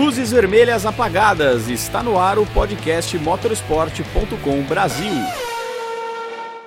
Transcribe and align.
Luzes 0.00 0.32
vermelhas 0.32 0.86
apagadas. 0.86 1.68
Está 1.68 2.02
no 2.02 2.18
ar 2.18 2.38
o 2.38 2.46
podcast 2.46 3.18
motorsport.com 3.18 4.62
Brasil. 4.62 5.12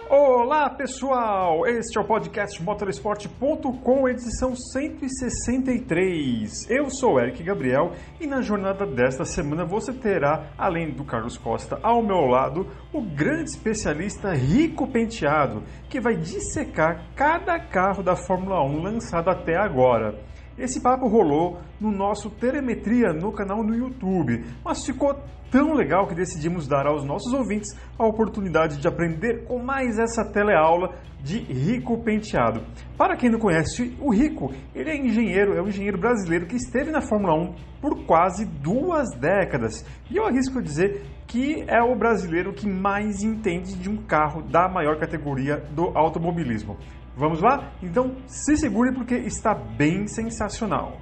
Olá 0.08 0.70
pessoal, 0.70 1.66
este 1.66 1.98
é 1.98 2.02
o 2.02 2.04
podcast 2.04 2.62
motorsport.com, 2.62 4.08
edição 4.08 4.56
163. 4.56 6.70
Eu 6.70 6.92
sou 6.92 7.20
Eric 7.20 7.42
Gabriel 7.42 7.94
e 8.22 8.28
na 8.28 8.40
jornada 8.40 8.86
desta 8.86 9.26
semana 9.26 9.66
você 9.66 9.92
terá, 9.92 10.52
além 10.56 10.92
do 10.92 11.04
Carlos 11.04 11.36
Costa 11.36 11.80
ao 11.82 12.04
meu 12.04 12.28
lado, 12.28 12.68
o 12.94 13.02
grande 13.02 13.50
especialista 13.50 14.32
Rico 14.32 14.86
Penteado, 14.86 15.64
que 15.90 16.00
vai 16.00 16.16
dissecar 16.16 17.04
cada 17.16 17.60
carro 17.60 18.04
da 18.04 18.16
Fórmula 18.16 18.64
1 18.64 18.84
lançado 18.84 19.32
até 19.32 19.58
agora. 19.58 20.32
Esse 20.58 20.80
papo 20.80 21.08
rolou 21.08 21.60
no 21.82 21.92
nosso 21.92 22.30
Telemetria 22.30 23.12
no 23.12 23.32
canal 23.32 23.64
no 23.64 23.76
YouTube, 23.76 24.46
mas 24.64 24.86
ficou 24.86 25.20
tão 25.50 25.74
legal 25.74 26.08
que 26.08 26.14
decidimos 26.14 26.68
dar 26.68 26.86
aos 26.86 27.04
nossos 27.04 27.34
ouvintes 27.34 27.76
a 27.98 28.06
oportunidade 28.06 28.78
de 28.78 28.88
aprender 28.88 29.46
com 29.46 29.58
mais 29.58 29.98
essa 29.98 30.24
teleaula 30.24 30.94
de 31.24 31.40
Rico 31.40 31.98
Penteado. 32.04 32.62
Para 32.98 33.16
quem 33.16 33.30
não 33.30 33.40
conhece 33.40 33.96
o 34.00 34.12
Rico, 34.12 34.52
ele 34.76 34.92
é 34.92 34.98
engenheiro, 34.98 35.56
é 35.56 35.62
um 35.62 35.68
engenheiro 35.68 35.98
brasileiro 35.98 36.46
que 36.46 36.56
esteve 36.56 36.92
na 36.92 37.02
Fórmula 37.02 37.34
1 37.34 37.56
por 37.82 38.06
quase 38.06 38.46
duas 38.46 39.10
décadas. 39.20 39.86
E 40.12 40.18
eu 40.18 40.26
arrisco 40.26 40.62
dizer 40.62 41.04
que 41.26 41.64
é 41.68 41.82
o 41.82 41.96
brasileiro 41.96 42.54
que 42.54 42.68
mais 42.68 43.24
entende 43.24 43.76
de 43.76 43.90
um 43.90 43.98
carro 43.98 44.44
da 44.44 44.68
maior 44.68 45.00
categoria 45.00 45.58
do 45.72 45.98
automobilismo. 45.98 46.78
Vamos 47.16 47.42
lá? 47.42 47.72
Então 47.82 48.16
se 48.26 48.58
segure 48.58 48.92
porque 48.92 49.16
está 49.16 49.54
bem 49.54 50.08
sensacional. 50.08 50.98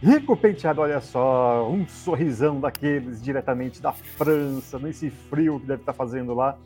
Rico 0.00 0.36
penteado, 0.36 0.80
olha 0.80 1.00
só, 1.00 1.68
um 1.68 1.86
sorrisão 1.88 2.60
daqueles 2.60 3.20
diretamente 3.20 3.82
da 3.82 3.92
França, 3.92 4.78
nesse 4.78 5.10
frio 5.10 5.58
que 5.58 5.66
deve 5.66 5.82
estar 5.82 5.92
fazendo 5.92 6.34
lá. 6.34 6.56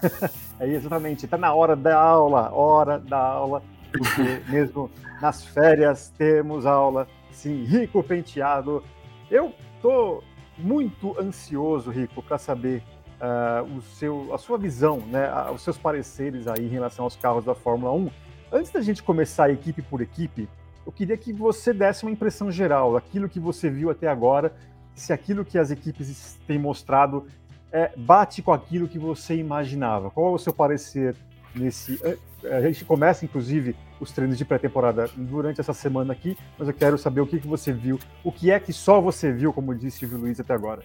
é 0.58 0.66
exatamente, 0.66 1.26
está 1.26 1.36
na 1.36 1.52
hora 1.52 1.76
da 1.76 2.00
aula, 2.00 2.50
hora 2.52 2.98
da 2.98 3.18
aula, 3.18 3.62
porque 3.92 4.42
mesmo 4.50 4.90
nas 5.20 5.44
férias 5.44 6.08
temos 6.16 6.64
aula. 6.64 7.06
Sim, 7.30 7.64
Rico 7.64 8.02
penteado. 8.02 8.82
Eu 9.30 9.52
tô 9.82 10.22
muito 10.56 11.14
ansioso, 11.20 11.90
Rico, 11.90 12.22
para 12.22 12.38
saber 12.38 12.82
uh, 13.20 13.76
o 13.76 13.82
seu, 13.82 14.34
a 14.34 14.38
sua 14.38 14.58
visão, 14.58 14.98
né, 14.98 15.30
os 15.52 15.62
seus 15.62 15.76
pareceres 15.76 16.46
aí 16.46 16.64
em 16.64 16.68
relação 16.68 17.04
aos 17.04 17.16
carros 17.16 17.44
da 17.44 17.54
Fórmula 17.54 17.92
1. 17.92 18.10
Antes 18.52 18.70
da 18.70 18.80
gente 18.80 19.02
começar 19.02 19.50
equipe 19.50 19.82
por 19.82 20.00
equipe, 20.00 20.48
eu 20.86 20.92
queria 20.92 21.16
que 21.16 21.32
você 21.32 21.72
desse 21.72 22.04
uma 22.04 22.10
impressão 22.10 22.50
geral 22.50 22.94
daquilo 22.94 23.28
que 23.28 23.38
você 23.38 23.68
viu 23.68 23.90
até 23.90 24.08
agora, 24.08 24.54
se 24.94 25.12
aquilo 25.12 25.44
que 25.44 25.58
as 25.58 25.70
equipes 25.70 26.38
têm 26.46 26.58
mostrado 26.58 27.26
é, 27.70 27.92
bate 27.96 28.40
com 28.40 28.52
aquilo 28.52 28.88
que 28.88 28.98
você 28.98 29.36
imaginava. 29.36 30.10
Qual 30.10 30.32
é 30.32 30.34
o 30.34 30.38
seu 30.38 30.52
parecer 30.52 31.14
nesse? 31.54 32.00
Eh, 32.02 32.16
a 32.56 32.60
gente 32.62 32.84
começa, 32.84 33.24
inclusive, 33.24 33.76
os 34.00 34.12
treinos 34.12 34.38
de 34.38 34.44
pré-temporada 34.44 35.10
durante 35.14 35.60
essa 35.60 35.74
semana 35.74 36.12
aqui, 36.12 36.36
mas 36.58 36.68
eu 36.68 36.74
quero 36.74 36.96
saber 36.96 37.20
o 37.20 37.26
que, 37.26 37.38
que 37.38 37.46
você 37.46 37.72
viu, 37.72 37.98
o 38.24 38.32
que 38.32 38.50
é 38.50 38.58
que 38.58 38.72
só 38.72 39.00
você 39.00 39.30
viu, 39.32 39.52
como 39.52 39.74
disse 39.74 40.06
o 40.06 40.16
Luiz 40.16 40.40
até 40.40 40.54
agora. 40.54 40.82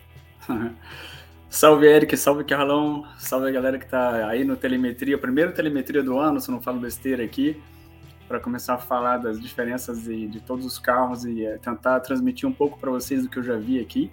Salve, 1.54 1.86
Eric, 1.86 2.18
salve, 2.18 2.44
Carlão, 2.44 3.06
salve 3.20 3.48
a 3.48 3.52
galera 3.52 3.78
que 3.78 3.86
tá 3.86 4.28
aí 4.28 4.44
no 4.44 4.56
Telemetria, 4.56 5.20
primeiro 5.20 5.54
Telemetria 5.54 6.02
do 6.02 6.18
ano, 6.18 6.42
se 6.42 6.50
não 6.50 6.60
falo 6.60 6.80
besteira 6.80 7.24
aqui, 7.24 7.62
para 8.28 8.40
começar 8.40 8.74
a 8.74 8.78
falar 8.80 9.18
das 9.18 9.40
diferenças 9.40 10.06
de, 10.06 10.28
de 10.28 10.40
todos 10.40 10.66
os 10.66 10.80
carros 10.80 11.26
e 11.26 11.46
é, 11.46 11.60
tentar 11.60 12.00
transmitir 12.00 12.50
um 12.50 12.52
pouco 12.52 12.80
para 12.80 12.90
vocês 12.90 13.22
do 13.22 13.30
que 13.30 13.38
eu 13.38 13.44
já 13.44 13.56
vi 13.56 13.80
aqui. 13.80 14.12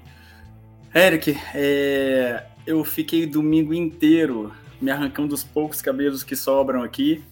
Eric, 0.95 1.35
é, 1.55 2.45
eu 2.67 2.85
fiquei 2.85 3.25
domingo 3.25 3.73
inteiro 3.73 4.53
me 4.79 4.91
arrancando 4.91 5.29
dos 5.29 5.43
poucos 5.43 5.81
cabelos 5.81 6.23
que 6.23 6.37
sobram 6.37 6.83
aqui 6.83 7.25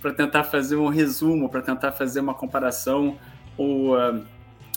para 0.00 0.12
tentar 0.12 0.42
fazer 0.42 0.74
um 0.74 0.88
resumo, 0.88 1.48
para 1.48 1.62
tentar 1.62 1.92
fazer 1.92 2.18
uma 2.18 2.34
comparação 2.34 3.16
ou 3.56 3.96
uh, 3.96 4.24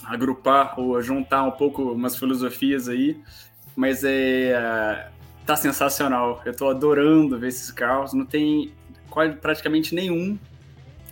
agrupar 0.04 0.78
ou 0.78 1.02
juntar 1.02 1.42
um 1.42 1.50
pouco 1.50 1.90
umas 1.90 2.16
filosofias 2.16 2.88
aí 2.88 3.20
mas 3.76 4.02
é 4.02 5.10
tá 5.46 5.54
sensacional. 5.54 6.42
Eu 6.44 6.54
tô 6.54 6.68
adorando 6.68 7.38
ver 7.38 7.48
esses 7.48 7.70
carros. 7.70 8.12
Não 8.12 8.26
tem 8.26 8.72
praticamente 9.40 9.94
nenhum 9.94 10.36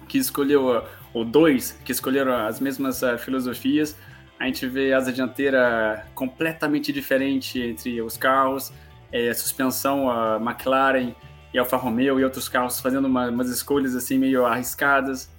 que 0.08 0.18
escolheu, 0.18 0.82
ou 1.14 1.24
dois 1.24 1.78
que 1.84 1.92
escolheram 1.92 2.34
as 2.34 2.58
mesmas 2.58 3.02
uh, 3.02 3.16
filosofias. 3.16 3.96
A 4.38 4.46
gente 4.46 4.66
vê 4.66 4.92
asa 4.92 5.12
dianteira 5.12 6.04
completamente 6.14 6.92
diferente 6.92 7.60
entre 7.60 8.02
os 8.02 8.16
carros, 8.16 8.72
é, 9.12 9.32
suspensão 9.32 10.10
a 10.10 10.36
McLaren 10.36 11.14
e 11.52 11.58
Alfa 11.58 11.76
Romeo 11.76 12.18
e 12.18 12.24
outros 12.24 12.48
carros 12.48 12.80
fazendo 12.80 13.06
uma, 13.06 13.28
umas 13.28 13.48
escolhas 13.48 13.94
assim 13.94 14.18
meio 14.18 14.44
arriscadas. 14.44 15.30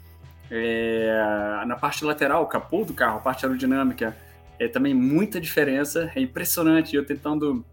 É, 0.49 1.63
na 1.67 1.75
parte 1.75 2.05
lateral, 2.05 2.43
o 2.43 2.45
capô 2.45 2.85
do 2.85 2.93
carro, 2.93 3.17
a 3.17 3.21
parte 3.21 3.45
aerodinâmica, 3.45 4.15
é 4.59 4.67
também 4.67 4.93
muita 4.93 5.39
diferença, 5.39 6.11
é 6.15 6.21
impressionante. 6.21 6.95
Eu 6.95 7.05
tentando, 7.05 7.65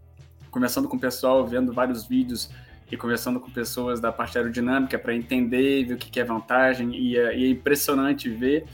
conversando 0.51 0.89
com 0.89 0.97
o 0.97 1.01
pessoal, 1.01 1.47
vendo 1.47 1.73
vários 1.73 2.07
vídeos 2.07 2.51
e 2.91 2.97
conversando 2.97 3.41
com 3.41 3.51
pessoas 3.51 4.01
da 4.01 4.13
parte 4.13 4.37
aerodinâmica 4.37 4.99
para 4.99 5.15
entender, 5.15 5.85
ver 5.85 5.95
o 5.95 5.97
que 5.97 6.21
é 6.21 6.25
vantagem, 6.25 6.95
e 6.95 7.17
é, 7.17 7.37
e 7.37 7.45
é 7.45 7.49
impressionante 7.49 8.29
ver 8.29 8.67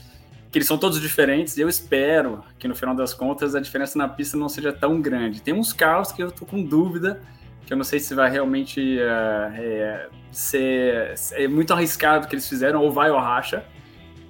que 0.51 0.57
eles 0.57 0.67
são 0.67 0.77
todos 0.77 0.99
diferentes. 0.99 1.55
E 1.57 1.61
eu 1.61 1.69
espero 1.69 2.43
que 2.57 2.67
no 2.67 2.75
final 2.75 2.95
das 2.95 3.13
contas 3.13 3.55
a 3.55 3.59
diferença 3.59 3.97
na 3.97 4.07
pista 4.07 4.35
não 4.35 4.49
seja 4.49 4.73
tão 4.73 4.99
grande. 4.99 5.41
Tem 5.41 5.53
uns 5.53 5.71
carros 5.71 6.11
que 6.11 6.21
eu 6.21 6.31
tô 6.31 6.45
com 6.45 6.61
dúvida, 6.61 7.21
que 7.65 7.71
eu 7.71 7.77
não 7.77 7.83
sei 7.83 7.99
se 7.99 8.15
vai 8.15 8.29
realmente 8.29 8.97
uh, 8.97 9.53
é, 9.55 10.09
ser 10.31 11.47
muito 11.49 11.71
arriscado 11.71 12.27
que 12.27 12.33
eles 12.33 12.49
fizeram, 12.49 12.81
ou 12.81 12.91
vai 12.91 13.11
ou 13.11 13.19
racha, 13.19 13.63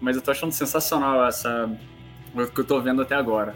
mas 0.01 0.15
eu 0.15 0.21
tô 0.21 0.29
achando 0.29 0.51
sensacional 0.51 1.25
essa 1.25 1.69
o 2.33 2.47
que 2.47 2.59
eu 2.59 2.65
tô 2.65 2.79
vendo 2.81 3.01
até 3.01 3.15
agora. 3.15 3.55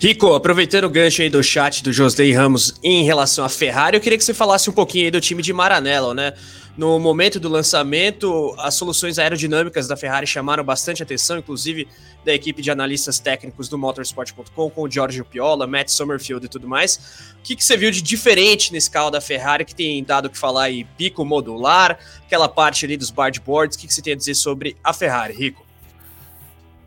Rico, 0.00 0.32
aproveitando 0.34 0.84
o 0.84 0.90
gancho 0.90 1.22
aí 1.22 1.28
do 1.28 1.42
chat 1.42 1.82
do 1.82 1.92
José 1.92 2.30
Ramos 2.30 2.74
em 2.84 3.04
relação 3.04 3.44
à 3.44 3.48
Ferrari, 3.48 3.96
eu 3.96 4.00
queria 4.00 4.16
que 4.16 4.22
você 4.24 4.32
falasse 4.32 4.70
um 4.70 4.72
pouquinho 4.72 5.06
aí 5.06 5.10
do 5.10 5.20
time 5.20 5.42
de 5.42 5.52
Maranello, 5.52 6.14
né? 6.14 6.34
No 6.78 6.96
momento 7.00 7.40
do 7.40 7.48
lançamento, 7.48 8.54
as 8.56 8.76
soluções 8.76 9.18
aerodinâmicas 9.18 9.88
da 9.88 9.96
Ferrari 9.96 10.28
chamaram 10.28 10.62
bastante 10.62 11.02
atenção, 11.02 11.36
inclusive 11.36 11.88
da 12.24 12.32
equipe 12.32 12.62
de 12.62 12.70
analistas 12.70 13.18
técnicos 13.18 13.68
do 13.68 13.76
Motorsport.com, 13.76 14.70
com 14.70 14.82
o 14.82 14.88
Giorgio 14.88 15.24
Piola, 15.24 15.66
Matt 15.66 15.88
Summerfield 15.88 16.46
e 16.46 16.48
tudo 16.48 16.68
mais. 16.68 17.34
O 17.40 17.42
que, 17.42 17.56
que 17.56 17.64
você 17.64 17.76
viu 17.76 17.90
de 17.90 18.00
diferente 18.00 18.72
nesse 18.72 18.88
carro 18.88 19.10
da 19.10 19.20
Ferrari, 19.20 19.64
que 19.64 19.74
tem 19.74 20.04
dado 20.04 20.26
o 20.26 20.30
que 20.30 20.38
falar 20.38 20.64
aí, 20.64 20.84
pico 20.96 21.24
modular, 21.24 21.98
aquela 22.24 22.48
parte 22.48 22.84
ali 22.84 22.96
dos 22.96 23.10
boards? 23.10 23.76
O 23.76 23.80
que, 23.80 23.88
que 23.88 23.94
você 23.94 24.00
tem 24.00 24.12
a 24.12 24.16
dizer 24.16 24.36
sobre 24.36 24.76
a 24.84 24.92
Ferrari, 24.92 25.34
Rico? 25.34 25.67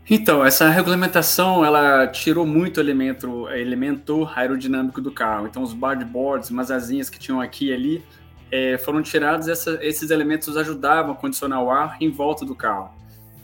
Então, 0.10 0.44
essa 0.44 0.68
regulamentação, 0.70 1.64
ela 1.64 2.08
tirou 2.08 2.46
muito 2.46 2.80
elemento, 2.80 3.48
elemento 3.50 4.28
aerodinâmico 4.36 5.00
do 5.00 5.12
carro. 5.12 5.48
Então, 5.48 5.62
os 5.62 5.74
boards, 5.74 6.50
umas 6.50 6.72
asinhas 6.72 7.10
que 7.10 7.20
tinham 7.20 7.40
aqui 7.40 7.68
e 7.68 7.74
ali, 7.74 8.04
é, 8.52 8.78
foram 8.78 9.02
tirados. 9.02 9.48
Essa, 9.48 9.80
esses 9.82 10.10
elementos 10.10 10.58
ajudavam 10.58 11.14
a 11.14 11.16
condicionar 11.16 11.64
o 11.64 11.72
ar 11.72 11.98
em 12.02 12.10
volta 12.10 12.46
do 12.46 12.56
carro. 12.56 12.92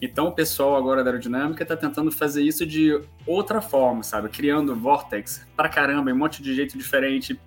Então, 0.02 0.28
o 0.28 0.32
pessoal 0.32 0.76
agora 0.76 1.04
da 1.04 1.10
aerodinâmica 1.10 1.64
está 1.64 1.76
tentando 1.76 2.12
fazer 2.12 2.44
isso 2.44 2.66
de 2.66 3.00
outra 3.26 3.62
forma, 3.62 4.04
sabe? 4.04 4.30
Criando 4.30 4.76
vortex 4.76 5.46
para 5.56 5.70
caramba, 5.70 6.12
em 6.12 6.14
um 6.14 6.18
monte 6.18 6.44
de 6.44 6.54
jeito 6.54 6.78
diferente, 6.78 7.40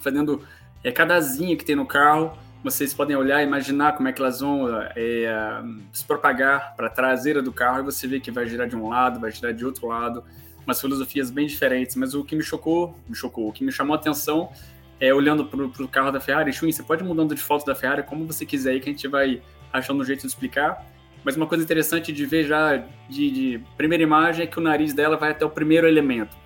fazendo 0.00 0.42
é, 0.82 0.90
cada 0.90 1.14
asinha 1.14 1.56
que 1.56 1.64
tem 1.64 1.76
no 1.76 1.86
carro 1.86 2.36
vocês 2.62 2.92
podem 2.92 3.14
olhar 3.16 3.42
e 3.42 3.46
imaginar 3.46 3.92
como 3.92 4.08
é 4.08 4.12
que 4.12 4.20
elas 4.20 4.40
vão 4.40 4.66
é, 4.96 5.62
se 5.92 6.04
propagar 6.04 6.74
para 6.76 6.88
a 6.88 6.90
traseira 6.90 7.40
do 7.40 7.52
carro 7.52 7.80
e 7.80 7.82
você 7.82 8.06
vê 8.06 8.18
que 8.18 8.30
vai 8.30 8.46
girar 8.46 8.68
de 8.68 8.76
um 8.76 8.88
lado, 8.88 9.20
vai 9.20 9.30
girar 9.30 9.54
de 9.54 9.64
outro 9.64 9.86
lado, 9.86 10.24
umas 10.66 10.80
filosofias 10.80 11.30
bem 11.30 11.46
diferentes. 11.46 11.94
Mas 11.96 12.14
o 12.14 12.24
que 12.24 12.34
me 12.34 12.42
chocou, 12.42 12.98
me 13.08 13.14
chocou, 13.14 13.48
o 13.48 13.52
que 13.52 13.64
me 13.64 13.70
chamou 13.70 13.94
a 13.94 13.98
atenção 13.98 14.50
é 14.98 15.12
olhando 15.12 15.44
para 15.44 15.62
o 15.62 15.88
carro 15.88 16.10
da 16.10 16.20
Ferrari, 16.20 16.52
Chuin, 16.52 16.72
você 16.72 16.82
pode 16.82 17.04
ir 17.04 17.06
mudando 17.06 17.34
de 17.34 17.40
foto 17.40 17.66
da 17.66 17.74
Ferrari 17.74 18.02
como 18.02 18.26
você 18.26 18.46
quiser 18.46 18.70
aí, 18.70 18.80
que 18.80 18.88
a 18.88 18.92
gente 18.92 19.06
vai 19.06 19.42
achando 19.72 20.00
um 20.00 20.04
jeito 20.04 20.22
de 20.22 20.26
explicar. 20.26 20.84
Mas 21.22 21.36
uma 21.36 21.46
coisa 21.46 21.62
interessante 21.62 22.12
de 22.12 22.24
ver 22.24 22.44
já 22.44 22.76
de, 23.08 23.30
de 23.30 23.60
primeira 23.76 24.02
imagem 24.02 24.44
é 24.44 24.46
que 24.46 24.58
o 24.58 24.62
nariz 24.62 24.94
dela 24.94 25.16
vai 25.16 25.32
até 25.32 25.44
o 25.44 25.50
primeiro 25.50 25.86
elemento, 25.86 26.36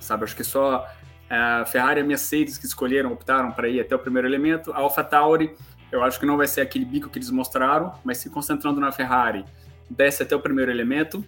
sabe? 0.00 0.24
Acho 0.24 0.36
que 0.36 0.44
só 0.44 0.86
a 1.28 1.64
Ferrari 1.66 2.00
e 2.00 2.02
a 2.02 2.06
Mercedes 2.06 2.56
que 2.56 2.66
escolheram, 2.66 3.12
optaram 3.12 3.52
para 3.52 3.68
ir 3.68 3.80
até 3.80 3.94
o 3.94 3.98
primeiro 3.98 4.26
elemento. 4.26 4.72
A 4.72 4.78
AlphaTauri, 4.78 5.54
eu 5.92 6.02
acho 6.02 6.18
que 6.18 6.26
não 6.26 6.36
vai 6.36 6.46
ser 6.46 6.60
aquele 6.60 6.84
bico 6.84 7.08
que 7.08 7.18
eles 7.18 7.30
mostraram, 7.30 7.92
mas 8.04 8.18
se 8.18 8.30
concentrando 8.30 8.80
na 8.80 8.92
Ferrari, 8.92 9.44
desce 9.90 10.22
até 10.22 10.34
o 10.34 10.40
primeiro 10.40 10.70
elemento. 10.70 11.24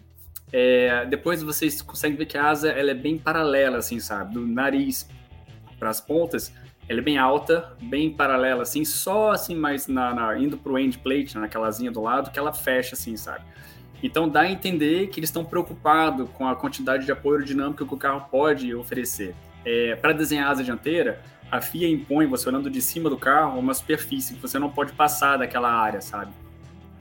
É, 0.52 1.06
depois 1.06 1.43
vocês 1.43 1.81
conseguem 1.81 2.17
ver 2.17 2.26
que 2.26 2.37
a 2.37 2.49
asa 2.49 2.70
ela 2.70 2.91
é 2.91 2.94
bem 2.94 3.17
paralela, 3.17 3.79
assim, 3.79 4.00
sabe? 4.00 4.35
Do 4.35 4.47
nariz 4.47 5.08
para 5.79 5.91
as 5.91 6.00
pontas, 6.00 6.52
ela 6.88 6.99
é 6.99 7.02
bem 7.02 7.19
alta, 7.19 7.73
bem 7.81 8.11
paralela, 8.11 8.62
assim, 8.62 8.85
só 8.85 9.31
assim, 9.31 9.55
mais 9.55 9.87
na, 9.87 10.12
na, 10.12 10.38
indo 10.38 10.58
para 10.58 10.73
o 10.73 10.79
end 10.79 10.99
plate, 10.99 11.38
naquela 11.38 11.69
asinha 11.69 11.91
do 11.91 12.02
lado, 12.02 12.31
que 12.31 12.38
ela 12.38 12.52
fecha, 12.52 12.94
assim, 12.94 13.17
sabe? 13.17 13.44
Então 14.02 14.29
dá 14.29 14.41
a 14.41 14.50
entender 14.50 15.08
que 15.08 15.20
eles 15.20 15.29
estão 15.29 15.44
preocupados 15.44 16.29
com 16.31 16.49
a 16.49 16.56
quantidade 16.56 17.05
de 17.05 17.12
apoio 17.12 17.37
aerodinâmico 17.37 17.87
que 17.87 17.94
o 17.94 17.97
carro 17.97 18.26
pode 18.31 18.75
oferecer. 18.75 19.35
É, 19.65 19.95
Para 19.97 20.12
desenhar 20.12 20.49
a 20.49 20.51
asa 20.51 20.65
dianteira, 20.65 21.23
a 21.51 21.61
FIA 21.61 21.89
impõe, 21.89 22.27
você 22.27 22.49
olhando 22.49 22.71
de 22.71 22.81
cima 22.81 23.11
do 23.11 23.17
carro, 23.17 23.59
uma 23.59 23.75
superfície 23.75 24.35
que 24.35 24.41
você 24.41 24.59
não 24.59 24.71
pode 24.71 24.93
passar 24.93 25.37
daquela 25.37 25.71
área, 25.71 26.01
sabe? 26.01 26.33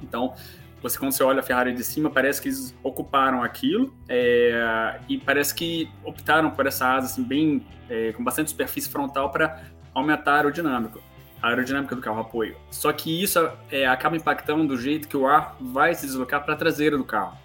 Então, 0.01 0.33
você 0.81 0.97
quando 0.97 1.11
você 1.11 1.23
olha 1.23 1.41
a 1.41 1.43
Ferrari 1.43 1.73
de 1.73 1.83
cima, 1.83 2.09
parece 2.09 2.41
que 2.41 2.47
eles 2.47 2.75
ocuparam 2.81 3.43
aquilo 3.43 3.93
é, 4.07 4.99
e 5.07 5.17
parece 5.17 5.53
que 5.53 5.89
optaram 6.03 6.51
por 6.51 6.65
essa 6.65 6.87
asa 6.87 7.07
assim, 7.07 7.23
bem 7.23 7.65
é, 7.89 8.13
com 8.13 8.23
bastante 8.23 8.49
superfície 8.49 8.89
frontal 8.89 9.29
para 9.29 9.63
aumentar 9.93 10.33
a 10.33 10.35
aerodinâmica, 10.37 10.99
a 11.41 11.49
aerodinâmica 11.49 11.95
do 11.95 12.01
carro 12.01 12.21
apoio. 12.21 12.55
Só 12.71 12.93
que 12.93 13.21
isso 13.21 13.51
é, 13.69 13.87
acaba 13.87 14.15
impactando 14.15 14.67
do 14.67 14.77
jeito 14.77 15.07
que 15.07 15.17
o 15.17 15.27
ar 15.27 15.55
vai 15.59 15.93
se 15.93 16.05
deslocar 16.05 16.43
para 16.43 16.53
a 16.53 16.57
traseira 16.57 16.97
do 16.97 17.03
carro. 17.03 17.37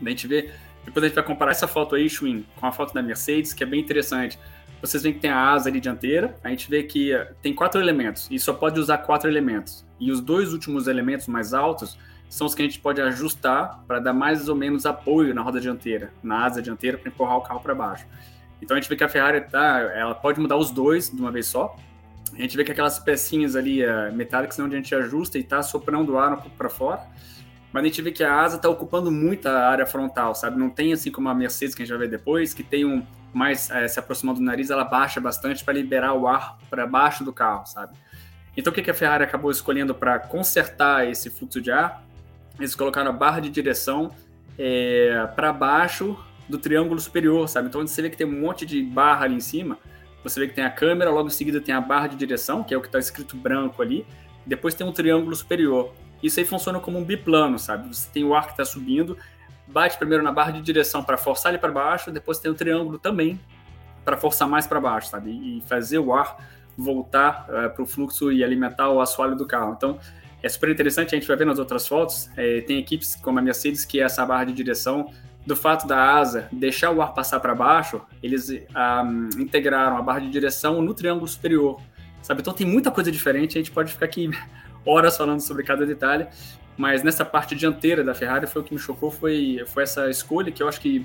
a 0.00 0.08
gente 0.08 0.26
vê, 0.26 0.52
depois 0.86 1.04
a 1.04 1.08
gente 1.08 1.16
vai 1.16 1.24
comparar 1.24 1.50
essa 1.50 1.66
foto 1.66 1.94
aí, 1.94 2.08
Schwinn, 2.08 2.44
com 2.56 2.66
a 2.66 2.72
foto 2.72 2.94
da 2.94 3.02
Mercedes, 3.02 3.52
que 3.52 3.62
é 3.62 3.66
bem 3.66 3.80
interessante. 3.80 4.38
Vocês 4.80 5.02
veem 5.02 5.14
que 5.14 5.20
tem 5.20 5.30
a 5.30 5.50
asa 5.50 5.68
ali 5.68 5.80
dianteira, 5.80 6.36
a 6.44 6.48
gente 6.48 6.70
vê 6.70 6.82
que 6.82 7.12
tem 7.42 7.52
quatro 7.52 7.80
elementos 7.80 8.28
e 8.30 8.38
só 8.38 8.52
pode 8.52 8.78
usar 8.78 8.98
quatro 8.98 9.28
elementos. 9.28 9.84
E 9.98 10.12
os 10.12 10.20
dois 10.20 10.52
últimos 10.52 10.86
elementos 10.86 11.26
mais 11.26 11.52
altos 11.52 11.98
são 12.28 12.46
os 12.46 12.54
que 12.54 12.62
a 12.62 12.64
gente 12.64 12.78
pode 12.78 13.00
ajustar 13.00 13.82
para 13.86 13.98
dar 13.98 14.12
mais 14.12 14.48
ou 14.48 14.54
menos 14.54 14.86
apoio 14.86 15.34
na 15.34 15.42
roda 15.42 15.60
dianteira, 15.60 16.12
na 16.22 16.44
asa 16.44 16.62
dianteira, 16.62 16.98
para 16.98 17.08
empurrar 17.08 17.36
o 17.38 17.40
carro 17.40 17.60
para 17.60 17.74
baixo. 17.74 18.06
Então 18.62 18.76
a 18.76 18.80
gente 18.80 18.88
vê 18.88 18.96
que 18.96 19.04
a 19.04 19.08
Ferrari 19.08 19.40
tá, 19.42 19.80
ela 19.94 20.14
pode 20.14 20.40
mudar 20.40 20.56
os 20.56 20.70
dois 20.70 21.10
de 21.10 21.20
uma 21.20 21.30
vez 21.30 21.46
só. 21.46 21.76
A 22.32 22.40
gente 22.40 22.56
vê 22.56 22.64
que 22.64 22.72
aquelas 22.72 22.98
pecinhas 22.98 23.56
ali 23.56 23.84
uh, 23.84 24.12
metálicas 24.12 24.58
onde 24.58 24.74
a 24.74 24.78
gente 24.78 24.94
ajusta 24.94 25.38
e 25.38 25.40
está 25.40 25.62
soprando 25.62 26.12
o 26.12 26.18
ar 26.18 26.42
para 26.56 26.68
fora. 26.68 27.02
Mas 27.76 27.84
a 27.84 27.86
gente 27.88 28.00
vê 28.00 28.10
que 28.10 28.24
a 28.24 28.40
asa 28.40 28.56
está 28.56 28.70
ocupando 28.70 29.12
muito 29.12 29.46
a 29.46 29.68
área 29.68 29.84
frontal, 29.84 30.34
sabe? 30.34 30.58
Não 30.58 30.70
tem 30.70 30.94
assim 30.94 31.12
como 31.12 31.28
a 31.28 31.34
Mercedes 31.34 31.74
que 31.74 31.82
a 31.82 31.84
gente 31.84 31.94
vai 31.94 32.08
ver 32.08 32.10
depois, 32.10 32.54
que 32.54 32.62
tem 32.62 32.86
um 32.86 33.04
mais 33.34 33.68
é, 33.68 33.86
se 33.86 33.98
aproximando 33.98 34.38
do 34.38 34.46
nariz, 34.46 34.70
ela 34.70 34.82
baixa 34.82 35.20
bastante 35.20 35.62
para 35.62 35.74
liberar 35.74 36.14
o 36.14 36.26
ar 36.26 36.56
para 36.70 36.86
baixo 36.86 37.22
do 37.22 37.34
carro, 37.34 37.66
sabe? 37.66 37.94
Então 38.56 38.72
o 38.72 38.74
que 38.74 38.90
a 38.90 38.94
Ferrari 38.94 39.24
acabou 39.24 39.50
escolhendo 39.50 39.94
para 39.94 40.18
consertar 40.18 41.06
esse 41.06 41.28
fluxo 41.28 41.60
de 41.60 41.70
ar? 41.70 42.02
Eles 42.58 42.74
colocaram 42.74 43.10
a 43.10 43.12
barra 43.12 43.40
de 43.40 43.50
direção 43.50 44.10
é, 44.58 45.28
para 45.36 45.52
baixo 45.52 46.18
do 46.48 46.56
triângulo 46.56 46.98
superior, 46.98 47.46
sabe? 47.46 47.68
Então 47.68 47.86
você 47.86 48.00
vê 48.00 48.08
que 48.08 48.16
tem 48.16 48.26
um 48.26 48.40
monte 48.40 48.64
de 48.64 48.82
barra 48.82 49.26
ali 49.26 49.34
em 49.34 49.40
cima. 49.40 49.76
Você 50.24 50.40
vê 50.40 50.48
que 50.48 50.54
tem 50.54 50.64
a 50.64 50.70
câmera, 50.70 51.10
logo 51.10 51.28
em 51.28 51.30
seguida 51.30 51.60
tem 51.60 51.74
a 51.74 51.80
barra 51.82 52.06
de 52.06 52.16
direção, 52.16 52.64
que 52.64 52.72
é 52.72 52.76
o 52.78 52.80
que 52.80 52.88
está 52.88 52.98
escrito 52.98 53.36
branco 53.36 53.82
ali. 53.82 54.06
Depois 54.46 54.72
tem 54.72 54.86
um 54.86 54.92
triângulo 54.92 55.36
superior. 55.36 55.92
Isso 56.22 56.40
aí 56.40 56.46
funciona 56.46 56.80
como 56.80 56.98
um 56.98 57.04
biplano, 57.04 57.58
sabe? 57.58 57.88
Você 57.94 58.08
tem 58.10 58.24
o 58.24 58.34
ar 58.34 58.46
que 58.46 58.52
está 58.52 58.64
subindo, 58.64 59.16
bate 59.66 59.96
primeiro 59.98 60.22
na 60.22 60.32
barra 60.32 60.52
de 60.52 60.62
direção 60.62 61.02
para 61.02 61.16
forçar 61.16 61.52
ele 61.52 61.58
para 61.58 61.72
baixo, 61.72 62.10
depois 62.10 62.38
tem 62.38 62.50
o 62.50 62.54
triângulo 62.54 62.98
também 62.98 63.40
para 64.04 64.16
forçar 64.16 64.48
mais 64.48 64.66
para 64.66 64.80
baixo, 64.80 65.08
sabe? 65.08 65.30
E 65.30 65.62
fazer 65.66 65.98
o 65.98 66.14
ar 66.14 66.36
voltar 66.76 67.46
uh, 67.48 67.56
é, 67.56 67.68
para 67.68 67.82
o 67.82 67.86
fluxo 67.86 68.30
e 68.30 68.44
alimentar 68.44 68.90
o 68.90 69.00
assoalho 69.00 69.34
do 69.34 69.46
carro. 69.46 69.74
Então, 69.76 69.98
é 70.42 70.48
super 70.48 70.68
interessante, 70.68 71.14
a 71.14 71.18
gente 71.18 71.26
vai 71.26 71.36
ver 71.36 71.46
nas 71.46 71.58
outras 71.58 71.88
fotos, 71.88 72.30
é, 72.36 72.60
tem 72.60 72.78
equipes 72.78 73.16
como 73.16 73.38
a 73.38 73.42
Mercedes, 73.42 73.84
que 73.84 74.00
é 74.00 74.04
essa 74.04 74.24
barra 74.24 74.44
de 74.44 74.52
direção, 74.52 75.10
do 75.46 75.54
fato 75.54 75.86
da 75.86 76.16
asa 76.18 76.48
deixar 76.50 76.90
o 76.90 77.00
ar 77.00 77.14
passar 77.14 77.38
para 77.38 77.54
baixo, 77.54 78.02
eles 78.20 78.50
um, 78.50 78.58
ah, 78.74 79.04
integraram 79.38 79.96
a 79.96 80.02
barra 80.02 80.18
de 80.18 80.28
direção 80.28 80.82
no 80.82 80.92
triângulo 80.92 81.28
superior, 81.28 81.80
sabe? 82.20 82.40
Então 82.40 82.52
tem 82.52 82.66
muita 82.66 82.90
coisa 82.90 83.12
diferente, 83.12 83.56
a 83.56 83.60
gente 83.60 83.70
pode 83.70 83.92
ficar 83.92 84.06
aqui 84.06 84.28
horas 84.86 85.16
falando 85.16 85.40
sobre 85.40 85.62
cada 85.64 85.84
detalhe, 85.84 86.26
mas 86.76 87.02
nessa 87.02 87.24
parte 87.24 87.54
dianteira 87.54 88.04
da 88.04 88.14
Ferrari 88.14 88.46
foi 88.46 88.62
o 88.62 88.64
que 88.64 88.72
me 88.72 88.80
chocou, 88.80 89.10
foi, 89.10 89.64
foi 89.66 89.82
essa 89.82 90.08
escolha 90.08 90.52
que 90.52 90.62
eu 90.62 90.68
acho 90.68 90.80
que 90.80 91.04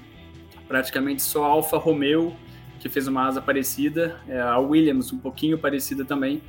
praticamente 0.67 1.21
só 1.21 1.43
a 1.43 1.47
Alfa 1.47 1.77
Romeo 1.77 2.35
que 2.81 2.89
fez 2.89 3.07
uma 3.07 3.27
asa 3.27 3.39
parecida, 3.39 4.19
é, 4.27 4.41
a 4.41 4.57
Williams 4.57 5.13
um 5.13 5.19
pouquinho 5.19 5.57
parecida 5.57 6.03
também, 6.03 6.41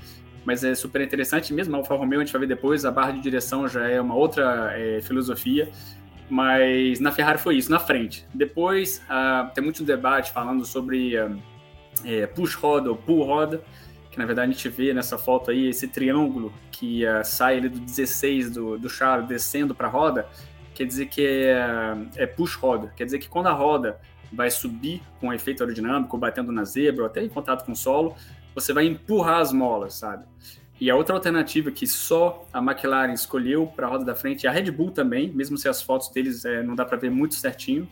mas 0.45 0.65
é 0.65 0.75
super 0.75 1.03
interessante 1.03 1.53
mesmo. 1.53 1.75
A 1.77 1.79
Alfa 1.79 1.95
Romeo 1.95 2.21
a 2.21 2.25
gente 2.25 2.33
vai 2.33 2.41
ver 2.41 2.47
depois, 2.47 2.85
a 2.87 2.91
barra 2.91 3.13
de 3.13 3.21
direção 3.21 3.69
já 3.69 3.87
é 3.87 4.01
uma 4.01 4.15
outra 4.15 4.73
é, 4.75 5.01
filosofia, 5.03 5.71
mas 6.31 6.99
na 7.01 7.13
Ferrari 7.13 7.39
foi 7.39 7.57
isso, 7.57 7.71
na 7.71 7.79
frente. 7.79 8.27
Depois 8.33 9.03
uh, 9.11 9.53
tem 9.55 9.63
muito 9.63 9.85
debate 9.85 10.33
falando 10.33 10.65
sobre 10.65 11.19
uh, 11.19 11.39
é, 12.03 12.27
push 12.27 12.55
roda 12.55 12.89
ou 12.89 12.97
pull 12.97 13.23
roda, 13.23 13.63
que 14.13 14.19
na 14.19 14.27
verdade 14.27 14.51
a 14.51 14.53
gente 14.53 14.69
vê 14.69 14.93
nessa 14.93 15.17
foto 15.17 15.51
aí 15.51 15.69
esse 15.69 15.89
triângulo 15.89 16.53
que 16.71 17.05
uh, 17.07 17.25
sai 17.25 17.57
ali 17.57 17.71
do 17.71 17.81
16 17.81 18.51
do, 18.51 18.79
do 18.79 18.89
charo 18.89 19.27
descendo 19.27 19.75
para 19.75 19.89
a 19.89 19.91
roda, 19.91 20.29
quer 20.75 20.85
dizer 20.85 21.07
que 21.07 21.27
é, 21.27 21.97
é 22.17 22.27
push 22.27 22.55
roda, 22.55 22.93
quer 22.95 23.07
dizer 23.07 23.19
que 23.19 23.29
quando 23.29 23.47
a 23.47 23.53
roda 23.53 23.99
vai 24.31 24.51
subir 24.51 25.03
com 25.19 25.29
um 25.29 25.33
efeito 25.33 25.63
aerodinâmico, 25.63 26.17
batendo 26.19 26.53
na 26.53 26.65
zebra 26.65 27.05
ou 27.05 27.07
até 27.07 27.23
em 27.23 27.29
contato 27.29 27.65
com 27.65 27.73
o 27.73 27.77
solo, 27.77 28.15
você 28.55 28.73
vai 28.75 28.87
empurrar 28.87 29.41
as 29.41 29.51
molas, 29.51 29.95
sabe? 29.95 30.27
E 30.79 30.91
a 30.91 30.97
outra 30.97 31.15
alternativa 31.15 31.71
que 31.71 31.87
só 31.87 32.47
a 32.53 32.59
McLaren 32.59 33.13
escolheu 33.13 33.67
para 33.67 33.87
a 33.87 33.91
roda 33.91 34.05
da 34.05 34.15
frente, 34.15 34.45
e 34.45 34.47
a 34.47 34.51
Red 34.51 34.71
Bull 34.71 34.91
também, 34.91 35.31
mesmo 35.33 35.57
se 35.57 35.69
as 35.69 35.83
fotos 35.83 36.09
deles 36.11 36.45
é, 36.45 36.63
não 36.63 36.75
dá 36.75 36.85
para 36.85 36.99
ver 36.99 37.11
muito 37.11 37.35
certinho, 37.35 37.89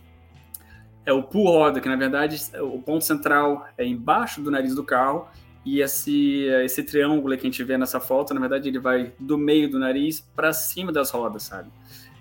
é 1.07 1.13
o 1.13 1.23
pull 1.23 1.47
roda, 1.47 1.81
que 1.81 1.89
na 1.89 1.97
verdade 1.97 2.37
o 2.61 2.79
ponto 2.81 3.05
central 3.05 3.67
é 3.79 3.87
embaixo 3.87 4.43
do 4.43 4.51
nariz 4.51 4.75
do 4.75 4.85
carro, 4.85 5.29
e 5.65 5.81
esse, 5.81 6.45
esse 6.65 6.83
triângulo 6.83 7.37
que 7.37 7.47
a 7.47 7.51
gente 7.51 7.63
vê 7.63 7.77
nessa 7.77 8.01
foto, 8.01 8.33
na 8.33 8.41
verdade 8.41 8.69
ele 8.69 8.79
vai 8.79 9.13
do 9.19 9.37
meio 9.37 9.69
do 9.69 9.79
nariz 9.79 10.21
para 10.35 10.53
cima 10.53 10.91
das 10.91 11.11
rodas, 11.11 11.43
sabe? 11.45 11.71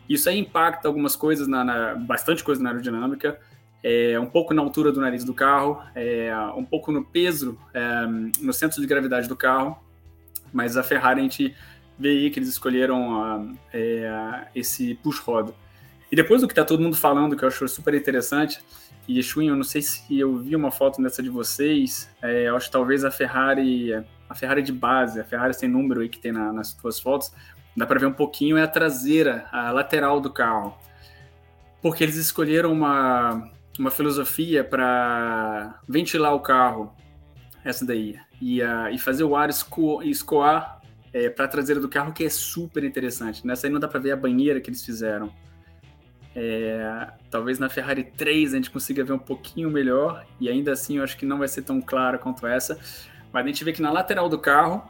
Isso 0.08 0.28
aí 0.28 0.40
impacta 0.40 0.88
algumas 0.88 1.16
coisas, 1.16 1.48
na, 1.48 1.64
na 1.64 1.96
bastante 1.96 2.44
coisa 2.44 2.62
na 2.62 2.70
aerodinâmica, 2.70 3.40
é, 3.82 4.20
um 4.20 4.26
pouco 4.26 4.54
na 4.54 4.62
altura 4.62 4.92
do 4.92 5.00
nariz 5.00 5.24
do 5.24 5.34
carro, 5.34 5.82
é, 5.96 6.36
um 6.56 6.66
pouco 6.66 6.92
no 6.92 7.06
peso, 7.06 7.58
é, 7.74 8.06
no 8.42 8.52
centro 8.52 8.82
de 8.82 8.88
gravidade 8.88 9.28
do 9.28 9.36
carro, 9.36 9.78
mas 10.52 10.76
a 10.76 10.84
Ferrari 10.84 11.22
a 11.22 11.24
gente 11.24 11.56
vê 11.98 12.10
aí 12.10 12.30
que 12.30 12.40
eles 12.40 12.50
escolheram 12.50 13.56
é, 13.72 14.48
esse 14.56 14.96
push-roda. 14.96 15.54
E 16.12 16.16
depois 16.16 16.42
do 16.42 16.48
que 16.48 16.54
está 16.54 16.66
todo 16.66 16.82
mundo 16.82 16.98
falando, 16.98 17.36
que 17.36 17.44
eu 17.44 17.48
acho 17.48 17.68
super 17.68 17.94
interessante, 17.94 18.60
e 19.10 19.24
Schwinn, 19.24 19.48
eu 19.48 19.56
não 19.56 19.64
sei 19.64 19.82
se 19.82 20.20
eu 20.20 20.38
vi 20.38 20.56
uma 20.56 20.70
foto 20.70 21.02
dessa 21.02 21.24
de 21.24 21.30
vocês, 21.30 22.08
é, 22.22 22.48
acho 22.48 22.68
que 22.68 22.72
talvez 22.72 23.04
a 23.04 23.10
Ferrari, 23.10 23.92
a 24.30 24.36
Ferrari 24.36 24.62
de 24.62 24.72
base, 24.72 25.20
a 25.20 25.24
Ferrari 25.24 25.56
sem 25.56 25.68
número 25.68 26.02
aí 26.02 26.08
que 26.08 26.20
tem 26.20 26.32
na, 26.32 26.54
nas 26.54 26.78
suas 26.80 27.00
fotos, 27.00 27.34
dá 27.76 27.88
para 27.88 28.00
ver 28.00 28.06
um 28.06 28.14
pouquinho, 28.14 28.56
é 28.56 28.62
a 28.62 28.68
traseira, 28.68 29.48
a 29.52 29.72
lateral 29.72 30.22
do 30.22 30.32
carro. 30.32 30.78
Porque 31.82 32.04
eles 32.04 32.18
escolheram 32.18 32.72
uma, 32.72 33.50
uma 33.80 33.90
filosofia 33.90 34.64
para 34.64 35.80
ventilar 35.88 36.36
o 36.36 36.40
carro, 36.40 36.94
essa 37.66 37.83
daí, 37.83 38.16
e, 38.40 38.62
uh, 38.62 38.90
e 38.92 39.00
fazer 39.00 39.24
o 39.24 39.36
ar 39.36 39.50
esco 39.50 40.04
escoar 40.04 40.81
é, 41.12 41.30
para 41.31 41.45
a 41.45 41.48
traseira 41.48 41.81
do 41.81 41.90
carro, 41.90 42.14
que 42.14 42.24
é 42.24 42.30
super 42.30 42.83
interessante. 42.83 43.44
Nessa 43.44 43.66
aí 43.66 43.74
não 43.74 43.80
dá 43.80 43.88
para 43.88 44.00
ver 44.00 44.12
a 44.12 44.16
banheira 44.16 44.62
que 44.62 44.69
eles 44.69 44.86
fizeram. 44.86 45.33
É, 46.42 47.10
talvez 47.30 47.60
na 47.60 47.68
Ferrari 47.68 48.02
3 48.02 48.54
a 48.54 48.56
gente 48.56 48.72
consiga 48.72 49.04
ver 49.04 49.12
um 49.12 49.19
pouquinho 49.19 49.69
melhor, 49.69 50.26
e 50.40 50.48
ainda 50.48 50.72
assim 50.72 50.98
eu 50.98 51.04
acho 51.04 51.18
que 51.18 51.26
não 51.26 51.38
vai 51.38 51.50
ser 51.50 51.64
tão 51.64 51.81
clara 51.81 52.18
quanto 52.18 52.48
essa. 52.48 52.80
Mas 53.34 53.44
a 53.44 53.48
gente 53.48 53.62
vê 53.66 53.74
que 53.74 53.81
na 53.81 53.92
lateral 53.92 54.30
do 54.30 54.40
carro 54.40 54.90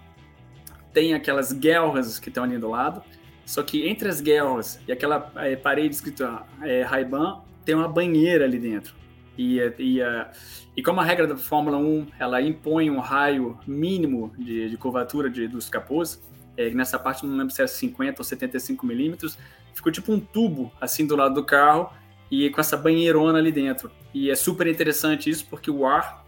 tem 0.94 1.16
aquelas 1.16 1.52
guerras 1.52 2.20
que 2.20 2.30
estão 2.30 2.44
ali 2.44 2.60
do 2.60 2.70
lado, 2.70 3.02
só 3.48 3.64
que 3.64 3.88
entre 3.88 4.08
as 4.08 4.22
guerras 4.22 4.80
e 4.88 4.92
aquela 4.92 5.32
é, 5.38 5.56
parede 5.56 5.96
escrita 5.96 6.44
é, 6.62 6.84
Ray-Ban, 6.84 7.42
tem 7.66 7.74
uma 7.74 7.88
banheira 7.88 8.46
ali 8.46 8.60
dentro. 8.60 8.94
E, 9.36 9.58
e, 9.80 10.00
e 10.78 10.84
como 10.84 11.02
a 11.02 11.04
regra 11.04 11.26
da 11.26 11.36
Fórmula 11.36 11.78
1 11.78 12.08
ela 12.20 12.40
impõe 12.44 12.92
um 12.92 13.00
raio 13.00 13.58
mínimo 13.66 14.32
de, 14.38 14.70
de 14.70 14.78
curvatura 14.78 15.32
de, 15.32 15.48
dos 15.48 15.68
capôs, 15.68 16.22
é, 16.56 16.70
nessa 16.72 17.00
parte 17.00 17.26
não 17.26 17.38
lembro 17.38 17.56
se 17.56 17.64
é 17.64 17.66
50 17.66 18.20
ou 18.20 18.24
75 18.24 18.86
milímetros, 18.86 19.38
ficou 19.74 19.92
tipo 19.92 20.12
um 20.12 20.20
tubo 20.20 20.72
assim 20.80 21.06
do 21.06 21.16
lado 21.16 21.34
do 21.34 21.44
carro 21.44 21.92
e 22.30 22.50
com 22.50 22.62
essa 22.62 22.78
banheirona 22.78 23.40
ali 23.40 23.52
dentro. 23.52 23.92
E 24.14 24.30
é 24.30 24.36
super 24.36 24.68
interessante 24.68 25.30
isso 25.30 25.46
porque 25.50 25.70
o 25.70 25.86
ar 25.86 26.26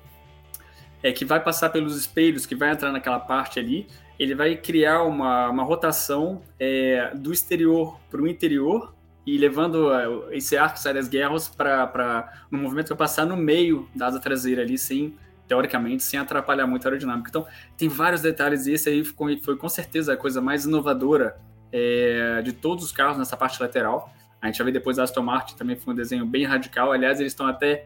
é 1.03 1.12
que 1.12 1.25
vai 1.25 1.39
passar 1.39 1.69
pelos 1.69 1.98
espelhos, 1.98 2.45
que 2.45 2.55
vai 2.55 2.71
entrar 2.71 2.91
naquela 2.91 3.19
parte 3.19 3.60
ali, 3.60 3.88
ele 4.19 4.36
vai 4.36 4.55
criar 4.55 5.03
uma, 5.03 5.50
uma 5.50 5.63
rotação 5.63 6.41
é, 6.60 7.12
do 7.15 7.33
exterior 7.33 8.00
para 8.10 8.21
o 8.21 8.27
interior 8.27 8.93
e 9.25 9.38
levando 9.38 9.91
é, 9.93 10.38
esse 10.38 10.55
arco 10.55 10.79
sai 10.79 10.93
das 10.93 11.07
guerras 11.07 11.48
para 11.48 12.31
um 12.51 12.57
movimento 12.57 12.86
que 12.86 12.89
vai 12.93 13.00
passar 13.00 13.25
no 13.25 13.36
meio 13.36 13.89
da 13.95 14.07
asa 14.07 14.19
traseira 14.19 14.62
ali, 14.62 14.77
sem, 14.77 15.15
teoricamente, 15.48 16.03
sem 16.03 16.19
atrapalhar 16.19 16.67
muito 16.67 16.86
a 16.86 16.89
aerodinâmica. 16.89 17.29
Então, 17.29 17.48
tem 17.77 17.89
vários 17.89 18.21
detalhes 18.21 18.67
e 18.67 18.74
esse 18.74 18.89
aí 18.89 19.03
foi, 19.03 19.38
foi 19.38 19.57
com 19.57 19.69
certeza 19.69 20.13
a 20.13 20.17
coisa 20.17 20.39
mais 20.39 20.65
inovadora 20.65 21.36
é, 21.72 22.42
de 22.42 22.54
todos 22.54 22.86
os 22.86 22.92
carros 22.92 23.18
nessa 23.18 23.38
parte 23.38 23.62
lateral. 23.62 24.13
A 24.42 24.48
gente 24.48 24.58
vai 24.58 24.66
ver 24.66 24.72
depois 24.72 24.98
a 24.98 25.04
Aston 25.04 25.22
Martin 25.22 25.56
também 25.56 25.75
foi 25.75 25.94
um 25.94 25.96
desenho 25.96 26.25
bem 26.25 26.46
radical. 26.46 26.92
Aliás, 26.92 27.20
eles 27.20 27.32
estão 27.32 27.48
até 27.48 27.86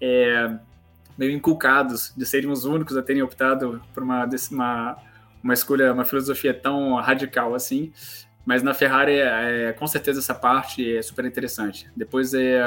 é, 0.00 0.56
meio 1.18 1.32
inculcados 1.32 2.12
de 2.16 2.24
serem 2.24 2.50
os 2.50 2.64
únicos 2.64 2.96
a 2.96 3.02
terem 3.02 3.22
optado 3.22 3.82
por 3.92 4.02
uma, 4.02 4.28
uma, 4.50 4.96
uma 5.42 5.54
escolha, 5.54 5.92
uma 5.92 6.04
filosofia 6.04 6.54
tão 6.54 6.94
radical 6.96 7.54
assim. 7.54 7.92
Mas 8.44 8.62
na 8.62 8.72
Ferrari, 8.72 9.18
é, 9.18 9.72
com 9.72 9.86
certeza, 9.88 10.20
essa 10.20 10.34
parte 10.34 10.96
é 10.96 11.02
super 11.02 11.24
interessante. 11.24 11.90
Depois 11.96 12.32
é. 12.32 12.62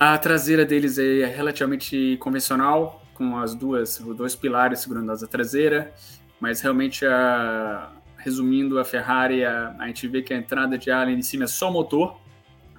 A 0.00 0.18
traseira 0.18 0.64
deles 0.64 0.98
é 0.98 1.24
relativamente 1.26 2.16
convencional, 2.18 3.02
com 3.14 3.38
as 3.38 3.54
duas, 3.54 4.00
os 4.00 4.16
dois 4.16 4.34
pilares 4.34 4.80
segurando 4.80 5.12
a 5.12 5.16
traseira, 5.26 5.92
mas 6.40 6.60
realmente, 6.60 7.06
a, 7.06 7.92
resumindo, 8.24 8.78
a 8.78 8.84
Ferrari, 8.84 9.44
a, 9.44 9.76
a 9.78 9.86
gente 9.86 10.08
vê 10.08 10.22
que 10.22 10.32
a 10.32 10.36
entrada 10.36 10.78
de 10.78 10.90
ar 10.90 11.08
em 11.08 11.22
cima 11.22 11.44
é 11.44 11.46
só 11.46 11.70
motor, 11.70 12.18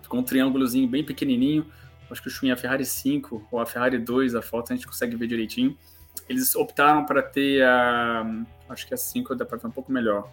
com 0.10 0.18
um 0.18 0.24
triângulozinho 0.24 0.88
bem 0.88 1.04
pequenininho, 1.04 1.66
acho 2.10 2.22
que 2.22 2.28
o 2.28 2.32
Schwinn 2.32 2.50
é 2.50 2.54
a 2.54 2.58
Ferrari 2.58 2.86
5 2.86 3.48
ou 3.52 3.60
a 3.60 3.66
Ferrari 3.66 3.98
2, 3.98 4.36
a 4.36 4.42
foto 4.42 4.74
a 4.74 4.75
gente 4.75 4.88
consegue 4.88 5.16
ver 5.16 5.28
direitinho. 5.28 5.78
Eles 6.28 6.56
optaram 6.56 7.06
para 7.06 7.22
ter 7.22 7.64
a. 7.64 8.25
Acho 8.70 8.88
que 8.88 8.94
a 8.94 8.98
5 8.98 9.36
dá 9.36 9.46
para 9.46 9.58
ver 9.58 9.68
um 9.68 9.72
pouco 9.72 9.92
melhor. 9.92 10.32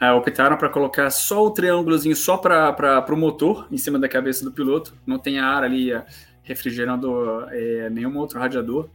Uh, 0.00 0.14
optaram 0.16 0.58
para 0.58 0.68
colocar 0.68 1.08
só 1.10 1.46
o 1.46 1.50
triângulozinho 1.50 2.14
só 2.14 2.36
para 2.36 3.04
o 3.08 3.16
motor 3.16 3.66
em 3.70 3.78
cima 3.78 3.98
da 3.98 4.08
cabeça 4.08 4.44
do 4.44 4.52
piloto. 4.52 4.94
Não 5.06 5.18
tem 5.18 5.38
ar 5.38 5.64
ali 5.64 5.94
uh, 5.94 6.04
refrigerando 6.42 7.46
é, 7.50 7.88
nenhum 7.88 8.16
outro 8.18 8.38
radiador. 8.38 8.88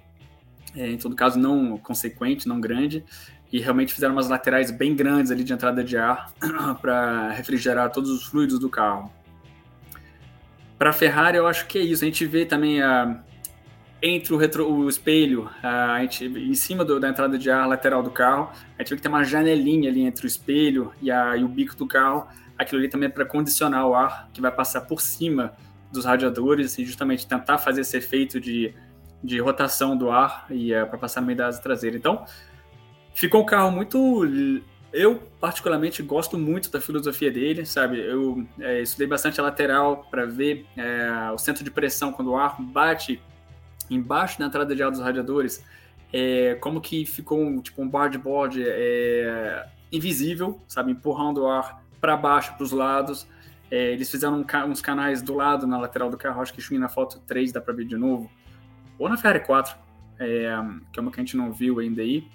É, 0.75 0.89
em 0.89 0.97
todo 0.97 1.15
caso, 1.15 1.39
não 1.39 1.77
consequente, 1.77 2.47
não 2.47 2.61
grande. 2.61 3.03
E 3.51 3.59
realmente 3.59 3.93
fizeram 3.93 4.13
umas 4.13 4.29
laterais 4.29 4.71
bem 4.71 4.95
grandes 4.95 5.31
ali 5.31 5.43
de 5.43 5.51
entrada 5.51 5.83
de 5.83 5.97
ar 5.97 6.31
para 6.81 7.29
refrigerar 7.31 7.91
todos 7.91 8.09
os 8.09 8.25
fluidos 8.25 8.57
do 8.59 8.69
carro. 8.69 9.11
Para 10.77 10.89
a 10.89 10.93
Ferrari, 10.93 11.37
eu 11.37 11.45
acho 11.45 11.67
que 11.67 11.77
é 11.77 11.81
isso. 11.81 12.03
A 12.03 12.07
gente 12.07 12.25
vê 12.25 12.45
também 12.45 12.81
a, 12.81 13.21
entre 14.01 14.33
o, 14.33 14.37
retro, 14.37 14.67
o 14.67 14.89
espelho, 14.89 15.47
a, 15.61 15.99
gente, 16.01 16.25
em 16.25 16.55
cima 16.55 16.83
do, 16.83 16.99
da 16.99 17.07
entrada 17.07 17.37
de 17.37 17.51
ar 17.51 17.67
lateral 17.67 18.01
do 18.01 18.09
carro, 18.09 18.49
a 18.77 18.81
gente 18.81 18.89
vê 18.89 18.95
que 18.95 19.01
tem 19.01 19.11
uma 19.11 19.23
janelinha 19.23 19.89
ali 19.89 20.01
entre 20.01 20.25
o 20.25 20.27
espelho 20.27 20.91
e, 21.01 21.11
a, 21.11 21.37
e 21.37 21.43
o 21.43 21.47
bico 21.47 21.75
do 21.75 21.85
carro. 21.85 22.27
Aquilo 22.57 22.79
ali 22.79 22.89
também 22.89 23.07
é 23.07 23.11
para 23.11 23.25
condicionar 23.25 23.85
o 23.85 23.93
ar 23.93 24.29
que 24.33 24.41
vai 24.41 24.51
passar 24.51 24.81
por 24.81 25.01
cima 25.01 25.53
dos 25.91 26.05
radiadores 26.05 26.79
e 26.79 26.85
justamente 26.85 27.27
tentar 27.27 27.59
fazer 27.59 27.81
esse 27.81 27.95
efeito 27.97 28.39
de, 28.39 28.73
de 29.23 29.39
rotação 29.39 29.95
do 29.95 30.09
ar 30.09 30.47
e 30.49 30.73
é, 30.73 30.83
para 30.83 30.97
passar 30.97 31.21
no 31.21 31.27
meio 31.27 31.37
da 31.37 31.47
asa 31.47 31.61
traseira. 31.61 31.95
Então, 31.95 32.25
ficou 33.13 33.41
um 33.41 33.45
carro 33.45 33.71
muito 33.71 34.25
eu, 34.93 35.23
particularmente, 35.39 36.03
gosto 36.03 36.37
muito 36.37 36.69
da 36.69 36.81
filosofia 36.81 37.31
dele, 37.31 37.65
sabe? 37.65 37.99
Eu 37.99 38.45
é, 38.59 38.81
estudei 38.81 39.07
bastante 39.07 39.39
a 39.39 39.43
lateral 39.43 40.05
para 40.11 40.25
ver 40.25 40.65
é, 40.75 41.31
o 41.31 41.37
centro 41.37 41.63
de 41.63 41.71
pressão 41.71 42.11
quando 42.11 42.31
o 42.31 42.35
ar 42.35 42.61
bate 42.61 43.21
embaixo 43.89 44.37
da 44.39 44.45
entrada 44.45 44.75
de 44.75 44.83
ar 44.83 44.91
dos 44.91 44.99
radiadores, 44.99 45.63
é, 46.11 46.55
como 46.55 46.81
que 46.81 47.05
ficou 47.05 47.39
um, 47.41 47.61
tipo 47.61 47.81
um 47.81 47.87
board 47.87 48.21
é, 48.65 49.65
invisível, 49.91 50.59
sabe? 50.67 50.91
Empurrando 50.91 51.43
o 51.43 51.47
ar 51.47 51.81
para 52.01 52.17
baixo, 52.17 52.53
para 52.55 52.63
os 52.63 52.71
lados. 52.73 53.25
É, 53.69 53.93
eles 53.93 54.11
fizeram 54.11 54.41
um, 54.41 54.69
uns 54.69 54.81
canais 54.81 55.21
do 55.21 55.33
lado, 55.33 55.65
na 55.65 55.77
lateral 55.77 56.09
do 56.09 56.17
carro, 56.17 56.41
acho 56.41 56.53
que 56.53 56.77
na 56.77 56.89
foto 56.89 57.17
3 57.25 57.53
dá 57.53 57.61
para 57.61 57.73
ver 57.73 57.85
de 57.85 57.95
novo, 57.95 58.29
ou 58.99 59.07
na 59.07 59.15
Ferrari 59.15 59.45
4, 59.45 59.73
é, 60.19 60.53
que 60.91 60.99
é 60.99 61.01
uma 61.01 61.09
que 61.11 61.19
a 61.21 61.23
gente 61.23 61.37
não 61.37 61.53
viu 61.53 61.79
ainda 61.79 62.01
aí. 62.01 62.27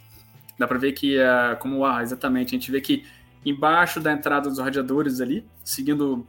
Dá 0.59 0.67
para 0.67 0.79
ver 0.79 0.93
que, 0.93 1.19
uh, 1.19 1.57
como 1.59 1.85
ah, 1.85 2.03
exatamente, 2.03 2.55
a 2.55 2.59
gente 2.59 2.71
vê 2.71 2.81
que 2.81 3.05
embaixo 3.45 4.01
da 4.01 4.13
entrada 4.13 4.49
dos 4.49 4.59
radiadores 4.59 5.21
ali, 5.21 5.47
seguindo 5.63 6.27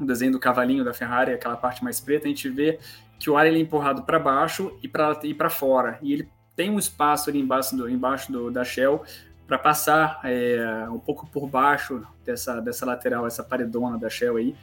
o 0.00 0.04
desenho 0.04 0.32
do 0.32 0.38
cavalinho 0.38 0.84
da 0.84 0.92
Ferrari, 0.92 1.32
aquela 1.32 1.56
parte 1.56 1.82
mais 1.82 2.00
preta, 2.00 2.26
a 2.26 2.28
gente 2.28 2.48
vê 2.48 2.78
que 3.18 3.30
o 3.30 3.36
ar 3.36 3.46
ele 3.46 3.58
é 3.58 3.60
empurrado 3.60 4.02
para 4.02 4.18
baixo 4.18 4.76
e 4.82 4.88
para 4.88 5.18
e 5.22 5.32
para 5.32 5.48
fora. 5.48 5.98
E 6.02 6.12
ele 6.12 6.28
tem 6.54 6.70
um 6.70 6.78
espaço 6.78 7.30
ali 7.30 7.40
embaixo, 7.40 7.76
do, 7.76 7.88
embaixo 7.88 8.32
do, 8.32 8.50
da 8.50 8.64
Shell 8.64 9.04
para 9.46 9.58
passar 9.58 10.20
é, 10.24 10.88
um 10.90 10.98
pouco 10.98 11.26
por 11.26 11.48
baixo 11.48 12.02
dessa, 12.24 12.60
dessa 12.60 12.84
lateral, 12.84 13.26
essa 13.26 13.44
paredona 13.44 13.96
da 13.98 14.10
Shell 14.10 14.36
aí. 14.36 14.54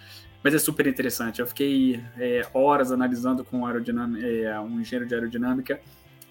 Mas 0.44 0.54
é 0.54 0.60
super 0.60 0.86
interessante. 0.86 1.40
Eu 1.40 1.48
fiquei 1.48 2.04
é, 2.20 2.46
horas 2.54 2.92
analisando 2.92 3.46
com 3.46 3.62
um, 3.62 3.68
é, 3.68 4.60
um 4.60 4.82
engenheiro 4.82 5.08
de 5.08 5.16
aerodinâmica 5.16 5.80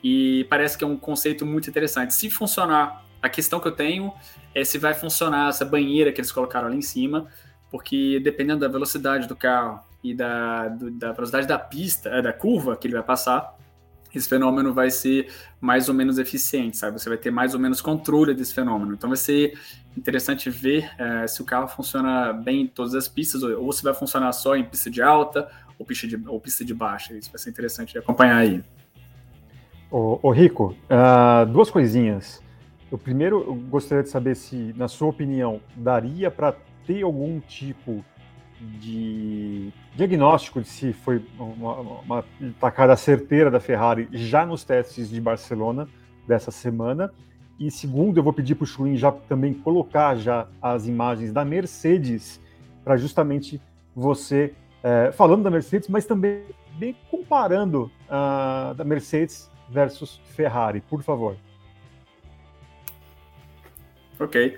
e 0.02 0.44
parece 0.50 0.76
que 0.76 0.84
é 0.84 0.86
um 0.86 0.96
conceito 0.96 1.46
muito 1.46 1.70
interessante. 1.70 2.14
Se 2.14 2.28
funcionar, 2.30 3.04
a 3.22 3.28
questão 3.28 3.60
que 3.60 3.68
eu 3.68 3.72
tenho 3.72 4.12
é 4.54 4.64
se 4.64 4.78
vai 4.78 4.94
funcionar 4.94 5.48
essa 5.48 5.64
banheira 5.64 6.12
que 6.12 6.20
eles 6.20 6.32
colocaram 6.32 6.66
ali 6.66 6.76
em 6.76 6.82
cima, 6.82 7.28
porque 7.70 8.20
dependendo 8.20 8.60
da 8.60 8.68
velocidade 8.68 9.28
do 9.28 9.36
carro 9.36 9.80
e 10.02 10.12
da, 10.14 10.68
do, 10.68 10.90
da 10.90 11.12
velocidade 11.12 11.46
da 11.46 11.58
pista, 11.58 12.08
é, 12.08 12.20
da 12.20 12.32
curva 12.32 12.76
que 12.76 12.86
ele 12.86 12.94
vai 12.94 13.02
passar, 13.02 13.56
esse 14.14 14.28
fenômeno 14.28 14.74
vai 14.74 14.90
ser 14.90 15.32
mais 15.60 15.88
ou 15.88 15.94
menos 15.94 16.18
eficiente, 16.18 16.76
sabe? 16.76 17.00
Você 17.00 17.08
vai 17.08 17.16
ter 17.16 17.30
mais 17.30 17.54
ou 17.54 17.60
menos 17.60 17.80
controle 17.80 18.34
desse 18.34 18.52
fenômeno. 18.52 18.92
Então 18.92 19.08
vai 19.08 19.16
ser 19.16 19.58
interessante 19.96 20.50
ver 20.50 20.90
é, 20.98 21.26
se 21.26 21.40
o 21.40 21.44
carro 21.44 21.68
funciona 21.68 22.32
bem 22.32 22.62
em 22.62 22.66
todas 22.66 22.94
as 22.94 23.08
pistas, 23.08 23.42
ou, 23.42 23.64
ou 23.64 23.72
se 23.72 23.82
vai 23.82 23.94
funcionar 23.94 24.32
só 24.32 24.54
em 24.54 24.64
pista 24.64 24.90
de 24.90 25.00
alta 25.00 25.48
ou 25.78 25.86
pista 25.86 26.06
de, 26.06 26.20
ou 26.26 26.38
pista 26.40 26.64
de 26.64 26.74
baixa. 26.74 27.16
Isso 27.16 27.30
vai 27.30 27.38
ser 27.38 27.50
interessante 27.50 27.92
de 27.92 27.98
acompanhar 27.98 28.36
aí. 28.36 28.62
Ô, 29.92 30.18
ô 30.22 30.30
Rico, 30.30 30.74
uh, 30.88 31.44
duas 31.44 31.70
coisinhas. 31.70 32.42
O 32.90 32.96
primeiro, 32.96 33.44
eu 33.46 33.54
gostaria 33.54 34.02
de 34.02 34.08
saber 34.08 34.34
se, 34.34 34.72
na 34.74 34.88
sua 34.88 35.08
opinião, 35.08 35.60
daria 35.76 36.30
para 36.30 36.56
ter 36.86 37.02
algum 37.02 37.38
tipo 37.40 38.02
de 38.58 39.70
diagnóstico 39.94 40.62
de 40.62 40.68
se 40.68 40.94
foi 40.94 41.22
uma, 41.38 41.74
uma 42.00 42.24
tacada 42.58 42.96
certeira 42.96 43.50
da 43.50 43.60
Ferrari 43.60 44.08
já 44.12 44.46
nos 44.46 44.64
testes 44.64 45.10
de 45.10 45.20
Barcelona 45.20 45.86
dessa 46.26 46.50
semana. 46.50 47.12
E 47.60 47.70
segundo, 47.70 48.16
eu 48.16 48.22
vou 48.22 48.32
pedir 48.32 48.54
para 48.54 48.64
o 48.64 48.66
Chuin 48.66 48.96
já 48.96 49.12
também 49.12 49.52
colocar 49.52 50.16
já 50.16 50.48
as 50.62 50.88
imagens 50.88 51.34
da 51.34 51.44
Mercedes 51.44 52.40
para 52.82 52.96
justamente 52.96 53.60
você 53.94 54.54
é, 54.82 55.12
falando 55.12 55.42
da 55.42 55.50
Mercedes, 55.50 55.88
mas 55.88 56.06
também 56.06 56.44
bem 56.78 56.96
comparando 57.10 57.90
uh, 58.08 58.74
da 58.74 58.84
Mercedes 58.84 59.51
versus 59.72 60.20
Ferrari, 60.36 60.80
por 60.80 61.02
favor. 61.02 61.36
Ok. 64.20 64.56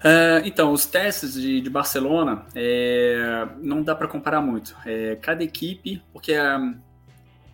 Uh, 0.00 0.40
então, 0.44 0.72
os 0.72 0.86
testes 0.86 1.34
de, 1.34 1.60
de 1.60 1.68
Barcelona 1.68 2.46
é, 2.54 3.46
não 3.60 3.82
dá 3.82 3.94
para 3.94 4.08
comparar 4.08 4.40
muito. 4.40 4.74
É, 4.86 5.16
cada 5.16 5.42
equipe, 5.42 6.02
porque 6.12 6.38
um, 6.38 6.78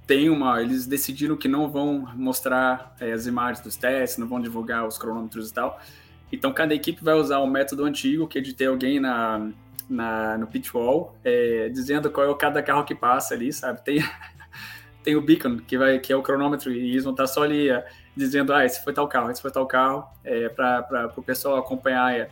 tem 0.06 0.30
uma, 0.30 0.62
eles 0.62 0.86
decidiram 0.86 1.36
que 1.36 1.48
não 1.48 1.68
vão 1.68 2.08
mostrar 2.14 2.94
é, 3.00 3.12
as 3.12 3.26
imagens 3.26 3.60
dos 3.60 3.76
testes, 3.76 4.18
não 4.18 4.28
vão 4.28 4.40
divulgar 4.40 4.86
os 4.86 4.96
cronômetros 4.96 5.50
e 5.50 5.54
tal. 5.54 5.80
Então, 6.30 6.52
cada 6.52 6.74
equipe 6.74 7.02
vai 7.02 7.14
usar 7.14 7.38
o 7.38 7.46
método 7.46 7.84
antigo, 7.84 8.28
que 8.28 8.38
é 8.38 8.40
de 8.40 8.52
ter 8.52 8.66
alguém 8.66 9.00
na, 9.00 9.50
na 9.88 10.38
no 10.38 10.46
pit 10.46 10.70
wall, 10.76 11.16
é, 11.24 11.68
dizendo 11.68 12.10
qual 12.10 12.26
é 12.26 12.30
o 12.30 12.36
cada 12.36 12.62
carro 12.62 12.84
que 12.84 12.94
passa 12.94 13.34
ali, 13.34 13.52
sabe? 13.52 13.82
Tem 13.84 13.98
tem 15.06 15.14
o 15.14 15.20
beacon, 15.20 15.58
que, 15.58 15.78
vai, 15.78 16.00
que 16.00 16.12
é 16.12 16.16
o 16.16 16.22
cronômetro, 16.22 16.72
e 16.72 16.90
eles 16.90 17.04
vão 17.04 17.12
estar 17.12 17.28
só 17.28 17.44
ali 17.44 17.70
é, 17.70 17.86
dizendo, 18.16 18.52
ah, 18.52 18.66
esse 18.66 18.82
foi 18.82 18.92
tal 18.92 19.06
carro, 19.06 19.30
esse 19.30 19.40
foi 19.40 19.52
tal 19.52 19.64
carro, 19.64 20.04
é, 20.24 20.48
para 20.48 21.12
o 21.16 21.22
pessoal 21.22 21.56
acompanhar 21.56 22.28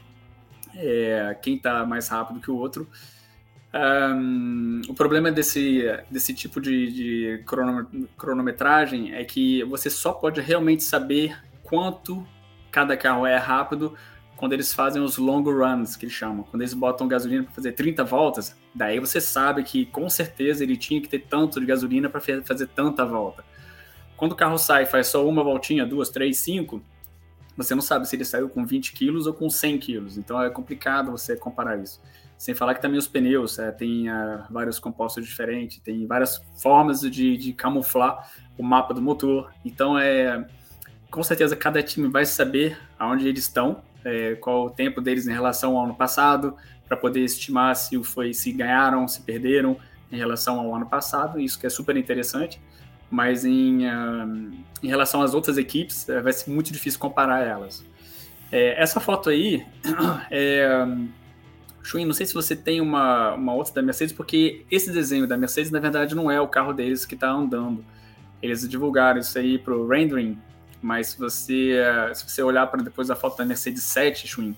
é, 0.75 1.39
quem 1.41 1.55
está 1.55 1.87
mais 1.87 2.09
rápido 2.09 2.41
que 2.41 2.51
o 2.51 2.57
outro. 2.57 2.89
Um, 3.73 4.83
o 4.89 4.95
problema 4.95 5.31
desse, 5.31 5.85
desse 6.11 6.35
tipo 6.35 6.61
de, 6.61 6.93
de 6.93 7.45
cronometragem 8.17 9.15
é 9.15 9.23
que 9.23 9.63
você 9.65 9.89
só 9.89 10.13
pode 10.13 10.41
realmente 10.41 10.83
saber 10.83 11.37
quanto 11.63 12.27
cada 12.73 12.97
carro 12.97 13.25
é 13.25 13.37
rápido 13.37 13.95
quando 14.37 14.53
eles 14.53 14.73
fazem 14.73 15.03
os 15.03 15.17
long 15.17 15.43
runs, 15.43 15.97
que 15.97 16.05
eles 16.05 16.15
chamam. 16.15 16.45
Quando 16.45 16.63
eles 16.63 16.75
botam 16.75 17.07
gasolina 17.07 17.45
para 17.45 17.53
fazer 17.53 17.73
30 17.73 18.05
voltas, 18.05 18.57
daí 18.75 18.99
você 18.99 19.21
sabe 19.21 19.63
que 19.63 19.87
com 19.87 20.09
certeza 20.11 20.65
ele 20.65 20.77
tinha 20.77 21.01
que 21.01 21.09
ter 21.09 21.21
tanto 21.21 21.61
de 21.61 21.67
gasolina 21.67 22.09
para 22.09 22.21
fazer 22.21 22.67
tanta 22.69 23.05
volta. 23.05 23.45
Quando 24.17 24.33
o 24.33 24.37
carro 24.37 24.59
sai 24.59 24.85
e 24.85 24.87
faz 24.87 25.09
só 25.09 25.27
uma 25.27 25.43
voltinha, 25.43 25.87
duas, 25.87 26.09
três, 26.09 26.39
cinco, 26.39 26.83
você 27.57 27.75
não 27.75 27.83
sabe 27.83 28.09
se 28.09 28.17
ele 28.17 28.25
saiu 28.25 28.49
com 28.49 28.65
20 28.67 28.93
quilos 28.93 29.27
ou 29.27 29.35
com 29.35 29.49
100 29.49 29.79
quilos. 29.79 30.19
Então 30.19 30.43
é 30.43 30.51
complicado 30.51 31.11
você 31.11 31.37
comparar 31.37 31.79
isso. 31.79 32.01
Sem 32.37 32.55
falar 32.55 32.75
que 32.75 32.83
também 32.83 32.99
os 32.99 33.07
pneus 33.07 33.59
é, 33.59 33.71
tem 33.71 34.11
uh, 34.11 34.45
vários 34.51 34.79
compostos 34.79 35.25
diferentes, 35.25 35.79
tem 35.79 36.05
várias 36.07 36.43
formas 36.61 37.01
de, 37.01 37.37
de 37.37 37.53
camuflar 37.53 38.29
o 38.59 38.63
mapa 38.63 38.93
do 38.93 39.01
motor. 39.01 39.53
Então 39.65 39.99
é 39.99 40.45
com 41.11 41.23
certeza 41.23 41.55
cada 41.55 41.81
time 41.81 42.09
vai 42.09 42.27
saber 42.27 42.77
aonde 42.99 43.29
eles 43.29 43.45
estão 43.45 43.83
é, 44.05 44.35
qual 44.35 44.67
o 44.67 44.71
tempo 44.71 45.01
deles 45.01 45.27
em 45.27 45.33
relação 45.33 45.77
ao 45.77 45.85
ano 45.85 45.95
passado, 45.95 46.57
para 46.87 46.97
poder 46.97 47.21
estimar 47.21 47.75
se 47.75 48.03
foi 48.05 48.35
se 48.35 48.53
ganharam, 48.53 49.09
se 49.09 49.23
perderam 49.23 49.77
em 50.13 50.17
relação 50.17 50.61
ao 50.61 50.75
ano 50.75 50.87
passado, 50.87 51.41
isso 51.41 51.59
que 51.59 51.67
é 51.67 51.71
super 51.71 51.97
interessante. 51.97 52.61
Mas 53.11 53.45
em, 53.45 53.87
uh, 53.87 54.53
em 54.83 54.89
relação 54.89 55.23
às 55.23 55.35
outras 55.35 55.57
equipes, 55.57 56.07
uh, 56.09 56.23
vai 56.23 56.33
ser 56.33 56.51
muito 56.51 56.73
difícil 56.73 56.99
comparar 56.99 57.41
elas. 57.41 57.85
É, 58.51 58.81
essa 58.81 59.01
foto 59.01 59.31
aí, 59.31 59.65
é, 60.31 60.87
Chuin, 61.83 62.05
não 62.05 62.13
sei 62.15 62.27
se 62.27 62.35
você 62.35 62.57
tem 62.57 62.81
uma, 62.81 63.35
uma 63.35 63.55
outra 63.55 63.75
da 63.75 63.83
Mercedes, 63.83 64.15
porque 64.15 64.65
esse 64.71 64.91
desenho 64.91 65.27
da 65.27 65.37
Mercedes, 65.37 65.71
na 65.71 65.79
verdade, 65.79 66.15
não 66.15 66.31
é 66.31 66.41
o 66.41 66.49
carro 66.49 66.73
deles 66.73 67.05
que 67.05 67.15
está 67.15 67.31
andando. 67.31 67.85
Eles 68.43 68.69
divulgaram 68.69 69.21
isso 69.21 69.39
aí 69.39 69.59
para 69.59 69.75
o 69.75 69.87
rendering 69.87 70.39
mas 70.85 71.09
se 71.09 71.19
você, 71.19 71.83
se 72.13 72.29
você 72.29 72.43
olhar 72.43 72.67
para 72.67 72.83
depois 72.83 73.09
da 73.09 73.17
foto 73.17 73.39
da 73.39 73.45
Mercedes 73.45 73.83
7, 73.85 74.29
Schwinn, 74.29 74.55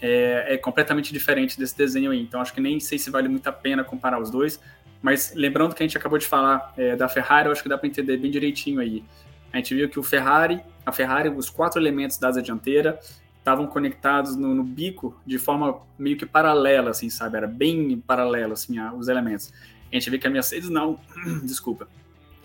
é, 0.00 0.54
é, 0.54 0.56
completamente 0.56 1.12
diferente 1.12 1.58
desse 1.58 1.76
desenho 1.76 2.10
aí. 2.10 2.20
Então 2.20 2.40
acho 2.40 2.54
que 2.54 2.60
nem 2.62 2.80
sei 2.80 2.98
se 2.98 3.10
vale 3.10 3.28
muito 3.28 3.46
a 3.46 3.52
pena 3.52 3.84
comparar 3.84 4.18
os 4.18 4.30
dois. 4.30 4.58
Mas 5.02 5.34
lembrando 5.34 5.74
que 5.74 5.82
a 5.82 5.86
gente 5.86 5.98
acabou 5.98 6.18
de 6.18 6.26
falar 6.26 6.72
é, 6.78 6.96
da 6.96 7.08
Ferrari, 7.08 7.48
eu 7.48 7.52
acho 7.52 7.62
que 7.62 7.68
dá 7.68 7.76
para 7.76 7.86
entender 7.86 8.16
bem 8.16 8.30
direitinho 8.30 8.80
aí. 8.80 9.04
A 9.52 9.58
gente 9.58 9.74
viu 9.74 9.86
que 9.86 10.00
o 10.00 10.02
Ferrari, 10.02 10.62
a 10.84 10.92
Ferrari, 10.92 11.28
os 11.28 11.50
quatro 11.50 11.78
elementos 11.78 12.16
da 12.16 12.28
asa 12.28 12.40
dianteira 12.40 12.98
estavam 13.38 13.66
conectados 13.66 14.34
no, 14.34 14.54
no, 14.54 14.64
bico 14.64 15.14
de 15.26 15.38
forma 15.38 15.80
meio 15.98 16.16
que 16.16 16.24
paralela, 16.24 16.90
assim, 16.90 17.10
sabe? 17.10 17.36
Era 17.36 17.46
bem 17.46 18.02
paralelo, 18.04 18.54
assim, 18.54 18.78
a, 18.78 18.94
os 18.94 19.08
elementos. 19.08 19.52
A 19.92 19.94
gente 19.94 20.08
vê 20.08 20.18
que 20.18 20.26
a 20.26 20.30
Mercedes 20.30 20.70
não, 20.70 20.98
desculpa. 21.44 21.86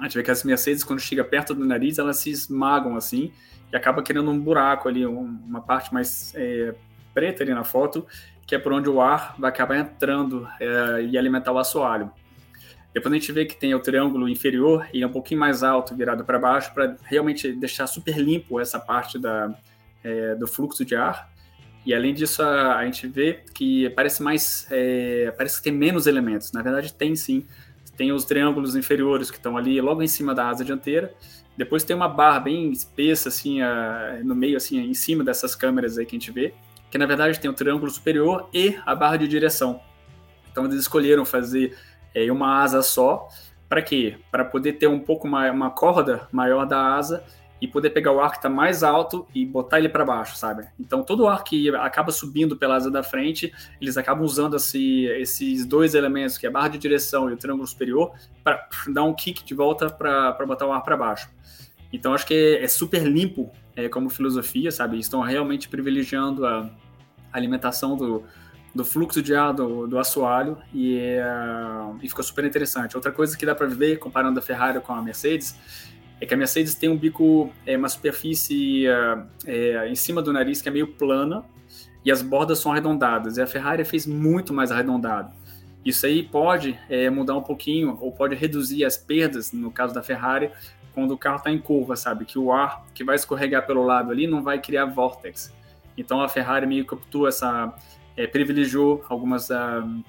A 0.01 0.05
gente 0.05 0.15
vê 0.15 0.23
que 0.23 0.31
as 0.31 0.43
Mercedes, 0.43 0.83
quando 0.83 0.99
chega 0.99 1.23
perto 1.23 1.53
do 1.53 1.63
nariz, 1.63 1.99
elas 1.99 2.17
se 2.17 2.31
esmagam, 2.31 2.95
assim, 2.95 3.31
e 3.71 3.75
acaba 3.75 4.01
criando 4.01 4.31
um 4.31 4.39
buraco 4.39 4.89
ali, 4.89 5.05
um, 5.05 5.39
uma 5.47 5.61
parte 5.61 5.93
mais 5.93 6.33
é, 6.35 6.73
preta 7.13 7.43
ali 7.43 7.53
na 7.53 7.63
foto, 7.63 8.07
que 8.47 8.55
é 8.55 8.57
por 8.57 8.73
onde 8.73 8.89
o 8.89 8.99
ar 8.99 9.35
vai 9.37 9.51
acabar 9.51 9.77
entrando 9.77 10.47
é, 10.59 11.03
e 11.03 11.17
alimentar 11.19 11.51
o 11.51 11.59
assoalho. 11.59 12.11
Depois 12.91 13.13
a 13.13 13.15
gente 13.15 13.31
vê 13.31 13.45
que 13.45 13.55
tem 13.55 13.75
o 13.75 13.79
triângulo 13.79 14.27
inferior 14.27 14.87
e 14.91 15.03
é 15.03 15.07
um 15.07 15.11
pouquinho 15.11 15.39
mais 15.39 15.61
alto, 15.61 15.95
virado 15.95 16.25
para 16.25 16.39
baixo, 16.39 16.73
para 16.73 16.97
realmente 17.03 17.51
deixar 17.53 17.85
super 17.85 18.17
limpo 18.17 18.59
essa 18.59 18.79
parte 18.79 19.19
da, 19.19 19.55
é, 20.03 20.33
do 20.33 20.47
fluxo 20.47 20.83
de 20.83 20.95
ar. 20.95 21.31
E 21.85 21.93
além 21.93 22.13
disso, 22.13 22.41
a, 22.41 22.77
a 22.77 22.85
gente 22.85 23.07
vê 23.07 23.43
que 23.53 23.89
parece 23.91 24.21
mais. 24.21 24.67
É, 24.69 25.31
parece 25.37 25.57
que 25.57 25.63
tem 25.63 25.73
menos 25.73 26.05
elementos. 26.07 26.51
Na 26.51 26.61
verdade, 26.61 26.91
tem 26.93 27.15
sim. 27.15 27.45
Tem 27.95 28.11
os 28.11 28.25
triângulos 28.25 28.75
inferiores 28.75 29.29
que 29.29 29.37
estão 29.37 29.57
ali 29.57 29.79
logo 29.81 30.01
em 30.01 30.07
cima 30.07 30.33
da 30.33 30.47
asa 30.47 30.63
dianteira. 30.63 31.13
Depois 31.57 31.83
tem 31.83 31.95
uma 31.95 32.07
barra 32.07 32.39
bem 32.39 32.71
espessa, 32.71 33.29
assim, 33.29 33.61
a, 33.61 34.19
no 34.23 34.33
meio, 34.33 34.57
assim, 34.57 34.79
em 34.79 34.93
cima 34.93 35.23
dessas 35.23 35.55
câmeras 35.55 35.97
aí 35.97 36.05
que 36.05 36.15
a 36.15 36.19
gente 36.19 36.31
vê, 36.31 36.53
que 36.89 36.97
na 36.97 37.05
verdade 37.05 37.39
tem 37.39 37.49
o 37.49 37.53
triângulo 37.53 37.91
superior 37.91 38.49
e 38.53 38.77
a 38.85 38.95
barra 38.95 39.17
de 39.17 39.27
direção. 39.27 39.81
Então 40.51 40.65
eles 40.65 40.79
escolheram 40.79 41.25
fazer 41.25 41.77
é, 42.15 42.31
uma 42.31 42.61
asa 42.61 42.81
só. 42.81 43.27
Para 43.67 43.81
quê? 43.81 44.17
Para 44.31 44.43
poder 44.43 44.73
ter 44.73 44.87
um 44.87 44.99
pouco 44.99 45.27
mais, 45.27 45.53
uma 45.53 45.69
corda 45.69 46.27
maior 46.31 46.65
da 46.65 46.95
asa 46.95 47.23
e 47.61 47.67
poder 47.67 47.91
pegar 47.91 48.11
o 48.11 48.19
ar 48.19 48.31
que 48.31 48.37
está 48.37 48.49
mais 48.49 48.81
alto 48.81 49.27
e 49.35 49.45
botar 49.45 49.77
ele 49.77 49.87
para 49.87 50.03
baixo, 50.03 50.35
sabe? 50.35 50.67
Então 50.79 51.03
todo 51.03 51.21
o 51.21 51.27
ar 51.27 51.43
que 51.43 51.69
acaba 51.75 52.11
subindo 52.11 52.57
pela 52.57 52.75
asa 52.75 52.89
da 52.89 53.03
frente, 53.03 53.53
eles 53.79 53.97
acabam 53.97 54.25
usando 54.25 54.55
esse, 54.55 55.05
esses 55.05 55.63
dois 55.63 55.93
elementos, 55.93 56.39
que 56.39 56.47
é 56.47 56.49
a 56.49 56.51
barra 56.51 56.69
de 56.69 56.79
direção 56.79 57.29
e 57.29 57.33
o 57.33 57.37
triângulo 57.37 57.67
superior, 57.67 58.13
para 58.43 58.67
dar 58.87 59.03
um 59.03 59.13
kick 59.13 59.45
de 59.45 59.53
volta 59.53 59.91
para 59.91 60.43
botar 60.45 60.65
o 60.65 60.73
ar 60.73 60.81
para 60.81 60.97
baixo. 60.97 61.29
Então 61.93 62.13
acho 62.13 62.25
que 62.25 62.33
é, 62.33 62.63
é 62.63 62.67
super 62.67 63.03
limpo 63.03 63.51
é, 63.75 63.87
como 63.87 64.09
filosofia, 64.09 64.71
sabe? 64.71 64.97
Estão 64.97 65.21
realmente 65.21 65.69
privilegiando 65.69 66.45
a 66.45 66.67
alimentação 67.31 67.95
do, 67.95 68.23
do 68.73 68.83
fluxo 68.83 69.21
de 69.21 69.35
ar 69.35 69.53
do, 69.53 69.85
do 69.85 69.99
assoalho 69.99 70.57
e, 70.73 70.97
é, 70.97 71.23
e 72.01 72.09
ficou 72.09 72.23
super 72.23 72.43
interessante. 72.45 72.95
Outra 72.95 73.11
coisa 73.11 73.37
que 73.37 73.45
dá 73.45 73.53
para 73.53 73.67
ver, 73.67 73.99
comparando 73.99 74.39
a 74.39 74.41
Ferrari 74.41 74.79
com 74.79 74.93
a 74.93 75.01
Mercedes, 75.01 75.55
é 76.21 76.25
que 76.25 76.33
a 76.35 76.37
Mercedes 76.37 76.75
tem 76.75 76.87
um 76.87 76.95
bico, 76.95 77.51
é, 77.65 77.75
uma 77.75 77.89
superfície 77.89 78.85
é, 78.87 79.23
é, 79.47 79.89
em 79.89 79.95
cima 79.95 80.21
do 80.21 80.31
nariz 80.31 80.61
que 80.61 80.69
é 80.69 80.71
meio 80.71 80.87
plana 80.87 81.43
e 82.05 82.11
as 82.11 82.21
bordas 82.21 82.59
são 82.59 82.71
arredondadas. 82.71 83.37
E 83.37 83.41
a 83.41 83.47
Ferrari 83.47 83.83
fez 83.83 84.05
muito 84.05 84.53
mais 84.53 84.71
arredondado. 84.71 85.33
Isso 85.83 86.05
aí 86.05 86.21
pode 86.21 86.79
é, 86.87 87.09
mudar 87.09 87.35
um 87.35 87.41
pouquinho 87.41 87.97
ou 87.99 88.11
pode 88.11 88.35
reduzir 88.35 88.85
as 88.85 88.95
perdas, 88.95 89.51
no 89.51 89.71
caso 89.71 89.95
da 89.95 90.03
Ferrari, 90.03 90.51
quando 90.93 91.11
o 91.11 91.17
carro 91.17 91.37
está 91.37 91.51
em 91.51 91.57
curva, 91.57 91.95
sabe? 91.95 92.23
Que 92.23 92.37
o 92.37 92.53
ar 92.53 92.85
que 92.93 93.03
vai 93.03 93.15
escorregar 93.15 93.65
pelo 93.65 93.83
lado 93.83 94.11
ali 94.11 94.27
não 94.27 94.43
vai 94.43 94.59
criar 94.59 94.85
vórtex. 94.85 95.51
Então 95.97 96.21
a 96.21 96.29
Ferrari 96.29 96.67
meio 96.67 96.85
que 96.85 96.93
optou 96.93 97.27
essa, 97.27 97.73
é, 98.15 98.27
privilegiou 98.27 99.03
algumas 99.09 99.49
uh, 99.49 100.03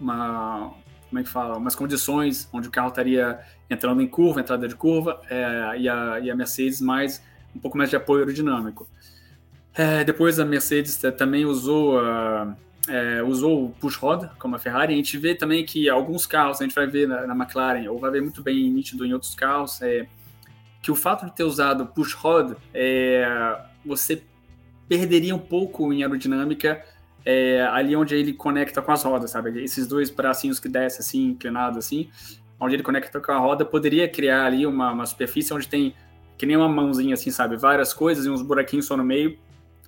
uma, 0.00 0.72
como 1.08 1.20
é 1.20 1.22
que 1.22 1.28
fala, 1.28 1.56
umas 1.56 1.74
condições 1.74 2.48
onde 2.52 2.68
o 2.68 2.70
carro 2.70 2.88
estaria 2.88 3.40
entrando 3.70 4.00
em 4.02 4.06
curva, 4.06 4.40
entrada 4.40 4.66
de 4.66 4.74
curva, 4.74 5.20
é, 5.30 5.78
e, 5.78 5.88
a, 5.88 6.20
e 6.20 6.30
a 6.30 6.36
Mercedes 6.36 6.80
mais 6.80 7.22
um 7.54 7.58
pouco 7.58 7.78
mais 7.78 7.88
de 7.88 7.96
apoio 7.96 8.20
aerodinâmico. 8.20 8.88
É, 9.74 10.04
depois 10.04 10.38
a 10.38 10.44
Mercedes 10.44 11.00
também 11.16 11.44
usou 11.44 11.98
uh, 11.98 12.54
é, 12.88 13.22
usou 13.22 13.66
o 13.66 13.70
push 13.70 13.96
rod 13.96 14.26
como 14.38 14.56
a 14.56 14.58
Ferrari. 14.58 14.94
A 14.94 14.96
gente 14.96 15.18
vê 15.18 15.34
também 15.34 15.64
que 15.64 15.88
alguns 15.88 16.26
carros 16.26 16.60
a 16.60 16.64
gente 16.64 16.74
vai 16.74 16.86
ver 16.86 17.06
na, 17.08 17.26
na 17.26 17.34
McLaren 17.34 17.88
ou 17.90 17.98
vai 17.98 18.10
ver 18.10 18.22
muito 18.22 18.42
bem 18.42 18.70
nítido 18.70 19.04
em 19.04 19.12
outros 19.12 19.34
carros 19.34 19.82
é, 19.82 20.06
que 20.82 20.90
o 20.90 20.94
fato 20.94 21.26
de 21.26 21.34
ter 21.34 21.44
usado 21.44 21.86
push 21.86 22.14
rod 22.14 22.54
é, 22.72 23.58
você 23.84 24.22
perderia 24.88 25.34
um 25.34 25.38
pouco 25.38 25.92
em 25.92 26.02
aerodinâmica 26.02 26.84
é, 27.26 27.60
ali 27.72 27.96
onde 27.96 28.14
ele 28.14 28.32
conecta 28.32 28.80
com 28.80 28.92
as 28.92 29.02
rodas, 29.02 29.32
sabe? 29.32 29.60
Esses 29.60 29.88
dois 29.88 30.10
bracinhos 30.10 30.60
que 30.60 30.68
descem 30.68 31.00
assim, 31.00 31.26
inclinados 31.30 31.76
assim, 31.76 32.08
onde 32.58 32.76
ele 32.76 32.84
conecta 32.84 33.20
com 33.20 33.32
a 33.32 33.38
roda, 33.38 33.64
poderia 33.64 34.08
criar 34.08 34.46
ali 34.46 34.64
uma, 34.64 34.92
uma 34.92 35.04
superfície 35.04 35.52
onde 35.52 35.66
tem 35.66 35.92
que 36.38 36.46
nem 36.46 36.56
uma 36.56 36.68
mãozinha 36.68 37.14
assim, 37.14 37.30
sabe? 37.30 37.56
Várias 37.56 37.92
coisas 37.92 38.26
e 38.26 38.30
uns 38.30 38.42
buraquinhos 38.42 38.86
só 38.86 38.96
no 38.96 39.02
meio. 39.02 39.36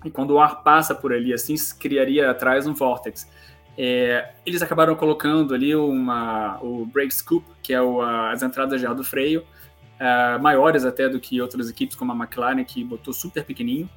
E 0.04 0.10
quando 0.10 0.32
o 0.32 0.40
ar 0.40 0.62
passa 0.62 0.94
por 0.94 1.12
ali, 1.12 1.32
assim, 1.32 1.54
criaria 1.78 2.30
atrás 2.30 2.66
um 2.66 2.74
vórtex. 2.74 3.30
É, 3.76 4.32
eles 4.44 4.60
acabaram 4.60 4.96
colocando 4.96 5.54
ali 5.54 5.76
uma, 5.76 6.58
o 6.60 6.86
brake 6.86 7.14
scoop, 7.14 7.46
que 7.62 7.72
é 7.72 7.80
o, 7.80 8.00
as 8.00 8.42
entradas 8.42 8.80
de 8.80 8.86
ar 8.86 8.94
do 8.94 9.04
freio, 9.04 9.44
é, 10.00 10.38
maiores 10.38 10.84
até 10.84 11.08
do 11.08 11.20
que 11.20 11.40
outras 11.40 11.68
equipes, 11.68 11.94
como 11.94 12.10
a 12.10 12.16
McLaren, 12.16 12.64
que 12.64 12.82
botou 12.82 13.12
super 13.12 13.44
pequenininho 13.44 13.88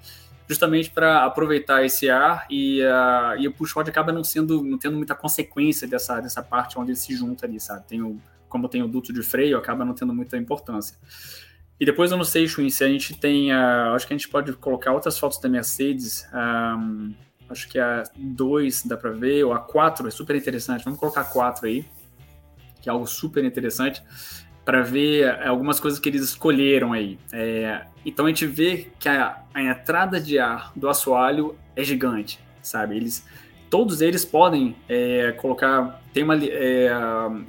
justamente 0.51 0.91
para 0.91 1.23
aproveitar 1.23 1.85
esse 1.85 2.09
ar 2.09 2.45
e, 2.49 2.81
uh, 2.81 3.39
e 3.39 3.47
o 3.47 3.53
push 3.53 3.71
rod 3.71 3.87
acaba 3.87 4.11
não 4.11 4.21
sendo, 4.21 4.61
não 4.61 4.77
tendo 4.77 4.97
muita 4.97 5.15
consequência 5.15 5.87
dessa, 5.87 6.19
dessa 6.19 6.43
parte 6.43 6.77
onde 6.77 6.91
ele 6.91 6.97
se 6.97 7.15
junta 7.15 7.45
ali, 7.45 7.57
sabe? 7.57 7.87
Tem 7.87 8.01
o, 8.01 8.19
como 8.49 8.67
tem 8.67 8.83
o 8.83 8.87
duto 8.87 9.13
de 9.13 9.23
freio, 9.23 9.57
acaba 9.57 9.85
não 9.85 9.93
tendo 9.93 10.13
muita 10.13 10.35
importância. 10.35 10.97
E 11.79 11.85
depois 11.85 12.11
eu 12.11 12.17
não 12.17 12.25
sei, 12.25 12.49
Chuin, 12.49 12.69
se 12.69 12.83
a 12.83 12.87
gente 12.89 13.17
tem, 13.17 13.53
uh, 13.53 13.95
acho 13.95 14.05
que 14.05 14.13
a 14.13 14.17
gente 14.17 14.27
pode 14.27 14.51
colocar 14.53 14.91
outras 14.91 15.17
fotos 15.17 15.39
da 15.39 15.47
Mercedes, 15.47 16.27
um, 16.33 17.13
acho 17.49 17.69
que 17.69 17.79
a 17.79 18.03
2 18.17 18.87
dá 18.87 18.97
para 18.97 19.11
ver, 19.11 19.45
ou 19.45 19.53
a 19.53 19.59
4 19.59 20.05
é 20.05 20.11
super 20.11 20.35
interessante, 20.35 20.83
vamos 20.83 20.99
colocar 20.99 21.21
a 21.21 21.25
4 21.25 21.65
aí, 21.65 21.85
que 22.81 22.89
é 22.89 22.91
algo 22.91 23.07
super 23.07 23.45
interessante 23.45 24.03
para 24.63 24.81
ver 24.81 25.23
é, 25.23 25.47
algumas 25.47 25.79
coisas 25.79 25.99
que 25.99 26.09
eles 26.09 26.21
escolheram 26.21 26.93
aí. 26.93 27.17
É, 27.31 27.81
então 28.05 28.25
a 28.25 28.29
gente 28.29 28.45
vê 28.45 28.89
que 28.99 29.09
a, 29.09 29.41
a, 29.53 29.61
entrada 29.61 30.19
de 30.19 30.39
ar 30.39 30.71
do 30.75 30.89
assoalho 30.89 31.55
é 31.75 31.83
gigante, 31.83 32.39
sabe? 32.61 32.95
Eles, 32.95 33.25
todos 33.69 34.01
eles 34.01 34.23
podem 34.25 34.75
é, 34.87 35.31
colocar. 35.33 36.01
Tem 36.13 36.23
uma. 36.23 36.37
É, 36.43 36.89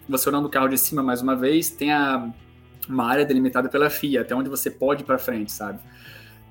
você 0.09 0.29
olhando 0.29 0.47
o 0.47 0.51
carro 0.51 0.69
de 0.69 0.79
cima 0.79 1.03
mais 1.03 1.21
uma 1.21 1.37
vez, 1.37 1.71
tem 1.71 1.93
a, 1.93 2.29
uma 2.89 3.07
área 3.07 3.25
delimitada 3.25 3.69
pela 3.69 3.91
FIA, 3.91 4.23
até 4.23 4.35
onde 4.35 4.49
você 4.49 4.71
pode 4.71 5.03
ir 5.03 5.07
para 5.07 5.19
frente, 5.19 5.53
sabe? 5.53 5.81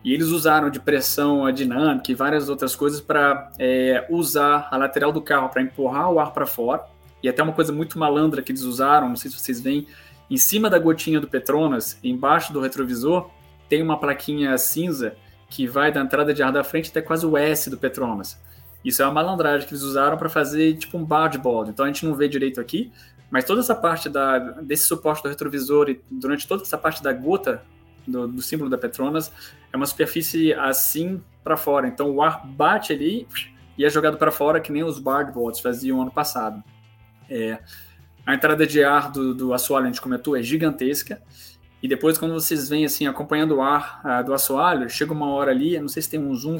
E 0.04 0.14
eles 0.14 0.28
usaram 0.28 0.70
de 0.70 0.80
pressão 0.80 1.52
dinâmica 1.52 2.12
e 2.12 2.16
várias 2.16 2.50
outras 2.50 2.76
coisas 2.76 3.00
para 3.00 3.52
é, 3.60 4.06
usar 4.10 4.68
a 4.72 4.78
lateral 4.78 5.12
do 5.12 5.22
carro 5.22 5.50
para 5.50 5.62
empurrar 5.62 6.12
o 6.12 6.20
ar 6.20 6.34
para 6.34 6.46
fora. 6.46 6.84
E 7.22 7.30
até 7.30 7.44
uma 7.44 7.54
coisa 7.54 7.72
muito 7.72 8.00
malandra 8.00 8.42
que 8.42 8.52
eles 8.52 8.64
usaram, 8.64 9.10
não 9.10 9.16
sei 9.16 9.30
se 9.30 9.38
vocês 9.38 9.62
veem, 9.62 9.86
em 10.32 10.38
cima 10.38 10.70
da 10.70 10.80
gotinha 10.80 11.20
do 11.20 11.28
Petronas, 11.28 12.00
embaixo 12.02 12.54
do 12.54 12.62
retrovisor, 12.62 13.30
tem 13.68 13.84
uma 13.84 14.00
plaquinha 14.00 14.58
cinza 14.58 15.14
que 15.50 15.68
vai 15.68 15.92
da 15.92 16.00
entrada 16.00 16.34
de 16.34 16.42
ar 16.42 16.54
da 16.54 16.64
frente 16.64 16.90
até 16.90 17.02
quase 17.02 17.26
o 17.26 17.38
S 17.38 17.70
do 17.70 17.78
Petronas. 17.78 18.42
Isso 18.84 19.02
é 19.02 19.06
uma 19.06 19.14
malandragem 19.14 19.68
que 19.68 19.74
eles 19.74 19.84
usaram 19.84 20.18
para 20.18 20.30
fazer 20.30 20.78
tipo 20.78 20.98
um 20.98 21.04
board. 21.04 21.38
Então 21.70 21.84
a 21.84 21.88
gente 21.90 22.06
não 22.06 22.16
vê 22.16 22.30
direito 22.30 22.62
aqui, 22.62 22.94
mas 23.30 23.44
toda 23.44 23.60
essa 23.60 23.76
parte 23.76 24.08
da, 24.08 24.40
desse 24.62 24.86
suporte 24.86 25.22
do 25.22 25.28
retrovisor 25.28 25.90
e 25.90 26.02
durante 26.10 26.48
toda 26.48 26.64
essa 26.64 26.78
parte 26.78 27.04
da 27.04 27.12
gota 27.12 27.62
do, 28.08 28.26
do 28.26 28.42
símbolo 28.42 28.70
da 28.70 28.78
Petronas 28.78 29.34
é 29.72 29.76
uma 29.76 29.86
superfície 29.86 30.54
assim 30.54 31.22
para 31.44 31.58
fora. 31.58 31.90
Então 31.90 32.10
o 32.10 32.22
ar 32.22 32.48
bate 32.48 32.94
ali 32.94 33.28
e 33.78 33.84
é 33.84 33.90
jogado 33.90 34.16
para 34.16 34.32
fora 34.32 34.62
que 34.62 34.72
nem 34.72 34.84
os 34.84 34.98
boards 34.98 35.60
faziam 35.60 36.02
ano 36.02 36.12
passado. 36.12 36.64
É, 37.30 37.60
a 38.26 38.34
entrada 38.34 38.66
de 38.66 38.84
ar 38.84 39.12
do, 39.12 39.34
do 39.34 39.54
assoalho, 39.54 39.86
a 39.86 39.88
gente 39.88 40.02
comentou, 40.02 40.36
é 40.36 40.44
gigantesca. 40.44 41.22
E 41.82 41.88
depois, 41.88 42.18
quando 42.18 42.34
vocês 42.34 42.70
vêm 42.70 42.86
assim, 42.86 43.08
acompanhando 43.08 43.56
o 43.56 43.62
ar 43.62 44.02
uh, 44.06 44.24
do 44.24 44.34
assoalho, 44.34 44.90
chega 44.90 45.12
uma 45.12 45.32
hora 45.32 45.52
ali, 45.52 45.80
não 45.80 45.88
sei 45.88 46.02
se 46.02 46.10
tem 46.10 46.20
um 46.20 46.34
zoom, 46.36 46.58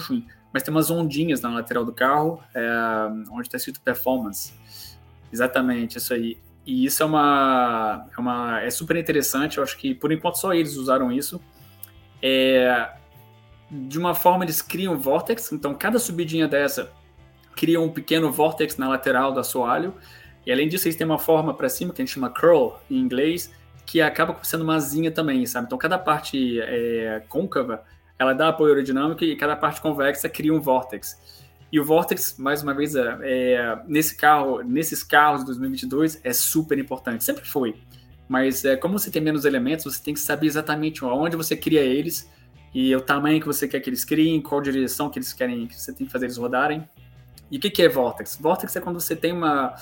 mas 0.52 0.64
tem 0.64 0.74
umas 0.74 0.90
ondinhas 0.90 1.42
na 1.42 1.50
lateral 1.50 1.86
do 1.86 1.94
carro, 1.94 2.42
é, 2.54 2.68
onde 3.32 3.48
está 3.48 3.58
escrito 3.58 3.80
performance. 3.82 4.54
Exatamente, 5.32 5.98
isso 5.98 6.14
aí. 6.14 6.38
E 6.66 6.86
isso 6.86 7.02
é 7.02 7.06
uma, 7.06 8.08
é 8.16 8.20
uma. 8.20 8.62
É 8.62 8.70
super 8.70 8.96
interessante, 8.98 9.58
eu 9.58 9.64
acho 9.64 9.78
que 9.78 9.96
por 9.96 10.12
enquanto 10.12 10.36
só 10.36 10.54
eles 10.54 10.76
usaram 10.76 11.12
isso. 11.12 11.42
É, 12.22 12.90
de 13.70 13.98
uma 13.98 14.14
forma, 14.14 14.44
eles 14.44 14.62
criam 14.62 14.98
vórtex, 14.98 15.52
então 15.54 15.74
cada 15.74 15.98
subidinha 15.98 16.48
dessa 16.48 16.92
cria 17.56 17.80
um 17.80 17.90
pequeno 17.90 18.32
vórtex 18.32 18.78
na 18.78 18.90
lateral 18.90 19.32
do 19.34 19.40
assoalho 19.40 19.94
e 20.46 20.52
além 20.52 20.68
disso, 20.68 20.88
eles 20.88 20.96
têm 20.96 21.06
uma 21.06 21.20
forma 21.20 21.54
para 21.54 21.70
cima 21.70 21.94
que 21.94 22.02
a 22.02 22.06
gente 22.06 22.14
chama 22.14 22.30
curl 22.30 22.74
em 22.90 22.98
inglês, 22.98 23.54
que 23.86 24.02
acaba 24.02 24.38
sendo 24.44 24.64
uma 24.64 24.76
asinha 24.76 25.12
também, 25.12 25.46
sabe? 25.46 25.68
Então 25.68 25.78
cada 25.78 25.98
parte 25.98 26.60
é, 26.62 27.22
côncava 27.28 27.84
ela 28.18 28.34
dá 28.34 28.50
apoio 28.50 28.74
aerodinâmico 28.74 29.24
e 29.24 29.36
cada 29.36 29.56
parte 29.56 29.82
convexa 29.82 30.30
cria 30.30 30.54
um 30.54 30.62
vórtex. 30.62 31.18
E 31.72 31.80
o 31.80 31.86
Vortex, 31.86 32.36
mais 32.38 32.62
uma 32.62 32.74
vez, 32.74 32.96
é, 32.96 33.18
é 33.24 33.80
nesse 33.88 34.16
carro, 34.16 34.62
nesses 34.62 35.04
carros 35.04 35.40
de 35.40 35.48
2022, 35.48 36.20
é 36.24 36.34
super 36.34 36.78
importante. 36.78 37.24
Sempre 37.24 37.46
foi. 37.46 37.76
Mas 38.28 38.66
é, 38.66 38.76
como 38.76 39.00
você 39.00 39.10
tem 39.10 39.22
menos 39.22 39.46
elementos, 39.46 39.86
você 39.86 40.04
tem 40.04 40.14
que 40.14 40.20
saber 40.20 40.48
exatamente 40.48 41.04
onde 41.04 41.36
você 41.36 41.56
cria 41.56 41.82
eles 41.82 42.30
e 42.74 42.96
o 42.96 43.02
tamanho 43.02 43.40
que 43.40 43.48
você 43.48 43.68
quer 43.68 43.80
que 43.80 43.90
eles 43.90 44.04
criem, 44.04 44.42
qual 44.42 44.62
direção 44.62 45.10
que 45.10 45.18
eles 45.18 45.34
querem 45.34 45.66
que 45.66 45.80
você 45.80 45.94
tem 45.94 46.06
que 46.06 46.12
fazer 46.12 46.26
eles 46.26 46.38
rodarem. 46.38 46.88
E 47.50 47.58
o 47.58 47.60
que, 47.60 47.70
que 47.70 47.82
é 47.82 47.90
Vortex? 47.90 48.38
Vortex 48.40 48.76
é 48.76 48.82
quando 48.82 49.00
você 49.00 49.16
tem 49.16 49.32
uma, 49.32 49.74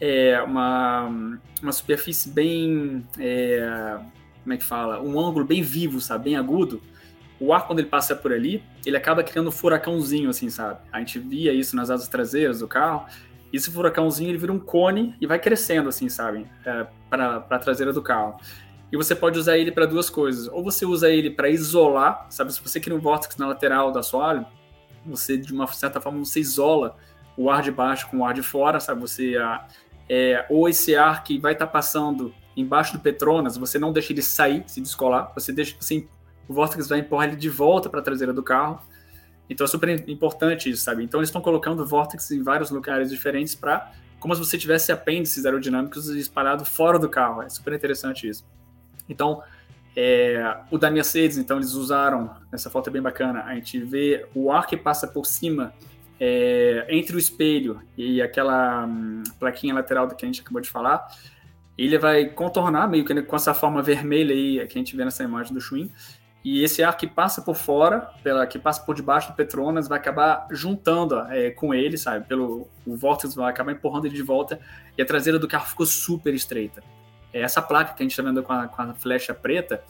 é, 0.00 0.40
uma, 0.42 1.38
uma 1.62 1.72
superfície 1.72 2.28
bem. 2.30 3.06
É, 3.18 3.98
como 4.42 4.54
é 4.54 4.56
que 4.56 4.64
fala? 4.64 5.00
Um 5.02 5.18
ângulo 5.18 5.44
bem 5.44 5.62
vivo, 5.62 6.00
sabe? 6.00 6.24
Bem 6.24 6.36
agudo. 6.36 6.80
O 7.40 7.52
ar, 7.52 7.66
quando 7.66 7.78
ele 7.78 7.88
passa 7.88 8.16
por 8.16 8.32
ali, 8.32 8.62
ele 8.84 8.96
acaba 8.96 9.22
criando 9.22 9.48
um 9.48 9.52
furacãozinho, 9.52 10.30
assim, 10.30 10.50
sabe? 10.50 10.80
A 10.92 10.98
gente 10.98 11.18
via 11.18 11.52
isso 11.52 11.76
nas 11.76 11.90
asas 11.90 12.08
traseiras 12.08 12.60
do 12.60 12.66
carro. 12.66 13.06
E 13.52 13.56
esse 13.56 13.70
furacãozinho 13.70 14.30
ele 14.30 14.38
vira 14.38 14.52
um 14.52 14.58
cone 14.58 15.14
e 15.20 15.26
vai 15.26 15.38
crescendo, 15.38 15.88
assim, 15.88 16.08
sabe? 16.08 16.46
É, 16.64 16.86
para 17.08 17.36
a 17.48 17.58
traseira 17.58 17.92
do 17.92 18.02
carro. 18.02 18.38
E 18.90 18.96
você 18.96 19.14
pode 19.14 19.38
usar 19.38 19.58
ele 19.58 19.70
para 19.70 19.86
duas 19.86 20.08
coisas. 20.08 20.48
Ou 20.48 20.64
você 20.64 20.86
usa 20.86 21.10
ele 21.10 21.30
para 21.30 21.48
isolar, 21.48 22.26
sabe? 22.30 22.52
Se 22.52 22.60
você 22.60 22.80
cria 22.80 22.96
um 22.96 23.00
vórtice 23.00 23.38
na 23.38 23.46
lateral 23.46 23.92
do 23.92 23.98
assoalho, 23.98 24.46
você, 25.04 25.36
de 25.36 25.52
uma 25.52 25.66
certa 25.66 26.00
forma, 26.00 26.18
você 26.18 26.40
isola 26.40 26.96
o 27.36 27.50
ar 27.50 27.62
de 27.62 27.70
baixo 27.70 28.08
com 28.10 28.18
o 28.18 28.24
ar 28.24 28.34
de 28.34 28.42
fora, 28.42 28.80
sabe? 28.80 29.00
Você 29.00 29.36
é, 30.08 30.46
ou 30.48 30.68
esse 30.68 30.96
ar 30.96 31.22
que 31.22 31.38
vai 31.38 31.52
estar 31.52 31.66
tá 31.66 31.72
passando 31.72 32.34
embaixo 32.56 32.92
do 32.92 33.00
Petronas, 33.00 33.56
você 33.56 33.78
não 33.78 33.92
deixa 33.92 34.12
ele 34.12 34.22
sair, 34.22 34.64
se 34.66 34.80
descolar, 34.80 35.32
você 35.34 35.52
deixa 35.52 35.76
o 36.48 36.54
vórtice 36.54 36.88
vai 36.88 37.00
empurrar 37.00 37.28
ele 37.28 37.36
de 37.36 37.48
volta 37.48 37.90
para 37.90 38.00
a 38.00 38.02
traseira 38.02 38.32
do 38.32 38.42
carro. 38.42 38.80
Então 39.50 39.64
é 39.64 39.68
super 39.68 40.08
importante 40.08 40.70
isso, 40.70 40.82
sabe? 40.82 41.04
Então 41.04 41.20
eles 41.20 41.28
estão 41.28 41.42
colocando 41.42 41.84
vórtices 41.86 42.30
em 42.30 42.42
vários 42.42 42.70
lugares 42.70 43.10
diferentes 43.10 43.54
para 43.54 43.92
como 44.18 44.34
se 44.34 44.44
você 44.44 44.58
tivesse 44.58 44.90
apêndices 44.90 45.46
aerodinâmicos 45.46 46.08
espalhados 46.08 46.68
fora 46.68 46.98
do 46.98 47.08
carro. 47.08 47.42
É 47.42 47.48
super 47.48 47.72
interessante 47.72 48.28
isso. 48.28 48.44
Então, 49.08 49.42
é, 49.94 50.58
o 50.70 50.78
da 50.78 50.90
Mercedes, 50.90 51.38
então 51.38 51.56
eles 51.56 51.72
usaram, 51.72 52.34
essa 52.52 52.68
foto 52.68 52.88
é 52.88 52.92
bem 52.92 53.02
bacana, 53.02 53.44
a 53.44 53.54
gente 53.54 53.78
vê 53.80 54.26
o 54.34 54.50
ar 54.50 54.66
que 54.66 54.76
passa 54.76 55.06
por 55.06 55.24
cima 55.24 55.72
é, 56.20 56.86
entre 56.88 57.16
o 57.16 57.18
espelho 57.18 57.80
e 57.96 58.20
aquela 58.20 58.86
hum, 58.86 59.22
plaquinha 59.38 59.74
lateral 59.74 60.08
que 60.08 60.24
a 60.24 60.28
gente 60.28 60.40
acabou 60.40 60.60
de 60.60 60.68
falar, 60.68 61.06
ele 61.76 61.96
vai 61.98 62.26
contornar 62.26 62.88
meio 62.88 63.04
que 63.04 63.22
com 63.22 63.36
essa 63.36 63.54
forma 63.54 63.82
vermelha 63.82 64.34
aí 64.34 64.66
que 64.66 64.78
a 64.78 64.80
gente 64.80 64.96
vê 64.96 65.04
nessa 65.04 65.22
imagem 65.22 65.54
do 65.54 65.60
Schwinn, 65.60 65.90
e 66.44 66.62
esse 66.62 66.82
ar 66.82 66.96
que 66.96 67.06
passa 67.06 67.42
por 67.42 67.56
fora, 67.56 68.10
pela, 68.22 68.46
que 68.46 68.58
passa 68.58 68.82
por 68.82 68.94
debaixo 68.94 69.32
do 69.32 69.34
Petronas, 69.34 69.88
vai 69.88 69.98
acabar 69.98 70.46
juntando 70.50 71.18
é, 71.28 71.50
com 71.50 71.74
ele, 71.74 71.98
sabe? 71.98 72.26
Pelo, 72.26 72.68
o 72.86 72.96
vórtice 72.96 73.36
vai 73.36 73.50
acabar 73.50 73.72
empurrando 73.72 74.06
ele 74.06 74.14
de 74.14 74.22
volta 74.22 74.60
e 74.96 75.02
a 75.02 75.04
traseira 75.04 75.38
do 75.38 75.48
carro 75.48 75.66
ficou 75.66 75.84
super 75.84 76.32
estreita. 76.32 76.82
É 77.32 77.42
essa 77.42 77.60
placa 77.60 77.92
que 77.92 78.02
a 78.02 78.04
gente 78.04 78.12
está 78.12 78.22
vendo 78.22 78.42
com 78.42 78.52
a, 78.52 78.68
com 78.68 78.80
a 78.80 78.94
flecha 78.94 79.34
preta 79.34 79.82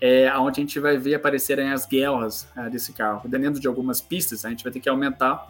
é 0.00 0.34
onde 0.38 0.60
a 0.60 0.64
gente 0.64 0.80
vai 0.80 0.96
ver 0.96 1.14
aparecerem 1.14 1.70
as 1.70 1.86
guerras 1.86 2.50
é, 2.56 2.70
desse 2.70 2.92
carro. 2.92 3.20
Dependendo 3.24 3.60
de 3.60 3.68
algumas 3.68 4.00
pistas, 4.00 4.44
a 4.44 4.48
gente 4.48 4.64
vai 4.64 4.72
ter 4.72 4.80
que 4.80 4.88
aumentar 4.88 5.46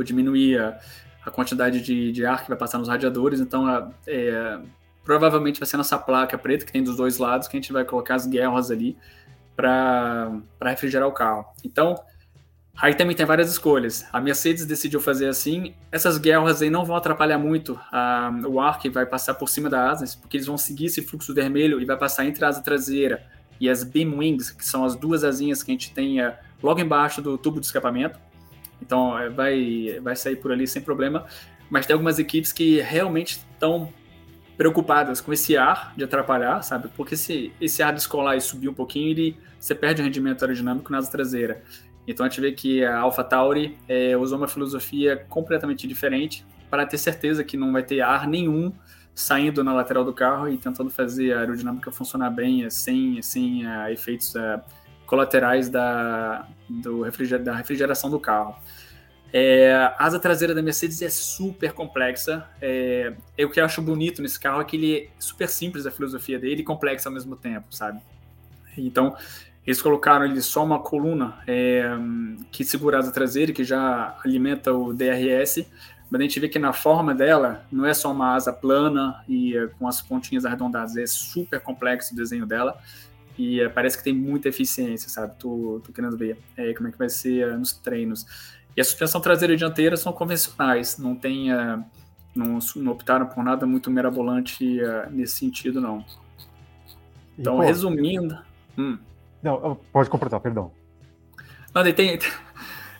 ou 0.00 0.04
diminuir 0.04 0.58
a, 0.58 0.78
a 1.24 1.30
quantidade 1.30 1.80
de, 1.80 2.12
de, 2.12 2.26
ar 2.26 2.42
que 2.42 2.48
vai 2.48 2.58
passar 2.58 2.78
nos 2.78 2.88
radiadores. 2.88 3.40
Então, 3.40 3.92
é, 4.06 4.58
provavelmente 5.04 5.60
vai 5.60 5.66
ser 5.66 5.76
nessa 5.76 5.98
placa 5.98 6.36
preta 6.36 6.64
que 6.64 6.72
tem 6.72 6.82
dos 6.82 6.96
dois 6.96 7.18
lados 7.18 7.48
que 7.48 7.56
a 7.56 7.60
gente 7.60 7.72
vai 7.72 7.84
colocar 7.84 8.14
as 8.14 8.26
guerras 8.26 8.70
ali 8.70 8.96
para 9.56 10.32
refrigerar 10.62 11.06
o 11.06 11.12
carro. 11.12 11.44
Então, 11.62 11.94
aí 12.76 12.94
também 12.94 13.14
tem 13.14 13.26
várias 13.26 13.50
escolhas. 13.50 14.06
A 14.12 14.20
Mercedes 14.20 14.64
decidiu 14.64 15.00
fazer 15.00 15.28
assim. 15.28 15.74
Essas 15.92 16.16
guerras 16.16 16.62
aí 16.62 16.70
não 16.70 16.84
vão 16.84 16.96
atrapalhar 16.96 17.38
muito 17.38 17.78
a, 17.92 18.30
o 18.46 18.58
ar 18.58 18.78
que 18.78 18.88
vai 18.88 19.04
passar 19.04 19.34
por 19.34 19.48
cima 19.48 19.68
da 19.68 19.90
asa, 19.90 20.06
porque 20.20 20.38
eles 20.38 20.46
vão 20.46 20.56
seguir 20.56 20.86
esse 20.86 21.02
fluxo 21.02 21.34
vermelho 21.34 21.80
e 21.80 21.84
vai 21.84 21.96
passar 21.96 22.24
entre 22.24 22.44
a 22.44 22.48
asa 22.48 22.62
traseira 22.62 23.22
e 23.60 23.68
as 23.68 23.84
beam 23.84 24.16
wings, 24.16 24.50
que 24.50 24.64
são 24.64 24.84
as 24.84 24.96
duas 24.96 25.22
asinhas 25.22 25.62
que 25.62 25.70
a 25.70 25.74
gente 25.74 25.92
tem 25.92 26.24
uh, 26.24 26.32
logo 26.62 26.80
embaixo 26.80 27.20
do 27.20 27.36
tubo 27.36 27.60
de 27.60 27.66
escapamento. 27.66 28.18
Então 28.80 29.18
é, 29.18 29.28
vai, 29.28 29.98
vai 30.02 30.16
sair 30.16 30.36
por 30.36 30.52
ali 30.52 30.66
sem 30.66 30.82
problema. 30.82 31.26
Mas 31.68 31.86
tem 31.86 31.94
algumas 31.94 32.18
equipes 32.18 32.52
que 32.52 32.80
realmente 32.80 33.38
estão 33.52 33.92
preocupadas 34.56 35.20
com 35.20 35.32
esse 35.32 35.56
ar 35.56 35.94
de 35.96 36.04
atrapalhar, 36.04 36.62
sabe? 36.62 36.88
Porque 36.96 37.16
se 37.16 37.52
esse 37.60 37.82
ar 37.82 37.92
descolar 37.92 38.36
e 38.36 38.40
subir 38.40 38.68
um 38.68 38.74
pouquinho, 38.74 39.10
ele, 39.10 39.36
você 39.58 39.74
perde 39.74 40.02
o 40.02 40.04
rendimento 40.04 40.42
aerodinâmico 40.42 40.92
na 40.92 40.98
asa 40.98 41.10
traseira. 41.10 41.62
Então 42.06 42.26
a 42.26 42.28
gente 42.28 42.40
vê 42.40 42.52
que 42.52 42.84
a 42.84 42.98
AlphaTauri 42.98 43.78
é, 43.88 44.16
usou 44.16 44.36
uma 44.36 44.48
filosofia 44.48 45.24
completamente 45.28 45.86
diferente 45.86 46.44
para 46.68 46.84
ter 46.84 46.98
certeza 46.98 47.42
que 47.44 47.56
não 47.56 47.72
vai 47.72 47.82
ter 47.82 48.00
ar 48.00 48.26
nenhum 48.26 48.72
saindo 49.14 49.62
na 49.62 49.72
lateral 49.72 50.04
do 50.04 50.12
carro 50.12 50.48
e 50.48 50.56
tentando 50.56 50.90
fazer 50.90 51.32
a 51.32 51.40
aerodinâmica 51.40 51.90
funcionar 51.90 52.30
bem, 52.30 52.68
sem, 52.70 53.20
sem 53.22 53.66
uh, 53.66 53.88
efeitos 53.88 54.34
uh, 54.34 54.60
colaterais 55.10 55.68
da, 55.68 56.46
do 56.68 57.02
refriger 57.02 57.42
da 57.42 57.52
refrigeração 57.52 58.08
do 58.08 58.20
carro. 58.20 58.54
É, 59.32 59.72
a 59.72 59.96
asa 59.98 60.20
traseira 60.20 60.54
da 60.54 60.62
Mercedes 60.62 61.02
é 61.02 61.10
super 61.10 61.72
complexa. 61.72 62.46
É, 62.62 63.12
o 63.40 63.50
que 63.50 63.58
eu 63.58 63.64
acho 63.64 63.82
bonito 63.82 64.22
nesse 64.22 64.38
carro 64.38 64.60
é 64.60 64.64
que 64.64 64.76
ele 64.76 64.96
é 64.96 65.08
super 65.18 65.48
simples 65.48 65.84
a 65.84 65.90
filosofia 65.90 66.38
dele 66.38 66.60
e 66.60 66.64
complexa 66.64 67.08
ao 67.08 67.12
mesmo 67.12 67.34
tempo, 67.34 67.74
sabe? 67.74 68.00
Então, 68.78 69.16
eles 69.66 69.82
colocaram 69.82 70.24
ele 70.24 70.40
só 70.40 70.62
uma 70.62 70.78
coluna 70.78 71.38
é, 71.44 71.90
que 72.52 72.64
segura 72.64 72.98
a 72.98 73.00
asa 73.00 73.10
traseira, 73.10 73.52
que 73.52 73.64
já 73.64 74.16
alimenta 74.24 74.72
o 74.72 74.92
DRS, 74.92 75.66
mas 76.08 76.20
a 76.20 76.22
gente 76.22 76.38
vê 76.38 76.48
que 76.48 76.58
na 76.58 76.72
forma 76.72 77.12
dela 77.12 77.64
não 77.70 77.84
é 77.84 77.94
só 77.94 78.12
uma 78.12 78.34
asa 78.34 78.52
plana 78.52 79.24
e 79.28 79.56
é, 79.56 79.66
com 79.66 79.88
as 79.88 80.00
pontinhas 80.00 80.44
arredondadas, 80.44 80.96
é 80.96 81.06
super 81.06 81.60
complexo 81.60 82.14
o 82.14 82.16
desenho 82.16 82.46
dela 82.46 82.80
e 83.38 83.60
é, 83.60 83.68
parece 83.68 83.98
que 83.98 84.04
tem 84.04 84.12
muita 84.12 84.48
eficiência, 84.48 85.08
sabe? 85.08 85.34
Tô, 85.38 85.80
tô 85.84 85.92
querendo 85.92 86.16
ver 86.16 86.38
é, 86.56 86.72
como 86.74 86.88
é 86.88 86.92
que 86.92 86.98
vai 86.98 87.08
ser 87.08 87.48
é, 87.48 87.56
nos 87.56 87.72
treinos. 87.72 88.26
E 88.76 88.80
a 88.80 88.84
suspensão 88.84 89.20
traseira 89.20 89.54
e 89.54 89.56
dianteira 89.56 89.96
são 89.96 90.12
convencionais, 90.12 90.96
não 90.96 91.16
tem, 91.16 91.48
não, 92.34 92.58
não, 92.76 92.92
optaram 92.92 93.26
por 93.26 93.42
nada 93.42 93.66
muito 93.66 93.90
mirabolante 93.90 94.80
nesse 95.10 95.38
sentido, 95.38 95.80
não. 95.80 96.04
Então, 97.36 97.56
pô, 97.56 97.62
resumindo... 97.62 98.38
Hum. 98.78 98.96
Não, 99.42 99.76
pode 99.92 100.08
completar, 100.08 100.38
perdão. 100.38 100.70
Não, 101.74 101.82
tem, 101.82 102.18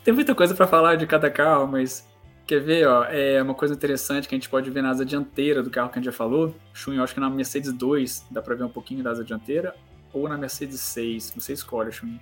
tem 0.04 0.12
muita 0.12 0.34
coisa 0.34 0.54
para 0.54 0.66
falar 0.66 0.96
de 0.96 1.06
cada 1.06 1.30
carro, 1.30 1.68
mas 1.68 2.04
Quer 2.50 2.58
ver, 2.58 2.84
ó, 2.84 3.04
é 3.04 3.40
uma 3.40 3.54
coisa 3.54 3.74
interessante 3.74 4.26
que 4.28 4.34
a 4.34 4.36
gente 4.36 4.48
pode 4.48 4.68
ver 4.72 4.82
na 4.82 4.90
asa 4.90 5.04
dianteira 5.04 5.62
do 5.62 5.70
carro 5.70 5.88
que 5.88 6.00
a 6.00 6.02
gente 6.02 6.06
já 6.06 6.12
falou. 6.12 6.52
Chun, 6.74 6.94
eu 6.94 7.04
acho 7.04 7.14
que 7.14 7.20
na 7.20 7.30
Mercedes 7.30 7.72
2 7.72 8.26
dá 8.28 8.42
para 8.42 8.56
ver 8.56 8.64
um 8.64 8.68
pouquinho 8.68 9.04
da 9.04 9.12
asa 9.12 9.22
dianteira, 9.22 9.72
ou 10.12 10.28
na 10.28 10.36
Mercedes 10.36 10.80
6, 10.80 11.32
você 11.36 11.52
escolhe, 11.52 11.92
Chun. 11.92 12.18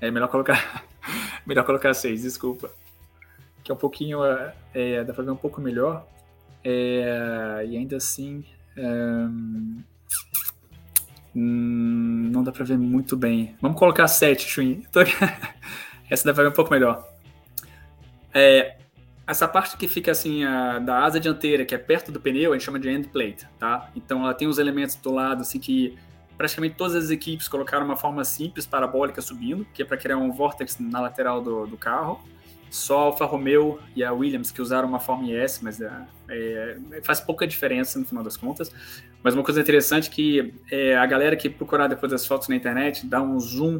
É 0.00 0.10
melhor 0.10 0.28
colocar 0.28 0.84
melhor 1.46 1.64
colocar 1.64 1.94
6, 1.94 2.22
desculpa. 2.22 2.70
Que 3.62 3.70
é 3.70 3.74
um 3.74 3.78
pouquinho, 3.78 4.24
é, 4.24 4.54
é 4.74 5.04
dá 5.04 5.12
para 5.14 5.24
ver 5.24 5.30
um 5.30 5.36
pouco 5.36 5.60
melhor. 5.60 6.06
É, 6.62 7.64
e 7.66 7.76
ainda 7.76 7.96
assim, 7.96 8.44
é, 8.76 8.88
hum, 11.34 12.30
não 12.32 12.42
dá 12.42 12.52
para 12.52 12.64
ver 12.64 12.78
muito 12.78 13.16
bem. 13.16 13.56
Vamos 13.60 13.78
colocar 13.78 14.06
7, 14.06 14.48
Chun. 14.48 14.82
Essa 16.10 16.26
dá 16.26 16.34
para 16.34 16.44
ver 16.44 16.50
um 16.50 16.54
pouco 16.54 16.70
melhor. 16.70 17.08
É, 18.32 18.76
essa 19.26 19.48
parte 19.48 19.76
que 19.76 19.88
fica 19.88 20.10
assim 20.10 20.44
a, 20.44 20.78
da 20.78 21.02
asa 21.04 21.18
dianteira, 21.18 21.64
que 21.64 21.74
é 21.74 21.78
perto 21.78 22.12
do 22.12 22.20
pneu, 22.20 22.52
a 22.52 22.54
gente 22.54 22.64
chama 22.64 22.78
de 22.78 22.88
end 22.88 23.08
plate, 23.08 23.46
tá? 23.58 23.90
Então 23.96 24.22
ela 24.22 24.34
tem 24.34 24.46
os 24.46 24.58
elementos 24.58 24.96
do 24.96 25.12
lado 25.12 25.40
assim 25.40 25.58
que 25.58 25.96
praticamente 26.36 26.74
todas 26.76 26.94
as 26.94 27.10
equipes 27.10 27.48
colocaram 27.48 27.84
uma 27.84 27.96
forma 27.96 28.24
simples 28.24 28.66
parabólica 28.66 29.20
subindo, 29.20 29.66
que 29.72 29.82
é 29.82 29.84
para 29.84 29.96
criar 29.96 30.16
um 30.16 30.32
vórtex 30.32 30.78
na 30.78 31.00
lateral 31.00 31.40
do, 31.40 31.66
do, 31.66 31.76
carro. 31.76 32.20
Só 32.70 32.98
a 32.98 33.02
Alfa 33.02 33.24
Romeo 33.24 33.78
e 33.94 34.02
a 34.02 34.12
Williams 34.12 34.50
que 34.50 34.60
usaram 34.60 34.88
uma 34.88 34.98
forma 34.98 35.30
S, 35.30 35.62
mas 35.62 35.80
é, 35.80 35.90
é, 36.28 36.76
faz 37.04 37.20
pouca 37.20 37.46
diferença 37.46 37.98
no 37.98 38.04
final 38.04 38.24
das 38.24 38.36
contas. 38.36 38.72
Mas 39.22 39.34
uma 39.34 39.44
coisa 39.44 39.60
interessante 39.60 40.10
é 40.10 40.12
que 40.12 40.54
é, 40.70 40.96
a 40.96 41.06
galera 41.06 41.36
que 41.36 41.48
procurar 41.48 41.86
depois 41.86 42.10
das 42.10 42.26
fotos 42.26 42.48
na 42.48 42.56
internet 42.56 43.06
dá 43.06 43.22
um 43.22 43.38
zoom 43.38 43.78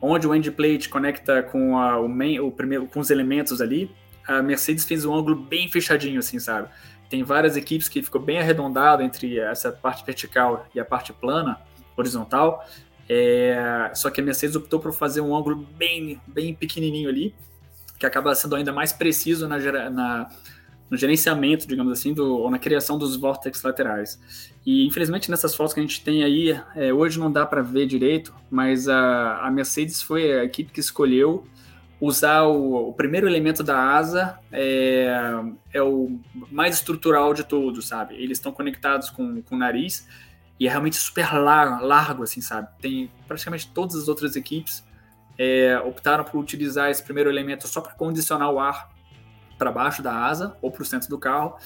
onde 0.00 0.26
o 0.26 0.34
end 0.34 0.50
plate 0.50 0.88
conecta 0.88 1.42
com 1.42 1.78
a, 1.78 1.98
o, 1.98 2.08
main, 2.08 2.38
o 2.38 2.50
primeiro, 2.52 2.86
com 2.86 3.00
os 3.00 3.10
elementos 3.10 3.60
ali 3.60 3.90
a 4.28 4.42
Mercedes 4.42 4.84
fez 4.84 5.06
um 5.06 5.14
ângulo 5.14 5.34
bem 5.34 5.68
fechadinho, 5.68 6.18
assim, 6.18 6.38
sabe? 6.38 6.68
Tem 7.08 7.22
várias 7.22 7.56
equipes 7.56 7.88
que 7.88 8.02
ficou 8.02 8.20
bem 8.20 8.38
arredondado 8.38 9.02
entre 9.02 9.38
essa 9.38 9.72
parte 9.72 10.04
vertical 10.04 10.66
e 10.74 10.78
a 10.78 10.84
parte 10.84 11.14
plana, 11.14 11.58
horizontal. 12.00 12.64
É, 13.08 13.90
só 13.94 14.10
que 14.10 14.20
a 14.20 14.24
Mercedes 14.24 14.54
optou 14.54 14.78
por 14.78 14.92
fazer 14.92 15.20
um 15.20 15.34
ângulo 15.34 15.66
bem, 15.76 16.20
bem 16.26 16.54
pequenininho 16.54 17.08
ali, 17.08 17.34
que 17.98 18.04
acaba 18.04 18.34
sendo 18.34 18.54
ainda 18.54 18.72
mais 18.72 18.92
preciso 18.92 19.48
na, 19.48 19.58
na 19.90 20.30
no 20.90 20.96
gerenciamento, 20.96 21.66
digamos 21.66 21.92
assim, 21.92 22.14
do, 22.14 22.38
ou 22.38 22.50
na 22.50 22.58
criação 22.58 22.98
dos 22.98 23.14
vórtices 23.16 23.62
laterais. 23.62 24.18
E 24.64 24.86
infelizmente 24.86 25.30
nessas 25.30 25.54
fotos 25.54 25.74
que 25.74 25.80
a 25.80 25.82
gente 25.82 26.02
tem 26.02 26.24
aí, 26.24 26.58
é, 26.74 26.92
hoje 26.92 27.18
não 27.18 27.30
dá 27.30 27.44
para 27.44 27.62
ver 27.62 27.86
direito, 27.86 28.34
mas 28.50 28.88
a, 28.88 29.38
a 29.46 29.50
Mercedes 29.50 30.00
foi 30.00 30.32
a 30.38 30.44
equipe 30.44 30.72
que 30.72 30.80
escolheu 30.80 31.46
usar 32.00 32.44
o, 32.44 32.88
o, 32.88 32.92
primeiro 32.92 33.26
elemento 33.26 33.62
da 33.62 33.76
asa 33.76 34.38
é, 34.52 35.10
é 35.72 35.82
o 35.82 36.18
mais 36.50 36.76
estrutural 36.76 37.34
de 37.34 37.44
todos, 37.44 37.88
sabe? 37.88 38.14
Eles 38.14 38.38
estão 38.38 38.52
conectados 38.52 39.10
com, 39.10 39.42
com 39.42 39.56
o 39.56 39.58
nariz 39.58 40.06
e 40.58 40.66
é 40.66 40.70
realmente 40.70 40.96
super 40.96 41.32
largo, 41.34 41.84
largo, 41.84 42.22
assim, 42.22 42.40
sabe? 42.40 42.68
Tem 42.80 43.10
praticamente 43.26 43.70
todas 43.72 43.96
as 43.96 44.08
outras 44.08 44.36
equipes 44.36 44.84
é, 45.38 45.78
optaram 45.84 46.24
por 46.24 46.38
utilizar 46.38 46.90
esse 46.90 47.02
primeiro 47.02 47.30
elemento 47.30 47.68
só 47.68 47.80
para 47.80 47.92
condicionar 47.92 48.50
o 48.50 48.58
ar 48.58 48.90
para 49.56 49.70
baixo 49.70 50.02
da 50.02 50.12
asa 50.12 50.56
ou 50.60 50.70
para 50.70 50.82
o 50.82 50.84
centro 50.84 51.08
do 51.08 51.18
carro. 51.18 51.56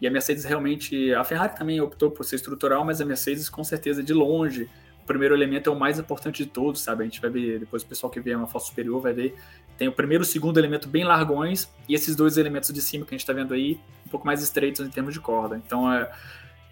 E 0.00 0.06
a 0.06 0.10
Mercedes 0.10 0.44
realmente, 0.44 1.14
a 1.14 1.22
Ferrari 1.22 1.56
também 1.56 1.80
optou 1.80 2.10
por 2.10 2.24
ser 2.24 2.36
estrutural, 2.36 2.84
mas 2.84 3.00
a 3.00 3.04
Mercedes 3.04 3.48
com 3.48 3.62
certeza 3.62 4.02
de 4.02 4.12
longe 4.12 4.68
o 5.02 5.04
primeiro 5.06 5.34
elemento 5.34 5.68
é 5.68 5.72
o 5.72 5.78
mais 5.78 5.98
importante 5.98 6.44
de 6.44 6.48
todos, 6.48 6.80
sabe? 6.80 7.02
A 7.02 7.04
gente 7.04 7.20
vai 7.20 7.28
ver, 7.28 7.58
depois 7.58 7.82
o 7.82 7.86
pessoal 7.86 8.08
que 8.08 8.20
vê 8.20 8.34
uma 8.34 8.46
foto 8.46 8.66
superior 8.66 9.00
vai 9.00 9.12
ver, 9.12 9.34
tem 9.76 9.88
o 9.88 9.92
primeiro 9.92 10.22
e 10.22 10.26
o 10.26 10.26
segundo 10.26 10.58
elemento 10.58 10.88
bem 10.88 11.02
largões, 11.02 11.68
e 11.88 11.94
esses 11.94 12.14
dois 12.14 12.36
elementos 12.36 12.72
de 12.72 12.80
cima 12.80 13.04
que 13.04 13.12
a 13.12 13.16
gente 13.16 13.22
está 13.22 13.32
vendo 13.32 13.52
aí, 13.52 13.80
um 14.06 14.10
pouco 14.10 14.24
mais 14.24 14.42
estreitos 14.42 14.86
em 14.86 14.90
termos 14.90 15.12
de 15.12 15.20
corda. 15.20 15.56
Então, 15.56 15.92
é, 15.92 16.08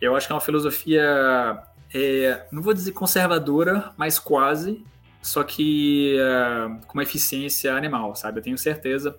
eu 0.01 0.17
acho 0.17 0.27
que 0.27 0.33
é 0.33 0.35
uma 0.35 0.41
filosofia, 0.41 1.63
é, 1.95 2.47
não 2.51 2.63
vou 2.63 2.73
dizer 2.73 2.93
conservadora, 2.93 3.93
mas 3.97 4.19
quase, 4.19 4.85
só 5.23 5.43
que 5.43 6.17
é, 6.19 6.85
com 6.87 6.95
uma 6.95 7.03
eficiência 7.03 7.75
animal, 7.75 8.15
sabe? 8.15 8.39
Eu 8.39 8.43
tenho 8.43 8.59
certeza, 8.59 9.19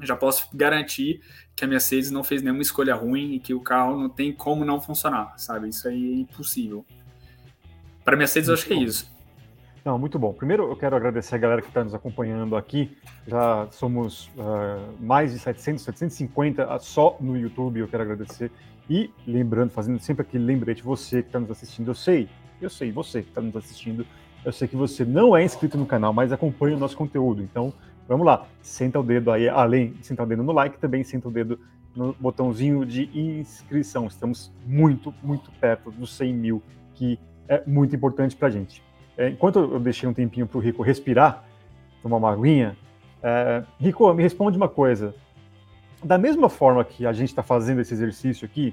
já 0.00 0.14
posso 0.14 0.48
garantir 0.54 1.20
que 1.56 1.64
a 1.64 1.68
Mercedes 1.68 2.10
não 2.10 2.22
fez 2.22 2.42
nenhuma 2.42 2.62
escolha 2.62 2.94
ruim 2.94 3.34
e 3.34 3.40
que 3.40 3.54
o 3.54 3.60
carro 3.60 3.98
não 3.98 4.08
tem 4.08 4.32
como 4.32 4.64
não 4.64 4.80
funcionar, 4.80 5.34
sabe? 5.36 5.68
Isso 5.68 5.88
aí 5.88 6.12
é 6.12 6.20
impossível. 6.20 6.84
Para 8.04 8.16
Mercedes, 8.16 8.48
eu 8.48 8.54
acho 8.54 8.64
que 8.64 8.74
é 8.74 8.76
isso. 8.76 9.12
Não, 9.84 9.98
muito 9.98 10.18
bom. 10.18 10.32
Primeiro, 10.32 10.70
eu 10.70 10.76
quero 10.76 10.94
agradecer 10.96 11.34
a 11.34 11.38
galera 11.38 11.62
que 11.62 11.68
está 11.68 11.82
nos 11.82 11.94
acompanhando 11.94 12.56
aqui. 12.56 12.96
Já 13.26 13.68
somos 13.70 14.26
uh, 14.36 14.94
mais 15.00 15.32
de 15.32 15.38
700, 15.38 15.82
750 15.82 16.78
só 16.78 17.16
no 17.20 17.36
YouTube. 17.36 17.80
Eu 17.80 17.88
quero 17.88 18.02
agradecer. 18.02 18.50
E 18.88 19.10
lembrando, 19.26 19.70
fazendo 19.70 19.98
sempre 20.00 20.22
aquele 20.22 20.44
lembrete, 20.44 20.82
você 20.82 21.22
que 21.22 21.28
está 21.28 21.38
nos 21.38 21.50
assistindo, 21.50 21.88
eu 21.88 21.94
sei, 21.94 22.28
eu 22.60 22.70
sei, 22.70 22.90
você 22.90 23.22
que 23.22 23.28
está 23.28 23.40
nos 23.40 23.54
assistindo, 23.54 24.06
eu 24.44 24.52
sei 24.52 24.66
que 24.66 24.76
você 24.76 25.04
não 25.04 25.36
é 25.36 25.44
inscrito 25.44 25.76
no 25.76 25.84
canal, 25.84 26.12
mas 26.12 26.32
acompanha 26.32 26.76
o 26.76 26.78
nosso 26.78 26.96
conteúdo. 26.96 27.42
Então, 27.42 27.72
vamos 28.06 28.26
lá, 28.26 28.46
senta 28.62 28.98
o 28.98 29.02
dedo 29.02 29.30
aí, 29.30 29.48
além 29.48 29.92
de 29.92 30.06
sentar 30.06 30.24
o 30.24 30.28
dedo 30.28 30.42
no 30.42 30.52
like, 30.52 30.78
também 30.78 31.04
senta 31.04 31.28
o 31.28 31.30
dedo 31.30 31.60
no 31.94 32.14
botãozinho 32.14 32.86
de 32.86 33.10
inscrição. 33.14 34.06
Estamos 34.06 34.52
muito, 34.66 35.12
muito 35.22 35.50
perto 35.60 35.90
dos 35.90 36.16
100 36.16 36.32
mil, 36.32 36.62
que 36.94 37.18
é 37.48 37.62
muito 37.66 37.94
importante 37.94 38.36
para 38.36 38.48
a 38.48 38.50
gente. 38.50 38.82
É, 39.16 39.28
enquanto 39.28 39.58
eu 39.58 39.80
deixei 39.80 40.08
um 40.08 40.14
tempinho 40.14 40.46
para 40.46 40.58
o 40.58 40.60
Rico 40.60 40.82
respirar, 40.82 41.44
tomar 42.02 42.16
uma 42.16 42.32
aguinha, 42.32 42.76
é, 43.22 43.64
Rico, 43.80 44.12
me 44.14 44.22
responde 44.22 44.56
uma 44.56 44.68
coisa. 44.68 45.14
Da 46.02 46.16
mesma 46.16 46.48
forma 46.48 46.84
que 46.84 47.04
a 47.04 47.12
gente 47.12 47.30
está 47.30 47.42
fazendo 47.42 47.80
esse 47.80 47.92
exercício 47.92 48.44
aqui, 48.44 48.72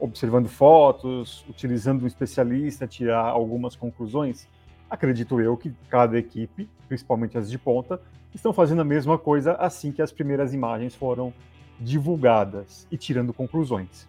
observando 0.00 0.48
fotos, 0.48 1.44
utilizando 1.48 2.02
um 2.02 2.06
especialista, 2.06 2.86
tirar 2.88 3.24
algumas 3.24 3.76
conclusões, 3.76 4.48
acredito 4.90 5.40
eu 5.40 5.56
que 5.56 5.72
cada 5.88 6.18
equipe, 6.18 6.68
principalmente 6.88 7.38
as 7.38 7.48
de 7.48 7.56
ponta, 7.56 8.00
estão 8.34 8.52
fazendo 8.52 8.80
a 8.80 8.84
mesma 8.84 9.16
coisa 9.16 9.52
assim 9.54 9.92
que 9.92 10.02
as 10.02 10.10
primeiras 10.10 10.52
imagens 10.52 10.94
foram 10.94 11.32
divulgadas 11.78 12.86
e 12.90 12.96
tirando 12.96 13.32
conclusões. 13.32 14.08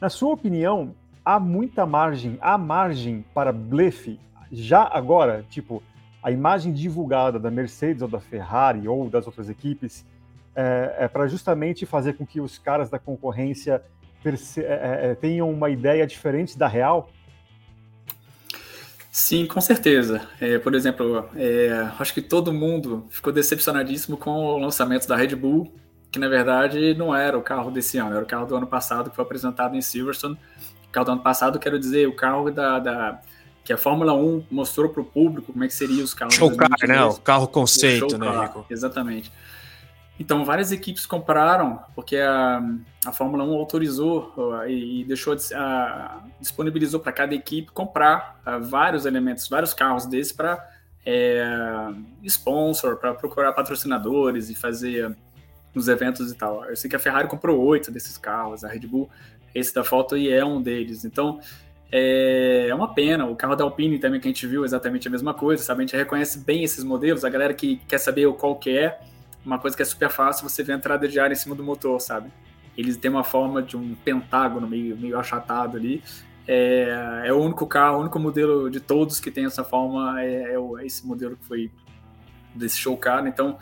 Na 0.00 0.08
sua 0.08 0.34
opinião, 0.34 0.94
há 1.24 1.38
muita 1.38 1.86
margem, 1.86 2.38
há 2.40 2.58
margem 2.58 3.24
para 3.32 3.52
blefe 3.52 4.18
já 4.50 4.88
agora, 4.90 5.44
tipo, 5.48 5.82
a 6.22 6.32
imagem 6.32 6.72
divulgada 6.72 7.38
da 7.38 7.50
Mercedes 7.50 8.02
ou 8.02 8.08
da 8.08 8.18
Ferrari 8.18 8.88
ou 8.88 9.08
das 9.08 9.26
outras 9.26 9.48
equipes 9.48 10.04
é, 10.58 11.04
é 11.04 11.08
para 11.08 11.26
justamente 11.26 11.86
fazer 11.86 12.14
com 12.14 12.26
que 12.26 12.40
os 12.40 12.58
caras 12.58 12.90
da 12.90 12.98
concorrência 12.98 13.82
é, 14.24 14.30
é, 14.58 15.10
é, 15.10 15.14
tenham 15.14 15.48
uma 15.50 15.70
ideia 15.70 16.06
diferente 16.06 16.58
da 16.58 16.66
real? 16.66 17.10
Sim, 19.10 19.46
com 19.46 19.60
certeza. 19.60 20.22
É, 20.40 20.58
por 20.58 20.74
exemplo, 20.74 21.28
é, 21.36 21.88
acho 21.98 22.12
que 22.12 22.20
todo 22.20 22.52
mundo 22.52 23.06
ficou 23.10 23.32
decepcionadíssimo 23.32 24.16
com 24.16 24.30
o 24.30 24.58
lançamento 24.58 25.06
da 25.06 25.16
Red 25.16 25.34
Bull, 25.36 25.72
que 26.10 26.18
na 26.18 26.28
verdade 26.28 26.94
não 26.94 27.14
era 27.14 27.38
o 27.38 27.42
carro 27.42 27.70
desse 27.70 27.98
ano, 27.98 28.16
era 28.16 28.24
o 28.24 28.26
carro 28.26 28.46
do 28.46 28.56
ano 28.56 28.66
passado 28.66 29.10
que 29.10 29.16
foi 29.16 29.24
apresentado 29.24 29.76
em 29.76 29.80
Silverstone 29.80 30.38
carro 30.90 31.06
do 31.06 31.12
ano 31.12 31.22
passado, 31.22 31.58
quero 31.58 31.78
dizer, 31.78 32.08
o 32.08 32.12
carro 32.14 32.50
da, 32.50 32.78
da 32.78 33.20
que 33.64 33.72
a 33.72 33.76
Fórmula 33.76 34.14
1 34.14 34.46
mostrou 34.50 34.88
para 34.88 35.02
o 35.02 35.04
público 35.04 35.52
como 35.52 35.64
é 35.64 35.68
que 35.68 35.74
seria 35.74 36.02
os 36.02 36.14
carros. 36.14 36.34
Show 36.34 36.56
car, 36.56 36.70
né? 36.86 37.04
O 37.04 37.16
carro 37.16 37.46
conceito, 37.46 38.14
o 38.14 38.18
né, 38.18 38.42
Rico? 38.42 38.66
Exatamente. 38.70 39.30
Então, 40.18 40.44
várias 40.44 40.72
equipes 40.72 41.06
compraram, 41.06 41.80
porque 41.94 42.16
a, 42.16 42.60
a 43.06 43.12
Fórmula 43.12 43.44
1 43.44 43.52
autorizou 43.54 44.32
e, 44.66 45.02
e 45.02 45.04
deixou, 45.04 45.36
a, 45.54 46.22
disponibilizou 46.40 46.98
para 46.98 47.12
cada 47.12 47.34
equipe 47.34 47.70
comprar 47.70 48.40
a, 48.44 48.58
vários 48.58 49.06
elementos, 49.06 49.48
vários 49.48 49.72
carros 49.72 50.06
desses 50.06 50.32
para 50.32 50.68
é, 51.06 51.44
sponsor, 52.24 52.96
para 52.96 53.14
procurar 53.14 53.52
patrocinadores 53.52 54.50
e 54.50 54.54
fazer 54.54 55.16
nos 55.72 55.86
eventos 55.86 56.32
e 56.32 56.34
tal. 56.34 56.64
Eu 56.64 56.76
sei 56.76 56.90
que 56.90 56.96
a 56.96 56.98
Ferrari 56.98 57.28
comprou 57.28 57.60
oito 57.60 57.90
desses 57.92 58.18
carros, 58.18 58.64
a 58.64 58.68
Red 58.68 58.80
Bull 58.80 59.08
esse 59.54 59.74
da 59.74 59.84
foto 59.84 60.14
aí 60.14 60.30
é 60.30 60.44
um 60.44 60.60
deles. 60.60 61.04
Então, 61.04 61.40
é, 61.90 62.66
é 62.68 62.74
uma 62.74 62.94
pena. 62.94 63.26
O 63.26 63.36
carro 63.36 63.56
da 63.56 63.64
Alpine 63.64 63.98
também 63.98 64.20
que 64.20 64.28
a 64.28 64.30
gente 64.30 64.46
viu 64.46 64.64
exatamente 64.64 65.08
a 65.08 65.10
mesma 65.10 65.34
coisa, 65.34 65.62
sabe? 65.62 65.82
A 65.82 65.86
gente 65.86 65.96
reconhece 65.96 66.38
bem 66.38 66.62
esses 66.62 66.84
modelos. 66.84 67.24
A 67.24 67.28
galera 67.28 67.54
que 67.54 67.76
quer 67.88 67.98
saber 67.98 68.30
qual 68.34 68.56
que 68.56 68.76
é, 68.76 69.00
uma 69.48 69.58
coisa 69.58 69.74
que 69.74 69.82
é 69.82 69.86
super 69.86 70.10
fácil, 70.10 70.48
você 70.48 70.62
vê 70.62 70.72
a 70.72 70.76
entrada 70.76 71.08
de 71.08 71.18
ar 71.18 71.32
em 71.32 71.34
cima 71.34 71.54
do 71.54 71.64
motor, 71.64 71.98
sabe? 72.00 72.30
Eles 72.76 72.96
têm 72.98 73.10
uma 73.10 73.24
forma 73.24 73.62
de 73.62 73.76
um 73.76 73.94
pentágono 73.94 74.68
meio, 74.68 74.96
meio 74.96 75.18
achatado 75.18 75.76
ali. 75.76 76.02
É, 76.46 77.22
é 77.24 77.32
o 77.32 77.38
único 77.38 77.66
carro, 77.66 77.96
o 77.96 78.00
único 78.02 78.18
modelo 78.18 78.70
de 78.70 78.78
todos 78.78 79.18
que 79.18 79.30
tem 79.30 79.46
essa 79.46 79.64
forma, 79.64 80.22
é, 80.22 80.54
é 80.54 80.86
esse 80.86 81.06
modelo 81.06 81.36
que 81.36 81.44
foi 81.46 81.70
desse 82.54 82.78
show 82.78 82.96
car. 82.96 83.26
Então, 83.26 83.58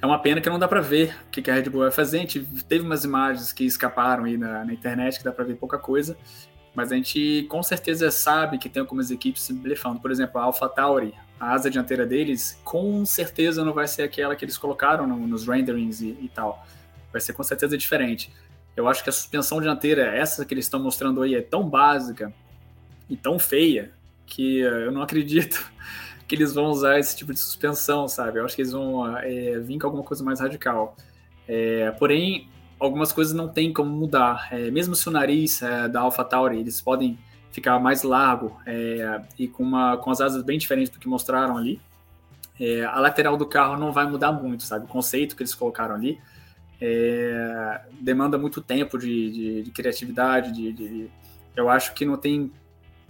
é 0.00 0.06
uma 0.06 0.18
pena 0.18 0.40
que 0.40 0.48
não 0.48 0.58
dá 0.58 0.68
para 0.68 0.80
ver 0.80 1.14
o 1.26 1.30
que 1.30 1.50
a 1.50 1.54
Red 1.54 1.64
Bull 1.64 1.82
vai 1.82 1.90
fazer. 1.90 2.18
A 2.18 2.20
gente 2.20 2.40
teve 2.68 2.84
umas 2.84 3.04
imagens 3.04 3.52
que 3.52 3.64
escaparam 3.64 4.24
aí 4.24 4.36
na, 4.36 4.64
na 4.64 4.72
internet, 4.72 5.18
que 5.18 5.24
dá 5.24 5.32
para 5.32 5.44
ver 5.44 5.56
pouca 5.56 5.76
coisa, 5.76 6.16
mas 6.72 6.92
a 6.92 6.96
gente 6.96 7.46
com 7.50 7.62
certeza 7.64 8.10
sabe 8.12 8.58
que 8.58 8.68
tem 8.68 8.80
algumas 8.80 9.10
equipes 9.10 9.42
se 9.42 9.52
blefando. 9.52 10.00
Por 10.00 10.10
exemplo, 10.12 10.40
a 10.40 10.44
AlphaTauri, 10.44 11.12
a 11.40 11.54
asa 11.54 11.70
dianteira 11.70 12.06
deles, 12.06 12.60
com 12.62 13.04
certeza 13.06 13.64
não 13.64 13.72
vai 13.72 13.88
ser 13.88 14.02
aquela 14.02 14.36
que 14.36 14.44
eles 14.44 14.58
colocaram 14.58 15.06
no, 15.06 15.26
nos 15.26 15.48
renderings 15.48 16.02
e, 16.02 16.08
e, 16.20 16.30
tal. 16.32 16.66
Vai 17.10 17.20
ser 17.20 17.32
com 17.32 17.42
certeza 17.42 17.78
diferente. 17.78 18.30
Eu 18.76 18.86
acho 18.86 19.02
que 19.02 19.08
a 19.08 19.12
suspensão 19.12 19.58
dianteira, 19.58 20.02
essa 20.14 20.44
que 20.44 20.52
eles 20.52 20.66
estão 20.66 20.78
mostrando 20.78 21.22
aí, 21.22 21.34
é 21.34 21.40
tão 21.40 21.66
básica 21.66 22.32
e 23.08 23.16
tão 23.16 23.38
feia 23.38 23.90
que 24.26 24.58
eu 24.58 24.92
não 24.92 25.02
acredito 25.02 25.72
que 26.28 26.34
eles 26.34 26.52
vão 26.52 26.66
usar 26.66 26.98
esse 26.98 27.16
tipo 27.16 27.32
de 27.32 27.40
suspensão, 27.40 28.06
sabe? 28.06 28.38
Eu 28.38 28.44
acho 28.44 28.54
que 28.54 28.60
eles 28.60 28.72
vão 28.72 29.16
é, 29.16 29.58
vir 29.58 29.78
com 29.78 29.86
alguma 29.86 30.04
coisa 30.04 30.22
mais 30.22 30.40
radical. 30.40 30.94
É, 31.48 31.90
porém, 31.92 32.48
algumas 32.78 33.12
coisas 33.12 33.32
não 33.32 33.48
tem 33.48 33.72
como 33.72 33.90
mudar. 33.90 34.48
É, 34.52 34.70
mesmo 34.70 34.94
se 34.94 35.08
o 35.08 35.10
nariz 35.10 35.62
é, 35.62 35.88
da 35.88 36.00
AlphaTauri, 36.00 36.60
eles 36.60 36.82
podem 36.82 37.18
ficar 37.52 37.78
mais 37.78 38.02
largo 38.02 38.60
é, 38.66 39.22
e 39.38 39.48
com, 39.48 39.62
uma, 39.62 39.96
com 39.96 40.10
as 40.10 40.20
asas 40.20 40.42
bem 40.42 40.58
diferentes 40.58 40.92
do 40.92 40.98
que 40.98 41.08
mostraram 41.08 41.56
ali, 41.56 41.80
é, 42.58 42.84
a 42.84 42.98
lateral 43.00 43.36
do 43.36 43.46
carro 43.46 43.76
não 43.76 43.92
vai 43.92 44.06
mudar 44.06 44.32
muito, 44.32 44.62
sabe? 44.62 44.84
O 44.84 44.88
conceito 44.88 45.34
que 45.34 45.42
eles 45.42 45.54
colocaram 45.54 45.94
ali 45.94 46.18
demanda 48.00 48.38
muito 48.38 48.62
tempo 48.62 48.96
de, 48.96 49.30
de, 49.30 49.62
de 49.64 49.70
criatividade, 49.70 50.50
de, 50.50 50.72
de, 50.72 51.10
eu 51.54 51.68
acho 51.68 51.92
que 51.92 52.06
não 52.06 52.16
tem 52.16 52.50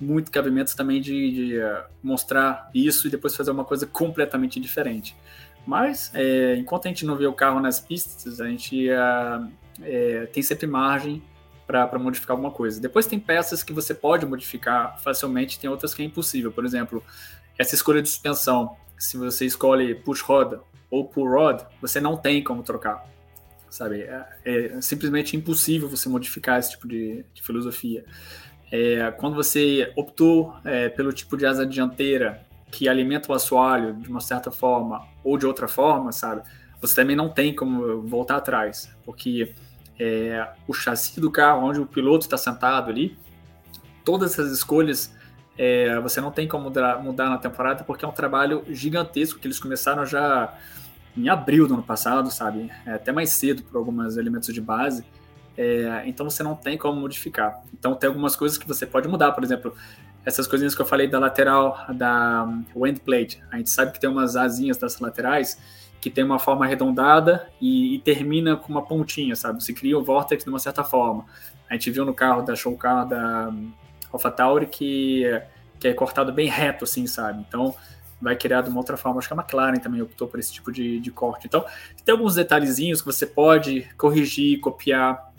muito 0.00 0.31
cabimento 0.31 0.74
também 0.74 1.00
de, 1.00 1.59
uh, 1.59 1.85
mostrar 2.03 2.70
isso 2.74 3.07
e 3.07 3.11
depois 3.11 3.37
fazer 3.37 3.50
uma 3.50 3.64
coisa 3.64 3.87
completamente 3.87 4.59
diferente. 4.59 5.14
Mas, 5.66 6.11
é, 6.14 6.57
enquanto 6.57 6.87
a 6.87 6.88
gente 6.88 7.05
não 7.05 7.16
vê 7.16 7.26
o 7.26 7.35
carro 7.35 7.61
nas 7.61 7.79
pistas, 7.79 8.40
a 8.40 8.48
gente 8.48 8.88
é, 9.83 10.26
tem 10.33 10.42
sempre 10.42 10.66
margem 10.66 11.22
para 11.71 11.99
modificar 11.99 12.35
alguma 12.35 12.51
coisa. 12.51 12.81
Depois 12.81 13.07
tem 13.07 13.19
peças 13.19 13.63
que 13.63 13.73
você 13.73 13.95
pode 13.95 14.27
modificar 14.27 15.01
facilmente, 15.03 15.59
tem 15.59 15.71
outras 15.71 15.95
que 15.95 16.03
é 16.03 16.05
impossível. 16.05 16.51
Por 16.51 16.65
exemplo, 16.65 17.03
essa 17.59 17.75
escolha 17.75 18.03
de 18.03 18.09
suspensão. 18.09 18.77
Se 18.99 19.17
você 19.17 19.47
escolhe 19.47 19.95
push 19.95 20.21
rod 20.21 20.59
ou 20.91 21.05
pull 21.07 21.29
rod, 21.29 21.63
você 21.81 22.01
não 22.01 22.17
tem 22.17 22.43
como 22.43 22.63
trocar. 22.63 23.07
Sabe? 23.71 24.03
É, 24.03 24.27
é 24.45 24.81
simplesmente 24.81 25.37
impossível 25.37 25.89
você 25.89 26.09
modificar 26.09 26.59
esse 26.59 26.71
tipo 26.71 26.89
de, 26.89 27.25
de 27.33 27.43
filosofia. 27.43 28.05
É, 28.73 29.11
quando 29.13 29.35
você 29.35 29.93
optou 29.97 30.55
é, 30.65 30.89
pelo 30.89 31.13
tipo 31.13 31.37
de 31.37 31.47
asa 31.47 31.67
dianteira 31.67 32.47
que 32.71 32.89
alimenta 32.89 33.31
o 33.33 33.35
assoalho 33.35 33.95
de 33.95 34.09
uma 34.09 34.21
certa 34.21 34.51
forma 34.51 35.07
ou 35.25 35.37
de 35.37 35.47
outra 35.47 35.67
forma, 35.67 36.13
sabe? 36.13 36.43
Você 36.81 36.95
também 36.95 37.17
não 37.17 37.29
tem 37.29 37.55
como 37.55 38.03
voltar 38.03 38.37
atrás, 38.37 38.91
porque 39.05 39.55
é, 40.01 40.49
o 40.67 40.73
chassi 40.73 41.21
do 41.21 41.31
carro, 41.31 41.69
onde 41.69 41.79
o 41.79 41.85
piloto 41.85 42.25
está 42.25 42.39
sentado 42.39 42.89
ali, 42.89 43.19
todas 44.03 44.33
essas 44.33 44.51
escolhas 44.51 45.15
é, 45.59 46.01
você 46.01 46.23
não 46.23 46.31
tem 46.31 46.49
como 46.49 46.65
mudar, 46.65 47.03
mudar, 47.03 47.29
na 47.29 47.37
temporada, 47.37 47.85
porque 47.85 48.03
é 48.03 48.09
um 48.09 48.13
trabalho 48.13 48.65
gigantesco 48.71 49.39
que 49.39 49.47
eles 49.47 49.61
começaram 49.61 50.07
já 50.07 50.55
em 51.15 51.29
abril 51.29 51.69
do 51.69 51.75
ano 51.75 51.83
passado, 51.83 52.31
sabe? 52.31 52.71
É 52.87 52.95
até 52.95 53.13
mais 53.13 53.31
cedo 53.31 53.63
por 53.65 53.77
alguns 53.77 54.17
elementos 54.17 54.55
de 54.55 54.61
base. 54.61 55.05
É, 55.59 56.05
então 56.07 56.29
você 56.31 56.43
não 56.43 56.57
tem 56.57 56.79
como 56.79 56.99
modificar. 56.99 57.63
Então 57.75 57.95
tem 57.95 58.09
algumas 58.09 58.35
coisas 58.35 58.57
que 58.57 58.67
você 58.67 58.87
pode 58.87 59.07
mudar, 59.07 59.33
por 59.33 59.45
exemplo, 59.45 59.75
essas 60.25 60.47
coisinhas 60.47 60.75
que 60.75 60.81
eu 60.81 60.87
falei 60.87 61.09
da 61.09 61.19
lateral 61.19 61.79
da 61.95 62.49
wind 62.75 63.01
plate. 63.01 63.43
A 63.51 63.59
gente 63.59 63.69
sabe 63.69 63.93
que 63.93 64.01
tem 64.01 64.09
umas 64.09 64.37
asinhas 64.37 64.79
das 64.79 64.99
laterais 64.99 65.59
que 66.01 66.11
tem 66.11 66.25
uma 66.25 66.39
forma 66.39 66.65
arredondada 66.65 67.49
e, 67.61 67.97
e 67.97 67.99
termina 67.99 68.57
com 68.57 68.73
uma 68.73 68.83
pontinha, 68.83 69.37
sabe? 69.37 69.63
Você 69.63 69.73
cria 69.73 69.99
o 69.99 70.03
vortex 70.03 70.45
de 70.45 70.51
uma 70.51 70.59
certa 70.59 70.83
forma. 70.83 71.27
A 71.69 71.75
gente 71.75 71.91
viu 71.91 72.05
no 72.05 72.15
carro 72.15 72.43
da 72.43 72.57
show 72.57 72.77
car 72.77 73.07
da 73.07 73.53
AlphaTauri 74.13 74.67
que, 74.67 75.25
que 75.79 75.89
é 75.89 75.95
cortado 75.95 76.33
bem 76.33 76.49
reto, 76.49 76.85
assim, 76.85 77.07
sabe? 77.07 77.45
Então 77.47 77.75
vai 78.21 78.37
criar 78.37 78.63
de 78.63 78.71
uma 78.71 78.79
outra 78.79 78.97
forma. 78.97 79.19
Acho 79.19 79.29
que 79.29 79.35
a 79.35 79.37
McLaren 79.37 79.79
também 79.79 80.03
optou 80.03 80.29
por 80.29 80.39
esse 80.39 80.53
tipo 80.53 80.71
de, 80.71 81.01
de 81.01 81.11
corte. 81.11 81.47
Então, 81.47 81.65
tem 82.05 82.13
alguns 82.13 82.35
detalhezinhos 82.35 83.01
que 83.01 83.07
você 83.07 83.27
pode 83.27 83.89
corrigir, 83.97 84.61
copiar, 84.61 85.33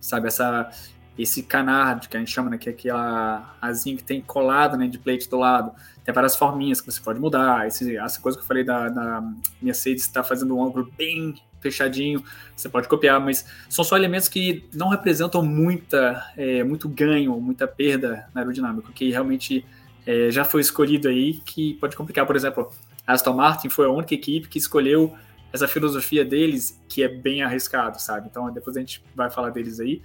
sabe? 0.00 0.26
Essa, 0.28 0.70
esse 1.18 1.42
canard, 1.42 2.08
que 2.08 2.16
a 2.16 2.20
gente 2.20 2.30
chama, 2.30 2.50
né? 2.50 2.58
Que 2.58 2.68
é 2.68 2.72
aquela 2.72 3.56
asinha 3.60 3.96
que 3.96 4.04
tem 4.04 4.20
colado, 4.20 4.76
né? 4.76 4.86
De 4.86 4.98
plate 4.98 5.28
do 5.28 5.38
lado. 5.38 5.72
Tem 6.04 6.14
várias 6.14 6.36
forminhas 6.36 6.80
que 6.80 6.90
você 6.90 7.00
pode 7.00 7.18
mudar. 7.18 7.66
Esse, 7.66 7.96
essa 7.96 8.20
coisa 8.20 8.36
que 8.36 8.44
eu 8.44 8.46
falei 8.46 8.64
da, 8.64 8.88
da 8.88 9.24
Mercedes 9.60 10.02
está 10.02 10.22
fazendo 10.22 10.56
um 10.56 10.64
ângulo 10.64 10.90
bem 10.96 11.34
fechadinho, 11.60 12.22
você 12.54 12.68
pode 12.68 12.86
copiar, 12.86 13.20
mas 13.20 13.44
são 13.68 13.84
só 13.84 13.96
elementos 13.96 14.28
que 14.28 14.68
não 14.72 14.88
representam 14.88 15.42
muita, 15.42 16.32
é, 16.36 16.62
muito 16.62 16.88
ganho, 16.88 17.40
muita 17.40 17.66
perda 17.66 18.28
na 18.32 18.42
aerodinâmica, 18.42 18.92
que 18.92 19.10
realmente 19.10 19.64
é, 20.06 20.30
já 20.30 20.44
foi 20.44 20.60
escolhido 20.60 21.08
aí, 21.08 21.34
que 21.44 21.74
pode 21.74 21.96
complicar. 21.96 22.26
Por 22.26 22.36
exemplo, 22.36 22.70
a 23.06 23.12
Aston 23.12 23.34
Martin 23.34 23.68
foi 23.68 23.86
a 23.86 23.90
única 23.90 24.14
equipe 24.14 24.48
que 24.48 24.58
escolheu 24.58 25.16
essa 25.52 25.66
filosofia 25.66 26.24
deles, 26.24 26.80
que 26.88 27.02
é 27.02 27.08
bem 27.08 27.42
arriscado, 27.42 28.00
sabe? 28.00 28.28
Então 28.30 28.52
depois 28.52 28.76
a 28.76 28.80
gente 28.80 29.02
vai 29.14 29.30
falar 29.30 29.50
deles 29.50 29.80
aí. 29.80 30.02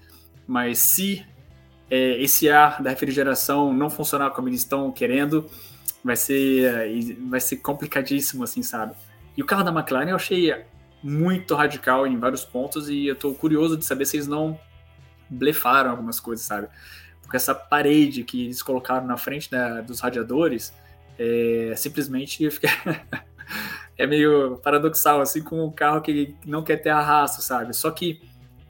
Mas 0.52 0.80
se 0.80 1.26
é, 1.90 2.22
esse 2.22 2.50
ar 2.50 2.84
da 2.84 2.90
refrigeração 2.90 3.74
não 3.74 3.90
funcionar 3.90 4.32
como 4.32 4.50
eles 4.50 4.60
estão 4.60 4.92
querendo, 4.92 5.50
vai 6.04 6.18
ser, 6.18 7.18
vai 7.30 7.40
ser 7.40 7.56
complicadíssimo, 7.56 8.44
assim, 8.44 8.62
sabe? 8.62 8.94
E 9.38 9.42
o 9.42 9.46
carro 9.46 9.64
da 9.64 9.72
McLaren 9.72 10.10
eu 10.10 10.16
achei 10.18 10.54
muito 11.02 11.56
radical 11.56 12.06
em 12.06 12.20
vários 12.20 12.44
pontos 12.44 12.90
e 12.90 13.08
eu 13.08 13.16
tô 13.16 13.34
curioso 13.34 13.78
de 13.78 13.86
saber 13.86 14.04
se 14.04 14.18
eles 14.18 14.28
não 14.28 14.60
blefaram 15.30 15.92
algumas 15.92 16.20
coisas, 16.20 16.46
sabe? 16.46 16.68
Porque 17.22 17.38
essa 17.38 17.56
parede 17.56 18.26
que 18.26 18.44
eles 18.44 18.62
colocaram 18.62 19.08
na 19.08 19.16
frente 19.16 19.50
né, 19.54 19.82
dos 19.88 20.02
radiadores 20.02 20.74
é, 21.18 21.74
simplesmente 21.78 22.52
fica... 22.52 22.68
é 23.98 24.06
meio 24.06 24.58
paradoxal, 24.58 25.22
assim, 25.22 25.42
com 25.42 25.66
um 25.66 25.72
carro 25.72 26.02
que 26.02 26.36
não 26.46 26.62
quer 26.62 26.76
ter 26.76 26.90
arrasto, 26.90 27.42
sabe? 27.42 27.74
Só 27.74 27.90
que, 27.90 28.22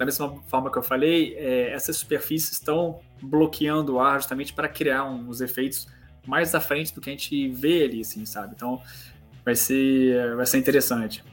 da 0.01 0.05
mesma 0.05 0.35
forma 0.47 0.71
que 0.71 0.79
eu 0.79 0.81
falei, 0.81 1.35
é, 1.37 1.71
essas 1.73 1.95
superfícies 1.97 2.53
estão 2.53 2.99
bloqueando 3.21 3.93
o 3.93 3.99
ar 3.99 4.19
justamente 4.19 4.51
para 4.51 4.67
criar 4.67 5.03
uns 5.05 5.41
efeitos 5.41 5.87
mais 6.25 6.55
à 6.55 6.59
frente 6.59 6.91
do 6.91 6.99
que 6.99 7.11
a 7.11 7.13
gente 7.13 7.49
vê 7.49 7.83
ali, 7.83 8.01
assim, 8.01 8.25
sabe? 8.25 8.53
Então, 8.55 8.81
vai 9.45 9.55
ser, 9.55 10.35
vai 10.35 10.47
ser 10.47 10.57
interessante. 10.57 11.23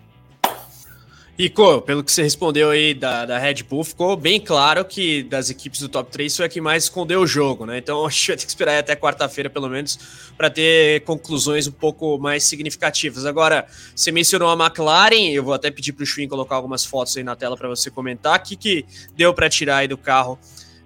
Rico, 1.39 1.81
pelo 1.83 2.03
que 2.03 2.11
você 2.11 2.21
respondeu 2.21 2.71
aí 2.71 2.93
da, 2.93 3.25
da 3.25 3.39
Red 3.39 3.63
Bull, 3.63 3.85
ficou 3.85 4.17
bem 4.17 4.41
claro 4.41 4.85
que 4.85 5.23
das 5.23 5.49
equipes 5.49 5.81
do 5.81 5.89
top 5.89 6.11
3 6.11 6.37
foi 6.37 6.47
a 6.47 6.49
que 6.49 6.61
mais 6.61 6.83
escondeu 6.83 7.21
o 7.21 7.27
jogo, 7.29 7.65
né? 7.65 7.79
Então 7.79 8.03
a 8.05 8.11
gente 8.11 8.27
vai 8.27 8.37
ter 8.37 8.43
que 8.43 8.51
esperar 8.51 8.77
até 8.77 8.97
quarta-feira, 8.97 9.49
pelo 9.49 9.69
menos, 9.69 10.33
para 10.37 10.51
ter 10.51 11.05
conclusões 11.05 11.69
um 11.69 11.73
pouco 11.73 12.19
mais 12.19 12.43
significativas. 12.43 13.25
Agora, 13.25 13.69
você 13.95 14.11
mencionou 14.11 14.51
a 14.51 14.55
McLaren, 14.55 15.31
eu 15.31 15.45
vou 15.45 15.55
até 15.55 15.71
pedir 15.71 15.93
para 15.93 16.03
o 16.03 16.07
Schwinn 16.07 16.27
colocar 16.27 16.57
algumas 16.57 16.85
fotos 16.85 17.17
aí 17.17 17.23
na 17.23 17.37
tela 17.37 17.57
para 17.57 17.69
você 17.69 17.89
comentar. 17.89 18.37
O 18.37 18.43
que, 18.43 18.57
que 18.57 18.85
deu 19.15 19.33
para 19.33 19.49
tirar 19.49 19.77
aí 19.77 19.87
do 19.87 19.97
carro 19.97 20.37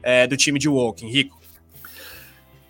é, 0.03 0.27
do 0.27 0.37
time 0.37 0.59
de 0.59 0.69
Woking, 0.69 1.09
Rico? 1.09 1.41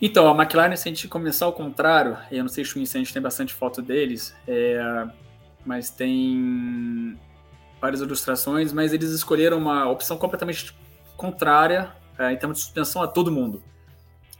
Então, 0.00 0.28
a 0.28 0.40
McLaren, 0.40 0.76
se 0.76 0.88
a 0.88 0.92
gente 0.92 1.08
começar 1.08 1.46
ao 1.46 1.52
contrário, 1.52 2.16
eu 2.30 2.44
não 2.44 2.48
sei, 2.48 2.64
Schwinn, 2.64 2.86
se 2.86 2.96
a 2.96 3.00
gente 3.00 3.12
tem 3.12 3.20
bastante 3.20 3.52
foto 3.52 3.82
deles, 3.82 4.32
é, 4.46 5.04
mas 5.66 5.90
tem 5.90 7.18
várias 7.82 8.00
ilustrações, 8.00 8.72
mas 8.72 8.92
eles 8.92 9.10
escolheram 9.10 9.58
uma 9.58 9.90
opção 9.90 10.16
completamente 10.16 10.72
contrária 11.16 11.90
é, 12.16 12.32
em 12.32 12.36
termos 12.36 12.58
de 12.58 12.64
suspensão 12.64 13.02
a 13.02 13.08
todo 13.08 13.32
mundo. 13.32 13.60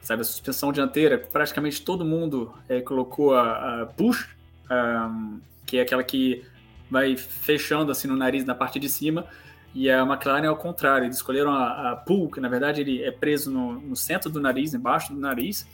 Sabe, 0.01 0.23
a 0.23 0.25
suspensão 0.25 0.73
dianteira, 0.73 1.19
praticamente 1.19 1.83
todo 1.83 2.05
mundo 2.05 2.55
é, 2.69 2.81
colocou 2.81 3.35
a, 3.35 3.83
a 3.83 3.87
push, 3.87 4.29
um, 4.71 5.41
que 5.67 5.77
é 5.79 5.83
aquela 5.83 6.05
que 6.05 6.45
vai 6.89 7.17
fechando 7.17 7.91
assim 7.91 8.07
no 8.07 8.17
nariz 8.17 8.45
na 8.45 8.55
parte 8.55 8.79
de 8.79 8.89
cima, 8.89 9.27
e 9.75 9.91
a 9.91 10.03
McLaren 10.03 10.45
é 10.45 10.49
ao 10.49 10.57
contrário, 10.57 11.07
eles 11.07 11.17
escolheram 11.17 11.53
a, 11.53 11.93
a 11.93 11.97
pull, 11.97 12.31
que 12.31 12.41
na 12.41 12.49
verdade 12.49 12.81
ele 12.81 13.03
é 13.03 13.11
preso 13.11 13.51
no, 13.51 13.73
no 13.81 13.97
centro 13.97 14.31
do 14.31 14.41
nariz, 14.41 14.73
embaixo 14.73 15.13
do 15.13 15.19
nariz, 15.19 15.67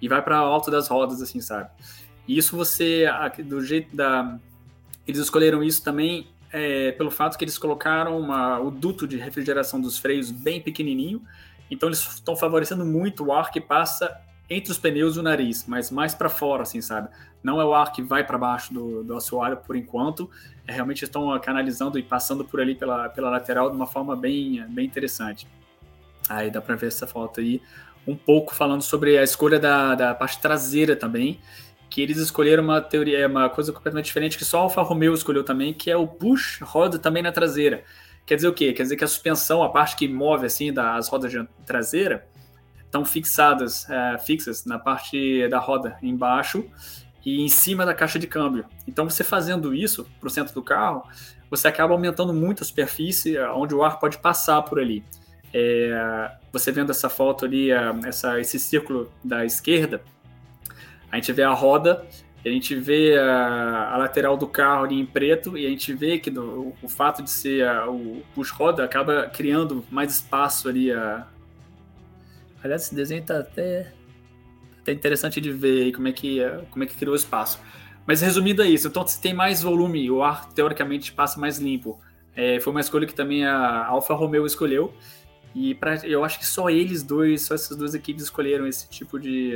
e 0.00 0.08
vai 0.08 0.22
para 0.22 0.36
alto 0.36 0.70
das 0.70 0.86
rodas, 0.86 1.20
assim, 1.20 1.40
sabe? 1.40 1.70
E 2.28 2.38
isso 2.38 2.56
você, 2.56 3.06
do 3.44 3.64
jeito 3.64 3.96
da. 3.96 4.38
Eles 5.06 5.20
escolheram 5.20 5.62
isso 5.62 5.82
também 5.82 6.28
é, 6.52 6.92
pelo 6.92 7.10
fato 7.10 7.38
que 7.38 7.44
eles 7.44 7.58
colocaram 7.58 8.18
uma, 8.18 8.58
o 8.58 8.70
duto 8.70 9.06
de 9.06 9.16
refrigeração 9.16 9.80
dos 9.80 9.98
freios 9.98 10.30
bem 10.30 10.60
pequenininho, 10.60 11.22
então 11.70 11.88
eles 11.88 12.00
estão 12.00 12.36
favorecendo 12.36 12.84
muito 12.84 13.24
o 13.26 13.32
ar 13.32 13.50
que 13.50 13.60
passa 13.60 14.20
entre 14.48 14.72
os 14.72 14.78
pneus 14.78 15.14
e 15.16 15.20
o 15.20 15.22
nariz, 15.22 15.64
mas 15.68 15.90
mais 15.92 16.12
para 16.12 16.28
fora, 16.28 16.64
assim, 16.64 16.80
sabe? 16.80 17.08
Não 17.42 17.60
é 17.60 17.64
o 17.64 17.72
ar 17.72 17.92
que 17.92 18.02
vai 18.02 18.26
para 18.26 18.36
baixo 18.36 18.74
do, 18.74 19.04
do 19.04 19.16
assoalho 19.16 19.56
por 19.58 19.76
enquanto, 19.76 20.28
é, 20.66 20.72
realmente 20.72 21.04
estão 21.04 21.38
canalizando 21.38 21.98
e 21.98 22.02
passando 22.02 22.44
por 22.44 22.60
ali 22.60 22.74
pela, 22.74 23.08
pela 23.08 23.30
lateral 23.30 23.70
de 23.70 23.76
uma 23.76 23.86
forma 23.86 24.16
bem, 24.16 24.64
bem 24.68 24.86
interessante. 24.86 25.46
Aí 26.28 26.50
dá 26.50 26.60
para 26.60 26.74
ver 26.74 26.88
essa 26.88 27.06
foto 27.06 27.40
aí, 27.40 27.62
um 28.06 28.16
pouco 28.16 28.54
falando 28.54 28.82
sobre 28.82 29.16
a 29.16 29.22
escolha 29.22 29.58
da, 29.58 29.94
da 29.94 30.14
parte 30.14 30.40
traseira 30.40 30.96
também, 30.96 31.38
que 31.90 32.00
eles 32.00 32.18
escolheram 32.18 32.62
uma 32.62 32.80
teoria, 32.80 33.18
é 33.18 33.26
uma 33.26 33.50
coisa 33.50 33.72
completamente 33.72 34.06
diferente 34.06 34.38
que 34.38 34.44
só 34.44 34.60
Alfa 34.60 34.80
Romeo 34.80 35.12
escolheu 35.12 35.42
também, 35.42 35.74
que 35.74 35.90
é 35.90 35.96
o 35.96 36.06
push 36.06 36.60
roda 36.62 36.98
também 36.98 37.22
na 37.22 37.32
traseira. 37.32 37.82
Quer 38.24 38.36
dizer 38.36 38.48
o 38.48 38.54
quê? 38.54 38.72
Quer 38.72 38.84
dizer 38.84 38.96
que 38.96 39.02
a 39.02 39.08
suspensão, 39.08 39.60
a 39.60 39.68
parte 39.68 39.96
que 39.96 40.06
move 40.06 40.46
assim 40.46 40.72
das 40.72 41.08
rodas 41.08 41.32
traseira, 41.66 42.24
estão 42.84 43.04
fixadas, 43.04 43.90
é, 43.90 44.18
fixas 44.18 44.64
na 44.64 44.78
parte 44.78 45.48
da 45.48 45.58
roda 45.58 45.98
embaixo 46.00 46.64
e 47.26 47.42
em 47.42 47.48
cima 47.48 47.84
da 47.84 47.92
caixa 47.92 48.20
de 48.20 48.28
câmbio. 48.28 48.64
Então 48.86 49.08
você 49.08 49.24
fazendo 49.24 49.74
isso 49.74 50.06
para 50.20 50.28
o 50.28 50.30
centro 50.30 50.54
do 50.54 50.62
carro, 50.62 51.02
você 51.50 51.66
acaba 51.66 51.92
aumentando 51.92 52.32
muito 52.32 52.62
a 52.62 52.66
superfície 52.66 53.36
onde 53.40 53.74
o 53.74 53.82
ar 53.82 53.98
pode 53.98 54.18
passar 54.18 54.62
por 54.62 54.78
ali. 54.78 55.04
É, 55.52 56.30
você 56.52 56.70
vendo 56.70 56.90
essa 56.90 57.08
foto 57.08 57.44
ali, 57.44 57.70
essa, 58.06 58.38
esse 58.38 58.60
círculo 58.60 59.10
da 59.24 59.44
esquerda, 59.44 60.00
a 61.10 61.16
gente 61.16 61.32
vê 61.32 61.42
a 61.42 61.52
roda, 61.52 62.06
a 62.44 62.48
gente 62.48 62.74
vê 62.74 63.18
a, 63.18 63.92
a, 63.92 63.96
lateral 63.98 64.36
do 64.36 64.46
carro 64.46 64.84
ali 64.84 64.98
em 64.98 65.04
preto 65.04 65.58
e 65.58 65.66
a 65.66 65.68
gente 65.68 65.92
vê 65.92 66.18
que 66.18 66.30
do, 66.30 66.74
o, 66.82 66.88
fato 66.88 67.22
de 67.22 67.30
ser 67.30 67.66
a, 67.66 67.88
o 67.90 68.22
push-roda 68.34 68.84
acaba 68.84 69.28
criando 69.28 69.84
mais 69.90 70.14
espaço 70.14 70.68
ali. 70.68 70.90
A... 70.90 71.26
Aliás, 72.62 72.82
esse 72.82 72.94
desenho 72.94 73.22
tá 73.22 73.40
até, 73.40 73.92
até 74.80 74.92
interessante 74.92 75.40
de 75.40 75.52
ver 75.52 75.92
como 75.92 76.08
é, 76.08 76.12
que, 76.12 76.40
como 76.70 76.84
é 76.84 76.86
que 76.86 76.94
criou 76.94 77.12
o 77.12 77.16
espaço. 77.16 77.60
Mas 78.06 78.22
resumindo 78.22 78.62
é 78.62 78.68
isso, 78.68 78.88
então 78.88 79.06
se 79.06 79.20
tem 79.20 79.34
mais 79.34 79.62
volume, 79.62 80.10
o 80.10 80.22
ar 80.22 80.48
teoricamente 80.52 81.12
passa 81.12 81.38
mais 81.38 81.58
limpo. 81.58 82.00
É, 82.34 82.58
foi 82.60 82.70
uma 82.70 82.80
escolha 82.80 83.06
que 83.06 83.14
também 83.14 83.44
a 83.44 83.86
Alfa 83.86 84.14
Romeo 84.14 84.46
escolheu. 84.46 84.94
E 85.54 85.74
pra, 85.74 85.96
eu 86.06 86.24
acho 86.24 86.38
que 86.38 86.46
só 86.46 86.70
eles 86.70 87.02
dois, 87.02 87.42
só 87.42 87.54
essas 87.54 87.76
duas 87.76 87.94
equipes 87.94 88.24
escolheram 88.24 88.66
esse 88.66 88.88
tipo 88.88 89.18
de, 89.18 89.52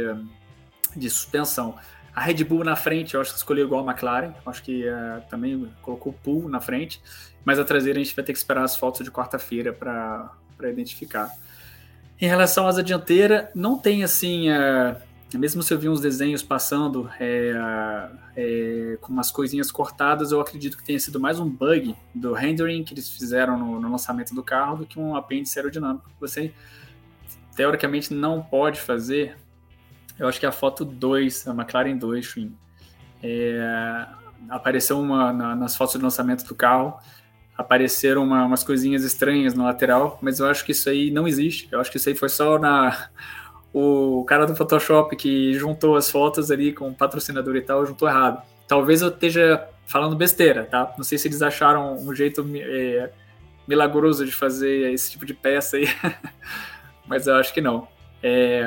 de 0.96 1.10
suspensão. 1.10 1.74
A 2.14 2.20
Red 2.20 2.44
Bull 2.44 2.62
na 2.62 2.76
frente, 2.76 3.14
eu 3.14 3.20
acho 3.20 3.32
que 3.32 3.38
escolheu 3.38 3.66
igual 3.66 3.86
a 3.86 3.92
McLaren, 3.92 4.32
acho 4.46 4.62
que 4.62 4.88
uh, 4.88 5.20
também 5.28 5.68
colocou 5.82 6.12
o 6.12 6.14
Pool 6.14 6.48
na 6.48 6.60
frente, 6.60 7.02
mas 7.44 7.58
a 7.58 7.64
traseira 7.64 7.98
a 7.98 8.02
gente 8.02 8.14
vai 8.14 8.24
ter 8.24 8.32
que 8.32 8.38
esperar 8.38 8.62
as 8.62 8.76
fotos 8.76 9.04
de 9.04 9.10
quarta-feira 9.10 9.72
para 9.72 10.30
identificar. 10.70 11.28
Em 12.20 12.26
relação 12.28 12.66
à 12.66 12.68
asa 12.68 12.82
dianteira, 12.82 13.50
não 13.52 13.76
tem 13.76 14.04
assim, 14.04 14.48
uh, 14.48 14.96
mesmo 15.36 15.62
se 15.62 15.74
eu 15.74 15.78
vi 15.78 15.88
uns 15.88 16.00
desenhos 16.00 16.42
passando 16.42 17.10
é, 17.18 17.52
é, 18.36 18.98
com 19.00 19.12
umas 19.12 19.30
coisinhas 19.30 19.70
cortadas, 19.72 20.30
eu 20.30 20.40
acredito 20.40 20.76
que 20.76 20.84
tenha 20.84 21.00
sido 21.00 21.18
mais 21.18 21.40
um 21.40 21.48
bug 21.48 21.96
do 22.14 22.32
rendering 22.32 22.84
que 22.84 22.94
eles 22.94 23.08
fizeram 23.08 23.58
no, 23.58 23.80
no 23.80 23.90
lançamento 23.90 24.34
do 24.34 24.42
carro 24.42 24.78
do 24.78 24.86
que 24.86 24.98
um 24.98 25.16
apêndice 25.16 25.58
aerodinâmico. 25.58 26.08
Você 26.20 26.52
teoricamente 27.56 28.12
não 28.14 28.42
pode 28.42 28.80
fazer 28.80 29.36
eu 30.18 30.28
acho 30.28 30.38
que 30.38 30.46
é 30.46 30.48
a 30.48 30.52
foto 30.52 30.84
2, 30.84 31.48
a 31.48 31.50
McLaren 31.52 31.96
2, 31.96 32.24
Schwinn. 32.24 32.52
É, 33.22 34.06
apareceu 34.48 34.98
uma, 34.98 35.32
na, 35.32 35.56
nas 35.56 35.76
fotos 35.76 35.94
de 35.96 36.02
lançamento 36.02 36.44
do 36.44 36.54
carro, 36.54 36.98
apareceram 37.56 38.22
uma, 38.22 38.44
umas 38.44 38.62
coisinhas 38.62 39.04
estranhas 39.04 39.54
na 39.54 39.64
lateral, 39.64 40.18
mas 40.20 40.40
eu 40.40 40.46
acho 40.46 40.64
que 40.64 40.72
isso 40.72 40.88
aí 40.88 41.10
não 41.10 41.26
existe. 41.26 41.68
Eu 41.70 41.80
acho 41.80 41.90
que 41.90 41.96
isso 41.96 42.08
aí 42.08 42.14
foi 42.14 42.28
só 42.28 42.58
na 42.58 43.08
o 43.72 44.24
cara 44.24 44.46
do 44.46 44.54
Photoshop 44.54 45.16
que 45.16 45.52
juntou 45.54 45.96
as 45.96 46.08
fotos 46.08 46.48
ali 46.52 46.72
com 46.72 46.90
o 46.90 46.94
patrocinador 46.94 47.56
e 47.56 47.60
tal, 47.60 47.84
juntou 47.84 48.08
errado. 48.08 48.40
Talvez 48.68 49.02
eu 49.02 49.08
esteja 49.08 49.68
falando 49.84 50.14
besteira, 50.14 50.64
tá? 50.64 50.94
Não 50.96 51.02
sei 51.02 51.18
se 51.18 51.26
eles 51.26 51.42
acharam 51.42 51.96
um 51.96 52.14
jeito 52.14 52.48
é, 52.54 53.10
milagroso 53.66 54.24
de 54.24 54.30
fazer 54.30 54.92
esse 54.92 55.10
tipo 55.10 55.26
de 55.26 55.34
peça 55.34 55.76
aí, 55.76 55.88
mas 57.06 57.26
eu 57.26 57.34
acho 57.34 57.52
que 57.52 57.60
não. 57.60 57.88
É, 58.22 58.62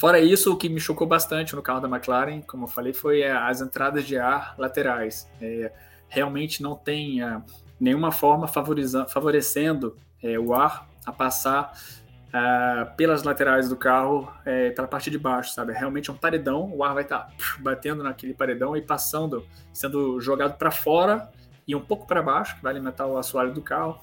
fora 0.00 0.18
isso, 0.18 0.50
o 0.50 0.56
que 0.56 0.66
me 0.66 0.80
chocou 0.80 1.06
bastante 1.06 1.54
no 1.54 1.60
carro 1.60 1.80
da 1.80 1.88
McLaren, 1.88 2.40
como 2.40 2.64
eu 2.64 2.68
falei, 2.68 2.94
foi 2.94 3.20
é, 3.20 3.30
as 3.30 3.60
entradas 3.60 4.06
de 4.06 4.16
ar 4.16 4.54
laterais. 4.56 5.28
É, 5.42 5.70
realmente 6.08 6.62
não 6.62 6.74
tem 6.74 7.22
é, 7.22 7.40
nenhuma 7.78 8.10
forma 8.10 8.48
favorecendo 8.48 9.94
é, 10.22 10.38
o 10.38 10.54
ar 10.54 10.88
a 11.04 11.12
passar 11.12 11.72
uh, 12.30 12.96
pelas 12.96 13.22
laterais 13.22 13.68
do 13.68 13.76
carro, 13.76 14.32
é, 14.44 14.70
pela 14.70 14.88
parte 14.88 15.10
de 15.10 15.18
baixo, 15.18 15.52
sabe? 15.52 15.72
Realmente 15.72 16.08
é 16.08 16.12
um 16.12 16.16
paredão, 16.16 16.72
o 16.74 16.82
ar 16.82 16.94
vai 16.94 17.02
estar 17.02 17.18
tá, 17.18 17.32
batendo 17.58 18.02
naquele 18.02 18.32
paredão 18.32 18.76
e 18.76 18.80
passando, 18.80 19.44
sendo 19.72 20.20
jogado 20.20 20.56
para 20.56 20.70
fora 20.70 21.30
e 21.66 21.74
um 21.74 21.80
pouco 21.80 22.06
para 22.06 22.22
baixo, 22.22 22.56
que 22.56 22.62
vai 22.62 22.72
alimentar 22.72 23.06
o 23.06 23.18
assoalho 23.18 23.52
do 23.52 23.62
carro. 23.62 24.00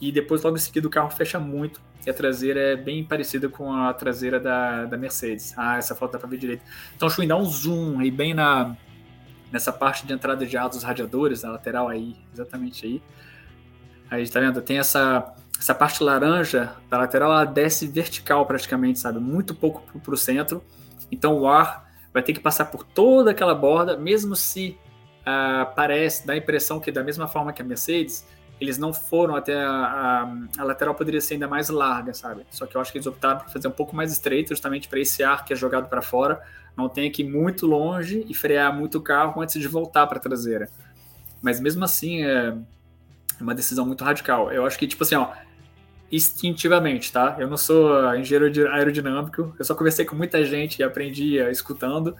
E 0.00 0.10
depois, 0.12 0.42
logo 0.42 0.56
em 0.56 0.60
seguida, 0.60 0.86
o 0.86 0.90
carro 0.90 1.10
fecha 1.10 1.38
muito. 1.38 1.80
E 2.06 2.10
a 2.10 2.14
traseira 2.14 2.60
é 2.60 2.76
bem 2.76 3.02
parecida 3.02 3.48
com 3.48 3.72
a 3.72 3.92
traseira 3.94 4.38
da, 4.38 4.84
da 4.84 4.96
Mercedes. 4.96 5.54
Ah, 5.56 5.78
essa 5.78 5.94
foto 5.94 6.12
dá 6.12 6.18
para 6.18 6.28
ver 6.28 6.38
direito. 6.38 6.62
Então, 6.94 7.08
eu 7.08 7.28
dar 7.28 7.36
um 7.36 7.44
zoom 7.44 8.00
aí 8.00 8.10
bem 8.10 8.34
na, 8.34 8.76
nessa 9.50 9.72
parte 9.72 10.06
de 10.06 10.12
entrada 10.12 10.44
de 10.44 10.56
ar 10.56 10.68
dos 10.68 10.82
radiadores, 10.82 11.42
na 11.42 11.52
lateral 11.52 11.88
aí, 11.88 12.16
exatamente 12.32 12.84
aí. 12.84 13.02
Aí, 14.10 14.28
tá 14.28 14.40
vendo? 14.40 14.60
Tem 14.60 14.78
essa 14.78 15.34
essa 15.58 15.74
parte 15.74 16.02
laranja 16.02 16.74
da 16.90 16.98
lateral 16.98 17.32
ela 17.32 17.44
desce 17.44 17.86
vertical 17.86 18.44
praticamente, 18.44 18.98
sabe? 18.98 19.18
Muito 19.18 19.54
pouco 19.54 19.82
para 19.98 20.14
o 20.14 20.16
centro. 20.16 20.62
Então 21.10 21.38
o 21.38 21.48
ar 21.48 21.90
vai 22.12 22.22
ter 22.22 22.32
que 22.32 22.40
passar 22.40 22.66
por 22.66 22.84
toda 22.84 23.30
aquela 23.30 23.54
borda, 23.54 23.96
mesmo 23.96 24.36
se 24.36 24.78
uh, 25.20 25.74
parece, 25.74 26.26
dá 26.26 26.34
a 26.34 26.36
impressão 26.36 26.78
que 26.80 26.92
da 26.92 27.02
mesma 27.02 27.26
forma 27.26 27.52
que 27.52 27.62
a 27.62 27.64
Mercedes, 27.64 28.26
eles 28.60 28.78
não 28.78 28.92
foram 28.92 29.34
até 29.34 29.60
a, 29.62 29.70
a, 29.70 30.36
a, 30.58 30.64
lateral 30.64 30.94
poderia 30.94 31.20
ser 31.20 31.34
ainda 31.34 31.48
mais 31.48 31.68
larga, 31.68 32.14
sabe? 32.14 32.46
Só 32.50 32.66
que 32.66 32.76
eu 32.76 32.80
acho 32.80 32.92
que 32.92 32.98
eles 32.98 33.06
optaram 33.06 33.40
por 33.40 33.50
fazer 33.50 33.68
um 33.68 33.72
pouco 33.72 33.94
mais 33.94 34.12
estreito, 34.12 34.50
justamente 34.50 34.88
para 34.88 35.00
esse 35.00 35.22
ar 35.22 35.44
que 35.44 35.52
é 35.52 35.56
jogado 35.56 35.88
para 35.88 36.00
fora 36.00 36.40
não 36.76 36.88
tenha 36.88 37.10
que 37.10 37.22
ir 37.22 37.28
muito 37.28 37.66
longe 37.66 38.24
e 38.28 38.34
frear 38.34 38.74
muito 38.74 38.98
o 38.98 39.00
carro 39.00 39.40
antes 39.40 39.60
de 39.60 39.68
voltar 39.68 40.06
para 40.06 40.18
a 40.18 40.20
traseira. 40.20 40.68
Mas 41.40 41.60
mesmo 41.60 41.84
assim 41.84 42.24
é 42.24 42.54
uma 43.40 43.54
decisão 43.54 43.86
muito 43.86 44.02
radical. 44.02 44.50
Eu 44.50 44.66
acho 44.66 44.78
que 44.78 44.86
tipo 44.86 45.04
assim, 45.04 45.14
ó, 45.14 45.28
instintivamente, 46.10 47.12
tá? 47.12 47.36
Eu 47.38 47.48
não 47.48 47.56
sou 47.56 48.14
engenheiro 48.14 48.72
aerodinâmico, 48.72 49.54
eu 49.58 49.64
só 49.64 49.74
conversei 49.74 50.04
com 50.04 50.16
muita 50.16 50.44
gente 50.44 50.78
e 50.78 50.82
aprendi 50.82 51.38
escutando, 51.50 52.16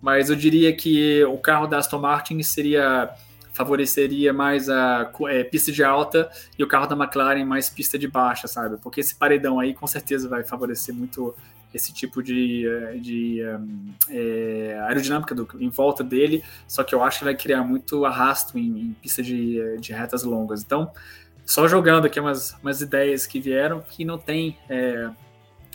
mas 0.00 0.28
eu 0.28 0.36
diria 0.36 0.74
que 0.74 1.24
o 1.24 1.38
carro 1.38 1.66
da 1.66 1.78
Aston 1.78 1.98
Martin 1.98 2.42
seria 2.42 3.10
favoreceria 3.54 4.32
mais 4.32 4.68
a 4.68 5.10
é, 5.28 5.44
pista 5.44 5.72
de 5.72 5.82
alta 5.82 6.30
e 6.58 6.62
o 6.62 6.68
carro 6.68 6.86
da 6.86 6.96
McLaren 6.96 7.44
mais 7.44 7.70
pista 7.70 7.98
de 7.98 8.08
baixa, 8.08 8.46
sabe? 8.46 8.76
Porque 8.82 9.00
esse 9.00 9.14
paredão 9.14 9.58
aí 9.60 9.72
com 9.72 9.86
certeza 9.86 10.28
vai 10.28 10.44
favorecer 10.44 10.94
muito 10.94 11.34
esse 11.72 11.92
tipo 11.92 12.22
de, 12.22 12.64
de 13.00 13.40
é, 14.10 14.78
aerodinâmica 14.86 15.34
do, 15.34 15.48
em 15.58 15.68
volta 15.68 16.04
dele, 16.04 16.44
só 16.68 16.84
que 16.84 16.94
eu 16.94 17.02
acho 17.02 17.20
que 17.20 17.24
vai 17.24 17.34
criar 17.34 17.64
muito 17.64 18.04
arrasto 18.04 18.58
em, 18.58 18.80
em 18.80 18.96
pista 19.00 19.22
de, 19.22 19.78
de 19.78 19.92
retas 19.92 20.22
longas. 20.22 20.62
Então, 20.62 20.92
só 21.44 21.66
jogando 21.68 22.06
aqui 22.06 22.18
umas, 22.18 22.56
umas 22.62 22.80
ideias 22.80 23.26
que 23.26 23.40
vieram 23.40 23.80
que 23.80 24.04
não 24.04 24.18
tem 24.18 24.56
é, 24.68 25.10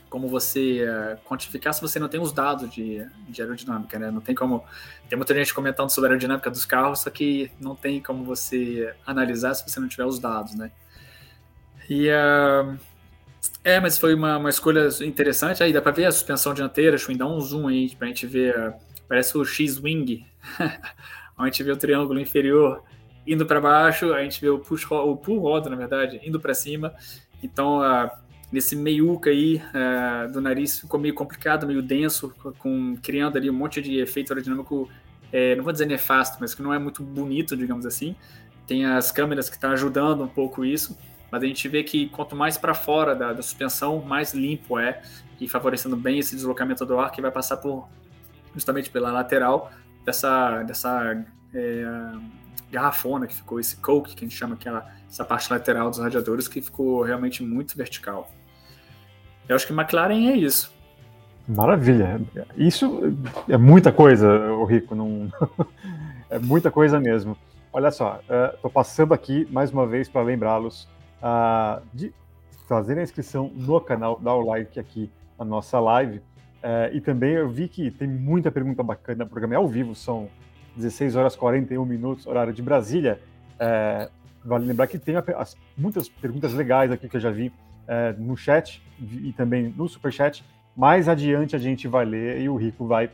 como 0.09 0.27
você 0.27 0.81
é, 0.81 1.17
quantificar 1.25 1.73
se 1.73 1.81
você 1.81 1.99
não 1.99 2.09
tem 2.09 2.19
os 2.19 2.31
dados 2.31 2.69
de, 2.69 3.05
de, 3.27 3.41
aerodinâmica, 3.41 3.99
né? 3.99 4.09
Não 4.09 4.21
tem 4.21 4.33
como. 4.33 4.63
Tem 5.07 5.17
muita 5.17 5.33
gente 5.33 5.53
comentando 5.53 5.89
sobre 5.89 6.07
a 6.07 6.11
aerodinâmica 6.11 6.49
dos 6.49 6.65
carros, 6.65 7.01
só 7.01 7.09
que 7.09 7.51
não 7.59 7.75
tem 7.75 8.01
como 8.01 8.23
você 8.23 8.93
analisar 9.05 9.53
se 9.53 9.69
você 9.69 9.79
não 9.79 9.87
tiver 9.87 10.05
os 10.05 10.19
dados, 10.19 10.55
né? 10.55 10.71
E. 11.89 12.09
Uh, 12.09 12.77
é, 13.63 13.79
mas 13.79 13.97
foi 13.97 14.15
uma, 14.15 14.37
uma 14.37 14.49
escolha 14.49 14.89
interessante. 15.01 15.63
Aí 15.63 15.71
dá 15.71 15.81
para 15.81 15.91
ver 15.91 16.05
a 16.05 16.11
suspensão 16.11 16.53
dianteira, 16.53 16.97
eu 16.97 17.17
dar 17.17 17.27
um 17.27 17.39
zoom 17.39 17.67
aí 17.67 17.95
pra 17.95 18.07
gente 18.07 18.25
ver. 18.25 18.57
Uh, 18.57 18.73
parece 19.07 19.37
o 19.37 19.45
X-Wing, 19.45 20.25
a 21.37 21.45
gente 21.45 21.63
vê 21.63 21.71
o 21.71 21.77
triângulo 21.77 22.19
inferior 22.19 22.83
indo 23.25 23.45
para 23.45 23.59
baixo, 23.59 24.13
a 24.13 24.23
gente 24.23 24.41
vê 24.41 24.49
o 24.49 24.59
push 24.59 24.89
o 24.91 25.15
pull 25.15 25.39
roda, 25.39 25.69
na 25.69 25.75
verdade, 25.75 26.19
indo 26.23 26.39
para 26.39 26.53
cima. 26.53 26.93
Então, 27.43 27.79
uh, 27.79 28.09
nesse 28.51 28.75
meiuca 28.75 29.29
aí 29.29 29.57
uh, 29.57 30.31
do 30.31 30.41
nariz 30.41 30.79
ficou 30.79 30.99
meio 30.99 31.13
complicado, 31.13 31.67
meio 31.67 31.81
denso, 31.81 32.33
com 32.57 32.97
criando 33.01 33.37
ali 33.37 33.49
um 33.49 33.53
monte 33.53 33.81
de 33.81 33.99
efeito 33.99 34.33
aerodinâmico, 34.33 34.89
é, 35.31 35.55
não 35.55 35.63
vou 35.63 35.71
dizer 35.71 35.85
nefasto, 35.85 36.37
mas 36.39 36.55
que 36.55 36.61
não 36.61 36.73
é 36.73 36.79
muito 36.79 37.03
bonito, 37.03 37.55
digamos 37.55 37.85
assim. 37.85 38.15
Tem 38.65 38.85
as 38.85 39.11
câmeras 39.11 39.49
que 39.49 39.55
estão 39.55 39.69
tá 39.69 39.75
ajudando 39.75 40.23
um 40.23 40.27
pouco 40.27 40.65
isso, 40.65 40.97
mas 41.31 41.43
a 41.43 41.45
gente 41.45 41.67
vê 41.67 41.83
que 41.83 42.09
quanto 42.09 42.35
mais 42.35 42.57
para 42.57 42.73
fora 42.73 43.15
da, 43.15 43.33
da, 43.33 43.41
suspensão, 43.41 44.01
mais 44.01 44.33
limpo 44.33 44.79
é 44.79 45.01
e 45.39 45.47
favorecendo 45.47 45.95
bem 45.95 46.19
esse 46.19 46.35
deslocamento 46.35 46.85
do 46.85 46.99
ar 46.99 47.11
que 47.11 47.21
vai 47.21 47.31
passar 47.31 47.57
por 47.57 47.87
justamente 48.53 48.89
pela 48.89 49.11
lateral 49.11 49.71
dessa 50.03 50.63
dessa 50.63 51.23
é, 51.53 51.83
garrafona 52.71 53.27
que 53.27 53.35
ficou, 53.35 53.59
esse 53.59 53.77
coke 53.77 54.15
que 54.15 54.25
a 54.25 54.27
gente 54.27 54.37
chama 54.37 54.55
aquela 54.55 54.91
essa 55.07 55.23
parte 55.23 55.51
lateral 55.51 55.89
dos 55.89 55.99
radiadores 55.99 56.47
que 56.47 56.61
ficou 56.61 57.01
realmente 57.01 57.43
muito 57.43 57.75
vertical. 57.75 58.31
Eu 59.49 59.55
acho 59.55 59.65
que 59.65 59.73
McLaren 59.73 60.29
é 60.29 60.35
isso. 60.35 60.71
Maravilha. 61.47 62.21
Isso 62.55 63.01
é 63.49 63.57
muita 63.57 63.91
coisa, 63.91 64.29
o 64.53 64.63
Rico. 64.63 64.93
Não... 64.93 65.27
é 66.29 66.37
muita 66.37 66.69
coisa 66.69 66.99
mesmo. 66.99 67.35
Olha 67.73 67.89
só, 67.89 68.19
estou 68.53 68.69
uh, 68.69 68.73
passando 68.73 69.11
aqui 69.11 69.47
mais 69.49 69.71
uma 69.71 69.87
vez 69.87 70.07
para 70.07 70.21
lembrá-los 70.21 70.87
uh, 71.23 71.81
de 71.91 72.13
fazer 72.67 72.99
a 72.99 73.01
inscrição 73.01 73.51
no 73.55 73.81
canal, 73.81 74.19
dar 74.19 74.35
o 74.35 74.45
like 74.45 74.79
aqui 74.79 75.11
na 75.37 75.43
nossa 75.43 75.79
live. 75.79 76.17
Uh, 76.17 76.93
e 76.93 77.01
também 77.01 77.31
eu 77.31 77.49
vi 77.49 77.67
que 77.67 77.89
tem 77.89 78.07
muita 78.07 78.51
pergunta 78.51 78.83
bacana. 78.83 79.23
O 79.23 79.27
programa 79.27 79.55
é 79.55 79.57
ao 79.57 79.67
vivo, 79.67 79.95
são 79.95 80.29
16 80.75 81.15
horas 81.15 81.35
41 81.35 81.83
minutos, 81.85 82.27
horário 82.27 82.53
de 82.53 82.61
Brasília. 82.61 83.19
É, 83.59 84.09
vale 84.45 84.65
lembrar 84.65 84.87
que 84.87 84.99
tem 84.99 85.15
as, 85.15 85.57
muitas 85.75 86.07
perguntas 86.07 86.53
legais 86.53 86.91
aqui 86.91 87.09
que 87.09 87.17
eu 87.17 87.21
já 87.21 87.31
vi 87.31 87.51
é, 87.89 88.13
no 88.17 88.37
chat 88.37 88.81
e 89.01 89.33
também 89.33 89.73
no 89.75 89.89
superchat. 89.89 90.45
Mais 90.77 91.09
adiante 91.09 91.55
a 91.55 91.59
gente 91.59 91.87
vai 91.87 92.05
ler 92.05 92.39
e 92.39 92.47
o 92.47 92.55
Rico 92.55 92.85
vai 92.85 93.09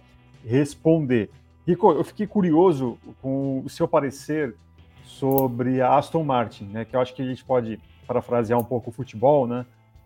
responder. 0.46 1.32
Rico, 1.66 1.92
eu 1.92 2.04
fiquei 2.04 2.28
curioso 2.28 2.98
com 3.22 3.64
o 3.66 3.70
seu 3.70 3.88
parecer 3.88 4.54
sobre 5.04 5.82
a 5.82 5.98
Aston 5.98 6.24
Martin, 6.24 6.66
né? 6.66 6.86
Que 6.86 6.96
eu 6.96 7.00
acho 7.00 7.16
que 7.16 7.22
a 7.22 7.26
gente 7.26 7.44
pode 7.44 7.80
parafrasear 8.06 8.60
um 8.60 8.64
pouco 8.64 8.92
o 8.92 8.94
futebol, 8.94 9.48
né? 9.48 9.66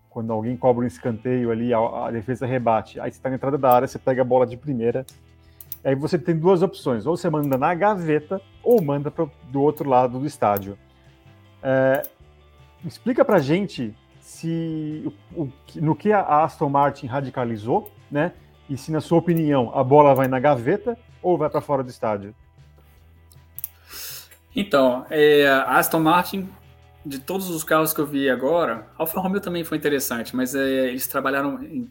Quando 0.10 0.32
alguém 0.32 0.56
cobra 0.56 0.86
um 0.86 0.88
escanteio 0.88 1.52
ali, 1.52 1.74
a, 1.74 1.80
a 1.80 2.12
defesa 2.12 2.46
rebate. 2.46 3.00
Aí 3.00 3.12
você 3.12 3.18
está 3.18 3.30
na 3.30 3.36
entrada 3.36 3.58
da 3.58 3.74
área, 3.74 3.88
você 3.88 4.00
pega 4.00 4.22
a 4.22 4.26
bola 4.26 4.46
de 4.46 4.56
primeira 4.56 5.06
Aí 5.84 5.96
você 5.96 6.18
tem 6.18 6.38
duas 6.38 6.62
opções: 6.62 7.06
ou 7.06 7.16
você 7.16 7.30
manda 7.30 7.58
na 7.58 7.74
gaveta, 7.74 8.42
ou 8.64 8.82
manda 8.82 9.10
pro, 9.10 9.32
do 9.52 9.62
outro 9.62 9.90
lado 9.90 10.20
do 10.20 10.26
estádio. 10.26 10.78
É, 11.62 12.04
explica 12.86 13.24
pra 13.24 13.40
gente 13.40 13.96
se 14.30 15.12
o, 15.34 15.42
o, 15.42 15.52
no 15.78 15.96
que 15.96 16.14
a 16.14 16.44
Aston 16.44 16.70
Martin 16.70 17.08
radicalizou, 17.08 17.92
né? 18.12 18.32
E 18.70 18.78
se, 18.78 18.92
na 18.92 19.02
sua 19.02 19.18
opinião, 19.18 19.72
a 19.76 19.84
bola 19.84 20.14
vai 20.14 20.28
na 20.28 20.40
gaveta 20.40 20.96
ou 21.20 21.36
vai 21.36 21.50
para 21.50 21.60
fora 21.60 21.84
do 21.84 21.90
estádio? 21.90 22.36
Então, 24.56 25.04
é, 25.10 25.48
a 25.48 25.78
Aston 25.78 26.00
Martin, 26.00 26.48
de 27.04 27.18
todos 27.18 27.50
os 27.50 27.64
carros 27.64 27.92
que 27.92 28.00
eu 28.00 28.06
vi 28.06 28.30
agora, 28.30 28.88
Alfa 29.00 29.20
Romeo 29.20 29.42
também 29.42 29.64
foi 29.64 29.80
interessante, 29.80 30.36
mas 30.36 30.54
é, 30.54 30.90
eles 30.90 31.08
trabalharam 31.08 31.64
em 31.64 31.90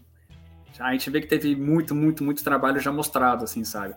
a 0.78 0.93
gente 0.93 1.11
vê 1.11 1.20
que 1.20 1.26
teve 1.26 1.57
muito, 1.57 1.93
muito, 1.93 2.22
muito 2.22 2.45
trabalho 2.45 2.78
já 2.78 2.93
mostrado, 2.93 3.43
assim, 3.43 3.64
sabe? 3.64 3.97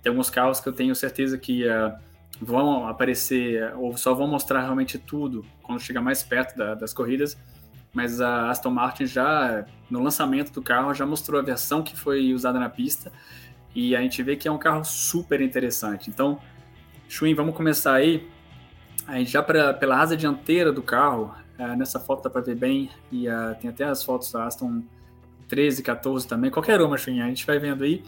Tem 0.00 0.10
alguns 0.10 0.30
carros 0.30 0.60
que 0.60 0.68
eu 0.68 0.72
tenho 0.72 0.94
certeza 0.94 1.36
que 1.36 1.66
uh, 1.66 1.92
vão 2.40 2.86
aparecer, 2.86 3.74
ou 3.74 3.96
só 3.96 4.14
vão 4.14 4.28
mostrar 4.28 4.60
realmente 4.60 4.96
tudo 4.96 5.44
quando 5.60 5.80
chegar 5.80 6.00
mais 6.00 6.22
perto 6.22 6.56
da, 6.56 6.76
das 6.76 6.94
corridas, 6.94 7.36
mas 7.92 8.20
a 8.20 8.50
Aston 8.50 8.70
Martin 8.70 9.06
já, 9.06 9.64
no 9.90 10.02
lançamento 10.02 10.52
do 10.52 10.62
carro, 10.62 10.94
já 10.94 11.04
mostrou 11.04 11.40
a 11.40 11.42
versão 11.42 11.82
que 11.82 11.96
foi 11.96 12.32
usada 12.32 12.58
na 12.58 12.68
pista, 12.68 13.12
e 13.74 13.94
a 13.94 14.00
gente 14.00 14.22
vê 14.22 14.36
que 14.36 14.48
é 14.48 14.52
um 14.52 14.58
carro 14.58 14.84
super 14.84 15.40
interessante. 15.40 16.10
Então, 16.10 16.40
Chuin, 17.08 17.34
vamos 17.34 17.54
começar 17.54 17.94
aí. 17.94 18.28
A 19.06 19.18
gente 19.18 19.30
já 19.30 19.42
pra, 19.42 19.74
pela 19.74 20.00
asa 20.00 20.16
dianteira 20.16 20.72
do 20.72 20.82
carro, 20.82 21.34
uh, 21.58 21.76
nessa 21.76 21.98
foto 21.98 22.22
dá 22.22 22.30
para 22.30 22.40
ver 22.40 22.56
bem, 22.56 22.90
e 23.10 23.28
uh, 23.28 23.54
tem 23.60 23.70
até 23.70 23.84
as 23.84 24.02
fotos 24.02 24.30
da 24.32 24.44
Aston 24.44 24.82
13, 25.48 25.82
14 25.82 26.28
também, 26.28 26.50
qualquer 26.50 26.80
uma, 26.80 26.94
assim, 26.94 27.20
a 27.20 27.26
gente 27.26 27.44
vai 27.44 27.58
vendo 27.58 27.82
aí. 27.82 28.04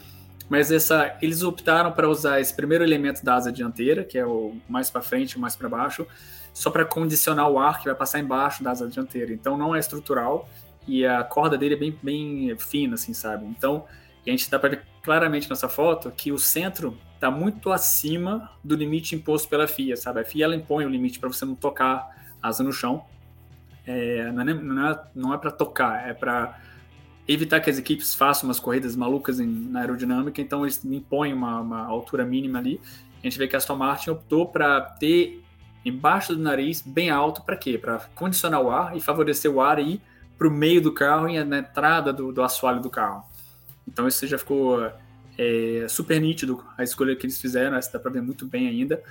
Mas 0.49 0.71
essa, 0.71 1.17
eles 1.23 1.43
optaram 1.43 1.93
para 1.93 2.09
usar 2.09 2.41
esse 2.41 2.55
primeiro 2.55 2.85
elemento 2.85 3.25
da 3.25 3.35
asa 3.35 3.51
dianteira, 3.51 4.05
que 4.05 4.19
é 4.19 4.27
o 4.27 4.55
mais 4.69 4.91
para 4.91 5.01
frente, 5.01 5.39
mais 5.39 5.57
para 5.57 5.69
baixo, 5.69 6.07
só 6.53 6.71
para 6.71 6.85
condicionar 6.85 7.49
o 7.49 7.59
ar 7.59 7.79
que 7.79 7.87
vai 7.87 7.95
passar 7.95 8.19
embaixo 8.19 8.63
da 8.63 8.71
asa 8.71 8.87
dianteira. 8.87 9.33
Então 9.33 9.57
não 9.57 9.75
é 9.75 9.79
estrutural 9.79 10.49
e 10.87 11.07
a 11.07 11.23
corda 11.23 11.57
dele 11.57 11.75
é 11.75 11.79
bem, 11.79 11.99
bem 12.03 12.57
fina, 12.59 12.95
assim, 12.95 13.15
sabe? 13.15 13.47
Então 13.47 13.85
a 14.27 14.31
gente 14.31 14.51
dá 14.51 14.59
para 14.59 14.71
ver 14.71 14.83
claramente 15.03 15.49
nessa 15.49 15.69
foto 15.69 16.11
que 16.11 16.31
o 16.31 16.39
centro 16.39 16.97
está 17.15 17.31
muito 17.31 17.71
acima 17.71 18.51
do 18.63 18.75
limite 18.75 19.15
imposto 19.15 19.49
pela 19.49 19.67
FIA, 19.67 19.97
sabe? 19.97 20.21
A 20.21 20.25
FIA 20.25 20.45
ela 20.45 20.57
impõe 20.57 20.85
o 20.85 20.89
limite 20.89 21.19
para 21.19 21.29
você 21.29 21.45
não 21.45 21.55
tocar 21.55 22.09
asa 22.43 22.63
no 22.63 22.73
chão. 22.73 23.05
É, 23.87 24.31
não 24.31 24.43
é, 24.43 24.55
não 24.55 24.89
é, 24.89 25.03
não 25.15 25.35
é 25.35 25.39
para 25.39 25.51
tocar, 25.51 26.09
é 26.09 26.15
para 26.15 26.59
evitar 27.27 27.61
que 27.61 27.71
as 27.71 27.79
equipes 27.79 28.15
façam 28.15 28.49
umas 28.49 28.61
corridas 28.61 28.95
malucas 28.95 29.41
em, 29.41 29.47
na 29.47 29.81
aerodinâmica, 29.81 30.41
então 30.41 30.63
eles 30.65 30.85
impõem 30.85 31.33
uma, 31.33 31.61
uma 31.61 31.85
altura 31.87 32.25
mínima 32.25 32.59
ali. 32.59 32.81
A 33.23 33.27
gente 33.27 33.39
vê 33.39 33.47
que 33.47 33.55
a 33.55 33.59
Aston 33.59 33.77
Martin 33.77 34.11
optou 34.11 34.47
para 34.47 34.81
ter 34.81 35.42
embaixo 35.85 36.35
do 36.35 36.43
nariz 36.43 36.81
bem 36.81 37.11
alto, 37.11 37.43
para 37.43 37.57
quê? 37.57 37.77
Para 37.77 37.99
condicionar 38.15 38.61
o 38.61 38.71
ar 38.71 38.97
e 38.97 39.01
favorecer 39.01 39.51
o 39.51 39.61
ar 39.61 39.79
ir 39.79 40.01
para 40.39 40.49
o 40.49 40.51
meio 40.51 40.81
do 40.81 40.93
carro 40.93 41.29
e 41.29 41.43
na 41.45 41.59
entrada 41.59 42.13
do, 42.13 42.33
do 42.33 42.43
assoalho 42.43 42.81
do 42.81 42.91
carro. 42.91 43.25
Então 43.87 44.07
isso 44.07 44.27
já 44.27 44.39
ficou 44.39 44.91
é, 45.39 45.87
super 45.89 46.21
nítido 46.21 46.65
a 46.77 46.83
escolha 46.83 47.17
que 47.17 47.27
eles 47.27 47.41
fizeram, 47.41 47.77
essa 47.77 47.93
dá 47.93 47.99
para 47.99 48.11
ver 48.11 48.23
muito 48.23 48.47
bem 48.47 48.69
ainda. 48.69 49.03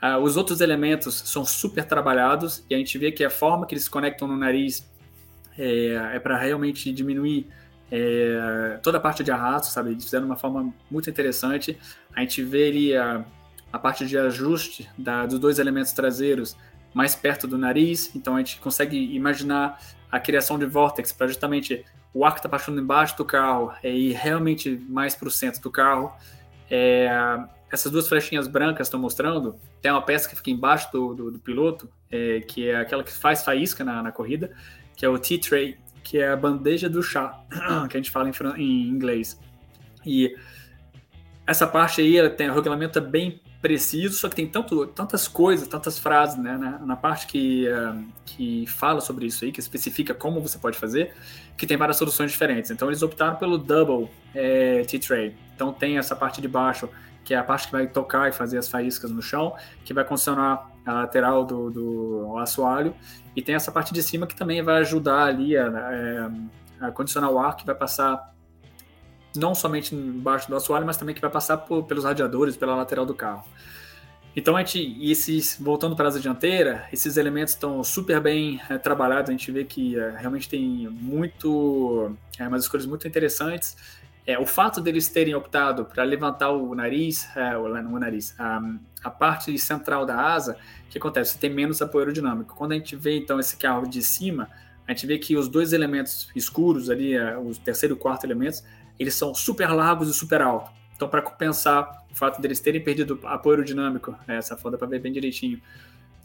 Ah, 0.00 0.18
os 0.18 0.36
outros 0.36 0.60
elementos 0.60 1.22
são 1.26 1.44
super 1.44 1.84
trabalhados 1.84 2.64
e 2.68 2.74
a 2.74 2.78
gente 2.78 2.98
vê 2.98 3.10
que 3.10 3.24
a 3.24 3.30
forma 3.30 3.66
que 3.66 3.74
eles 3.74 3.88
conectam 3.88 4.28
no 4.28 4.36
nariz 4.36 4.86
é, 5.58 6.14
é 6.14 6.18
para 6.18 6.36
realmente 6.36 6.92
diminuir 6.92 7.46
é, 7.90 8.78
toda 8.82 8.98
a 8.98 9.00
parte 9.00 9.24
de 9.24 9.30
arrasto, 9.30 9.72
sabe? 9.72 9.90
Eles 9.90 10.04
fizeram 10.04 10.26
de 10.26 10.30
uma 10.30 10.36
forma 10.36 10.72
muito 10.90 11.08
interessante. 11.08 11.78
A 12.14 12.20
gente 12.20 12.42
vê 12.42 12.68
ali 12.68 12.92
a, 13.72 13.78
parte 13.78 14.06
de 14.06 14.16
ajuste 14.16 14.88
da, 14.96 15.26
dos 15.26 15.38
dois 15.38 15.58
elementos 15.58 15.92
traseiros 15.92 16.56
mais 16.94 17.14
perto 17.14 17.46
do 17.46 17.58
nariz, 17.58 18.14
então 18.14 18.36
a 18.36 18.38
gente 18.38 18.58
consegue 18.60 18.96
imaginar 19.14 19.78
a 20.10 20.18
criação 20.18 20.58
de 20.58 20.64
vórtex 20.66 21.12
para 21.12 21.28
justamente 21.28 21.84
o 22.14 22.24
ar 22.24 22.32
que 22.32 22.38
está 22.38 22.48
passando 22.48 22.80
embaixo 22.80 23.16
do 23.16 23.24
carro 23.24 23.72
é 23.82 23.90
ir 23.90 24.12
realmente 24.12 24.82
mais 24.88 25.14
para 25.14 25.28
o 25.28 25.30
centro 25.30 25.60
do 25.60 25.70
carro. 25.70 26.10
É, 26.70 27.10
essas 27.70 27.92
duas 27.92 28.08
flechinhas 28.08 28.48
brancas 28.48 28.86
estão 28.86 28.98
mostrando, 28.98 29.56
tem 29.82 29.90
uma 29.90 30.00
peça 30.00 30.28
que 30.28 30.34
fica 30.34 30.50
embaixo 30.50 30.90
do, 30.90 31.14
do, 31.14 31.30
do 31.32 31.38
piloto, 31.38 31.90
é, 32.10 32.40
que 32.40 32.70
é 32.70 32.76
aquela 32.76 33.04
que 33.04 33.12
faz 33.12 33.44
faísca 33.44 33.84
na, 33.84 34.02
na 34.02 34.12
corrida, 34.12 34.50
que 34.96 35.04
é 35.04 35.08
o 35.08 35.18
T-tray, 35.18 35.76
que 36.02 36.18
é 36.18 36.28
a 36.28 36.36
bandeja 36.36 36.88
do 36.88 37.02
chá, 37.02 37.38
que 37.90 37.96
a 37.96 38.00
gente 38.00 38.10
fala 38.10 38.30
em, 38.30 38.62
em 38.62 38.88
inglês. 38.88 39.38
E 40.04 40.34
essa 41.46 41.66
parte 41.66 42.00
aí, 42.00 42.16
ela 42.16 42.30
tem, 42.30 42.48
o 42.48 42.54
regulamento 42.54 42.98
é 42.98 43.02
bem 43.02 43.40
preciso, 43.66 44.16
só 44.16 44.28
que 44.28 44.36
tem 44.36 44.46
tanto, 44.46 44.86
tantas 44.86 45.26
coisas, 45.26 45.66
tantas 45.66 45.98
frases, 45.98 46.38
né, 46.38 46.56
na, 46.56 46.78
na 46.78 46.94
parte 46.94 47.26
que, 47.26 47.66
uh, 47.68 48.00
que 48.24 48.64
fala 48.68 49.00
sobre 49.00 49.26
isso 49.26 49.44
aí, 49.44 49.50
que 49.50 49.58
especifica 49.58 50.14
como 50.14 50.40
você 50.40 50.56
pode 50.56 50.78
fazer, 50.78 51.12
que 51.58 51.66
tem 51.66 51.76
várias 51.76 51.96
soluções 51.96 52.30
diferentes. 52.30 52.70
Então 52.70 52.86
eles 52.86 53.02
optaram 53.02 53.34
pelo 53.34 53.58
double 53.58 54.08
é, 54.32 54.82
T-tray. 54.82 55.34
Então 55.52 55.72
tem 55.72 55.98
essa 55.98 56.14
parte 56.14 56.40
de 56.40 56.46
baixo, 56.46 56.88
que 57.24 57.34
é 57.34 57.38
a 57.38 57.42
parte 57.42 57.66
que 57.66 57.72
vai 57.72 57.88
tocar 57.88 58.28
e 58.28 58.32
fazer 58.32 58.56
as 58.56 58.68
faíscas 58.68 59.10
no 59.10 59.20
chão, 59.20 59.56
que 59.84 59.92
vai 59.92 60.04
condicionar 60.04 60.70
a 60.86 60.92
lateral 60.92 61.44
do, 61.44 61.68
do 61.68 62.38
assoalho, 62.38 62.94
e 63.34 63.42
tem 63.42 63.56
essa 63.56 63.72
parte 63.72 63.92
de 63.92 64.00
cima 64.00 64.28
que 64.28 64.36
também 64.36 64.62
vai 64.62 64.76
ajudar 64.82 65.24
ali 65.24 65.56
a, 65.56 65.66
a, 65.66 65.92
é, 65.92 66.30
a 66.82 66.92
condicionar 66.92 67.32
o 67.32 67.40
ar 67.40 67.56
que 67.56 67.66
vai 67.66 67.74
passar 67.74 68.32
não 69.36 69.54
somente 69.54 69.94
embaixo 69.94 70.48
do 70.48 70.56
assoalho, 70.56 70.86
mas 70.86 70.96
também 70.96 71.14
que 71.14 71.20
vai 71.20 71.30
passar 71.30 71.58
por, 71.58 71.84
pelos 71.84 72.04
radiadores, 72.04 72.56
pela 72.56 72.74
lateral 72.74 73.06
do 73.06 73.14
carro. 73.14 73.44
Então 74.36 74.54
a 74.54 74.62
gente, 74.62 74.98
esses, 75.00 75.56
voltando 75.58 75.96
para 75.96 76.04
a 76.04 76.08
asa 76.08 76.20
dianteira, 76.20 76.86
esses 76.92 77.16
elementos 77.16 77.54
estão 77.54 77.82
super 77.82 78.20
bem 78.20 78.60
é, 78.68 78.76
trabalhados. 78.76 79.30
A 79.30 79.32
gente 79.32 79.50
vê 79.50 79.64
que 79.64 79.98
é, 79.98 80.10
realmente 80.10 80.46
tem 80.46 80.86
muito, 80.90 82.14
é, 82.38 82.46
umas 82.46 82.64
escolhas 82.64 82.84
muito 82.84 83.08
interessantes. 83.08 83.74
É, 84.26 84.38
o 84.38 84.44
fato 84.44 84.78
deles 84.82 85.08
terem 85.08 85.34
optado 85.34 85.86
para 85.86 86.02
levantar 86.04 86.50
o 86.50 86.74
nariz, 86.74 87.26
é, 87.34 87.56
o, 87.56 87.62
o 87.62 87.98
nariz, 87.98 88.34
a, 88.38 88.60
a, 89.02 89.10
parte 89.10 89.56
central 89.58 90.04
da 90.04 90.20
asa, 90.20 90.58
o 90.86 90.90
que 90.90 90.98
acontece? 90.98 91.32
Você 91.32 91.38
tem 91.38 91.48
menos 91.48 91.80
apoio 91.80 92.02
aerodinâmico. 92.02 92.54
Quando 92.54 92.72
a 92.72 92.74
gente 92.74 92.94
vê 92.94 93.16
então 93.16 93.40
esse 93.40 93.56
carro 93.56 93.88
de 93.88 94.02
cima, 94.02 94.50
a 94.86 94.92
gente 94.92 95.06
vê 95.06 95.18
que 95.18 95.34
os 95.34 95.48
dois 95.48 95.72
elementos 95.72 96.28
escuros 96.36 96.90
ali, 96.90 97.18
os 97.42 97.56
terceiro 97.56 97.94
e 97.94 97.98
quarto 97.98 98.24
elementos, 98.24 98.62
eles 98.98 99.14
são 99.14 99.34
super 99.34 99.68
largos 99.70 100.08
e 100.08 100.14
super 100.14 100.40
altos. 100.42 100.72
Então, 100.94 101.08
para 101.08 101.20
compensar 101.20 102.04
o 102.10 102.16
fato 102.16 102.40
deles 102.40 102.60
terem 102.60 102.82
perdido 102.82 103.20
apoio 103.24 103.56
aerodinâmico, 103.56 104.16
né, 104.26 104.38
essa 104.38 104.56
foda 104.56 104.78
para 104.78 104.86
ver 104.86 105.00
bem 105.00 105.12
direitinho, 105.12 105.60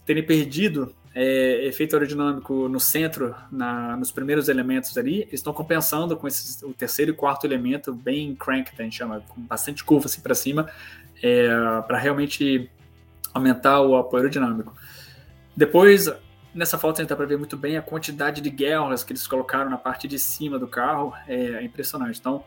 terem 0.06 0.24
perdido 0.24 0.94
é, 1.14 1.66
efeito 1.66 1.94
aerodinâmico 1.94 2.68
no 2.68 2.80
centro, 2.80 3.34
na, 3.50 3.96
nos 3.96 4.10
primeiros 4.10 4.48
elementos 4.48 4.96
ali, 4.96 5.22
eles 5.22 5.34
estão 5.34 5.52
compensando 5.52 6.16
com 6.16 6.26
esses, 6.26 6.62
o 6.62 6.72
terceiro 6.72 7.12
e 7.12 7.14
quarto 7.14 7.46
elemento 7.46 7.92
bem 7.92 8.34
crank, 8.34 8.70
a 8.76 8.82
gente 8.82 8.96
chama, 8.96 9.20
com 9.28 9.40
bastante 9.42 9.84
curva 9.84 10.06
assim 10.06 10.20
para 10.20 10.34
cima, 10.34 10.68
é, 11.22 11.48
para 11.86 11.98
realmente 11.98 12.70
aumentar 13.34 13.80
o 13.82 13.96
apoio 13.96 14.22
aerodinâmico. 14.22 14.74
Depois, 15.56 16.10
nessa 16.54 16.78
foto 16.78 16.98
a 16.98 17.02
gente 17.02 17.10
dá 17.10 17.16
para 17.16 17.26
ver 17.26 17.38
muito 17.38 17.56
bem 17.56 17.76
a 17.76 17.82
quantidade 17.82 18.40
de 18.40 18.50
guerras 18.50 19.02
que 19.02 19.12
eles 19.12 19.26
colocaram 19.26 19.70
na 19.70 19.78
parte 19.78 20.06
de 20.06 20.18
cima 20.18 20.58
do 20.58 20.66
carro, 20.66 21.14
é, 21.26 21.62
impressionante. 21.62 22.18
Então, 22.18 22.44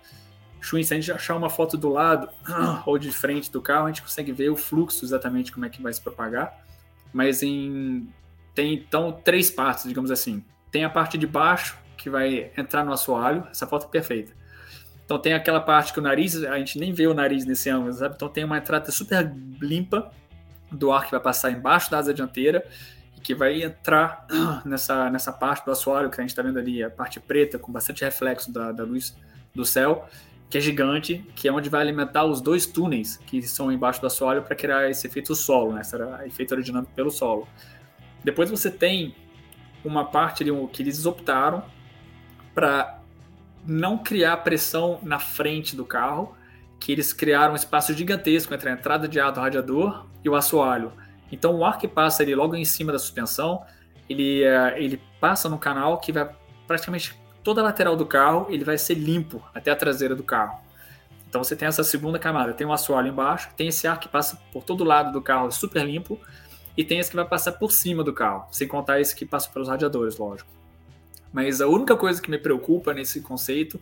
Chuin, 0.62 0.84
se 0.84 0.94
a 0.94 0.98
gente 0.98 1.12
achar 1.12 1.36
uma 1.36 1.50
foto 1.50 1.78
do 1.78 1.90
lado 1.90 2.30
ou 2.86 2.98
de 2.98 3.12
frente 3.12 3.52
do 3.52 3.62
carro, 3.62 3.86
a 3.86 3.88
gente 3.88 4.02
consegue 4.02 4.32
ver 4.32 4.50
o 4.50 4.56
fluxo 4.56 5.06
exatamente 5.06 5.52
como 5.52 5.66
é 5.66 5.70
que 5.70 5.82
vai 5.82 5.94
se 5.94 6.02
propagar. 6.02 6.66
Mas 7.14 7.44
em 7.44 8.08
tem 8.54 8.74
então 8.74 9.12
três 9.12 9.52
partes, 9.52 9.84
digamos 9.84 10.10
assim. 10.10 10.44
Tem 10.72 10.86
a 10.86 10.90
parte 10.90 11.18
de 11.18 11.28
baixo 11.28 11.78
que 11.98 12.10
vai 12.10 12.52
entrar 12.58 12.84
no 12.86 12.94
assoalho, 12.94 13.46
essa 13.52 13.68
foto 13.68 13.86
é 13.88 13.90
perfeita. 13.90 14.34
Então 15.04 15.20
tem 15.20 15.34
aquela 15.34 15.60
parte 15.60 15.94
que 15.94 16.00
o 16.00 16.02
nariz, 16.02 16.42
a 16.44 16.58
gente 16.58 16.80
nem 16.80 16.92
vê 16.92 17.06
o 17.06 17.14
nariz 17.14 17.46
nesse 17.46 17.70
ângulo, 17.70 17.94
sabe? 17.94 18.16
Então 18.16 18.28
tem 18.28 18.44
uma 18.44 18.58
entrada 18.58 18.92
super 18.92 19.32
limpa 19.62 20.12
do 20.72 20.92
ar 20.92 21.06
que 21.06 21.12
vai 21.12 21.20
passar 21.20 21.52
embaixo 21.52 21.92
da 21.92 22.00
asa 22.00 22.14
dianteira 22.14 22.66
que 23.26 23.34
vai 23.34 23.64
entrar 23.64 24.28
nessa, 24.64 25.10
nessa 25.10 25.34
parte 25.34 25.66
do 25.66 25.72
assoalho 25.72 26.12
que 26.12 26.22
a 26.22 26.22
gente 26.22 26.30
está 26.30 26.44
vendo 26.44 26.60
ali, 26.60 26.84
a 26.84 26.92
parte 26.92 27.20
preta 27.20 27.58
com 27.58 27.72
bastante 27.72 28.06
reflexo 28.06 28.54
da, 28.54 28.72
da 28.72 28.84
luz 28.84 29.18
do 29.54 29.66
céu 29.66 30.08
que 30.48 30.60
é 30.60 30.62
gigante, 30.62 31.26
que 31.36 31.48
é 31.48 31.52
onde 31.52 31.68
vai 31.68 31.82
alimentar 31.82 32.24
os 32.24 32.40
dois 32.40 32.68
túneis 32.68 33.18
que 33.18 33.42
são 33.42 33.72
embaixo 33.72 34.00
do 34.00 34.06
assoalho 34.06 34.44
para 34.44 34.56
criar 34.56 34.92
esse 34.92 35.08
efeito 35.08 35.36
solo, 35.36 35.74
né? 35.74 35.82
esse 35.82 35.96
efeito 36.28 36.54
aerodinâmico 36.54 36.94
pelo 36.94 37.10
solo. 37.10 37.48
Depois 38.24 38.52
você 38.52 38.70
tem 38.70 39.16
uma 39.84 40.06
parte 40.06 40.44
ali 40.44 40.52
que 40.68 40.84
eles 40.84 41.04
optaram 41.08 41.64
para 42.54 43.02
não 43.66 43.98
criar 43.98 44.38
pressão 44.38 45.00
na 45.02 45.18
frente 45.18 45.76
do 45.76 45.84
carro, 45.84 46.38
que 46.80 46.92
eles 46.92 47.12
criaram 47.12 47.54
um 47.54 47.56
espaço 47.56 47.92
gigantesco 47.92 48.54
entre 48.54 48.70
a 48.70 48.74
entrada 48.74 49.08
de 49.08 49.20
ar 49.20 49.32
do 49.32 49.40
radiador 49.40 50.06
e 50.24 50.30
o 50.30 50.36
assoalho. 50.36 50.94
Então 51.32 51.56
o 51.56 51.66
ar 51.66 51.78
que 51.78 51.88
passa 51.88 52.24
ali 52.24 52.36
logo 52.36 52.56
em 52.56 52.66
cima 52.66 52.92
da 52.92 53.00
suspensão, 53.00 53.64
ele, 54.10 54.44
eh, 54.44 54.76
ele 54.78 55.02
passa 55.20 55.50
no 55.50 55.58
canal 55.58 55.98
que 56.00 56.12
vai 56.12 56.30
praticamente 56.68 57.16
toda 57.44 57.62
a 57.62 57.64
lateral 57.64 57.96
do 57.96 58.06
carro 58.06 58.48
ele 58.50 58.64
vai 58.64 58.78
ser 58.78 58.96
limpo 58.96 59.42
até 59.54 59.70
a 59.72 59.76
traseira 59.76 60.16
do 60.16 60.24
carro. 60.24 60.60
Então 61.30 61.44
você 61.44 61.56
tem 61.56 61.68
essa 61.68 61.84
segunda 61.84 62.18
camada, 62.18 62.54
tem 62.54 62.66
um 62.66 62.74
assoalho 62.74 63.10
embaixo, 63.10 63.50
tem 63.56 63.68
esse 63.68 63.88
ar 63.88 64.00
que 64.00 64.08
passa 64.08 64.40
por 64.52 64.64
todo 64.64 64.84
lado 64.84 65.12
do 65.12 65.22
carro 65.22 65.52
super 65.52 65.86
limpo 65.86 66.20
e 66.78 66.84
tem 66.84 67.00
esse 67.00 67.10
que 67.10 67.16
vai 67.16 67.26
passar 67.26 67.54
por 67.54 67.72
cima 67.72 68.04
do 68.04 68.14
carro, 68.14 68.48
sem 68.52 68.68
contar 68.68 69.00
esse 69.00 69.16
que 69.16 69.26
passa 69.26 69.50
pelos 69.50 69.68
radiadores, 69.68 70.18
lógico. 70.18 70.50
Mas 71.32 71.62
a 71.62 71.68
única 71.68 71.96
coisa 71.96 72.22
que 72.22 72.32
me 72.32 72.38
preocupa 72.38 72.94
nesse 72.94 73.22
conceito 73.22 73.80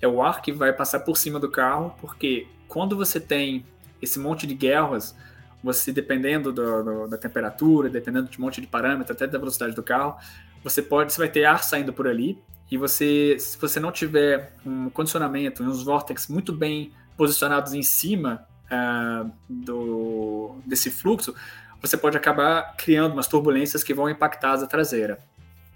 é 0.00 0.06
o 0.06 0.22
ar 0.22 0.40
que 0.40 0.52
vai 0.52 0.72
passar 0.72 1.00
por 1.00 1.16
cima 1.16 1.40
do 1.40 1.50
carro, 1.50 1.94
porque 2.00 2.46
quando 2.68 2.96
você 2.96 3.18
tem 3.18 3.64
esse 4.00 4.18
monte 4.18 4.46
de 4.46 4.54
guerras, 4.54 5.16
você 5.62 5.92
dependendo 5.92 6.52
do, 6.52 6.82
do, 6.82 7.08
da 7.08 7.18
temperatura, 7.18 7.88
dependendo 7.88 8.28
de 8.28 8.38
um 8.38 8.42
monte 8.42 8.60
de 8.60 8.66
parâmetros, 8.66 9.16
até 9.16 9.26
da 9.26 9.38
velocidade 9.38 9.74
do 9.74 9.82
carro, 9.82 10.16
você 10.62 10.82
pode, 10.82 11.12
você 11.12 11.18
vai 11.18 11.28
ter 11.28 11.44
ar 11.44 11.62
saindo 11.62 11.92
por 11.92 12.06
ali 12.06 12.38
e 12.70 12.76
você, 12.76 13.36
se 13.38 13.58
você 13.58 13.80
não 13.80 13.90
tiver 13.90 14.52
um 14.64 14.88
condicionamento 14.90 15.62
uns 15.62 15.82
vórtex 15.82 16.28
muito 16.28 16.52
bem 16.52 16.92
posicionados 17.16 17.74
em 17.74 17.82
cima 17.82 18.46
uh, 18.66 19.30
do, 19.48 20.56
desse 20.64 20.90
fluxo, 20.90 21.34
você 21.80 21.96
pode 21.96 22.16
acabar 22.16 22.76
criando 22.76 23.12
umas 23.12 23.26
turbulências 23.26 23.82
que 23.82 23.92
vão 23.92 24.08
impactar 24.08 24.50
a 24.50 24.52
asa 24.52 24.66
traseira, 24.66 25.18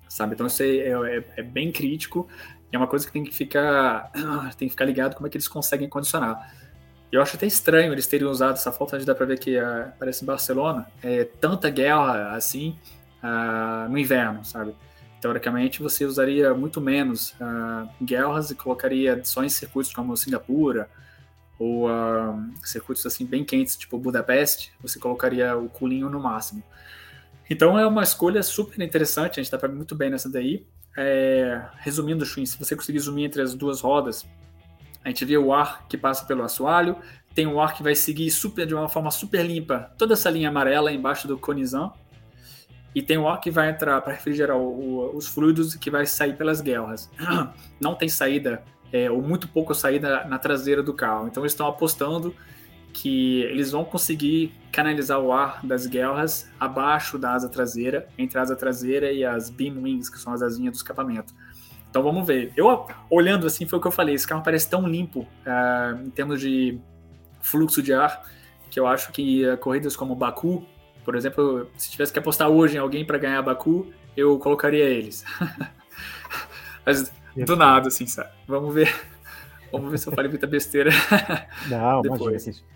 sabe? 0.09 0.35
Então 0.35 0.47
isso 0.47 0.63
é, 0.63 0.67
é, 0.67 1.25
é 1.37 1.43
bem 1.43 1.73
crítico 1.73 2.29
é 2.75 2.79
uma 2.79 2.87
coisa 2.87 3.07
que 3.07 3.13
tem 3.13 3.25
que 3.25 3.35
ficar 3.35 4.11
tem 4.59 4.69
que 4.69 4.71
ficar 4.71 4.85
ligado 4.85 5.15
como 5.15 5.27
é 5.27 5.31
que 5.31 5.37
eles 5.37 5.49
conseguem 5.49 5.89
condicionar. 5.89 6.53
Eu 7.13 7.23
acho 7.23 7.37
até 7.37 7.47
estranho 7.47 7.93
eles 7.93 8.07
terem 8.07 8.27
usado 8.27 8.55
essa 8.55 8.73
foto, 8.73 8.97
a 8.97 8.99
gente 8.99 9.07
dá 9.07 9.15
para 9.15 9.27
ver 9.27 9.39
que 9.39 9.57
uh, 9.57 9.93
parece 9.99 10.25
Barcelona, 10.25 10.87
é 11.03 11.25
tanta 11.25 11.71
guerra 11.71 12.35
assim 12.35 12.77
uh, 13.23 13.89
no 13.89 13.99
inverno, 13.99 14.45
sabe? 14.45 14.75
teoricamente 15.25 15.81
você 15.83 16.05
usaria 16.05 16.53
muito 16.53 16.83
menos 16.83 17.31
uh, 17.41 17.89
guerras 18.05 18.51
e 18.51 18.55
colocaria 18.55 19.25
só 19.25 19.43
em 19.43 19.49
circuitos 19.49 19.91
como 19.91 20.15
Singapura 20.19 20.87
ou 21.59 21.89
uh, 21.89 22.53
circuitos 22.63 23.07
assim 23.07 23.25
bem 23.25 23.43
quentes, 23.43 23.75
tipo 23.75 23.97
Budapeste, 23.97 24.71
você 24.83 24.99
colocaria 24.99 25.57
o 25.57 25.67
cooling 25.71 26.01
no 26.01 26.21
máximo. 26.21 26.63
Então 27.49 27.79
é 27.79 27.87
uma 27.87 28.03
escolha 28.03 28.43
super 28.43 28.79
interessante, 28.85 29.41
a 29.41 29.43
gente 29.43 29.55
está 29.55 29.67
muito 29.67 29.95
bem 29.95 30.11
nessa 30.11 30.29
daí. 30.29 30.67
É, 30.95 31.59
resumindo, 31.79 32.27
Shuin, 32.27 32.45
se 32.45 32.59
você 32.59 32.77
conseguir 32.77 32.99
zoomar 32.99 33.23
entre 33.23 33.41
as 33.41 33.55
duas 33.55 33.81
rodas, 33.81 34.27
A 35.05 35.09
gente 35.09 35.25
vê 35.25 35.37
o 35.37 35.53
ar 35.53 35.87
que 35.89 35.99
passa 35.99 36.25
pelo 36.25 36.43
assoalho, 36.43 36.97
tem 37.35 37.47
o 37.47 37.61
ar 37.61 37.75
que 37.75 37.83
vai 37.83 37.95
seguir 37.95 38.31
super 38.31 38.67
de 38.67 38.75
uma 38.75 38.89
forma 38.89 39.11
super 39.11 39.45
limpa 39.45 39.93
toda 39.99 40.15
essa 40.15 40.31
linha 40.31 40.49
amarela 40.49 40.93
embaixo 40.93 41.29
do 41.29 41.39
conizão, 41.39 41.93
e 42.95 43.03
tem 43.03 43.19
o 43.19 43.29
ar 43.29 43.41
que 43.41 43.51
vai 43.51 43.71
entrar 43.71 44.01
para 44.01 44.13
refrigerar 44.13 44.57
o, 44.57 44.63
o, 44.63 45.17
os 45.17 45.27
fluidos 45.27 45.75
que 45.75 45.91
vai 45.91 46.07
sair 46.07 46.37
pelas 46.37 46.61
guerras. 46.61 47.11
Não 47.81 47.95
tem 47.95 48.09
saída, 48.09 48.63
é, 48.93 49.11
ou 49.11 49.21
muito 49.21 49.49
pouco 49.49 49.75
saída 49.75 50.25
na 50.25 50.39
traseira 50.39 50.83
do 50.83 50.95
carro. 50.95 51.27
Então 51.27 51.43
eles 51.43 51.53
estão 51.53 51.67
apostando 51.67 52.35
que 52.93 53.43
eles 53.43 53.73
vão 53.73 53.85
conseguir 53.85 54.55
canalizar 54.71 55.19
o 55.19 55.33
ar 55.33 55.67
das 55.67 55.85
guerras 55.85 56.49
abaixo 56.61 57.19
da 57.19 57.33
asa 57.33 57.49
traseira, 57.49 58.07
entre 58.17 58.39
a 58.39 58.43
asa 58.43 58.55
traseira 58.55 59.11
e 59.11 59.25
as 59.25 59.51
beam 59.51 59.83
wings, 59.83 60.09
que 60.09 60.19
são 60.19 60.33
as 60.33 60.41
asinhas 60.41 60.73
do 60.73 60.77
escapamento. 60.77 61.35
Então 61.95 62.03
vamos 62.03 62.27
ver. 62.27 62.53
Eu, 62.57 62.89
olhando 63.09 63.47
assim, 63.47 63.67
foi 63.67 63.79
o 63.79 63.81
que 63.81 63.87
eu 63.87 63.93
falei, 63.93 64.17
esse 64.17 64.27
carro 64.27 64.43
parece 64.43 64.69
tão 64.69 64.85
limpo 64.85 65.21
uh, 65.21 66.05
em 66.05 66.11
termos 66.11 66.41
de 66.41 66.77
fluxo 67.41 67.81
de 67.81 67.95
ar, 67.95 68.21
que 68.69 68.81
eu 68.81 68.87
acho 68.89 69.13
que 69.13 69.47
uh, 69.47 69.57
corridas 69.57 69.95
como 69.95 70.17
Baku, 70.17 70.67
por 71.05 71.15
exemplo, 71.15 71.71
se 71.77 71.93
tivesse 71.93 72.13
que 72.13 72.19
apostar 72.19 72.49
hoje 72.49 72.75
em 72.75 72.81
alguém 72.81 73.05
para 73.05 73.17
ganhar 73.17 73.41
Baku, 73.43 73.93
eu 74.17 74.37
colocaria 74.41 74.83
eles. 74.87 75.25
Mas 76.85 77.13
do 77.47 77.55
nada, 77.55 77.87
assim, 77.87 78.09
sabe? 78.09 78.31
Vamos 78.49 78.75
ver. 78.75 78.93
Vamos 79.71 79.89
ver 79.89 79.99
se 79.99 80.09
eu 80.09 80.13
falei 80.13 80.29
muita 80.29 80.49
besteira. 80.49 80.91
Não, 81.71 82.03
Depois. 82.03 82.45
imagina. 82.45 82.67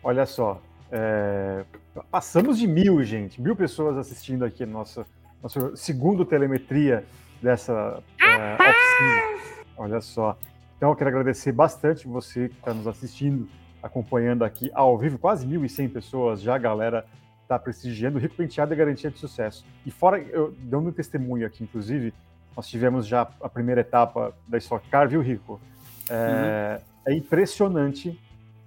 Olha 0.00 0.24
só, 0.24 0.62
é, 0.92 1.64
passamos 2.08 2.56
de 2.56 2.68
mil, 2.68 3.02
gente, 3.02 3.42
mil 3.42 3.56
pessoas 3.56 3.96
assistindo 3.96 4.44
aqui 4.44 4.64
nossa 4.64 5.04
nosso 5.42 5.76
segundo 5.76 6.24
telemetria 6.24 7.04
dessa 7.42 8.02
é, 8.20 8.54
oficina. 8.54 9.64
Olha 9.76 10.00
só. 10.00 10.36
Então 10.76 10.90
eu 10.90 10.96
quero 10.96 11.10
agradecer 11.10 11.52
bastante 11.52 12.06
você 12.06 12.48
que 12.48 12.56
está 12.56 12.72
nos 12.72 12.86
assistindo, 12.86 13.48
acompanhando 13.82 14.44
aqui 14.44 14.70
ao 14.74 14.96
vivo, 14.96 15.18
quase 15.18 15.46
1.100 15.46 15.92
pessoas 15.92 16.40
já, 16.40 16.56
galera 16.56 17.04
está 17.42 17.58
prestigiando. 17.58 18.18
Rico 18.18 18.36
Penteado 18.36 18.72
é 18.72 18.76
garantia 18.76 19.10
de 19.10 19.18
sucesso. 19.18 19.64
E 19.84 19.90
fora, 19.90 20.18
eu 20.18 20.54
dando 20.60 20.88
um 20.88 20.92
testemunho 20.92 21.46
aqui, 21.46 21.64
inclusive, 21.64 22.14
nós 22.56 22.68
tivemos 22.68 23.06
já 23.06 23.28
a 23.40 23.48
primeira 23.48 23.80
etapa 23.80 24.32
da 24.46 24.56
Stock 24.58 24.88
Car, 24.88 25.08
viu, 25.08 25.20
Rico? 25.20 25.60
É, 26.08 26.80
uhum. 27.06 27.12
é 27.12 27.16
impressionante 27.16 28.18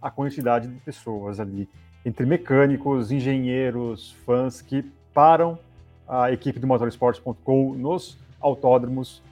a 0.01 0.11
quantidade 0.11 0.67
de 0.67 0.79
pessoas 0.81 1.39
ali, 1.39 1.69
entre 2.05 2.25
mecânicos, 2.25 3.11
engenheiros, 3.11 4.11
fãs 4.25 4.61
que 4.61 4.83
param 5.13 5.57
a 6.07 6.31
equipe 6.31 6.59
do 6.59 6.67
motorsports.com 6.67 7.73
nos 7.75 8.19
autódromos 8.43 9.23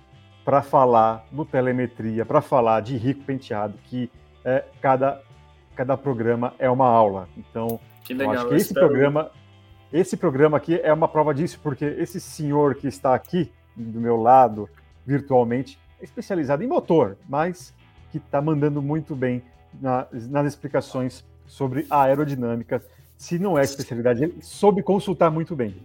para 0.43 0.61
falar 0.61 1.25
do 1.31 1.45
telemetria, 1.45 2.25
para 2.25 2.41
falar 2.41 2.81
de 2.81 2.97
rico 2.97 3.23
penteado, 3.23 3.77
que 3.85 4.09
é, 4.43 4.65
cada, 4.81 5.21
cada 5.75 5.95
programa 5.95 6.53
é 6.57 6.69
uma 6.69 6.87
aula. 6.87 7.27
Então, 7.37 7.79
que 8.03 8.13
legal, 8.13 8.33
eu 8.33 8.39
acho 8.39 8.49
que 8.49 8.55
esse 8.55 8.73
programa, 8.73 9.31
esse 9.93 10.17
programa 10.17 10.57
aqui 10.57 10.79
é 10.81 10.91
uma 10.91 11.07
prova 11.07 11.33
disso, 11.33 11.59
porque 11.61 11.85
esse 11.85 12.19
senhor 12.19 12.75
que 12.75 12.87
está 12.87 13.13
aqui 13.13 13.51
do 13.75 13.99
meu 13.99 14.17
lado 14.17 14.67
virtualmente 15.05 15.79
é 15.99 16.03
especializado 16.03 16.63
em 16.63 16.67
motor, 16.67 17.17
mas 17.29 17.73
que 18.11 18.17
está 18.17 18.41
mandando 18.41 18.81
muito 18.81 19.15
bem 19.15 19.43
na, 19.79 20.07
nas 20.11 20.47
explicações 20.47 21.23
sobre 21.45 21.85
a 21.89 22.03
aerodinâmica. 22.03 22.83
Se 23.15 23.37
não 23.37 23.57
é 23.57 23.63
especialidade, 23.63 24.23
ele 24.23 24.37
soube 24.41 24.81
consultar 24.81 25.29
muito 25.29 25.55
bem. 25.55 25.75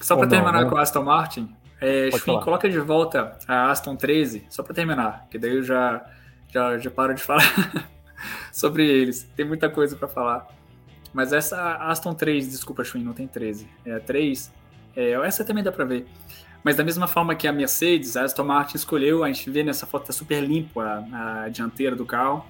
Só 0.00 0.16
para 0.16 0.28
terminar 0.28 0.64
né? 0.64 0.70
com 0.70 0.76
a 0.76 0.82
Aston 0.82 1.02
Martin, 1.02 1.54
é, 1.80 2.10
Schwinn, 2.10 2.40
coloca 2.40 2.68
de 2.68 2.78
volta 2.78 3.38
a 3.46 3.70
Aston 3.70 3.96
13, 3.96 4.46
só 4.48 4.62
para 4.62 4.74
terminar, 4.74 5.26
que 5.30 5.38
daí 5.38 5.56
eu 5.56 5.62
já, 5.62 6.04
já, 6.48 6.78
já 6.78 6.90
paro 6.90 7.14
de 7.14 7.22
falar 7.24 7.42
sobre 8.52 8.86
eles. 8.86 9.28
Tem 9.36 9.44
muita 9.46 9.68
coisa 9.68 9.96
para 9.96 10.08
falar. 10.08 10.48
Mas 11.12 11.32
essa 11.32 11.76
Aston 11.76 12.14
3, 12.14 12.50
desculpa, 12.50 12.84
Schwinn, 12.84 13.02
não 13.02 13.12
tem 13.12 13.26
13. 13.26 13.68
É 13.84 13.94
a 13.94 14.00
3. 14.00 14.52
É, 14.94 15.10
essa 15.12 15.44
também 15.44 15.62
dá 15.62 15.72
para 15.72 15.84
ver. 15.84 16.06
Mas 16.62 16.76
da 16.76 16.82
mesma 16.82 17.06
forma 17.06 17.34
que 17.34 17.46
a 17.46 17.52
Mercedes, 17.52 18.16
a 18.16 18.24
Aston 18.24 18.44
Martin 18.44 18.76
escolheu, 18.76 19.22
a 19.22 19.28
gente 19.28 19.48
vê 19.50 19.62
nessa 19.62 19.86
foto 19.86 20.06
tá 20.06 20.12
super 20.12 20.42
limpo 20.42 20.80
a, 20.80 21.44
a 21.44 21.48
dianteira 21.48 21.94
do 21.94 22.04
carro 22.04 22.44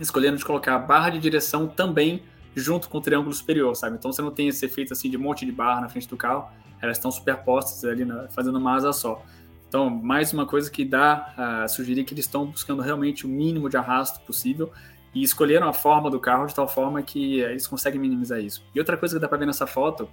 escolhendo 0.00 0.38
de 0.38 0.44
colocar 0.44 0.76
a 0.76 0.78
barra 0.78 1.10
de 1.10 1.18
direção 1.18 1.68
também 1.68 2.22
junto 2.54 2.88
com 2.88 2.98
o 2.98 3.00
triângulo 3.00 3.34
superior, 3.34 3.74
sabe? 3.74 3.96
Então 3.96 4.12
você 4.12 4.22
não 4.22 4.30
tem 4.30 4.48
esse 4.48 4.64
efeito 4.64 4.92
assim 4.92 5.08
de 5.08 5.16
monte 5.16 5.46
de 5.46 5.52
barra 5.52 5.82
na 5.82 5.88
frente 5.88 6.08
do 6.08 6.16
carro, 6.16 6.48
elas 6.80 6.96
estão 6.96 7.10
superpostas 7.10 7.84
ali 7.84 8.04
na, 8.04 8.28
fazendo 8.28 8.58
uma 8.58 8.74
asa 8.74 8.92
só. 8.92 9.22
Então, 9.68 9.88
mais 9.88 10.32
uma 10.32 10.46
coisa 10.46 10.68
que 10.68 10.84
dá 10.84 11.32
a 11.36 11.68
sugerir 11.68 12.02
que 12.02 12.12
eles 12.12 12.24
estão 12.24 12.46
buscando 12.46 12.82
realmente 12.82 13.24
o 13.24 13.28
mínimo 13.28 13.68
de 13.68 13.76
arrasto 13.76 14.18
possível 14.20 14.72
e 15.14 15.22
escolheram 15.22 15.68
a 15.68 15.72
forma 15.72 16.10
do 16.10 16.18
carro 16.18 16.46
de 16.46 16.54
tal 16.54 16.66
forma 16.66 17.00
que 17.02 17.40
eles 17.40 17.68
conseguem 17.68 18.00
minimizar 18.00 18.40
isso. 18.40 18.64
E 18.74 18.78
outra 18.80 18.96
coisa 18.96 19.14
que 19.14 19.20
dá 19.20 19.28
para 19.28 19.38
ver 19.38 19.46
nessa 19.46 19.66
foto 19.66 20.08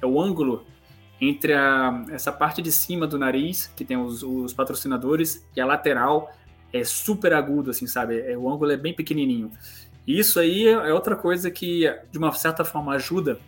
é 0.00 0.06
o 0.06 0.20
ângulo 0.20 0.64
entre 1.20 1.52
a, 1.52 2.04
essa 2.10 2.32
parte 2.32 2.60
de 2.60 2.72
cima 2.72 3.06
do 3.06 3.18
nariz, 3.18 3.72
que 3.76 3.84
tem 3.84 3.96
os, 3.96 4.22
os 4.22 4.52
patrocinadores, 4.52 5.46
e 5.54 5.60
a 5.60 5.66
lateral, 5.66 6.32
é 6.72 6.82
super 6.82 7.32
agudo, 7.32 7.70
assim, 7.70 7.86
sabe? 7.86 8.18
É, 8.20 8.36
o 8.36 8.50
ângulo 8.50 8.72
é 8.72 8.76
bem 8.76 8.94
pequenininho. 8.94 9.50
E 10.06 10.18
isso 10.18 10.40
aí 10.40 10.66
é 10.66 10.92
outra 10.92 11.14
coisa 11.14 11.50
que, 11.50 11.84
de 12.10 12.18
uma 12.18 12.32
certa 12.32 12.64
forma, 12.64 12.94
ajuda 12.94 13.38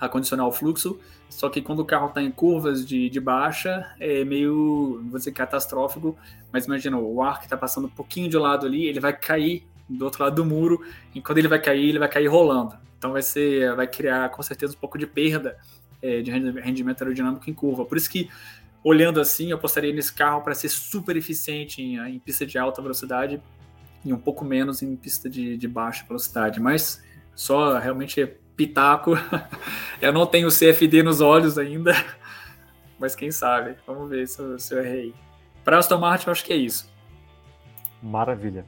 a 0.00 0.08
condicionar 0.08 0.46
o 0.46 0.52
fluxo, 0.52 0.98
só 1.28 1.48
que 1.48 1.62
quando 1.62 1.80
o 1.80 1.84
carro 1.84 2.08
está 2.08 2.22
em 2.22 2.30
curvas 2.30 2.86
de, 2.86 3.08
de 3.08 3.20
baixa, 3.20 3.94
é 3.98 4.24
meio, 4.24 5.02
dizer, 5.12 5.32
catastrófico, 5.32 6.16
mas 6.52 6.66
imagina, 6.66 6.98
o 6.98 7.22
ar 7.22 7.38
que 7.38 7.44
está 7.46 7.56
passando 7.56 7.86
um 7.86 7.90
pouquinho 7.90 8.28
de 8.28 8.36
lado 8.36 8.66
ali, 8.66 8.86
ele 8.86 9.00
vai 9.00 9.12
cair 9.16 9.66
do 9.88 10.04
outro 10.04 10.22
lado 10.22 10.36
do 10.36 10.44
muro, 10.44 10.84
e 11.14 11.20
quando 11.20 11.38
ele 11.38 11.48
vai 11.48 11.60
cair, 11.60 11.88
ele 11.88 11.98
vai 11.98 12.08
cair 12.08 12.26
rolando. 12.26 12.76
Então 12.98 13.12
vai 13.12 13.22
ser, 13.22 13.74
vai 13.74 13.86
criar 13.86 14.28
com 14.30 14.42
certeza 14.42 14.74
um 14.74 14.78
pouco 14.78 14.98
de 14.98 15.06
perda 15.06 15.56
é, 16.00 16.20
de 16.20 16.30
rendimento 16.30 17.02
aerodinâmico 17.02 17.48
em 17.48 17.54
curva. 17.54 17.84
Por 17.84 17.96
isso 17.96 18.10
que 18.10 18.28
olhando 18.84 19.20
assim, 19.20 19.50
eu 19.50 19.56
apostaria 19.56 19.92
nesse 19.92 20.12
carro 20.12 20.42
para 20.42 20.54
ser 20.54 20.68
super 20.68 21.16
eficiente 21.16 21.80
em, 21.80 21.98
em, 21.98 22.18
pista 22.18 22.44
de 22.44 22.58
alta 22.58 22.82
velocidade 22.82 23.40
e 24.04 24.12
um 24.12 24.18
pouco 24.18 24.44
menos 24.44 24.82
em 24.82 24.94
pista 24.96 25.28
de, 25.28 25.56
de 25.56 25.68
baixa 25.68 26.04
velocidade. 26.06 26.60
Mas 26.60 27.02
só 27.34 27.78
realmente 27.78 28.20
é 28.20 28.26
pitaco. 28.56 29.12
eu 30.00 30.12
não 30.12 30.26
tenho 30.26 30.48
CFD 30.48 31.02
nos 31.02 31.20
olhos 31.20 31.58
ainda, 31.58 31.92
mas 32.98 33.14
quem 33.14 33.30
sabe? 33.30 33.76
Vamos 33.86 34.08
ver 34.08 34.26
se 34.26 34.40
eu, 34.40 34.58
se 34.58 34.74
eu 34.74 34.84
errei. 34.84 35.14
Para 35.64 35.78
Aston 35.78 35.98
Martin, 35.98 36.26
eu 36.26 36.32
acho 36.32 36.44
que 36.44 36.52
é 36.52 36.56
isso. 36.56 36.90
Maravilha. 38.02 38.64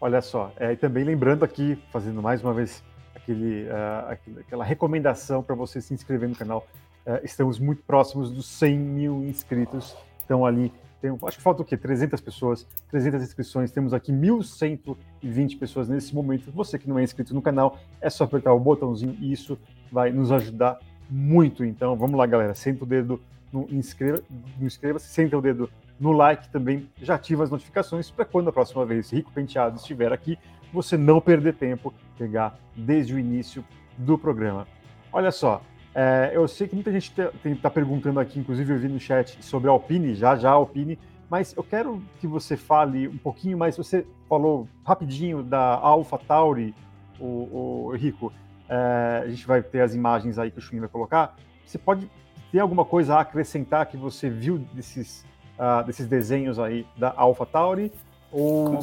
Olha 0.00 0.22
só, 0.22 0.52
é, 0.56 0.72
e 0.72 0.76
também 0.76 1.04
lembrando 1.04 1.44
aqui, 1.44 1.76
fazendo 1.92 2.22
mais 2.22 2.42
uma 2.42 2.54
vez 2.54 2.84
aquele, 3.14 3.64
uh, 3.64 4.40
aquela 4.40 4.64
recomendação 4.64 5.42
para 5.42 5.56
você 5.56 5.80
se 5.80 5.92
inscrever 5.92 6.28
no 6.28 6.36
canal 6.36 6.66
Uh, 7.08 7.24
estamos 7.24 7.58
muito 7.58 7.82
próximos 7.84 8.30
dos 8.30 8.44
100 8.44 8.78
mil 8.78 9.24
inscritos. 9.24 9.96
Então, 10.22 10.44
ali, 10.44 10.70
tem, 11.00 11.16
acho 11.22 11.36
que 11.36 11.42
falta 11.42 11.62
o 11.62 11.64
quê? 11.64 11.76
300 11.76 12.20
pessoas, 12.20 12.66
300 12.90 13.22
inscrições. 13.22 13.70
Temos 13.70 13.94
aqui 13.94 14.12
1.120 14.12 15.58
pessoas 15.58 15.88
nesse 15.88 16.14
momento. 16.14 16.50
Você 16.52 16.78
que 16.78 16.88
não 16.88 16.98
é 16.98 17.02
inscrito 17.02 17.34
no 17.34 17.42
canal, 17.42 17.78
é 18.00 18.10
só 18.10 18.24
apertar 18.24 18.52
o 18.52 18.60
botãozinho 18.60 19.16
e 19.20 19.32
isso 19.32 19.58
vai 19.92 20.10
nos 20.10 20.32
ajudar 20.32 20.78
muito. 21.08 21.64
Então, 21.64 21.96
vamos 21.96 22.18
lá, 22.18 22.26
galera. 22.26 22.54
Senta 22.54 22.84
o 22.84 22.86
dedo 22.86 23.20
no 23.52 23.66
inscreva, 23.70 24.22
inscreva-se, 24.60 25.06
senta 25.06 25.38
o 25.38 25.40
dedo 25.40 25.70
no 25.98 26.12
like 26.12 26.48
também, 26.50 26.88
já 27.00 27.14
ativa 27.14 27.42
as 27.42 27.50
notificações 27.50 28.10
para 28.10 28.24
quando 28.24 28.48
a 28.48 28.52
próxima 28.52 28.84
vez 28.86 29.10
Rico 29.10 29.32
Penteado 29.32 29.76
estiver 29.76 30.12
aqui, 30.12 30.38
você 30.72 30.96
não 30.96 31.20
perder 31.20 31.54
tempo, 31.54 31.92
pegar 32.16 32.58
desde 32.76 33.14
o 33.14 33.18
início 33.18 33.64
do 33.96 34.16
programa. 34.18 34.66
Olha 35.12 35.32
só, 35.32 35.62
é, 36.00 36.30
eu 36.32 36.46
sei 36.46 36.68
que 36.68 36.76
muita 36.76 36.92
gente 36.92 37.12
está 37.44 37.68
perguntando 37.68 38.20
aqui, 38.20 38.38
inclusive 38.38 38.72
eu 38.72 38.78
vi 38.78 38.86
no 38.86 39.00
chat, 39.00 39.44
sobre 39.44 39.68
a 39.68 39.72
Alpine, 39.72 40.14
já 40.14 40.36
já 40.36 40.50
a 40.50 40.52
Alpine, 40.52 40.96
mas 41.28 41.52
eu 41.56 41.64
quero 41.64 42.00
que 42.20 42.26
você 42.28 42.56
fale 42.56 43.08
um 43.08 43.18
pouquinho 43.18 43.58
mais. 43.58 43.76
Você 43.76 44.06
falou 44.28 44.68
rapidinho 44.84 45.42
da 45.42 45.74
Alpha 45.74 46.16
Tauri, 46.16 46.72
o, 47.18 47.88
o 47.88 47.96
Rico. 47.96 48.32
É, 48.68 49.22
a 49.24 49.28
gente 49.28 49.44
vai 49.44 49.60
ter 49.60 49.80
as 49.80 49.92
imagens 49.92 50.38
aí 50.38 50.52
que 50.52 50.58
o 50.58 50.60
Chuin 50.60 50.78
vai 50.78 50.88
colocar. 50.88 51.34
Você 51.66 51.78
pode 51.78 52.08
ter 52.52 52.60
alguma 52.60 52.84
coisa 52.84 53.16
a 53.16 53.20
acrescentar 53.22 53.84
que 53.86 53.96
você 53.96 54.30
viu 54.30 54.58
desses, 54.72 55.26
uh, 55.58 55.84
desses 55.84 56.06
desenhos 56.06 56.60
aí 56.60 56.86
da 56.96 57.12
Alpha 57.16 57.44
Tauri? 57.44 57.90
Ou 58.30 58.78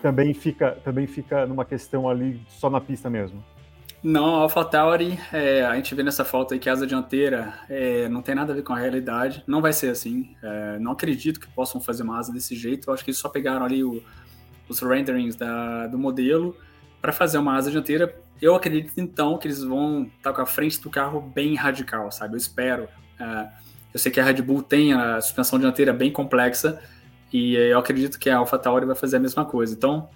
também 0.00 0.32
fica, 0.32 0.78
também 0.84 1.08
fica 1.08 1.44
numa 1.44 1.64
questão 1.64 2.08
ali 2.08 2.40
só 2.46 2.70
na 2.70 2.80
pista 2.80 3.10
mesmo? 3.10 3.42
Não, 4.02 4.34
AlphaTauri, 4.36 5.16
é, 5.32 5.62
a 5.64 5.76
gente 5.76 5.94
vê 5.94 6.02
nessa 6.02 6.24
foto 6.24 6.52
aí 6.52 6.58
que 6.58 6.68
a 6.68 6.72
asa 6.72 6.84
dianteira 6.84 7.54
é, 7.68 8.08
não 8.08 8.20
tem 8.20 8.34
nada 8.34 8.52
a 8.52 8.56
ver 8.56 8.62
com 8.62 8.72
a 8.72 8.78
realidade, 8.78 9.44
não 9.46 9.62
vai 9.62 9.72
ser 9.72 9.90
assim. 9.90 10.34
É, 10.42 10.78
não 10.80 10.90
acredito 10.92 11.38
que 11.38 11.46
possam 11.46 11.80
fazer 11.80 12.02
uma 12.02 12.18
asa 12.18 12.32
desse 12.32 12.56
jeito. 12.56 12.90
Eu 12.90 12.94
acho 12.94 13.04
que 13.04 13.10
eles 13.10 13.18
só 13.18 13.28
pegaram 13.28 13.64
ali 13.64 13.84
o, 13.84 14.02
os 14.68 14.80
renderings 14.80 15.36
da, 15.36 15.86
do 15.86 15.96
modelo 15.96 16.56
para 17.00 17.12
fazer 17.12 17.38
uma 17.38 17.54
asa 17.54 17.70
dianteira. 17.70 18.12
Eu 18.40 18.56
acredito 18.56 18.92
então 18.96 19.38
que 19.38 19.46
eles 19.46 19.62
vão 19.62 20.02
estar 20.16 20.30
tá 20.30 20.32
com 20.32 20.42
a 20.42 20.46
frente 20.46 20.80
do 20.80 20.90
carro 20.90 21.20
bem 21.20 21.54
radical, 21.54 22.10
sabe? 22.10 22.34
Eu 22.34 22.38
espero. 22.38 22.88
É, 23.20 23.48
eu 23.94 24.00
sei 24.00 24.10
que 24.10 24.18
a 24.18 24.24
Red 24.24 24.42
Bull 24.42 24.64
tem 24.64 24.94
a 24.94 25.20
suspensão 25.20 25.60
dianteira 25.60 25.92
bem 25.92 26.10
complexa 26.10 26.80
e 27.32 27.54
eu 27.54 27.78
acredito 27.78 28.18
que 28.18 28.28
a 28.28 28.38
AlphaTauri 28.38 28.84
vai 28.84 28.96
fazer 28.96 29.18
a 29.18 29.20
mesma 29.20 29.44
coisa. 29.44 29.74
Então, 29.74 30.08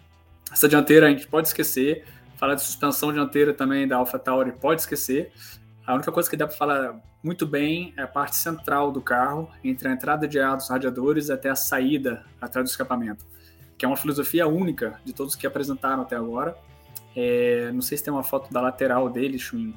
Essa 0.53 0.69
dianteira 0.69 1.07
a 1.07 1.11
gente 1.11 1.27
pode 1.27 1.49
esquecer. 1.49 2.05
Falar 2.37 2.55
de 2.55 2.63
suspensão 2.63 3.13
dianteira 3.13 3.55
também 3.55 3.89
da 3.89 3.97
AlphaTauri 3.97 4.53
pode 4.53 4.83
esquecer. 4.83 5.33
A 5.87 5.95
única 5.95 6.13
coisa 6.13 6.29
que 6.29 6.37
dá 6.37 6.47
para 6.47 6.57
falar 6.57 7.01
muito 7.23 7.47
bem 7.47 7.95
é 7.97 8.03
a 8.03 8.07
parte 8.07 8.37
central 8.37 8.93
do 8.93 9.01
carro, 9.01 9.51
entre 9.65 9.89
a 9.89 9.93
entrada 9.93 10.29
de 10.29 10.39
ar 10.39 10.57
dos 10.57 10.69
radiadores 10.69 11.31
até 11.31 11.49
a 11.49 11.57
saída 11.57 12.25
atrás 12.41 12.69
do 12.69 12.71
escapamento, 12.71 13.25
que 13.79 13.85
é 13.85 13.89
uma 13.89 13.97
filosofia 13.97 14.47
única 14.47 15.01
de 15.05 15.13
todos 15.13 15.35
que 15.35 15.47
apresentaram 15.47 16.03
até 16.03 16.15
agora. 16.17 16.57
É, 17.15 17.71
não 17.73 17.81
sei 17.81 17.97
se 17.97 18.05
tem 18.05 18.13
uma 18.13 18.23
foto 18.23 18.53
da 18.53 18.61
lateral 18.61 19.09
dele, 19.09 19.39
Chuin. 19.39 19.75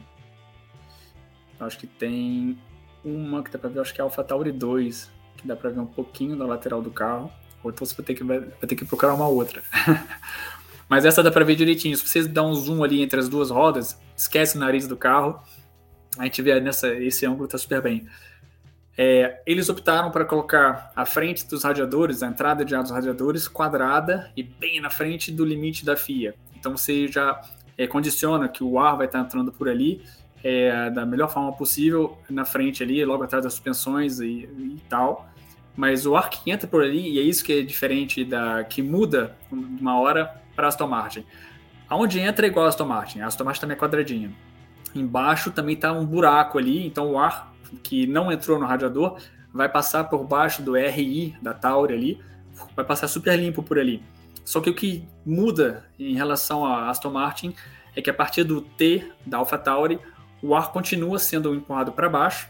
Acho 1.60 1.78
que 1.78 1.88
tem 1.88 2.58
uma 3.04 3.42
que 3.42 3.52
dá 3.52 3.58
para 3.58 3.70
ver, 3.70 3.80
acho 3.80 3.94
que 3.94 4.02
é 4.02 4.04
a 4.04 4.06
AlphaTauri 4.06 4.52
2, 4.52 5.12
que 5.38 5.48
dá 5.48 5.56
para 5.56 5.70
ver 5.70 5.80
um 5.80 5.86
pouquinho 5.86 6.36
da 6.36 6.46
lateral 6.46 6.82
do 6.82 6.92
carro. 6.92 7.32
Ou 7.64 7.72
então 7.72 7.86
você 7.86 7.96
vai 7.96 8.06
ter 8.06 8.14
que, 8.14 8.24
vai 8.24 8.42
ter 8.42 8.76
que 8.76 8.86
procurar 8.86 9.14
uma 9.14 9.28
outra. 9.28 9.64
Mas 10.90 11.06
essa 11.06 11.22
dá 11.22 11.32
para 11.32 11.46
ver 11.46 11.56
direitinho. 11.56 11.96
Se 11.96 12.06
vocês 12.06 12.28
dão 12.28 12.50
um 12.50 12.56
zoom 12.56 12.84
ali 12.84 13.02
entre 13.02 13.20
as 13.20 13.30
duas 13.30 13.52
rodas, 13.52 13.98
esquece 14.18 14.58
o 14.58 14.60
nariz 14.60 14.88
do 14.88 14.98
carro, 14.98 15.40
a 16.18 16.24
gente 16.24 16.42
vê 16.42 16.60
nessa 16.60 16.94
esse 16.94 17.26
ângulo 17.26 17.48
tá 17.48 17.58
super 17.58 17.82
bem. 17.82 18.08
É, 18.98 19.42
eles 19.46 19.70
optaram 19.70 20.12
para 20.12 20.26
colocar 20.26 20.92
a 20.94 21.06
frente 21.06 21.48
dos 21.48 21.64
radiadores, 21.64 22.22
a 22.22 22.28
entrada 22.28 22.66
de 22.66 22.76
ar 22.76 22.82
dos 22.82 22.92
radiadores, 22.92 23.48
quadrada 23.48 24.30
e 24.36 24.44
bem 24.44 24.82
na 24.82 24.90
frente 24.90 25.32
do 25.32 25.46
limite 25.46 25.86
da 25.86 25.96
FIA. 25.96 26.36
Então 26.58 26.76
você 26.76 27.08
já 27.08 27.40
é, 27.78 27.88
condiciona 27.88 28.50
que 28.50 28.62
o 28.62 28.78
ar 28.78 28.98
vai 28.98 29.06
estar 29.06 29.20
entrando 29.20 29.54
por 29.54 29.70
ali 29.70 30.04
é, 30.44 30.90
da 30.90 31.06
melhor 31.06 31.32
forma 31.32 31.54
possível 31.54 32.18
na 32.30 32.44
frente 32.44 32.84
ali, 32.84 33.04
logo 33.06 33.24
atrás 33.24 33.44
das 33.44 33.54
suspensões 33.54 34.20
e, 34.20 34.26
e, 34.26 34.78
tal. 34.90 35.30
Mas 35.76 36.06
o 36.06 36.16
ar 36.16 36.30
que 36.30 36.52
entra 36.52 36.68
por 36.68 36.84
ali, 36.84 37.14
e 37.14 37.20
é 37.20 37.22
isso 37.22 37.44
que 37.44 37.54
é 37.54 37.62
diferente 37.62 38.26
da 38.26 38.64
que 38.66 38.82
muda 38.82 39.38
uma 39.50 39.98
hora 39.98 40.42
para 40.60 40.68
Aston 40.68 40.88
Martin. 40.88 41.24
Aonde 41.88 42.20
entra 42.20 42.46
é 42.46 42.50
igual 42.50 42.66
a 42.66 42.70
Aston 42.70 42.86
Martin, 42.86 43.22
a 43.22 43.28
Aston 43.28 43.46
Martin 43.46 43.62
também 43.62 43.78
é 43.78 43.80
quadradinha. 43.80 44.32
Embaixo 44.94 45.52
também 45.52 45.76
está 45.76 45.94
um 45.94 46.06
buraco 46.06 46.58
ali, 46.58 46.86
então 46.86 47.14
o 47.14 47.18
ar 47.18 47.54
que 47.82 48.06
não 48.06 48.30
entrou 48.30 48.60
no 48.60 48.66
radiador 48.66 49.18
vai 49.54 49.70
passar 49.70 50.04
por 50.04 50.26
baixo 50.26 50.62
do 50.62 50.76
RI 50.76 51.34
da 51.42 51.54
Tauri 51.54 51.94
ali, 51.94 52.22
vai 52.76 52.84
passar 52.84 53.08
super 53.08 53.40
limpo 53.40 53.64
por 53.64 53.80
ali. 53.80 54.04
Só 54.44 54.60
que 54.60 54.70
o 54.70 54.76
que 54.76 55.08
muda 55.26 55.86
em 55.98 56.14
relação 56.14 56.66
a 56.66 56.90
Aston 56.90 57.12
Martin 57.12 57.56
é 57.96 58.02
que 58.02 58.10
a 58.10 58.14
partir 58.14 58.44
do 58.44 58.60
T 58.60 59.10
da 59.26 59.38
AlphaTauri, 59.38 59.98
o 60.42 60.54
ar 60.54 60.74
continua 60.74 61.18
sendo 61.20 61.56
empurrado 61.56 61.94
para 61.94 62.10
baixo 62.10 62.50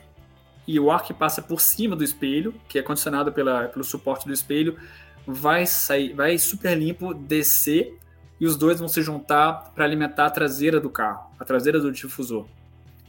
e 0.67 0.79
o 0.79 0.89
ar 0.89 1.03
que 1.03 1.13
passa 1.13 1.43
por 1.43 1.61
cima 1.61 1.95
do 1.95 2.03
espelho, 2.03 2.55
que 2.67 2.79
é 2.79 2.81
condicionado 2.81 3.31
pela, 3.31 3.67
pelo 3.67 3.83
suporte 3.83 4.25
do 4.25 4.33
espelho, 4.33 4.77
vai 5.25 5.65
sair, 5.65 6.13
vai 6.13 6.37
super 6.37 6.77
limpo 6.77 7.13
descer 7.13 7.97
e 8.39 8.45
os 8.45 8.55
dois 8.55 8.79
vão 8.79 8.87
se 8.87 9.01
juntar 9.01 9.71
para 9.75 9.83
alimentar 9.83 10.27
a 10.27 10.29
traseira 10.29 10.79
do 10.79 10.89
carro, 10.89 11.29
a 11.39 11.45
traseira 11.45 11.79
do 11.79 11.91
difusor. 11.91 12.45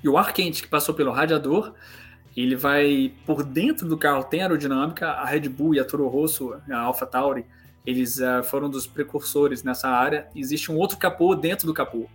E 0.03 0.09
o 0.09 0.19
ar 0.19 0.33
quente 0.33 0.63
que 0.63 0.69
passou 0.69 0.95
pelo 0.95 1.13
radiador, 1.13 1.75
ele 2.37 2.57
vai 2.57 3.13
por 3.27 3.43
dentro 3.43 3.89
do 3.89 3.97
carro, 3.97 4.25
tem 4.25 4.43
aerodinâmica, 4.43 5.11
a 5.11 5.25
Red 5.25 5.49
Bull 5.49 5.75
e 5.75 5.81
a 5.81 5.85
Toro 5.85 6.09
Rosso, 6.09 6.55
a 6.71 6.79
AlphaTauri, 6.79 7.45
eles 7.87 8.19
uh, 8.19 8.43
foram 8.45 8.69
dos 8.69 8.87
precursores 8.87 9.63
nessa 9.63 9.89
área. 9.89 10.29
Existe 10.35 10.71
um 10.71 10.77
outro 10.77 10.99
capô 10.99 11.35
dentro 11.35 11.67
do 11.67 11.75
capô. 11.75 12.09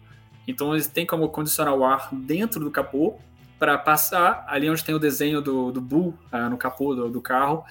Então 0.47 0.73
eles 0.73 0.87
têm 0.87 1.05
como 1.05 1.27
condicionar 1.29 1.73
o 1.73 1.83
ar 1.83 2.09
dentro 2.13 2.59
do 2.59 2.69
capô 2.69 3.15
para 3.57 3.77
passar 3.77 4.45
ali 4.47 4.69
onde 4.69 4.83
tem 4.83 4.93
o 4.93 4.99
desenho 4.99 5.41
do, 5.41 5.71
do 5.71 5.81
Bull 5.81 6.13
uh, 6.31 6.49
no 6.49 6.57
capô 6.57 6.93
do, 6.93 7.09
do 7.09 7.21
carro 7.21 7.63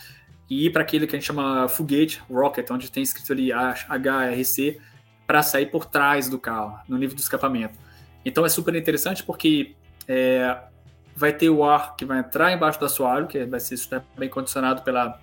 e 0.49 0.67
ir 0.67 0.71
para 0.71 0.83
aquele 0.83 1.07
que 1.07 1.17
a 1.17 1.19
gente 1.19 1.27
chama 1.27 1.69
foguete, 1.69 2.23
rocket, 2.31 2.71
onde 2.71 2.91
tem 2.91 3.03
escrito 3.03 3.33
ali 3.33 3.51
HRC, 3.53 4.81
para 5.27 5.43
sair 5.43 5.67
por 5.67 5.87
trás 5.87 6.29
do 6.29 6.39
carro, 6.39 6.79
no 6.89 6.99
nível 6.99 7.17
do 7.17 7.21
escapamento. 7.21 7.79
Então 8.25 8.45
é 8.45 8.49
super 8.49 8.75
interessante 8.75 9.23
porque 9.23 9.75
é, 10.07 10.57
vai 11.17 11.33
ter 11.33 11.49
o 11.49 11.65
ar 11.65 11.97
que 11.97 12.05
vai 12.05 12.19
entrar 12.19 12.53
embaixo 12.53 12.79
do 12.79 12.87
assoalho, 12.87 13.27
que 13.27 13.45
vai 13.45 13.61
ser 13.61 13.77
super 13.77 14.03
bem 14.17 14.29
condicionado 14.29 14.83
pela 14.83 15.19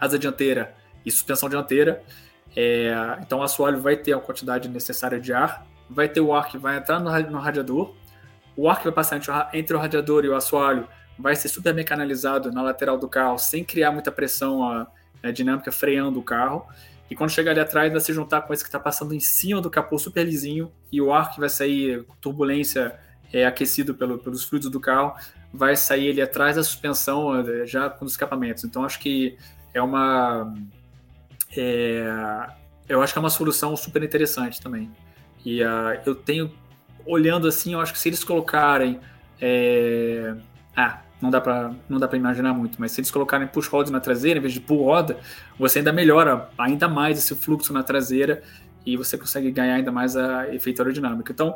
asa 0.00 0.18
dianteira 0.18 0.74
e 1.04 1.10
suspensão 1.10 1.48
dianteira. 1.48 2.02
É, 2.56 2.92
então 3.20 3.40
o 3.40 3.42
assoalho 3.42 3.80
vai 3.80 3.96
ter 3.96 4.12
a 4.12 4.18
quantidade 4.18 4.68
necessária 4.68 5.20
de 5.20 5.32
ar, 5.32 5.66
vai 5.88 6.08
ter 6.08 6.20
o 6.20 6.32
ar 6.32 6.48
que 6.48 6.58
vai 6.58 6.76
entrar 6.76 6.98
no, 7.00 7.10
no 7.30 7.38
radiador, 7.38 7.94
o 8.56 8.68
ar 8.68 8.78
que 8.78 8.84
vai 8.84 8.92
passar 8.92 9.20
entre 9.52 9.76
o 9.76 9.78
radiador 9.78 10.24
e 10.24 10.28
o 10.28 10.36
assoalho 10.36 10.88
vai 11.18 11.36
ser 11.36 11.48
super 11.48 11.72
bem 11.72 11.84
canalizado 11.84 12.50
na 12.50 12.62
lateral 12.62 12.98
do 12.98 13.08
carro, 13.08 13.38
sem 13.38 13.64
criar 13.64 13.90
muita 13.90 14.10
pressão 14.10 14.62
a, 14.66 14.86
a 15.22 15.30
dinâmica 15.30 15.70
freando 15.70 16.18
o 16.18 16.22
carro. 16.22 16.66
E 17.10 17.14
quando 17.14 17.30
chegar 17.30 17.52
ali 17.52 17.60
atrás, 17.60 17.92
vai 17.92 18.00
se 18.00 18.12
juntar 18.12 18.42
com 18.42 18.52
esse 18.52 18.62
que 18.62 18.68
está 18.68 18.80
passando 18.80 19.14
em 19.14 19.20
cima 19.20 19.60
do 19.60 19.70
capô 19.70 19.98
super 19.98 20.24
lisinho 20.24 20.72
e 20.90 21.00
o 21.00 21.12
ar 21.12 21.30
que 21.32 21.38
vai 21.38 21.48
sair, 21.48 22.04
turbulência 22.20 22.98
é, 23.32 23.46
aquecido 23.46 23.94
pelo, 23.94 24.18
pelos 24.18 24.44
fluidos 24.44 24.70
do 24.70 24.80
carro, 24.80 25.14
vai 25.52 25.76
sair 25.76 26.10
ali 26.10 26.22
atrás 26.22 26.56
da 26.56 26.62
suspensão 26.62 27.30
já 27.66 27.90
com 27.90 28.04
os 28.04 28.12
escapamentos. 28.12 28.64
Então 28.64 28.84
acho 28.84 28.98
que 28.98 29.36
é 29.72 29.82
uma. 29.82 30.54
É, 31.56 32.04
eu 32.88 33.02
acho 33.02 33.12
que 33.12 33.18
é 33.18 33.20
uma 33.20 33.30
solução 33.30 33.76
super 33.76 34.02
interessante 34.02 34.60
também. 34.60 34.90
E 35.44 35.62
uh, 35.62 36.00
eu 36.06 36.14
tenho, 36.14 36.50
olhando 37.04 37.46
assim, 37.46 37.74
eu 37.74 37.80
acho 37.80 37.92
que 37.92 37.98
se 37.98 38.08
eles 38.08 38.24
colocarem. 38.24 38.98
É, 39.40 40.34
ah, 40.76 41.00
não 41.20 41.30
dá 41.30 41.40
para 41.40 41.72
não 41.88 41.98
dá 41.98 42.06
para 42.06 42.18
imaginar 42.18 42.52
muito, 42.52 42.80
mas 42.80 42.92
se 42.92 43.00
eles 43.00 43.10
colocarem 43.10 43.46
push 43.46 43.68
rods 43.68 43.90
na 43.90 44.00
traseira 44.00 44.38
em 44.38 44.42
vez 44.42 44.52
de 44.52 44.60
pull 44.60 44.84
roda, 44.84 45.18
você 45.58 45.78
ainda 45.78 45.92
melhora 45.92 46.50
ainda 46.58 46.88
mais 46.88 47.18
esse 47.18 47.34
fluxo 47.34 47.72
na 47.72 47.82
traseira 47.82 48.42
e 48.84 48.96
você 48.96 49.16
consegue 49.16 49.50
ganhar 49.50 49.74
ainda 49.74 49.90
mais 49.90 50.16
a 50.16 50.52
efeito 50.54 50.82
aerodinâmico. 50.82 51.32
Então, 51.32 51.54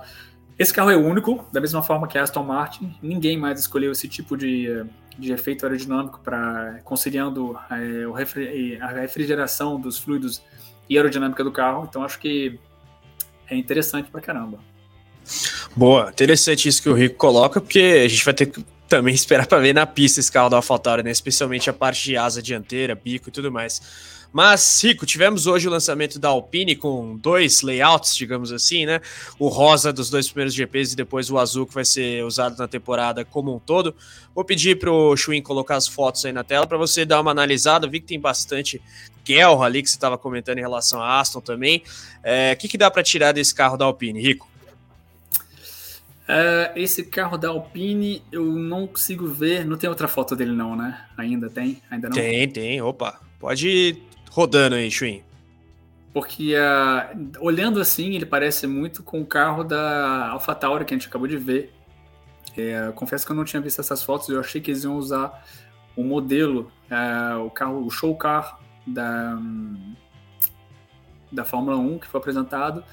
esse 0.58 0.72
carro 0.72 0.90
é 0.90 0.96
único, 0.96 1.46
da 1.52 1.60
mesma 1.60 1.82
forma 1.82 2.08
que 2.08 2.18
a 2.18 2.22
Aston 2.22 2.42
Martin, 2.42 2.96
ninguém 3.02 3.36
mais 3.36 3.60
escolheu 3.60 3.92
esse 3.92 4.08
tipo 4.08 4.36
de, 4.36 4.84
de 5.18 5.32
efeito 5.32 5.64
aerodinâmico 5.64 6.20
para 6.20 6.80
conciliando 6.82 7.56
é, 7.70 8.80
a 8.80 8.88
refrigeração 8.88 9.78
dos 9.78 9.98
fluidos 9.98 10.42
e 10.88 10.96
aerodinâmica 10.96 11.44
do 11.44 11.52
carro. 11.52 11.86
Então, 11.88 12.02
acho 12.02 12.18
que 12.18 12.58
é 13.48 13.56
interessante 13.56 14.10
pra 14.10 14.20
caramba. 14.20 14.58
Boa, 15.76 16.08
interessante 16.10 16.68
isso 16.68 16.82
que 16.82 16.88
o 16.88 16.94
Rico 16.94 17.16
coloca, 17.16 17.60
porque 17.60 18.02
a 18.04 18.08
gente 18.08 18.24
vai 18.24 18.34
ter 18.34 18.46
que 18.46 18.64
também 18.88 19.14
esperar 19.14 19.46
para 19.46 19.58
ver 19.58 19.74
na 19.74 19.86
pista 19.86 20.20
esse 20.20 20.32
carro 20.32 20.48
da 20.48 20.56
AlphaTauri, 20.56 21.02
né? 21.02 21.10
Especialmente 21.10 21.70
a 21.70 21.72
parte 21.72 22.04
de 22.04 22.16
asa 22.16 22.42
dianteira, 22.42 22.94
bico 22.94 23.28
e 23.28 23.32
tudo 23.32 23.52
mais. 23.52 23.80
Mas, 24.30 24.82
Rico, 24.84 25.06
tivemos 25.06 25.46
hoje 25.46 25.66
o 25.66 25.70
lançamento 25.70 26.18
da 26.18 26.28
Alpine 26.28 26.76
com 26.76 27.16
dois 27.16 27.62
layouts, 27.62 28.14
digamos 28.14 28.52
assim, 28.52 28.84
né? 28.84 29.00
O 29.38 29.48
rosa 29.48 29.90
dos 29.90 30.10
dois 30.10 30.28
primeiros 30.28 30.52
GPs 30.52 30.92
e 30.92 30.96
depois 30.96 31.30
o 31.30 31.38
azul 31.38 31.66
que 31.66 31.72
vai 31.72 31.84
ser 31.84 32.22
usado 32.24 32.58
na 32.58 32.68
temporada 32.68 33.24
como 33.24 33.54
um 33.54 33.58
todo. 33.58 33.94
Vou 34.34 34.44
pedir 34.44 34.78
para 34.78 34.92
o 34.92 35.16
Chuin 35.16 35.40
colocar 35.40 35.76
as 35.76 35.88
fotos 35.88 36.24
aí 36.26 36.32
na 36.32 36.44
tela 36.44 36.66
para 36.66 36.76
você 36.76 37.06
dar 37.06 37.20
uma 37.22 37.30
analisada. 37.30 37.88
Vi 37.88 38.00
que 38.00 38.06
tem 38.06 38.20
bastante 38.20 38.82
guerra 39.24 39.64
ali 39.64 39.82
que 39.82 39.88
você 39.88 39.96
estava 39.96 40.18
comentando 40.18 40.58
em 40.58 40.62
relação 40.62 41.02
a 41.02 41.20
Aston 41.20 41.40
também. 41.40 41.82
É, 42.22 42.52
o 42.52 42.56
que, 42.60 42.68
que 42.68 42.76
dá 42.76 42.90
para 42.90 43.02
tirar 43.02 43.32
desse 43.32 43.54
carro 43.54 43.78
da 43.78 43.86
Alpine, 43.86 44.20
Rico? 44.20 44.46
Uh, 46.28 46.76
esse 46.76 47.04
carro 47.04 47.38
da 47.38 47.48
Alpine 47.48 48.22
eu 48.30 48.44
não 48.44 48.86
consigo 48.86 49.26
ver. 49.26 49.64
Não 49.64 49.78
tem 49.78 49.88
outra 49.88 50.06
foto 50.06 50.36
dele, 50.36 50.52
não, 50.52 50.76
né? 50.76 51.06
Ainda 51.16 51.48
tem? 51.48 51.80
Ainda 51.90 52.10
não? 52.10 52.14
Tem, 52.14 52.46
tem. 52.46 52.82
Opa. 52.82 53.18
Pode 53.38 53.66
ir 53.66 54.02
rodando 54.30 54.76
aí, 54.76 54.90
Chuin. 54.90 55.22
Porque 56.12 56.54
uh, 56.54 57.30
olhando 57.40 57.80
assim, 57.80 58.14
ele 58.14 58.26
parece 58.26 58.66
muito 58.66 59.02
com 59.02 59.22
o 59.22 59.26
carro 59.26 59.64
da 59.64 60.28
AlphaTauri 60.28 60.84
que 60.84 60.92
a 60.92 60.98
gente 60.98 61.08
acabou 61.08 61.26
de 61.26 61.38
ver. 61.38 61.72
É, 62.56 62.92
confesso 62.94 63.24
que 63.24 63.32
eu 63.32 63.36
não 63.36 63.44
tinha 63.44 63.62
visto 63.62 63.80
essas 63.80 64.02
fotos. 64.02 64.28
Eu 64.28 64.40
achei 64.40 64.60
que 64.60 64.70
eles 64.70 64.84
iam 64.84 64.96
usar 64.96 65.44
o 65.96 66.02
modelo, 66.02 66.70
uh, 66.90 67.42
o 67.42 67.50
carro, 67.50 67.86
o 67.86 67.90
show 67.90 68.14
car 68.14 68.58
da, 68.86 69.34
um, 69.40 69.94
da 71.32 71.44
Fórmula 71.44 71.76
1 71.76 72.00
que 72.00 72.06
foi 72.06 72.20
apresentado 72.20 72.84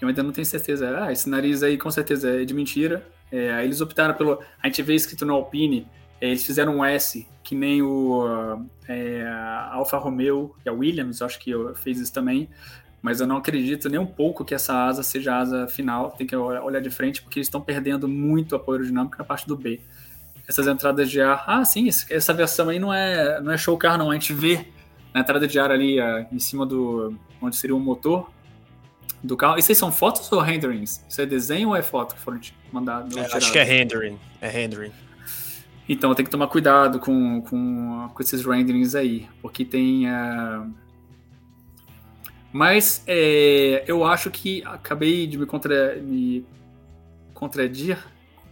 eu 0.00 0.08
ainda 0.08 0.22
não 0.22 0.32
tenho 0.32 0.44
certeza. 0.44 1.04
Ah, 1.04 1.12
esse 1.12 1.28
nariz 1.28 1.62
aí 1.62 1.78
com 1.78 1.90
certeza 1.90 2.42
é 2.42 2.44
de 2.44 2.52
mentira. 2.52 3.06
É, 3.30 3.64
eles 3.64 3.80
optaram 3.80 4.14
pelo. 4.14 4.40
A 4.62 4.66
gente 4.66 4.82
vê 4.82 4.94
escrito 4.94 5.24
no 5.24 5.34
Alpine, 5.34 5.86
é, 6.20 6.28
eles 6.28 6.44
fizeram 6.44 6.76
um 6.76 6.84
S, 6.84 7.26
que 7.42 7.54
nem 7.54 7.82
o 7.82 8.58
é, 8.88 9.26
Alfa 9.70 9.96
Romeo 9.98 10.54
e 10.64 10.68
a 10.68 10.72
Williams, 10.72 11.22
acho 11.22 11.38
que 11.38 11.52
fez 11.76 11.98
isso 11.98 12.12
também. 12.12 12.48
Mas 13.02 13.20
eu 13.20 13.26
não 13.26 13.36
acredito 13.36 13.88
nem 13.88 14.00
um 14.00 14.06
pouco 14.06 14.44
que 14.44 14.54
essa 14.54 14.74
asa 14.86 15.02
seja 15.02 15.34
a 15.34 15.38
asa 15.38 15.68
final. 15.68 16.10
Tem 16.10 16.26
que 16.26 16.34
olhar 16.34 16.80
de 16.80 16.90
frente, 16.90 17.22
porque 17.22 17.38
eles 17.38 17.46
estão 17.46 17.60
perdendo 17.60 18.08
muito 18.08 18.56
apoio 18.56 18.78
aerodinâmico 18.78 19.16
na 19.18 19.24
parte 19.24 19.46
do 19.46 19.56
B. 19.56 19.80
Essas 20.48 20.66
entradas 20.66 21.10
de 21.10 21.20
ar. 21.20 21.44
Ah, 21.46 21.64
sim, 21.64 21.88
essa 21.88 22.32
versão 22.32 22.68
aí 22.68 22.78
não 22.78 22.92
é, 22.92 23.40
não 23.40 23.52
é 23.52 23.56
show 23.56 23.76
car, 23.76 23.96
não. 23.98 24.10
A 24.10 24.14
gente 24.14 24.32
vê 24.32 24.66
na 25.14 25.20
entrada 25.20 25.46
de 25.46 25.58
ar 25.58 25.70
ali 25.70 25.98
em 26.32 26.38
cima 26.38 26.66
do. 26.66 27.14
onde 27.40 27.56
seria 27.56 27.76
o 27.76 27.80
motor, 27.80 28.30
do 29.22 29.36
carro. 29.36 29.58
Isso 29.58 29.70
aí 29.70 29.76
são 29.76 29.90
fotos 29.90 30.30
ou 30.30 30.40
renderings? 30.40 31.04
Isso 31.08 31.20
é 31.20 31.26
desenho 31.26 31.68
ou 31.68 31.76
é 31.76 31.82
foto 31.82 32.14
que 32.14 32.20
foram 32.20 32.40
mandadas? 32.72 33.16
É, 33.16 33.36
acho 33.36 33.52
que 33.52 33.58
é 33.58 33.62
rendering. 33.62 34.18
É 34.40 34.48
rendering. 34.48 34.92
Então 35.88 36.14
tem 36.14 36.24
que 36.24 36.30
tomar 36.30 36.48
cuidado 36.48 36.98
com, 36.98 37.40
com, 37.42 38.10
com 38.12 38.22
esses 38.22 38.44
renderings 38.44 38.94
aí, 38.94 39.28
porque 39.40 39.64
tem 39.64 40.06
uh, 40.08 40.68
Mas 42.52 43.04
é, 43.06 43.84
eu 43.86 44.04
acho 44.04 44.30
que 44.30 44.64
acabei 44.64 45.26
de 45.26 45.38
me, 45.38 45.46
contra, 45.46 45.96
me 45.96 46.44
contradir. 47.32 47.98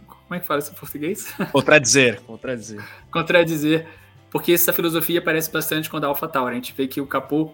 Como 0.07 0.35
é 0.35 0.39
que 0.39 0.47
fala 0.47 0.59
isso 0.59 0.71
em 0.71 0.75
português? 0.75 1.33
Contradizer. 1.51 2.21
Contradizer. 2.21 2.83
contradizer. 3.11 3.87
Porque 4.31 4.53
essa 4.53 4.73
filosofia 4.73 5.19
aparece 5.19 5.51
bastante 5.51 5.89
quando 5.89 6.05
a 6.05 6.07
AlphaTauri. 6.07 6.53
A 6.53 6.55
gente 6.55 6.73
vê 6.75 6.87
que 6.87 6.99
o 6.99 7.05
capô, 7.05 7.53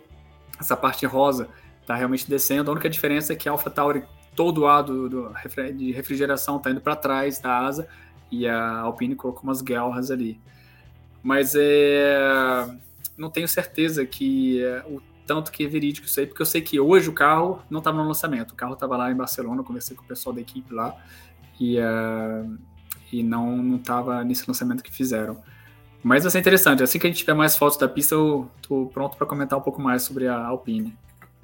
essa 0.60 0.78
parte 0.78 1.06
rosa, 1.06 1.50
está 1.92 1.96
realmente 1.96 2.30
descendo. 2.30 2.72
A 2.72 2.74
única 2.74 2.90
diferença 2.90 3.34
é 3.34 3.36
que 3.36 3.50
a 3.50 3.52
AlphaTauri, 3.52 4.04
todo 4.36 4.62
o 4.62 4.68
ar 4.68 4.84
do, 4.84 5.10
do, 5.10 5.34
de 5.76 5.92
refrigeração, 5.92 6.58
está 6.58 6.72
indo 6.72 6.82
para 6.82 6.96
trás 6.96 7.40
da 7.40 7.58
asa 7.58 7.88
e 8.32 8.48
a 8.48 8.80
Alpine 8.80 9.16
colocou 9.16 9.44
umas 9.44 9.62
guerras 9.62 10.10
ali. 10.10 10.40
Mas 11.22 11.54
é, 11.56 12.18
não 13.18 13.30
tenho 13.30 13.48
certeza 13.48 14.06
que 14.06 14.64
é, 14.64 14.84
o 14.88 15.02
tanto 15.28 15.52
que 15.52 15.66
é 15.66 15.68
verídico 15.68 16.08
isso 16.08 16.20
aí, 16.20 16.26
porque 16.26 16.42
eu 16.42 16.46
sei 16.46 16.62
que 16.62 16.80
hoje 16.80 17.10
o 17.10 17.14
carro 17.14 17.62
não 17.70 17.80
estava 17.80 17.98
no 17.98 18.08
lançamento. 18.08 18.52
O 18.52 18.56
carro 18.56 18.74
estava 18.74 18.98
lá 18.98 19.12
em 19.12 19.16
Barcelona, 19.16 19.64
conversei 19.64 19.96
com 19.96 20.04
o 20.04 20.08
pessoal 20.08 20.34
da 20.34 20.42
equipe 20.42 20.74
lá 20.74 20.96
e, 21.60 21.78
uh, 21.78 22.58
e 23.12 23.22
não 23.22 23.76
estava 23.76 24.24
nesse 24.24 24.48
lançamento 24.48 24.82
que 24.82 24.92
fizeram. 24.92 25.38
Mas 26.02 26.24
vai 26.24 26.32
ser 26.32 26.40
interessante. 26.40 26.82
Assim 26.82 26.98
que 26.98 27.06
a 27.06 27.10
gente 27.10 27.20
tiver 27.20 27.36
mais 27.36 27.56
fotos 27.56 27.78
da 27.78 27.88
pista, 27.88 28.16
eu 28.16 28.50
estou 28.58 28.88
pronto 28.88 29.16
para 29.18 29.28
comentar 29.28 29.60
um 29.60 29.62
pouco 29.62 29.80
mais 29.80 30.02
sobre 30.02 30.28
a 30.28 30.36
Alpine. 30.36 30.98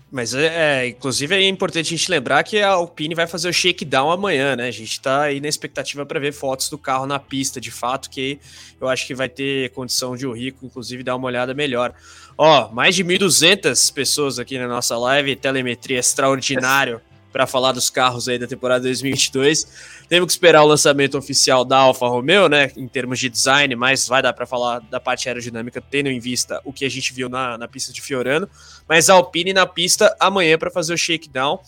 Mas 0.10 0.34
é, 0.34 0.84
é, 0.84 0.88
inclusive 0.88 1.36
é 1.36 1.48
importante 1.48 1.88
a 1.88 1.98
gente 1.98 2.10
lembrar 2.10 2.42
que 2.44 2.62
a 2.62 2.70
Alpine 2.70 3.14
vai 3.14 3.28
fazer 3.28 3.50
o 3.50 3.54
shakedown 3.54 4.10
amanhã, 4.10 4.56
né? 4.56 4.68
A 4.68 4.72
gente 4.72 4.92
está 4.92 5.24
aí 5.24 5.42
na 5.42 5.50
expectativa 5.50 6.06
para 6.06 6.18
ver 6.18 6.32
fotos 6.32 6.70
do 6.70 6.78
carro 6.78 7.06
na 7.06 7.20
pista, 7.20 7.60
de 7.60 7.72
fato, 7.72 8.10
que 8.10 8.40
eu 8.80 8.88
acho 8.88 9.06
que 9.06 9.14
vai 9.14 9.28
ter 9.28 9.70
condição 9.72 10.16
de 10.16 10.26
o 10.26 10.32
Rico, 10.32 10.66
inclusive, 10.66 11.04
dar 11.04 11.18
uma 11.18 11.28
olhada 11.28 11.54
melhor. 11.54 11.94
Ó, 12.38 12.70
mais 12.72 12.96
de 12.96 13.04
1.200 13.04 13.94
pessoas 13.94 14.40
aqui 14.40 14.58
na 14.58 14.68
nossa 14.68 14.98
live, 14.98 15.36
telemetria 15.36 16.00
extraordinário 16.00 17.02
para 17.38 17.46
falar 17.46 17.72
dos 17.72 17.88
carros 17.88 18.28
aí 18.28 18.40
da 18.40 18.48
temporada 18.48 18.86
2022. 18.86 19.68
Temos 20.10 20.26
que 20.26 20.32
esperar 20.32 20.64
o 20.64 20.66
lançamento 20.66 21.16
oficial 21.20 21.64
da 21.64 21.78
Alfa 21.78 22.08
Romeo, 22.08 22.50
né, 22.50 22.72
em 22.76 22.88
termos 22.88 23.20
de 23.20 23.30
design, 23.30 23.76
mas 23.76 24.08
vai 24.08 24.24
dar 24.24 24.34
para 24.34 24.48
falar 24.48 24.80
da 24.80 25.00
parte 25.00 25.30
aerodinâmica, 25.30 25.80
tendo 25.80 26.10
em 26.10 26.20
vista 26.20 26.60
o 26.66 26.74
que 26.74 26.84
a 26.84 26.90
gente 26.90 27.14
viu 27.14 27.30
na, 27.30 27.56
na 27.56 27.68
pista 27.68 27.94
de 27.94 28.02
Fiorano. 28.02 28.50
Mas 28.90 29.08
a 29.08 29.14
Alpine 29.14 29.54
na 29.54 29.68
pista 29.68 30.16
amanhã 30.20 30.58
para 30.58 30.72
fazer 30.72 30.96
o 30.96 30.98
shakedown. 30.98 31.60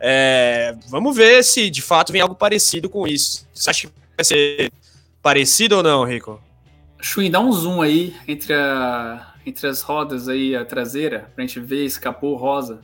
É, 0.00 0.74
vamos 0.88 1.14
ver 1.14 1.44
se 1.44 1.68
de 1.68 1.82
fato 1.82 2.12
vem 2.12 2.22
algo 2.22 2.34
parecido 2.34 2.88
com 2.88 3.06
isso. 3.06 3.46
Você 3.52 3.68
acha 3.68 3.88
que 3.88 3.92
vai 4.16 4.24
ser 4.24 4.72
parecido 5.20 5.76
ou 5.76 5.82
não, 5.82 6.02
Rico? 6.02 6.42
Chuin, 6.98 7.30
dá 7.30 7.40
um 7.40 7.52
zoom 7.52 7.82
aí 7.82 8.16
entre, 8.26 8.54
a, 8.54 9.34
entre 9.44 9.66
as 9.66 9.82
rodas 9.82 10.28
aí, 10.28 10.56
a 10.56 10.64
traseira, 10.64 11.30
pra 11.34 11.44
gente 11.44 11.60
ver 11.60 11.84
esse 11.84 12.00
capô 12.00 12.36
rosa. 12.36 12.80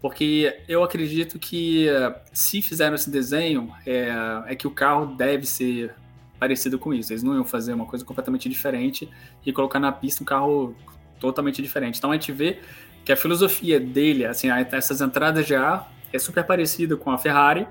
Porque 0.00 0.60
eu 0.68 0.84
acredito 0.84 1.38
que 1.38 1.86
se 2.32 2.60
fizeram 2.60 2.94
esse 2.94 3.10
desenho, 3.10 3.72
é, 3.86 4.08
é 4.46 4.54
que 4.54 4.66
o 4.66 4.70
carro 4.70 5.06
deve 5.16 5.46
ser 5.46 5.94
parecido 6.38 6.78
com 6.78 6.92
isso. 6.92 7.12
Eles 7.12 7.22
não 7.22 7.34
iam 7.34 7.44
fazer 7.44 7.72
uma 7.72 7.86
coisa 7.86 8.04
completamente 8.04 8.48
diferente 8.48 9.08
e 9.44 9.52
colocar 9.52 9.80
na 9.80 9.90
pista 9.90 10.22
um 10.22 10.26
carro 10.26 10.76
totalmente 11.18 11.62
diferente. 11.62 11.98
Então 11.98 12.10
a 12.10 12.14
gente 12.14 12.30
vê 12.30 12.58
que 13.04 13.12
a 13.12 13.16
filosofia 13.16 13.80
dele, 13.80 14.26
assim, 14.26 14.48
essas 14.50 15.00
entradas 15.00 15.46
de 15.46 15.54
ar 15.54 15.90
é 16.12 16.18
super 16.18 16.44
parecida 16.44 16.96
com 16.96 17.10
a 17.10 17.18
Ferrari, 17.18 17.66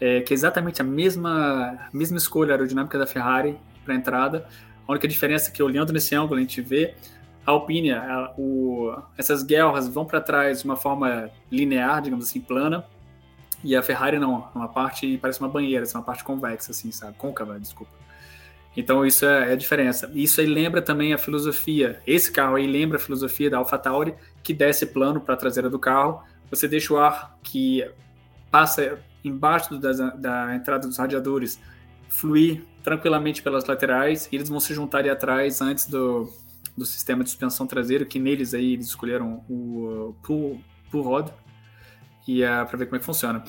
é, 0.00 0.20
que 0.20 0.32
é 0.32 0.34
exatamente 0.34 0.80
a 0.80 0.84
mesma, 0.84 1.88
mesma 1.92 2.16
escolha 2.18 2.52
aerodinâmica 2.52 2.98
da 2.98 3.06
Ferrari 3.06 3.56
para 3.84 3.94
entrada. 3.94 4.46
A 4.86 4.92
única 4.92 5.06
diferença 5.06 5.50
é 5.50 5.52
que 5.52 5.62
olhando 5.62 5.92
nesse 5.92 6.14
ângulo 6.14 6.38
a 6.38 6.40
gente 6.40 6.60
vê 6.60 6.94
Alpine, 7.50 7.92
a, 7.92 8.32
o, 8.36 8.94
essas 9.16 9.42
guerras 9.42 9.88
vão 9.88 10.04
para 10.04 10.20
trás 10.20 10.60
de 10.60 10.64
uma 10.64 10.76
forma 10.76 11.30
linear, 11.50 12.00
digamos 12.02 12.26
assim, 12.26 12.40
plana, 12.40 12.84
e 13.62 13.76
a 13.76 13.82
Ferrari 13.82 14.18
não, 14.18 14.48
uma 14.54 14.68
parte 14.68 15.18
parece 15.18 15.40
uma 15.40 15.48
banheira, 15.48 15.84
assim, 15.84 15.96
uma 15.96 16.04
parte 16.04 16.24
convexa, 16.24 16.70
assim, 16.72 16.90
sabe? 16.90 17.14
Côncava, 17.16 17.58
desculpa. 17.60 17.92
Então 18.76 19.04
isso 19.04 19.26
é, 19.26 19.50
é, 19.50 19.52
a 19.52 19.56
diferença. 19.56 20.10
Isso 20.14 20.40
aí 20.40 20.46
lembra 20.46 20.80
também 20.80 21.12
a 21.12 21.18
filosofia. 21.18 22.00
Esse 22.06 22.30
carro 22.30 22.56
aí 22.56 22.66
lembra 22.66 22.96
a 22.96 23.00
filosofia 23.00 23.50
da 23.50 23.58
AlphaTauri, 23.58 24.14
que 24.42 24.54
desce 24.54 24.86
plano 24.86 25.20
para 25.20 25.34
a 25.34 25.36
traseira 25.36 25.68
do 25.68 25.78
carro. 25.78 26.22
Você 26.50 26.66
deixa 26.66 26.94
o 26.94 26.98
ar 26.98 27.36
que 27.42 27.84
passa 28.50 28.98
embaixo 29.24 29.76
da, 29.78 29.92
da 29.92 30.54
entrada 30.54 30.86
dos 30.86 30.96
radiadores 30.96 31.60
fluir 32.08 32.64
tranquilamente 32.82 33.42
pelas 33.42 33.64
laterais 33.66 34.28
e 34.32 34.36
eles 34.36 34.48
vão 34.48 34.58
se 34.58 34.72
juntar 34.72 34.98
ali 34.98 35.10
atrás 35.10 35.60
antes 35.60 35.86
do, 35.86 36.32
do 36.76 36.84
sistema 36.84 37.22
de 37.24 37.30
suspensão 37.30 37.66
traseira, 37.66 38.04
que 38.04 38.18
neles 38.18 38.54
aí 38.54 38.74
eles 38.74 38.86
escolheram 38.86 39.44
o 39.48 40.14
pull, 40.22 40.60
pull 40.90 41.02
rod, 41.02 41.28
e 42.26 42.42
uh, 42.44 42.66
para 42.66 42.76
ver 42.78 42.86
como 42.86 42.96
é 42.96 42.98
que 42.98 43.04
funciona. 43.04 43.44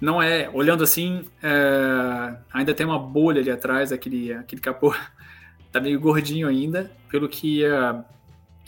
Não 0.00 0.22
é, 0.22 0.50
olhando 0.52 0.84
assim, 0.84 1.24
é, 1.42 2.36
ainda 2.52 2.74
tem 2.74 2.84
uma 2.84 2.98
bolha 2.98 3.40
ali 3.40 3.50
atrás, 3.50 3.92
aquele, 3.92 4.30
aquele 4.30 4.60
capô 4.60 4.94
tá 5.72 5.80
meio 5.80 5.98
gordinho 5.98 6.46
ainda, 6.46 6.92
pelo 7.08 7.28
que 7.28 7.64
uh, 7.64 8.04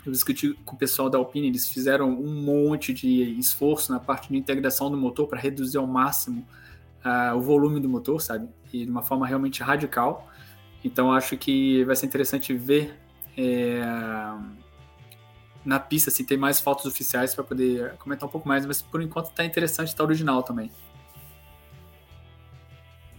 eu 0.07 0.13
discuti 0.13 0.55
com 0.65 0.75
o 0.75 0.79
pessoal 0.79 1.11
da 1.11 1.19
Alpine, 1.19 1.49
eles 1.49 1.69
fizeram 1.69 2.09
um 2.09 2.43
monte 2.43 2.95
de 2.95 3.39
esforço 3.39 3.93
na 3.93 4.01
parte 4.01 4.29
de 4.31 4.39
integração 4.39 4.91
do 4.91 4.97
motor 4.97 5.29
para 5.29 5.39
reduzir 5.39 5.77
ao 5.77 5.87
máximo 5.87 6.47
uh, 7.05 7.37
o 7.37 7.43
volume 7.43 7.79
do 7.79 7.89
motor, 7.89 8.23
sabe? 8.23 8.49
E 8.73 8.87
de 8.87 8.91
uma 8.91 9.03
forma 9.03 9.27
realmente 9.27 9.63
radical. 9.63 10.31
Então 10.83 11.13
acho 11.13 11.37
que 11.37 11.85
vai 11.85 11.95
ser 11.95 12.07
interessante 12.07 12.55
ver 12.55 12.99
é, 13.39 13.81
na 15.65 15.79
pista, 15.79 16.11
assim, 16.11 16.25
tem 16.25 16.37
mais 16.37 16.59
fotos 16.59 16.85
oficiais 16.87 17.35
para 17.35 17.45
poder 17.45 17.95
comentar 17.99 18.29
um 18.29 18.33
pouco 18.33 18.49
mais, 18.49 18.67
mas 18.67 18.83
por 18.83 19.01
enquanto 19.01 19.27
está 19.27 19.45
interessante, 19.45 19.89
está 19.89 20.03
original 20.03 20.43
também. 20.43 20.73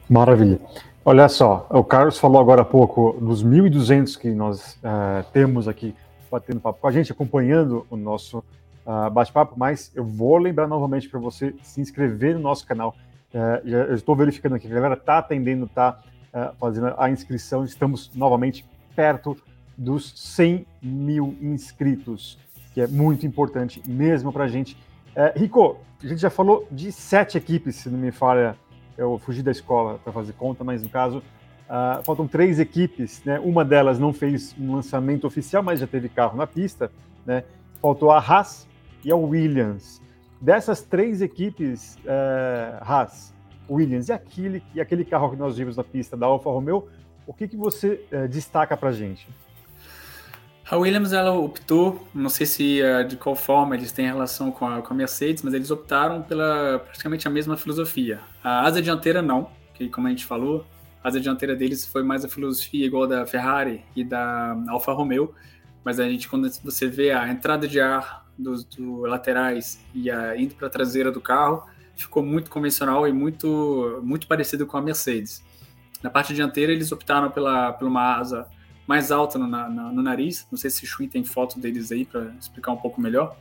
Maravilha. 0.09 0.59
Olha 1.05 1.29
só, 1.29 1.65
o 1.69 1.83
Carlos 1.83 2.17
falou 2.17 2.41
agora 2.41 2.63
há 2.63 2.65
pouco 2.65 3.17
dos 3.21 3.43
1.200 3.43 4.19
que 4.19 4.29
nós 4.31 4.75
uh, 4.77 5.23
temos 5.31 5.67
aqui 5.67 5.95
batendo 6.29 6.59
papo 6.59 6.81
com 6.81 6.87
a 6.87 6.91
gente, 6.91 7.11
acompanhando 7.11 7.87
o 7.89 7.95
nosso 7.95 8.39
uh, 8.39 9.09
bate-papo, 9.09 9.53
mas 9.57 9.91
eu 9.95 10.03
vou 10.03 10.37
lembrar 10.37 10.67
novamente 10.67 11.07
para 11.07 11.19
você 11.19 11.55
se 11.63 11.79
inscrever 11.79 12.35
no 12.35 12.41
nosso 12.41 12.67
canal. 12.67 12.95
Uh, 13.33 13.67
já, 13.67 13.77
eu 13.77 13.95
estou 13.95 14.15
verificando 14.15 14.55
aqui, 14.55 14.67
a 14.67 14.75
galera 14.75 14.95
está 14.95 15.19
atendendo, 15.19 15.65
está 15.65 16.03
fazendo 16.59 16.93
a 16.95 17.09
inscrição, 17.09 17.65
estamos 17.65 18.11
novamente 18.13 18.63
perto 18.95 19.35
dos 19.79 20.11
100 20.15 20.65
mil 20.81 21.37
inscritos, 21.41 22.37
que 22.73 22.81
é 22.81 22.87
muito 22.87 23.25
importante 23.25 23.81
mesmo 23.87 24.31
para 24.31 24.43
a 24.43 24.47
gente. 24.47 24.77
É, 25.15 25.33
Rico, 25.37 25.77
a 26.03 26.07
gente 26.07 26.19
já 26.19 26.29
falou 26.29 26.67
de 26.69 26.91
sete 26.91 27.37
equipes, 27.37 27.77
se 27.77 27.89
não 27.89 27.97
me 27.97 28.11
falha, 28.11 28.57
eu 28.97 29.17
fugi 29.17 29.41
da 29.41 29.51
escola 29.51 29.97
para 30.03 30.11
fazer 30.11 30.33
conta, 30.33 30.63
mas 30.63 30.83
no 30.83 30.89
caso, 30.89 31.19
uh, 31.19 32.03
faltam 32.03 32.27
três 32.27 32.59
equipes, 32.59 33.23
né? 33.23 33.39
Uma 33.39 33.63
delas 33.63 33.97
não 33.97 34.11
fez 34.11 34.53
um 34.59 34.75
lançamento 34.75 35.25
oficial, 35.25 35.63
mas 35.63 35.79
já 35.79 35.87
teve 35.87 36.09
carro 36.09 36.37
na 36.37 36.45
pista, 36.45 36.91
né? 37.25 37.45
Faltou 37.81 38.11
a 38.11 38.19
Haas 38.19 38.67
e 39.03 39.11
a 39.11 39.15
Williams. 39.15 40.01
Dessas 40.41 40.81
três 40.81 41.21
equipes, 41.21 41.95
uh, 42.05 42.81
Haas, 42.81 43.33
Williams 43.69 44.09
e 44.09 44.13
aquele, 44.13 44.63
e 44.75 44.81
aquele 44.81 45.05
carro 45.05 45.31
que 45.31 45.37
nós 45.37 45.57
vimos 45.57 45.77
na 45.77 45.83
pista 45.83 46.17
da 46.17 46.25
Alfa 46.25 46.49
Romeo, 46.49 46.87
o 47.25 47.33
que, 47.33 47.47
que 47.47 47.55
você 47.55 48.05
uh, 48.11 48.27
destaca 48.27 48.75
para 48.75 48.89
a 48.89 48.93
gente? 48.93 49.27
A 50.69 50.77
Williams 50.77 51.13
ela 51.13 51.31
optou, 51.31 52.07
não 52.13 52.29
sei 52.29 52.45
se 52.45 52.79
uh, 52.83 53.03
de 53.03 53.17
qual 53.17 53.35
forma 53.35 53.75
eles 53.75 53.91
têm 53.91 54.05
relação 54.05 54.51
com 54.51 54.67
a, 54.67 54.83
com 54.83 54.93
a 54.93 54.95
Mercedes, 54.95 55.41
mas 55.41 55.55
eles 55.55 55.71
optaram 55.71 56.21
pela 56.21 56.77
praticamente 56.77 57.27
a 57.27 57.31
mesma 57.31 57.57
filosofia. 57.57 58.19
A 58.43 58.67
asa 58.67 58.79
dianteira 58.79 59.19
não, 59.19 59.49
que 59.73 59.89
como 59.89 60.05
a 60.05 60.11
gente 60.11 60.27
falou, 60.27 60.63
a 61.03 61.07
asa 61.07 61.19
dianteira 61.19 61.55
deles 61.55 61.87
foi 61.87 62.03
mais 62.03 62.23
a 62.23 62.29
filosofia 62.29 62.85
igual 62.85 63.07
da 63.07 63.25
Ferrari 63.25 63.83
e 63.95 64.03
da 64.03 64.55
Alfa 64.67 64.93
Romeo, 64.93 65.33
mas 65.83 65.99
a 65.99 66.07
gente 66.07 66.29
quando 66.29 66.47
você 66.63 66.85
vê 66.87 67.09
a 67.09 67.27
entrada 67.27 67.67
de 67.67 67.81
ar 67.81 68.27
dos, 68.37 68.67
laterais 68.77 69.83
e 69.95 70.11
a, 70.11 70.37
indo 70.37 70.53
para 70.53 70.67
a 70.67 70.69
traseira 70.69 71.11
do 71.11 71.19
carro, 71.19 71.63
ficou 71.95 72.21
muito 72.21 72.51
convencional 72.51 73.07
e 73.07 73.11
muito 73.11 73.99
muito 74.03 74.27
parecido 74.27 74.67
com 74.67 74.77
a 74.77 74.81
Mercedes. 74.83 75.43
Na 76.03 76.11
parte 76.11 76.31
dianteira 76.31 76.71
eles 76.71 76.91
optaram 76.91 77.31
pela, 77.31 77.73
pela 77.73 77.89
uma 77.89 78.17
asa 78.17 78.47
mais 78.89 79.11
alta 79.11 79.37
no, 79.37 79.45
na, 79.45 79.69
no 79.69 80.01
nariz. 80.01 80.47
Não 80.51 80.57
sei 80.57 80.71
se 80.71 80.83
Shui 80.83 81.07
tem 81.07 81.23
foto 81.23 81.59
deles 81.59 81.91
aí 81.91 82.05
para 82.05 82.33
explicar 82.39 82.71
um 82.71 82.77
pouco 82.77 82.99
melhor. 82.99 83.37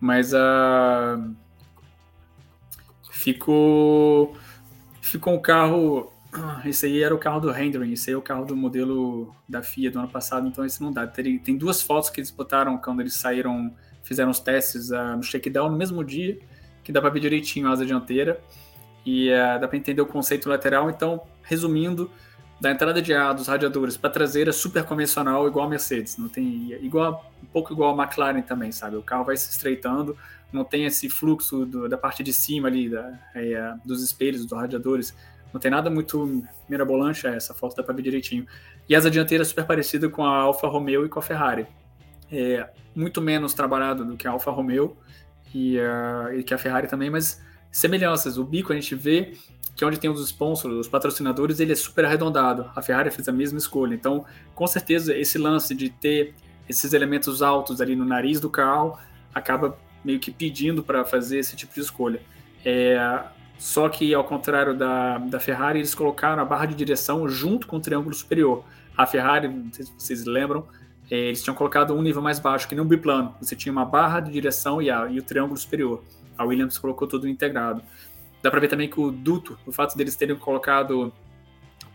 Mas 0.00 0.32
uh, 0.32 1.30
ficou 3.10 4.34
ficou 5.02 5.34
um 5.34 5.42
carro. 5.42 6.10
Esse 6.64 6.86
aí 6.86 7.02
era 7.02 7.14
o 7.14 7.18
carro 7.18 7.38
do 7.38 7.50
rendering, 7.50 7.92
esse 7.92 8.08
aí 8.08 8.14
é 8.14 8.16
o 8.16 8.22
carro 8.22 8.46
do 8.46 8.56
modelo 8.56 9.34
da 9.46 9.62
FIA 9.62 9.90
do 9.90 9.98
ano 9.98 10.08
passado, 10.08 10.48
então 10.48 10.64
esse 10.64 10.82
não 10.82 10.90
dá. 10.90 11.06
Tem, 11.06 11.38
tem 11.38 11.56
duas 11.58 11.82
fotos 11.82 12.08
que 12.08 12.20
eles 12.20 12.30
botaram 12.30 12.78
quando 12.78 13.00
eles 13.00 13.14
saíram, 13.14 13.74
fizeram 14.02 14.30
os 14.30 14.40
testes 14.40 14.90
uh, 14.90 15.16
no 15.16 15.22
shakedown 15.22 15.68
no 15.70 15.76
mesmo 15.76 16.02
dia, 16.02 16.38
que 16.82 16.92
dá 16.92 17.00
para 17.00 17.10
ver 17.10 17.20
direitinho 17.20 17.68
a 17.68 17.72
asa 17.72 17.84
dianteira 17.84 18.40
e 19.04 19.30
uh, 19.30 19.60
dá 19.60 19.68
para 19.68 19.76
entender 19.76 20.00
o 20.00 20.06
conceito 20.06 20.48
lateral. 20.48 20.88
Então, 20.88 21.22
resumindo, 21.42 22.10
da 22.60 22.70
entrada 22.70 23.00
de 23.00 23.14
ar 23.14 23.34
dos 23.34 23.46
radiadores 23.46 23.96
para 23.96 24.10
traseira 24.10 24.52
super 24.52 24.84
convencional, 24.84 25.46
igual 25.46 25.66
a 25.66 25.68
Mercedes. 25.68 26.16
Não 26.16 26.28
tem 26.28 26.72
igual 26.82 27.30
um 27.42 27.46
pouco 27.46 27.72
igual 27.72 27.98
a 27.98 28.02
McLaren 28.02 28.42
também, 28.42 28.72
sabe? 28.72 28.96
O 28.96 29.02
carro 29.02 29.24
vai 29.24 29.36
se 29.36 29.50
estreitando, 29.50 30.16
não 30.52 30.64
tem 30.64 30.84
esse 30.84 31.08
fluxo 31.08 31.64
do, 31.64 31.88
da 31.88 31.96
parte 31.96 32.22
de 32.22 32.32
cima 32.32 32.68
ali 32.68 32.88
da, 32.88 33.12
é, 33.34 33.74
dos 33.84 34.02
espelhos, 34.02 34.44
dos 34.44 34.58
radiadores. 34.58 35.14
Não 35.52 35.60
tem 35.60 35.70
nada 35.70 35.88
muito 35.88 36.44
mirabolante, 36.68 37.26
essa 37.26 37.54
foto 37.54 37.76
dá 37.76 37.82
para 37.82 37.94
ver 37.94 38.02
direitinho. 38.02 38.46
E 38.88 38.94
asa 38.94 39.10
dianteira 39.10 39.44
super 39.44 39.64
parecida 39.64 40.08
com 40.08 40.24
a 40.24 40.36
Alfa 40.36 40.66
Romeo 40.66 41.06
e 41.06 41.08
com 41.08 41.18
a 41.18 41.22
Ferrari. 41.22 41.66
É 42.30 42.68
muito 42.94 43.20
menos 43.20 43.54
trabalhado 43.54 44.04
do 44.04 44.16
que 44.16 44.26
a 44.26 44.32
Alfa 44.32 44.50
Romeo 44.50 44.96
e, 45.54 45.78
uh, 45.78 46.34
e 46.34 46.42
que 46.42 46.52
a 46.52 46.58
Ferrari 46.58 46.88
também, 46.88 47.08
mas 47.08 47.40
semelhanças. 47.70 48.36
O 48.36 48.44
bico 48.44 48.72
a 48.72 48.74
gente 48.74 48.94
vê 48.94 49.34
que 49.78 49.84
onde 49.84 49.96
tem 49.96 50.10
os 50.10 50.20
sponsors, 50.20 50.74
os 50.74 50.88
patrocinadores, 50.88 51.60
ele 51.60 51.70
é 51.70 51.76
super 51.76 52.04
arredondado. 52.04 52.68
A 52.74 52.82
Ferrari 52.82 53.12
fez 53.12 53.28
a 53.28 53.32
mesma 53.32 53.58
escolha. 53.58 53.94
Então, 53.94 54.24
com 54.52 54.66
certeza, 54.66 55.16
esse 55.16 55.38
lance 55.38 55.72
de 55.72 55.88
ter 55.88 56.34
esses 56.68 56.92
elementos 56.92 57.42
altos 57.42 57.80
ali 57.80 57.94
no 57.94 58.04
nariz 58.04 58.40
do 58.40 58.50
carro 58.50 58.98
acaba 59.32 59.78
meio 60.04 60.18
que 60.18 60.32
pedindo 60.32 60.82
para 60.82 61.04
fazer 61.04 61.38
esse 61.38 61.54
tipo 61.54 61.72
de 61.72 61.80
escolha. 61.80 62.20
É, 62.64 63.22
só 63.56 63.88
que, 63.88 64.12
ao 64.12 64.24
contrário 64.24 64.76
da, 64.76 65.18
da 65.18 65.38
Ferrari, 65.38 65.78
eles 65.78 65.94
colocaram 65.94 66.42
a 66.42 66.44
barra 66.44 66.66
de 66.66 66.74
direção 66.74 67.28
junto 67.28 67.68
com 67.68 67.76
o 67.76 67.80
triângulo 67.80 68.12
superior. 68.12 68.64
A 68.96 69.06
Ferrari, 69.06 69.46
não 69.46 69.72
sei 69.72 69.86
se 69.86 69.92
vocês 69.96 70.24
lembram, 70.24 70.66
é, 71.08 71.16
eles 71.16 71.40
tinham 71.40 71.54
colocado 71.54 71.94
um 71.94 72.02
nível 72.02 72.20
mais 72.20 72.40
baixo, 72.40 72.66
que 72.66 72.74
nem 72.74 72.82
um 72.84 72.88
biplano. 72.88 73.32
Você 73.40 73.54
tinha 73.54 73.70
uma 73.70 73.84
barra 73.84 74.18
de 74.18 74.32
direção 74.32 74.82
e, 74.82 74.90
a, 74.90 75.06
e 75.06 75.20
o 75.20 75.22
triângulo 75.22 75.56
superior. 75.56 76.02
A 76.36 76.44
Williams 76.44 76.78
colocou 76.78 77.06
tudo 77.06 77.28
integrado. 77.28 77.80
Dá 78.42 78.50
para 78.50 78.60
ver 78.60 78.68
também 78.68 78.88
que 78.88 79.00
o 79.00 79.10
duto, 79.10 79.58
o 79.66 79.72
fato 79.72 79.96
deles 79.96 80.14
terem 80.16 80.36
colocado 80.36 81.12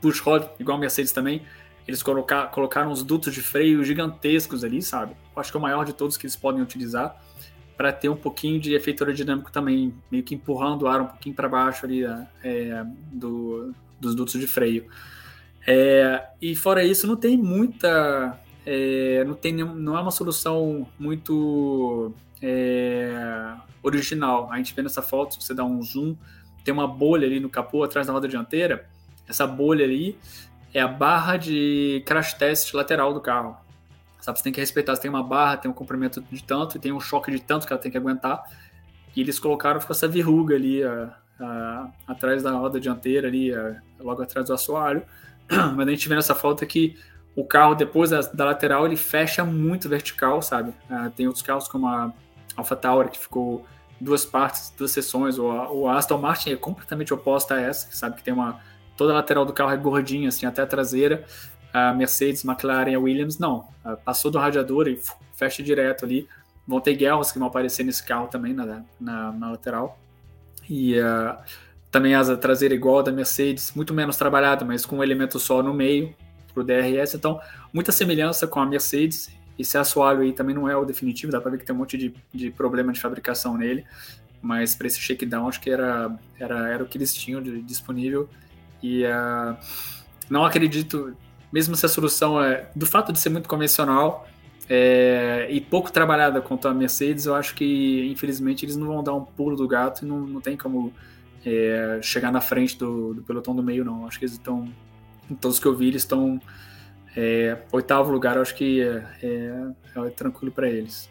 push 0.02 0.20
rod, 0.20 0.44
igual 0.60 0.78
a 0.78 0.80
Mercedes 0.80 1.12
também, 1.12 1.42
eles 1.88 2.04
colocar, 2.04 2.48
colocaram 2.48 2.92
os 2.92 3.04
dutos 3.04 3.34
de 3.34 3.42
freio 3.42 3.84
gigantescos 3.84 4.64
ali, 4.64 4.82
sabe? 4.82 5.14
Eu 5.36 5.40
acho 5.40 5.52
que 5.52 5.58
é 5.58 5.60
o 5.60 5.62
maior 5.62 5.86
de 5.86 5.94
todos 5.94 6.18
que 6.18 6.26
eles 6.26 6.36
podem 6.36 6.62
utilizar 6.62 7.22
para 7.76 7.92
ter 7.92 8.10
um 8.10 8.16
pouquinho 8.16 8.60
de 8.60 8.74
efeito 8.74 9.04
aerodinâmico 9.04 9.52
também, 9.52 9.94
meio 10.12 10.24
que 10.24 10.36
empurrando 10.36 10.84
o 10.84 10.88
ar 10.88 11.02
um 11.02 11.08
pouquinho 11.08 11.36
para 11.36 11.50
baixo 11.50 11.86
ali 11.86 12.04
é, 12.44 12.86
do, 13.12 13.74
dos 14.00 14.16
dutos 14.16 14.40
de 14.40 14.48
freio. 14.48 14.86
É, 15.66 16.24
e 16.42 16.56
fora 16.56 16.84
isso, 16.84 17.08
não 17.08 17.16
tem 17.16 17.38
muita. 17.38 18.40
É, 18.66 19.24
não, 19.26 19.34
tem, 19.34 19.54
não 19.54 19.98
é 19.98 20.02
uma 20.02 20.12
solução 20.12 20.88
muito 21.00 22.14
é, 22.44 23.56
original. 23.82 24.52
A 24.52 24.58
gente 24.58 24.76
vê 24.76 24.82
nessa 24.82 25.02
foto, 25.02 25.36
se 25.36 25.42
você 25.42 25.54
dá 25.54 25.64
um 25.64 25.82
zoom, 25.82 26.16
tem 26.64 26.74
uma 26.74 26.88
bolha 26.88 27.26
ali 27.26 27.40
no 27.40 27.50
capô 27.50 27.84
atrás 27.84 28.06
da 28.06 28.14
roda 28.14 28.28
dianteira. 28.28 28.86
Essa 29.28 29.48
bolha 29.48 29.86
ali 29.86 30.18
é 30.74 30.82
a 30.82 30.88
barra 30.88 31.38
de 31.38 32.04
crash 32.06 32.34
test 32.34 32.74
lateral 32.74 33.14
do 33.14 33.22
carro. 33.22 33.56
Sabe, 34.20 34.38
você 34.38 34.44
tem 34.44 34.54
que 34.54 34.60
respeitar, 34.60 34.96
você 34.96 35.02
tem 35.02 35.10
uma 35.10 35.24
barra, 35.24 35.58
tem 35.58 35.72
um 35.72 35.74
comprimento 35.74 36.22
de 36.32 36.44
tanto 36.44 36.78
e 36.78 36.80
tem 36.80 36.92
um 36.92 37.00
choque 37.00 37.32
de 37.32 37.40
tanto 37.40 37.66
que 37.66 37.74
ela 37.74 37.82
tem 37.82 37.92
que 37.92 37.98
aguentar. 37.98 38.44
E 39.16 39.22
eles 39.22 39.40
colocaram 39.40 39.80
ficou 39.80 39.94
essa 39.94 40.08
verruga 40.08 40.56
ali 40.56 40.84
a, 40.84 41.16
a, 41.40 41.90
atrás 42.08 42.44
da 42.44 42.52
roda 42.52 42.80
dianteira 42.80 43.28
ali, 43.28 43.54
a, 43.54 43.82
logo 44.00 44.22
atrás 44.22 44.48
do 44.48 44.54
assoalho. 44.54 45.04
Mas 45.76 45.88
a 45.88 45.92
gente 45.92 46.10
vê 46.10 46.16
nessa 46.16 46.36
foto 46.36 46.66
que 46.66 46.98
o 47.36 47.46
carro 47.46 47.76
depois 47.76 48.12
da, 48.12 48.22
da 48.22 48.46
lateral 48.46 48.86
ele 48.86 48.96
fecha 48.96 49.44
muito 49.44 49.90
vertical, 49.90 50.42
sabe? 50.42 50.74
Ah, 50.90 51.12
tem 51.14 51.28
outros 51.28 51.44
carros 51.44 51.68
como 51.68 51.88
a 51.88 52.14
Alpha 52.56 52.76
Tower 52.76 53.10
que 53.10 53.20
ficou 53.20 53.66
duas 54.00 54.26
partes, 54.26 54.74
duas 54.78 54.92
seções. 54.92 55.38
O, 55.38 55.46
o 55.46 55.90
Aston 55.90 56.18
Martin 56.18 56.52
é 56.52 56.56
completamente 56.56 57.14
oposta 57.14 57.56
a 57.56 57.62
essa, 57.62 57.88
sabe 57.92 58.18
que 58.18 58.24
tem 58.24 58.34
uma 58.34 58.60
toda 58.96 59.12
a 59.12 59.16
lateral 59.16 59.46
do 59.46 59.54
carro 59.54 59.72
é 59.72 59.78
gordinha, 59.78 60.30
assim, 60.30 60.46
até 60.46 60.62
a 60.62 60.68
traseira. 60.68 61.26
A 61.74 61.94
Mercedes, 61.94 62.46
McLaren 62.46 62.96
a 62.96 63.00
Williams, 63.00 63.40
não. 63.40 63.68
Passou 64.06 64.30
do 64.30 64.38
radiador 64.38 64.88
e 64.88 65.00
fecha 65.36 65.64
direto 65.64 66.06
ali. 66.06 66.28
Vão 66.68 66.80
ter 66.80 66.94
guerras 66.94 67.32
que 67.32 67.40
vão 67.40 67.48
aparecer 67.48 67.84
nesse 67.84 68.04
carro 68.04 68.28
também 68.28 68.54
na, 68.54 68.84
na, 69.00 69.32
na 69.32 69.52
lateral. 69.52 69.98
E 70.70 70.96
também 71.90 72.14
a 72.14 72.20
asa 72.20 72.38
traseira 72.38 72.76
igual 72.76 73.00
a 73.00 73.02
da 73.02 73.12
Mercedes, 73.12 73.74
muito 73.76 73.94
menos 73.94 74.18
trabalhada, 74.18 74.64
mas 74.64 74.86
com 74.86 74.98
um 74.98 75.04
elemento 75.04 75.40
só 75.40 75.64
no 75.64 75.74
meio 75.74 76.16
para 76.54 76.62
o 76.62 76.64
DRS. 76.64 77.16
Então, 77.16 77.42
muita 77.74 77.92
semelhança 77.92 78.46
com 78.46 78.60
a 78.60 78.66
Mercedes 78.66 79.30
esse 79.64 79.78
assoalho 79.78 80.22
aí 80.22 80.32
também 80.32 80.56
não 80.56 80.70
é 80.70 80.76
o 80.76 80.86
definitivo, 80.86 81.32
dá 81.32 81.42
para 81.42 81.52
ver 81.52 81.58
que 81.58 81.66
tem 81.66 81.76
um 81.76 81.80
monte 81.80 81.98
de, 81.98 82.14
de 82.34 82.52
problema 82.52 82.94
de 82.94 83.00
fabricação 83.00 83.58
nele, 83.58 83.86
mas 84.42 84.76
para 84.76 84.88
esse 84.88 85.00
shakedown 85.00 85.48
acho 85.48 85.60
que 85.60 85.70
era, 85.70 86.14
era, 86.40 86.70
era 86.70 86.84
o 86.84 86.88
que 86.88 86.98
eles 86.98 87.14
tinham 87.14 87.42
de, 87.42 87.62
disponível. 87.62 88.30
E 88.82 89.06
uh, 89.06 89.58
não 90.30 90.46
acredito, 90.46 91.16
mesmo 91.52 91.76
se 91.76 91.86
a 91.86 91.90
solução 91.90 92.42
é 92.42 92.70
do 92.76 92.86
fato 92.86 93.12
de 93.14 93.20
ser 93.20 93.30
muito 93.30 93.48
convencional 93.48 94.28
é, 94.70 95.48
e 95.50 95.60
pouco 95.60 95.92
trabalhada 95.92 96.42
quanto 96.42 96.68
a 96.68 96.74
Mercedes, 96.74 97.26
eu 97.26 97.36
acho 97.36 97.56
que 97.56 98.10
infelizmente 98.12 98.66
eles 98.66 98.76
não 98.76 98.88
vão 98.88 99.04
dar 99.04 99.14
um 99.14 99.24
pulo 99.24 99.56
do 99.56 99.68
gato 99.68 100.04
e 100.04 100.08
não, 100.08 100.20
não 100.20 100.42
tem 100.42 100.56
como 100.56 100.94
é, 101.46 102.00
chegar 102.02 102.32
na 102.32 102.42
frente 102.42 102.78
do, 102.78 103.14
do 103.14 103.22
pelotão 103.22 103.56
do 103.56 103.62
meio, 103.62 103.84
não. 103.84 104.08
Acho 104.08 104.20
que 104.20 104.26
eles 104.26 104.34
estão, 104.34 104.68
em 105.30 105.36
todos 105.36 105.60
que 105.60 105.66
eu 105.66 105.76
vi, 105.76 105.88
eles 105.88 106.04
estão 106.04 106.40
é, 107.16 107.58
oitavo 107.72 108.12
lugar, 108.12 108.38
acho 108.38 108.56
que 108.56 108.82
é, 108.82 109.04
é, 109.22 110.06
é 110.06 110.10
tranquilo 110.10 110.52
para 110.52 110.68
eles. 110.68 111.10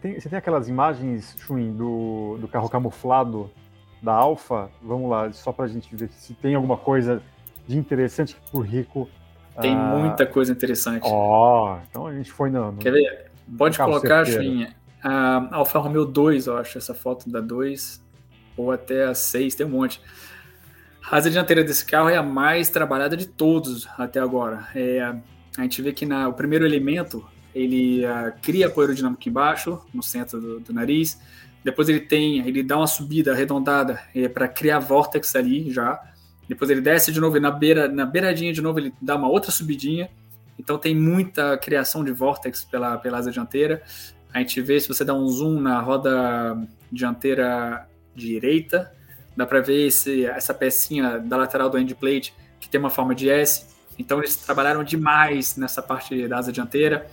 Tem, 0.00 0.18
você 0.18 0.28
tem 0.28 0.38
aquelas 0.38 0.68
imagens, 0.68 1.36
Chuin, 1.40 1.72
do, 1.72 2.38
do 2.40 2.46
carro 2.46 2.68
camuflado 2.68 3.50
da 4.00 4.12
Alfa? 4.12 4.70
Vamos 4.80 5.10
lá, 5.10 5.32
só 5.32 5.50
para 5.50 5.64
a 5.64 5.68
gente 5.68 5.94
ver 5.94 6.08
se 6.10 6.34
tem 6.34 6.54
alguma 6.54 6.76
coisa 6.76 7.20
de 7.66 7.76
interessante 7.76 8.36
pro 8.50 8.60
Rico. 8.60 9.08
Tem 9.60 9.74
ah, 9.74 9.96
muita 9.96 10.24
coisa 10.24 10.52
interessante. 10.52 11.02
Ó, 11.04 11.74
oh, 11.74 11.80
então 11.88 12.06
a 12.06 12.14
gente 12.14 12.30
foi 12.30 12.50
no. 12.50 12.74
Quer 12.74 12.92
ver? 12.92 13.30
Pode 13.58 13.76
colocar, 13.76 14.24
Chuin, 14.24 14.68
a 15.02 15.56
Alfa 15.56 15.78
Romeo 15.80 16.04
2, 16.04 16.46
eu 16.46 16.56
acho, 16.56 16.78
essa 16.78 16.94
foto 16.94 17.28
da 17.28 17.40
2, 17.40 18.00
ou 18.56 18.70
até 18.70 19.04
a 19.04 19.14
6, 19.14 19.56
tem 19.56 19.66
um 19.66 19.70
monte. 19.70 20.00
A 21.02 21.16
asa 21.16 21.30
dianteira 21.30 21.64
desse 21.64 21.84
carro 21.84 22.08
é 22.08 22.16
a 22.16 22.22
mais 22.22 22.68
trabalhada 22.68 23.16
de 23.16 23.26
todos 23.26 23.88
até 23.98 24.20
agora. 24.20 24.68
É, 24.74 25.00
a 25.56 25.62
gente 25.62 25.82
vê 25.82 25.92
que 25.92 26.06
na, 26.06 26.28
o 26.28 26.32
primeiro 26.32 26.64
elemento 26.64 27.24
ele 27.54 28.04
uh, 28.04 28.32
cria 28.40 28.66
apoio 28.66 28.86
aerodinâmico 28.86 29.28
embaixo, 29.28 29.80
no 29.92 30.02
centro 30.02 30.40
do, 30.40 30.60
do, 30.60 30.72
nariz. 30.72 31.20
Depois 31.64 31.88
ele 31.88 32.00
tem, 32.00 32.46
ele 32.46 32.62
dá 32.62 32.76
uma 32.76 32.86
subida 32.86 33.32
arredondada 33.32 34.00
é, 34.14 34.28
para 34.28 34.46
criar 34.48 34.78
vórtex 34.78 35.34
ali 35.34 35.70
já. 35.70 36.00
Depois 36.48 36.70
ele 36.70 36.80
desce 36.80 37.12
de 37.12 37.20
novo 37.20 37.36
e 37.36 37.40
na 37.40 37.50
beira, 37.50 37.88
na 37.88 38.06
beiradinha 38.06 38.52
de 38.52 38.62
novo 38.62 38.78
ele 38.78 38.92
dá 39.00 39.16
uma 39.16 39.28
outra 39.28 39.50
subidinha. 39.50 40.08
Então 40.58 40.78
tem 40.78 40.94
muita 40.94 41.56
criação 41.58 42.04
de 42.04 42.12
vórtex 42.12 42.64
pela, 42.64 42.98
pela 42.98 43.18
asa 43.18 43.30
dianteira. 43.30 43.82
A 44.32 44.38
gente 44.38 44.60
vê 44.60 44.78
se 44.78 44.88
você 44.88 45.04
dá 45.04 45.14
um 45.14 45.26
zoom 45.26 45.60
na 45.60 45.80
roda 45.80 46.56
dianteira 46.90 47.88
direita, 48.14 48.92
Dá 49.36 49.46
para 49.46 49.60
ver 49.60 49.86
esse, 49.86 50.26
essa 50.26 50.52
pecinha 50.52 51.18
da 51.18 51.36
lateral 51.36 51.70
do 51.70 51.78
endplate 51.78 52.34
que 52.58 52.68
tem 52.68 52.78
uma 52.78 52.90
forma 52.90 53.14
de 53.14 53.30
S. 53.30 53.66
Então 53.98 54.18
eles 54.18 54.36
trabalharam 54.36 54.84
demais 54.84 55.56
nessa 55.56 55.82
parte 55.82 56.26
da 56.28 56.38
asa 56.38 56.52
dianteira. 56.52 57.06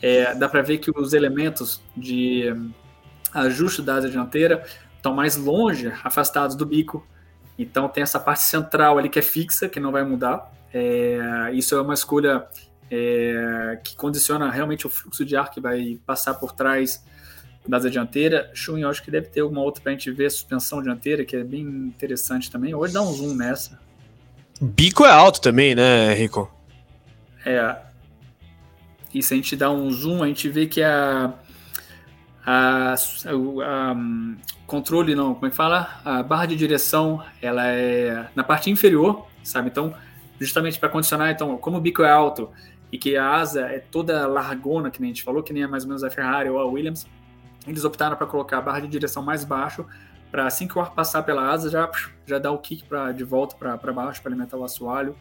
É, 0.00 0.34
dá 0.34 0.48
para 0.48 0.62
ver 0.62 0.78
que 0.78 0.90
os 0.90 1.12
elementos 1.12 1.80
de 1.96 2.52
um, 2.52 2.72
ajuste 3.34 3.82
da 3.82 3.96
asa 3.96 4.08
dianteira 4.08 4.64
estão 4.96 5.14
mais 5.14 5.36
longe, 5.36 5.92
afastados 6.04 6.56
do 6.56 6.64
bico. 6.64 7.06
Então 7.58 7.88
tem 7.88 8.02
essa 8.02 8.20
parte 8.20 8.42
central 8.42 8.98
ali 8.98 9.08
que 9.08 9.18
é 9.18 9.22
fixa, 9.22 9.68
que 9.68 9.80
não 9.80 9.90
vai 9.90 10.04
mudar. 10.04 10.52
É, 10.72 11.50
isso 11.52 11.74
é 11.74 11.80
uma 11.80 11.94
escolha 11.94 12.46
é, 12.90 13.80
que 13.82 13.96
condiciona 13.96 14.50
realmente 14.50 14.86
o 14.86 14.90
fluxo 14.90 15.24
de 15.24 15.36
ar 15.36 15.50
que 15.50 15.60
vai 15.60 15.98
passar 16.06 16.34
por 16.34 16.52
trás 16.52 17.04
asa 17.76 17.90
dianteira. 17.90 18.50
Schwinn, 18.54 18.82
eu 18.82 18.88
acho 18.88 19.02
que 19.02 19.10
deve 19.10 19.28
ter 19.28 19.40
alguma 19.40 19.60
outra 19.60 19.82
para 19.82 19.92
a 19.92 19.94
gente 19.94 20.10
ver 20.10 20.26
a 20.26 20.30
suspensão 20.30 20.82
dianteira, 20.82 21.24
que 21.24 21.36
é 21.36 21.44
bem 21.44 21.62
interessante 21.62 22.50
também. 22.50 22.74
Hoje 22.74 22.94
dá 22.94 23.02
um 23.02 23.12
zoom 23.12 23.34
nessa. 23.34 23.78
Bico 24.60 25.04
é 25.04 25.10
alto 25.10 25.40
também, 25.40 25.74
né, 25.74 26.12
Rico? 26.14 26.50
É. 27.44 27.76
E 29.14 29.22
se 29.22 29.34
a 29.34 29.36
gente 29.36 29.56
dá 29.56 29.70
um 29.70 29.90
zoom, 29.90 30.22
a 30.22 30.26
gente 30.26 30.48
vê 30.48 30.66
que 30.66 30.82
a. 30.82 31.32
A, 32.44 32.94
a, 32.94 33.92
a 33.92 33.96
controle, 34.66 35.14
não, 35.14 35.34
como 35.34 35.46
é 35.46 35.50
que 35.50 35.56
fala? 35.56 36.00
A 36.04 36.22
barra 36.22 36.46
de 36.46 36.56
direção, 36.56 37.22
ela 37.42 37.66
é 37.66 38.26
na 38.34 38.42
parte 38.42 38.70
inferior, 38.70 39.26
sabe? 39.42 39.68
Então, 39.68 39.94
justamente 40.40 40.78
para 40.78 40.88
condicionar, 40.88 41.30
então, 41.30 41.58
como 41.58 41.76
o 41.76 41.80
bico 41.80 42.02
é 42.02 42.10
alto 42.10 42.50
e 42.90 42.98
que 42.98 43.16
a 43.16 43.34
asa 43.34 43.66
é 43.66 43.78
toda 43.78 44.26
largona, 44.26 44.90
que 44.90 45.00
nem 45.00 45.10
a 45.10 45.14
gente 45.14 45.22
falou, 45.22 45.42
que 45.42 45.52
nem 45.52 45.62
é 45.62 45.66
mais 45.66 45.82
ou 45.84 45.88
menos 45.88 46.02
a 46.02 46.10
Ferrari 46.10 46.48
ou 46.48 46.58
a 46.58 46.64
Williams, 46.64 47.06
eles 47.70 47.84
optaram 47.84 48.16
para 48.16 48.26
colocar 48.26 48.58
a 48.58 48.60
barra 48.60 48.80
de 48.80 48.88
direção 48.88 49.22
mais 49.22 49.44
baixo, 49.44 49.84
para 50.30 50.46
assim 50.46 50.68
que 50.68 50.76
o 50.76 50.80
ar 50.80 50.92
passar 50.92 51.22
pela 51.22 51.50
asa, 51.50 51.70
já, 51.70 51.90
já 52.26 52.38
dar 52.38 52.52
o 52.52 52.58
kick 52.58 52.84
pra, 52.84 53.12
de 53.12 53.24
volta 53.24 53.56
para 53.56 53.92
baixo, 53.92 54.20
para 54.20 54.30
alimentar 54.30 54.56
o 54.56 54.64
assoalho. 54.64 55.16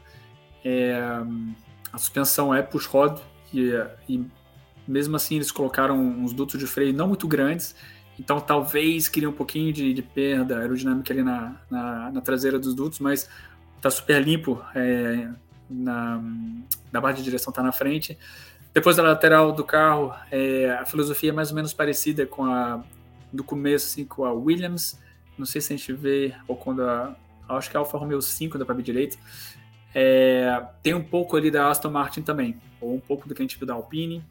É, 0.63 0.99
a 1.91 1.97
suspensão 1.97 2.53
é 2.53 2.61
push 2.61 2.85
rod, 2.85 3.19
e, 3.53 3.71
e 4.09 4.25
mesmo 4.87 5.15
assim 5.15 5.35
eles 5.35 5.51
colocaram 5.51 5.97
uns 5.97 6.33
dutos 6.33 6.59
de 6.59 6.67
freio 6.67 6.93
não 6.93 7.07
muito 7.07 7.27
grandes, 7.27 7.75
então 8.19 8.39
talvez 8.39 9.07
queria 9.07 9.29
um 9.29 9.33
pouquinho 9.33 9.71
de, 9.71 9.93
de 9.93 10.01
perda 10.01 10.59
aerodinâmica 10.59 11.13
ali 11.13 11.23
na, 11.23 11.55
na, 11.69 12.11
na, 12.11 12.21
traseira 12.21 12.57
dos 12.57 12.73
dutos, 12.73 12.99
mas 12.99 13.29
tá 13.79 13.89
super 13.89 14.21
limpo, 14.21 14.61
é, 14.75 15.29
na, 15.69 16.21
na 16.91 16.99
barra 17.01 17.13
de 17.13 17.23
direção 17.23 17.53
tá 17.53 17.61
na 17.61 17.71
frente. 17.71 18.17
Depois 18.77 18.95
da 18.95 19.01
lateral 19.01 19.51
do 19.51 19.63
carro, 19.63 20.13
é, 20.29 20.69
a 20.69 20.85
filosofia 20.85 21.31
é 21.31 21.33
mais 21.33 21.49
ou 21.49 21.55
menos 21.55 21.73
parecida 21.73 22.27
com 22.27 22.45
a 22.45 22.83
do 23.33 23.43
começo, 23.43 23.87
assim, 23.87 24.05
com 24.05 24.23
a 24.23 24.31
Williams. 24.31 24.99
Não 25.35 25.47
sei 25.47 25.61
se 25.61 25.73
a 25.73 25.75
gente 25.75 25.91
vê, 25.93 26.35
ou 26.47 26.55
quando 26.55 26.83
a. 26.83 27.15
Acho 27.49 27.71
que 27.71 27.75
a 27.75 27.79
Alfa 27.79 27.97
Romeo 27.97 28.21
5 28.21 28.55
da 28.55 28.63
para 28.63 28.79
direito. 28.79 29.17
É, 29.95 30.63
tem 30.83 30.93
um 30.93 31.03
pouco 31.03 31.35
ali 31.35 31.49
da 31.49 31.67
Aston 31.71 31.89
Martin 31.89 32.21
também, 32.21 32.61
ou 32.79 32.93
um 32.93 32.99
pouco 32.99 33.27
do 33.27 33.33
que 33.33 33.41
a 33.41 33.45
gente 33.45 33.57
viu 33.57 33.65
da 33.65 33.73
Alpine. 33.73 34.23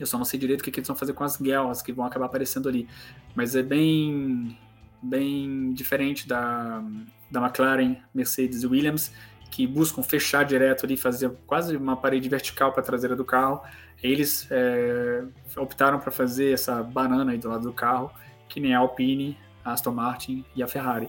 Eu 0.00 0.06
só 0.06 0.16
não 0.16 0.24
sei 0.24 0.40
direito 0.40 0.62
o 0.62 0.64
que, 0.64 0.70
que 0.70 0.80
eles 0.80 0.88
vão 0.88 0.96
fazer 0.96 1.12
com 1.12 1.22
as 1.22 1.36
guerras 1.36 1.82
que 1.82 1.92
vão 1.92 2.06
acabar 2.06 2.24
aparecendo 2.24 2.70
ali. 2.70 2.88
Mas 3.34 3.54
é 3.54 3.62
bem, 3.62 4.58
bem 5.02 5.74
diferente 5.74 6.26
da, 6.26 6.82
da 7.30 7.38
McLaren, 7.38 7.96
Mercedes 8.14 8.62
e 8.62 8.66
Williams, 8.66 9.12
que 9.54 9.68
buscam 9.68 10.02
fechar 10.02 10.44
direto 10.44 10.84
ali, 10.84 10.96
fazer 10.96 11.30
quase 11.46 11.76
uma 11.76 11.96
parede 11.96 12.28
vertical 12.28 12.72
para 12.72 12.80
a 12.80 12.84
traseira 12.84 13.14
do 13.14 13.24
carro. 13.24 13.62
Eles 14.02 14.48
é, 14.50 15.22
optaram 15.56 16.00
para 16.00 16.10
fazer 16.10 16.52
essa 16.52 16.82
banana 16.82 17.30
aí 17.30 17.38
do 17.38 17.48
lado 17.48 17.62
do 17.62 17.72
carro, 17.72 18.10
que 18.48 18.58
nem 18.58 18.74
a 18.74 18.80
Alpine, 18.80 19.38
a 19.64 19.70
Aston 19.70 19.92
Martin 19.92 20.44
e 20.56 20.62
a 20.62 20.66
Ferrari. 20.66 21.08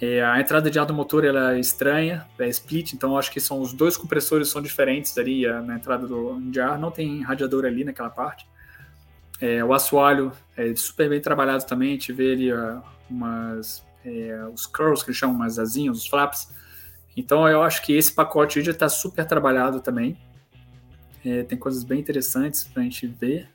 É, 0.00 0.24
a 0.24 0.40
entrada 0.40 0.68
de 0.68 0.76
ar 0.76 0.86
do 0.86 0.92
motor 0.92 1.24
ela 1.24 1.54
é 1.54 1.60
estranha, 1.60 2.26
é 2.36 2.48
split, 2.48 2.94
então 2.94 3.16
acho 3.16 3.30
que 3.30 3.38
são 3.38 3.60
os 3.60 3.72
dois 3.72 3.96
compressores 3.96 4.48
são 4.48 4.60
diferentes 4.60 5.16
ali 5.16 5.46
na 5.62 5.76
entrada 5.76 6.04
do, 6.04 6.40
de 6.50 6.60
ar, 6.60 6.80
não 6.80 6.90
tem 6.90 7.22
radiador 7.22 7.64
ali 7.64 7.84
naquela 7.84 8.10
parte. 8.10 8.44
É, 9.40 9.62
o 9.62 9.72
assoalho 9.72 10.32
é 10.56 10.74
super 10.74 11.08
bem 11.08 11.20
trabalhado 11.20 11.64
também, 11.64 11.90
a 11.90 11.92
gente 11.92 12.12
vê 12.12 12.32
ali 12.32 12.52
uh, 12.52 12.82
umas, 13.08 13.86
é, 14.04 14.48
os 14.52 14.66
curls 14.66 15.04
que 15.04 15.10
eles 15.10 15.16
chamam, 15.18 15.36
umas 15.36 15.60
asinhas, 15.60 15.96
os 15.96 16.08
flaps. 16.08 16.57
Então 17.18 17.48
eu 17.48 17.62
acho 17.62 17.82
que 17.82 17.92
esse 17.92 18.12
pacote 18.12 18.62
já 18.62 18.70
está 18.70 18.88
super 18.88 19.24
trabalhado 19.24 19.80
também. 19.80 20.16
É, 21.24 21.42
tem 21.42 21.58
coisas 21.58 21.82
bem 21.82 21.98
interessantes 21.98 22.62
para 22.62 22.80
a 22.80 22.84
gente 22.84 23.06
ver. 23.08 23.48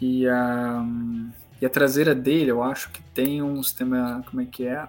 E 0.00 0.26
a, 0.26 0.84
e 1.60 1.66
a 1.66 1.70
traseira 1.70 2.14
dele, 2.14 2.50
eu 2.50 2.62
acho 2.62 2.90
que 2.90 3.00
tem 3.14 3.40
um 3.40 3.62
sistema, 3.62 4.24
como 4.28 4.42
é 4.42 4.44
que 4.44 4.66
é? 4.66 4.88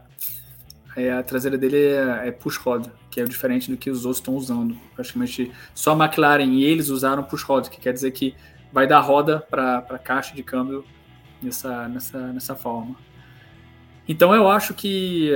é, 0.95 1.13
a 1.13 1.23
traseira 1.23 1.57
dele 1.57 1.77
é, 1.77 2.27
é 2.27 2.31
push 2.31 2.57
rod, 2.57 2.87
que 3.11 3.21
é 3.21 3.23
diferente 3.23 3.69
do 3.69 3.77
que 3.77 3.89
os 3.89 4.05
outros 4.05 4.17
estão 4.17 4.35
usando. 4.35 4.75
Praticamente 4.95 5.51
só 5.73 5.93
a 5.93 6.05
McLaren 6.05 6.45
e 6.45 6.63
eles 6.63 6.89
usaram 6.89 7.23
push 7.23 7.43
rod, 7.43 7.67
que 7.69 7.79
quer 7.79 7.93
dizer 7.93 8.11
que 8.11 8.35
vai 8.71 8.87
dar 8.87 8.99
roda 8.99 9.39
para 9.47 9.77
a 9.77 9.99
caixa 9.99 10.35
de 10.35 10.41
câmbio 10.41 10.83
nessa, 11.41 11.87
nessa, 11.87 12.33
nessa 12.33 12.55
forma. 12.55 12.95
Então 14.07 14.33
eu 14.33 14.49
acho 14.49 14.73
que 14.73 15.31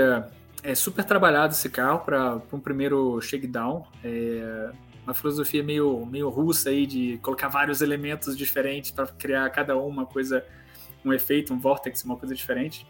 é, 0.63 0.71
é 0.71 0.75
super 0.75 1.03
trabalhado 1.03 1.53
esse 1.53 1.69
carro 1.69 1.99
para 1.99 2.41
um 2.51 2.59
primeiro 2.59 3.19
shakedown. 3.21 3.85
É 4.03 4.71
uma 5.05 5.13
filosofia 5.13 5.61
meio, 5.61 6.05
meio 6.05 6.29
russa 6.29 6.69
aí 6.69 6.85
de 6.85 7.17
colocar 7.21 7.49
vários 7.49 7.81
elementos 7.81 8.37
diferentes 8.37 8.91
para 8.91 9.05
criar 9.07 9.49
cada 9.49 9.75
uma 9.77 10.05
coisa, 10.05 10.45
um 11.03 11.11
efeito, 11.11 11.53
um 11.53 11.59
vortex, 11.59 12.03
uma 12.03 12.15
coisa 12.15 12.33
diferente. 12.33 12.87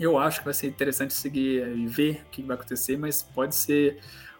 Eu 0.00 0.16
acho 0.18 0.38
que 0.38 0.44
vai 0.44 0.54
ser 0.54 0.68
interessante 0.68 1.12
seguir 1.12 1.66
e 1.76 1.86
ver 1.86 2.22
o 2.26 2.30
que 2.30 2.42
vai 2.42 2.56
acontecer, 2.56 2.96
mas 2.96 3.22
pode 3.22 3.54
ser 3.54 3.98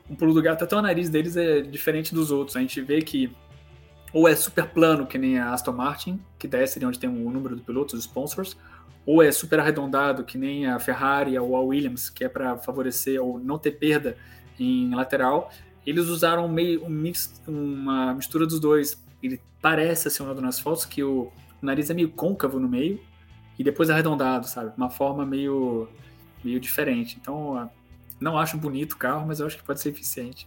um 0.08 0.14
pulo 0.14 0.32
do 0.32 0.40
gato. 0.40 0.64
Até 0.64 0.74
o 0.76 0.82
nariz 0.82 1.10
deles 1.10 1.36
é 1.36 1.60
diferente 1.60 2.14
dos 2.14 2.30
outros. 2.30 2.56
A 2.56 2.60
gente 2.60 2.80
vê 2.80 3.02
que 3.02 3.30
ou 4.12 4.26
é 4.26 4.34
super 4.34 4.66
plano, 4.68 5.06
que 5.06 5.18
nem 5.18 5.38
a 5.38 5.52
Aston 5.52 5.72
Martin, 5.72 6.20
que 6.38 6.48
desce 6.48 6.78
ali 6.78 6.86
onde 6.86 6.98
tem 6.98 7.10
o 7.10 7.30
número 7.30 7.54
do 7.54 7.62
piloto, 7.62 7.94
os 7.94 8.04
sponsors, 8.04 8.56
ou 9.08 9.22
é 9.22 9.32
super 9.32 9.58
arredondado, 9.58 10.22
que 10.22 10.36
nem 10.36 10.66
a 10.66 10.78
Ferrari 10.78 11.38
ou 11.38 11.56
a 11.56 11.60
Williams, 11.62 12.10
que 12.10 12.24
é 12.24 12.28
para 12.28 12.58
favorecer 12.58 13.18
ou 13.18 13.38
não 13.38 13.56
ter 13.56 13.70
perda 13.70 14.18
em 14.60 14.94
lateral. 14.94 15.50
Eles 15.86 16.08
usaram 16.08 16.46
meio 16.46 16.84
um 16.84 16.90
mix, 16.90 17.40
uma 17.48 18.12
mistura 18.12 18.46
dos 18.46 18.60
dois. 18.60 19.02
Ele 19.22 19.40
parece 19.62 20.08
assim, 20.08 20.22
um 20.22 20.34
nas 20.34 20.60
fotos 20.60 20.84
que 20.84 21.02
o, 21.02 21.32
o 21.62 21.64
nariz 21.64 21.88
é 21.88 21.94
meio 21.94 22.10
côncavo 22.10 22.60
no 22.60 22.68
meio 22.68 23.00
e 23.58 23.64
depois 23.64 23.88
arredondado, 23.88 24.46
sabe? 24.46 24.74
Uma 24.76 24.90
forma 24.90 25.24
meio, 25.24 25.88
meio 26.44 26.60
diferente. 26.60 27.16
Então, 27.18 27.70
não 28.20 28.36
acho 28.36 28.58
bonito 28.58 28.92
o 28.92 28.98
carro, 28.98 29.26
mas 29.26 29.40
eu 29.40 29.46
acho 29.46 29.56
que 29.56 29.64
pode 29.64 29.80
ser 29.80 29.88
eficiente. 29.88 30.46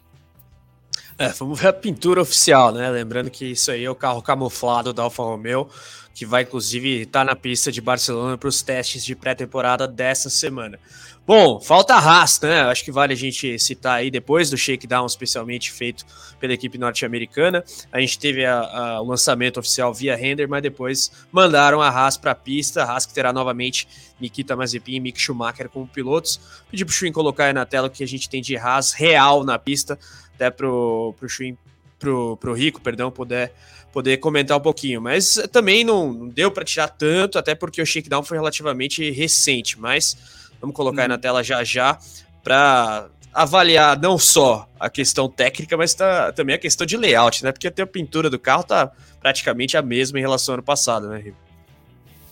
É, 1.22 1.28
vamos 1.34 1.60
ver 1.60 1.68
a 1.68 1.74
pintura 1.74 2.20
oficial, 2.20 2.72
né? 2.72 2.90
Lembrando 2.90 3.30
que 3.30 3.46
isso 3.46 3.70
aí 3.70 3.86
é 3.86 3.90
o 3.92 3.94
carro 3.94 4.24
camuflado 4.24 4.92
da 4.92 5.04
Alfa 5.04 5.22
Romeo, 5.22 5.70
que 6.16 6.26
vai 6.26 6.42
inclusive 6.42 7.02
estar 7.02 7.20
tá 7.20 7.26
na 7.26 7.36
pista 7.36 7.72
de 7.72 7.80
Barcelona 7.80 8.40
para 8.40 8.50
os 8.50 8.64
testes 8.64 9.06
de 9.06 9.16
pré-temporada 9.16 9.88
dessa 9.88 10.32
semana. 10.32 10.80
Bom, 11.26 11.62
falta 11.62 11.94
a 11.94 12.00
Haas, 12.00 12.42
né? 12.42 12.62
Acho 12.62 12.84
que 12.84 12.92
vale 12.92 13.14
a 13.14 13.16
gente 13.16 13.58
citar 13.60 14.00
aí 14.00 14.10
depois 14.10 14.50
do 14.50 14.58
shakedown, 14.58 15.06
especialmente 15.06 15.72
feito 15.72 16.04
pela 16.40 16.52
equipe 16.52 16.80
norte-americana. 16.80 17.64
A 17.92 18.02
gente 18.02 18.18
teve 18.18 18.44
a, 18.44 18.60
a, 18.60 19.02
o 19.02 19.06
lançamento 19.06 19.60
oficial 19.60 19.94
via 19.94 20.16
render, 20.16 20.48
mas 20.48 20.64
depois 20.64 21.12
mandaram 21.32 21.80
a 21.80 21.90
Haas 21.90 22.18
para 22.18 22.32
a 22.32 22.36
pista. 22.36 22.84
A 22.84 22.92
Haas 22.92 23.06
que 23.06 23.14
terá 23.14 23.32
novamente 23.32 23.88
Nikita 24.20 24.56
Mazepin 24.56 24.96
e 24.96 25.00
Mick 25.00 25.22
Schumacher 25.22 25.70
como 25.70 25.88
pilotos. 25.88 26.42
Pedi 26.72 26.84
para 26.84 26.92
o 26.92 26.94
Schwinn 26.94 27.12
colocar 27.12 27.46
aí 27.46 27.54
na 27.54 27.66
tela 27.68 27.88
o 27.88 27.92
que 27.92 28.04
a 28.04 28.08
gente 28.08 28.28
tem 28.28 28.42
de 28.42 28.58
Haas 28.58 28.92
real 28.92 29.44
na 29.44 29.60
pista, 29.60 30.00
até 30.34 30.50
para 30.50 30.68
o 30.68 31.16
Schwinn, 31.28 31.56
pro, 32.00 32.36
pro 32.38 32.54
Rico, 32.54 32.82
perdão, 32.82 33.12
poder 33.12 33.52
poder 33.94 34.18
comentar 34.18 34.58
um 34.58 34.62
pouquinho, 34.62 35.02
mas 35.02 35.36
também 35.52 35.84
não, 35.84 36.14
não 36.14 36.28
deu 36.30 36.50
para 36.50 36.64
tirar 36.64 36.88
tanto, 36.88 37.38
até 37.38 37.54
porque 37.54 37.82
o 37.82 37.86
shakedown 37.86 38.24
foi 38.24 38.38
relativamente 38.38 39.12
recente, 39.12 39.78
mas 39.78 40.16
Vamos 40.62 40.76
colocar 40.76 41.02
aí 41.02 41.08
na 41.08 41.16
uhum. 41.16 41.22
tela 41.22 41.44
já 41.44 41.64
já 41.64 41.98
para 42.44 43.10
avaliar 43.34 44.00
não 44.00 44.18
só 44.18 44.70
a 44.80 44.90
questão 44.90 45.28
técnica, 45.28 45.76
mas 45.76 45.94
tá, 45.94 46.32
também 46.32 46.56
a 46.56 46.60
questão 46.60 46.86
de 46.86 46.96
layout, 46.98 47.44
né? 47.44 47.52
Porque 47.52 47.68
até 47.68 47.82
a 47.82 47.88
pintura 47.88 48.30
do 48.30 48.38
carro 48.40 48.64
tá 48.64 48.92
praticamente 49.20 49.78
a 49.78 49.82
mesma 49.82 50.20
em 50.20 50.22
relação 50.22 50.54
ao 50.54 50.58
ano 50.58 50.64
passado, 50.64 51.10
né, 51.10 51.18
Rico? 51.18 51.38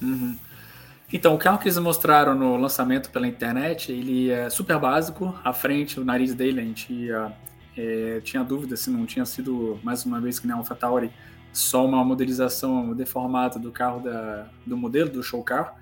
Uhum. 0.02 0.38
Então, 1.12 1.34
o 1.34 1.38
carro 1.38 1.58
que 1.58 1.66
eles 1.66 1.78
mostraram 1.80 2.36
no 2.36 2.56
lançamento 2.56 3.10
pela 3.10 3.28
internet, 3.28 3.92
ele 3.92 4.30
é 4.30 4.50
super 4.50 4.78
básico. 4.78 5.34
A 5.44 5.52
frente, 5.52 6.00
o 6.00 6.06
nariz 6.06 6.36
dele, 6.36 6.62
a 6.62 6.64
gente 6.64 6.94
ia, 6.94 7.32
é, 7.76 8.22
tinha 8.24 8.44
dúvida 8.44 8.78
se 8.78 8.92
não 8.92 9.06
tinha 9.08 9.26
sido, 9.26 9.80
mais 9.82 10.06
uma 10.06 10.22
vez 10.22 10.38
que 10.38 10.46
nem 10.46 10.56
a 10.56 10.60
AlphaTauri, 10.60 11.12
só 11.52 11.84
uma 11.84 12.04
modelização 12.04 12.94
deformada 12.94 13.58
do 13.58 13.72
carro, 13.72 14.02
da, 14.02 14.46
do 14.66 14.78
modelo 14.78 15.10
do 15.10 15.24
show 15.24 15.44
car. 15.44 15.76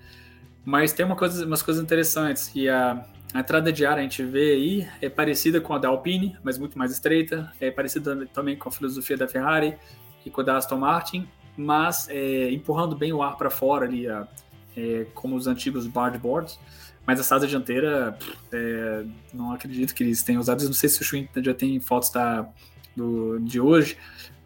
Mas 0.68 0.92
tem 0.92 1.06
uma 1.06 1.16
coisa, 1.16 1.46
umas 1.46 1.62
coisas 1.62 1.82
interessantes, 1.82 2.50
que 2.50 2.68
a, 2.68 3.02
a 3.34 3.40
entrada 3.40 3.72
de 3.72 3.86
ar 3.86 3.98
a 3.98 4.02
gente 4.02 4.22
vê 4.22 4.52
aí 4.52 4.88
é 5.02 5.08
parecida 5.08 5.62
com 5.62 5.74
a 5.74 5.78
da 5.78 5.88
Alpine, 5.88 6.36
mas 6.44 6.58
muito 6.58 6.78
mais 6.78 6.92
estreita, 6.92 7.50
é 7.58 7.72
parecida 7.72 8.28
também 8.34 8.58
com 8.58 8.68
a 8.68 8.72
filosofia 8.74 9.16
da 9.16 9.30
Ferrari 9.30 9.78
e 10.26 10.30
com 10.30 10.42
a 10.42 10.44
da 10.44 10.58
Aston 10.58 10.76
Martin, 10.76 11.26
mas 11.56 12.10
é, 12.10 12.52
empurrando 12.52 12.98
bem 12.98 13.14
o 13.14 13.24
ar 13.24 13.38
para 13.38 13.50
fora 13.50 13.86
ali, 13.86 14.08
é, 14.76 15.08
como 15.14 15.38
os 15.38 15.48
antigos 15.48 15.88
boards. 15.88 16.60
Mas 17.06 17.32
a 17.32 17.36
asa 17.36 17.48
dianteira, 17.48 18.20
é, 18.52 19.06
não 19.34 19.54
acredito 19.54 19.96
que 19.96 20.04
eles 20.04 20.22
tenham 20.22 20.42
usado. 20.42 20.66
Não 20.66 20.74
sei 20.74 20.90
se 20.90 21.02
o 21.02 21.06
Schwinn 21.06 21.30
já 21.38 21.54
tem 21.54 21.80
fotos 21.80 22.10
da, 22.10 22.46
do, 22.94 23.40
de 23.40 23.62
hoje, 23.62 23.98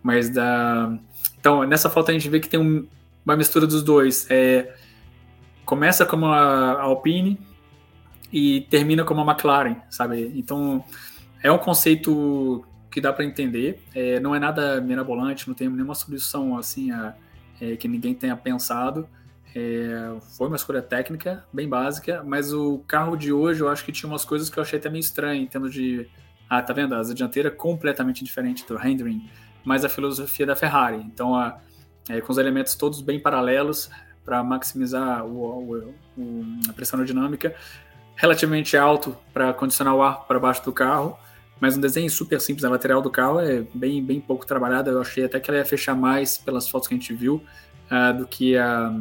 mas 0.03 0.29
da. 0.29 0.95
Então, 1.39 1.63
nessa 1.63 1.89
foto 1.89 2.11
a 2.11 2.13
gente 2.13 2.29
vê 2.29 2.39
que 2.39 2.47
tem 2.47 2.59
um, 2.59 2.87
uma 3.25 3.35
mistura 3.35 3.65
dos 3.65 3.81
dois. 3.81 4.27
É, 4.29 4.75
começa 5.71 6.05
como 6.05 6.25
a 6.25 6.81
Alpine 6.81 7.39
e 8.29 8.67
termina 8.69 9.05
como 9.05 9.21
a 9.21 9.31
McLaren, 9.31 9.77
sabe? 9.89 10.29
Então 10.35 10.83
é 11.41 11.49
um 11.49 11.57
conceito 11.57 12.65
que 12.91 12.99
dá 12.99 13.13
para 13.13 13.23
entender. 13.23 13.81
É, 13.95 14.19
não 14.19 14.35
é 14.35 14.39
nada 14.39 14.81
mirabolante, 14.81 15.47
não 15.47 15.55
tem 15.55 15.69
nenhuma 15.69 15.95
solução 15.95 16.57
assim 16.57 16.91
a, 16.91 17.15
é, 17.61 17.77
que 17.77 17.87
ninguém 17.87 18.13
tenha 18.13 18.35
pensado. 18.35 19.07
É, 19.55 20.13
foi 20.35 20.47
uma 20.47 20.57
escolha 20.57 20.81
técnica, 20.81 21.45
bem 21.53 21.69
básica, 21.69 22.21
mas 22.21 22.51
o 22.51 22.79
carro 22.79 23.15
de 23.15 23.31
hoje 23.31 23.61
eu 23.61 23.69
acho 23.69 23.85
que 23.85 23.93
tinha 23.93 24.09
umas 24.09 24.25
coisas 24.25 24.49
que 24.49 24.59
eu 24.59 24.63
achei 24.63 24.77
até 24.77 24.89
meio 24.89 24.99
estranho, 24.99 25.41
em 25.41 25.47
termos 25.47 25.73
de. 25.73 26.05
Ah, 26.49 26.61
tá 26.61 26.73
vendo? 26.73 26.93
A 26.95 27.01
dianteira 27.01 27.49
completamente 27.49 28.25
diferente 28.25 28.67
do 28.67 28.75
rendering, 28.75 29.25
mas 29.63 29.85
a 29.85 29.89
filosofia 29.89 30.45
da 30.45 30.55
Ferrari. 30.55 30.97
Então, 30.97 31.33
a, 31.33 31.61
é, 32.09 32.19
com 32.19 32.29
os 32.29 32.37
elementos 32.37 32.75
todos 32.75 32.99
bem 32.99 33.21
paralelos, 33.21 33.89
para 34.23 34.43
maximizar 34.43 35.25
o, 35.25 35.39
o, 35.39 35.93
o, 36.17 36.45
a 36.69 36.73
pressão 36.73 36.99
aerodinâmica, 36.99 37.55
relativamente 38.15 38.77
alto 38.77 39.17
para 39.33 39.53
condicionar 39.53 39.95
o 39.95 40.01
ar 40.01 40.25
para 40.27 40.39
baixo 40.39 40.63
do 40.63 40.71
carro, 40.71 41.17
mas 41.59 41.77
um 41.77 41.81
desenho 41.81 42.09
super 42.09 42.39
simples, 42.41 42.63
a 42.63 42.69
lateral 42.69 43.01
do 43.01 43.09
carro 43.09 43.39
é 43.39 43.63
bem, 43.73 44.03
bem 44.03 44.19
pouco 44.19 44.45
trabalhada, 44.45 44.91
eu 44.91 45.01
achei 45.01 45.25
até 45.25 45.39
que 45.39 45.49
ela 45.49 45.59
ia 45.59 45.65
fechar 45.65 45.95
mais 45.95 46.37
pelas 46.37 46.67
fotos 46.67 46.87
que 46.87 46.93
a 46.93 46.97
gente 46.97 47.13
viu, 47.13 47.43
uh, 47.91 48.17
do 48.17 48.27
que 48.27 48.57
a 48.57 48.91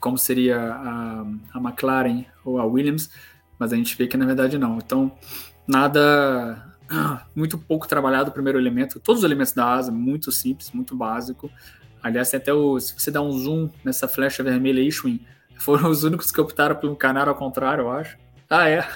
como 0.00 0.16
seria 0.16 0.60
a, 0.60 1.24
a 1.54 1.58
McLaren 1.58 2.24
ou 2.44 2.58
a 2.58 2.64
Williams, 2.64 3.10
mas 3.58 3.72
a 3.72 3.76
gente 3.76 3.96
vê 3.96 4.06
que 4.06 4.16
na 4.16 4.26
verdade 4.26 4.56
não. 4.58 4.78
Então, 4.78 5.10
nada 5.66 6.76
muito 7.34 7.58
pouco 7.58 7.86
trabalhado 7.86 8.30
o 8.30 8.32
primeiro 8.32 8.58
elemento. 8.58 9.00
Todos 9.00 9.22
os 9.22 9.24
elementos 9.24 9.52
da 9.52 9.72
asa, 9.74 9.92
muito 9.92 10.30
simples, 10.32 10.70
muito 10.72 10.96
básico. 10.96 11.50
Aliás, 12.02 12.32
até 12.32 12.52
o, 12.52 12.78
se 12.78 12.94
você 12.98 13.10
dá 13.10 13.20
um 13.20 13.32
zoom 13.32 13.70
nessa 13.84 14.06
flecha 14.06 14.42
vermelha 14.42 14.80
aí, 14.80 14.90
Schwinn, 14.90 15.20
foram 15.58 15.90
os 15.90 16.04
únicos 16.04 16.30
que 16.30 16.40
optaram 16.40 16.76
por 16.76 16.88
um 16.88 16.94
canal 16.94 17.28
ao 17.28 17.34
contrário, 17.34 17.82
eu 17.82 17.90
acho. 17.90 18.16
Ah, 18.48 18.68
é? 18.68 18.86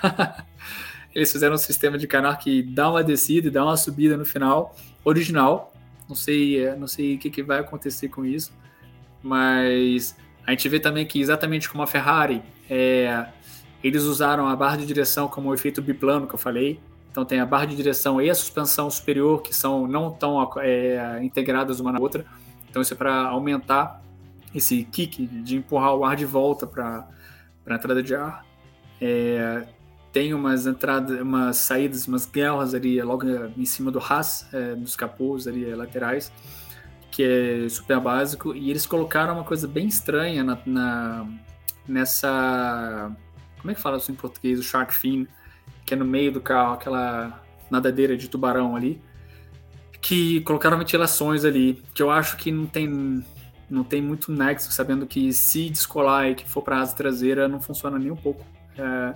eles 1.14 1.30
fizeram 1.30 1.54
um 1.54 1.58
sistema 1.58 1.98
de 1.98 2.06
canal 2.06 2.36
que 2.36 2.62
dá 2.62 2.90
uma 2.90 3.02
descida 3.02 3.48
e 3.48 3.50
dá 3.50 3.64
uma 3.64 3.76
subida 3.76 4.16
no 4.16 4.24
final, 4.24 4.74
original. 5.04 5.72
Não 6.08 6.16
sei, 6.16 6.64
é, 6.64 6.76
não 6.76 6.86
sei 6.86 7.16
o 7.16 7.18
que, 7.18 7.30
que 7.30 7.42
vai 7.42 7.60
acontecer 7.60 8.08
com 8.08 8.24
isso, 8.24 8.52
mas 9.22 10.16
a 10.46 10.50
gente 10.50 10.68
vê 10.68 10.80
também 10.80 11.06
que 11.06 11.20
exatamente 11.20 11.68
como 11.68 11.82
a 11.82 11.86
Ferrari, 11.86 12.42
é, 12.68 13.26
eles 13.82 14.04
usaram 14.04 14.46
a 14.48 14.56
barra 14.56 14.76
de 14.76 14.86
direção 14.86 15.28
como 15.28 15.52
efeito 15.52 15.82
biplano 15.82 16.26
que 16.26 16.34
eu 16.34 16.38
falei. 16.38 16.80
Então 17.10 17.24
tem 17.24 17.40
a 17.40 17.46
barra 17.46 17.66
de 17.66 17.76
direção 17.76 18.20
e 18.20 18.30
a 18.30 18.34
suspensão 18.34 18.90
superior 18.90 19.42
que 19.42 19.54
são 19.54 19.86
não 19.86 20.10
tão 20.10 20.50
é, 20.60 21.22
integradas 21.22 21.78
uma 21.78 21.92
na 21.92 22.00
outra. 22.00 22.24
Então 22.72 22.80
isso 22.80 22.94
é 22.94 22.96
para 22.96 23.14
aumentar 23.26 24.02
esse 24.54 24.82
kick 24.84 25.26
de 25.26 25.56
empurrar 25.56 25.94
o 25.94 26.06
ar 26.06 26.16
de 26.16 26.24
volta 26.24 26.66
para 26.66 27.06
a 27.66 27.74
entrada 27.74 28.02
de 28.02 28.14
ar. 28.14 28.46
É, 28.98 29.66
tem 30.10 30.32
umas 30.32 30.66
entradas, 30.66 31.20
umas 31.20 31.58
saídas, 31.58 32.08
umas 32.08 32.24
guerras 32.24 32.74
ali 32.74 33.00
logo 33.02 33.26
em 33.58 33.66
cima 33.66 33.90
do 33.90 33.98
Haas, 33.98 34.46
é, 34.54 34.74
dos 34.74 34.96
capôs 34.96 35.46
ali 35.46 35.74
laterais, 35.74 36.32
que 37.10 37.22
é 37.22 37.68
super 37.68 38.00
básico. 38.00 38.56
E 38.56 38.70
eles 38.70 38.86
colocaram 38.86 39.34
uma 39.34 39.44
coisa 39.44 39.68
bem 39.68 39.86
estranha 39.86 40.42
na, 40.42 40.58
na 40.64 41.26
nessa. 41.86 43.14
Como 43.60 43.70
é 43.70 43.74
que 43.74 43.82
fala 43.82 43.98
isso 43.98 44.10
em 44.10 44.14
português? 44.14 44.58
O 44.58 44.62
shark 44.62 44.94
fin, 44.94 45.28
que 45.84 45.92
é 45.92 45.96
no 45.96 46.06
meio 46.06 46.32
do 46.32 46.40
carro, 46.40 46.72
aquela 46.72 47.38
nadadeira 47.70 48.16
de 48.16 48.30
tubarão 48.30 48.74
ali 48.74 48.98
que 50.02 50.40
colocaram 50.40 50.76
ventilações 50.76 51.44
ali, 51.44 51.80
que 51.94 52.02
eu 52.02 52.10
acho 52.10 52.36
que 52.36 52.50
não 52.50 52.66
tem 52.66 53.24
não 53.70 53.84
tem 53.84 54.02
muito 54.02 54.30
nexo, 54.30 54.70
sabendo 54.70 55.06
que 55.06 55.32
se 55.32 55.70
descolar 55.70 56.28
e 56.28 56.34
que 56.34 56.46
for 56.46 56.60
para 56.60 56.78
asa 56.78 56.94
traseira 56.94 57.48
não 57.48 57.58
funciona 57.58 57.98
nem 57.98 58.10
um 58.10 58.16
pouco. 58.16 58.44
É, 58.76 59.14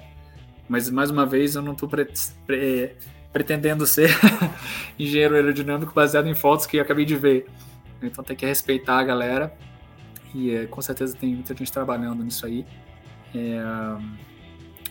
mas 0.67 0.89
mais 0.89 1.11
uma 1.11 1.27
vez 1.27 1.57
eu 1.57 1.61
não 1.61 1.73
estou 1.73 1.89
pre 1.89 2.09
pre 2.47 2.97
pretendendo 3.33 3.87
ser 3.87 4.09
engenheiro 4.99 5.35
aerodinâmico 5.35 5.93
baseado 5.93 6.27
em 6.27 6.35
fotos 6.35 6.65
que 6.65 6.79
eu 6.79 6.83
acabei 6.83 7.05
de 7.05 7.17
ver. 7.17 7.47
Então 8.01 8.25
tem 8.25 8.35
que 8.35 8.47
respeitar 8.47 8.99
a 8.99 9.05
galera 9.05 9.53
e 10.35 10.55
é, 10.55 10.67
com 10.67 10.81
certeza 10.81 11.17
tem 11.17 11.35
muita 11.35 11.55
gente 11.55 11.71
trabalhando 11.71 12.23
nisso 12.23 12.47
aí. 12.47 12.65
É, 13.35 13.61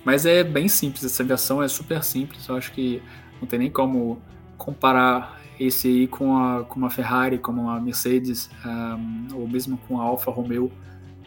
mas 0.04 0.26
é 0.28 0.44
bem 0.44 0.68
simples, 0.68 1.04
essa 1.04 1.24
aviação 1.24 1.64
é 1.64 1.68
super 1.68 2.04
simples, 2.04 2.48
eu 2.48 2.56
acho 2.56 2.72
que 2.74 3.02
não 3.42 3.48
tem 3.48 3.58
nem 3.58 3.72
como 3.72 4.22
comparar 4.58 5.42
esse 5.60 5.88
aí 5.88 6.08
com, 6.08 6.38
a, 6.38 6.64
com 6.64 6.80
uma 6.80 6.90
Ferrari, 6.90 7.38
como 7.38 7.64
uma 7.64 7.80
Mercedes, 7.80 8.50
um, 8.66 9.28
ou 9.36 9.48
mesmo 9.48 9.78
com 9.88 10.00
a 10.00 10.04
Alfa 10.04 10.32
Romeo, 10.32 10.72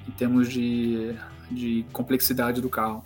em 0.06 0.12
termos 0.12 0.48
de, 0.48 1.14
de 1.50 1.84
complexidade 1.92 2.60
do 2.60 2.68
carro. 2.68 3.02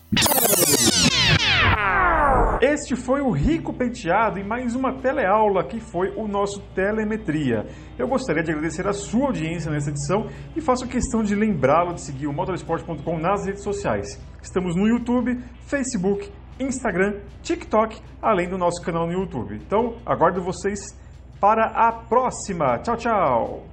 Este 2.61 2.94
foi 2.94 3.20
o 3.20 3.31
Rico 3.31 3.73
Penteado 3.73 4.39
e 4.39 4.44
mais 4.44 4.77
uma 4.77 4.93
teleaula 4.93 5.65
que 5.65 5.81
foi 5.81 6.12
o 6.16 6.28
nosso 6.28 6.61
Telemetria. 6.74 7.66
Eu 7.99 8.07
gostaria 8.07 8.43
de 8.43 8.53
agradecer 8.53 8.86
a 8.86 8.93
sua 8.93 9.27
audiência 9.27 9.70
nessa 9.70 9.90
edição 9.90 10.28
e 10.55 10.61
faço 10.61 10.86
questão 10.86 11.24
de 11.24 11.35
lembrá-lo 11.35 11.94
de 11.94 12.01
seguir 12.01 12.28
o 12.28 12.32
motorsport.com 12.32 13.19
nas 13.19 13.47
redes 13.47 13.65
sociais. 13.65 14.20
Estamos 14.40 14.77
no 14.77 14.86
YouTube, 14.86 15.43
Facebook, 15.66 16.31
Instagram, 16.61 17.20
TikTok, 17.43 18.01
além 18.20 18.49
do 18.49 18.57
nosso 18.57 18.81
canal 18.81 19.07
no 19.07 19.12
YouTube. 19.12 19.57
Então, 19.57 19.97
aguardo 20.07 20.40
vocês 20.40 20.97
para 21.43 21.64
a 21.64 21.90
próxima. 21.90 22.78
Tchau, 22.78 22.97
tchau! 22.97 23.72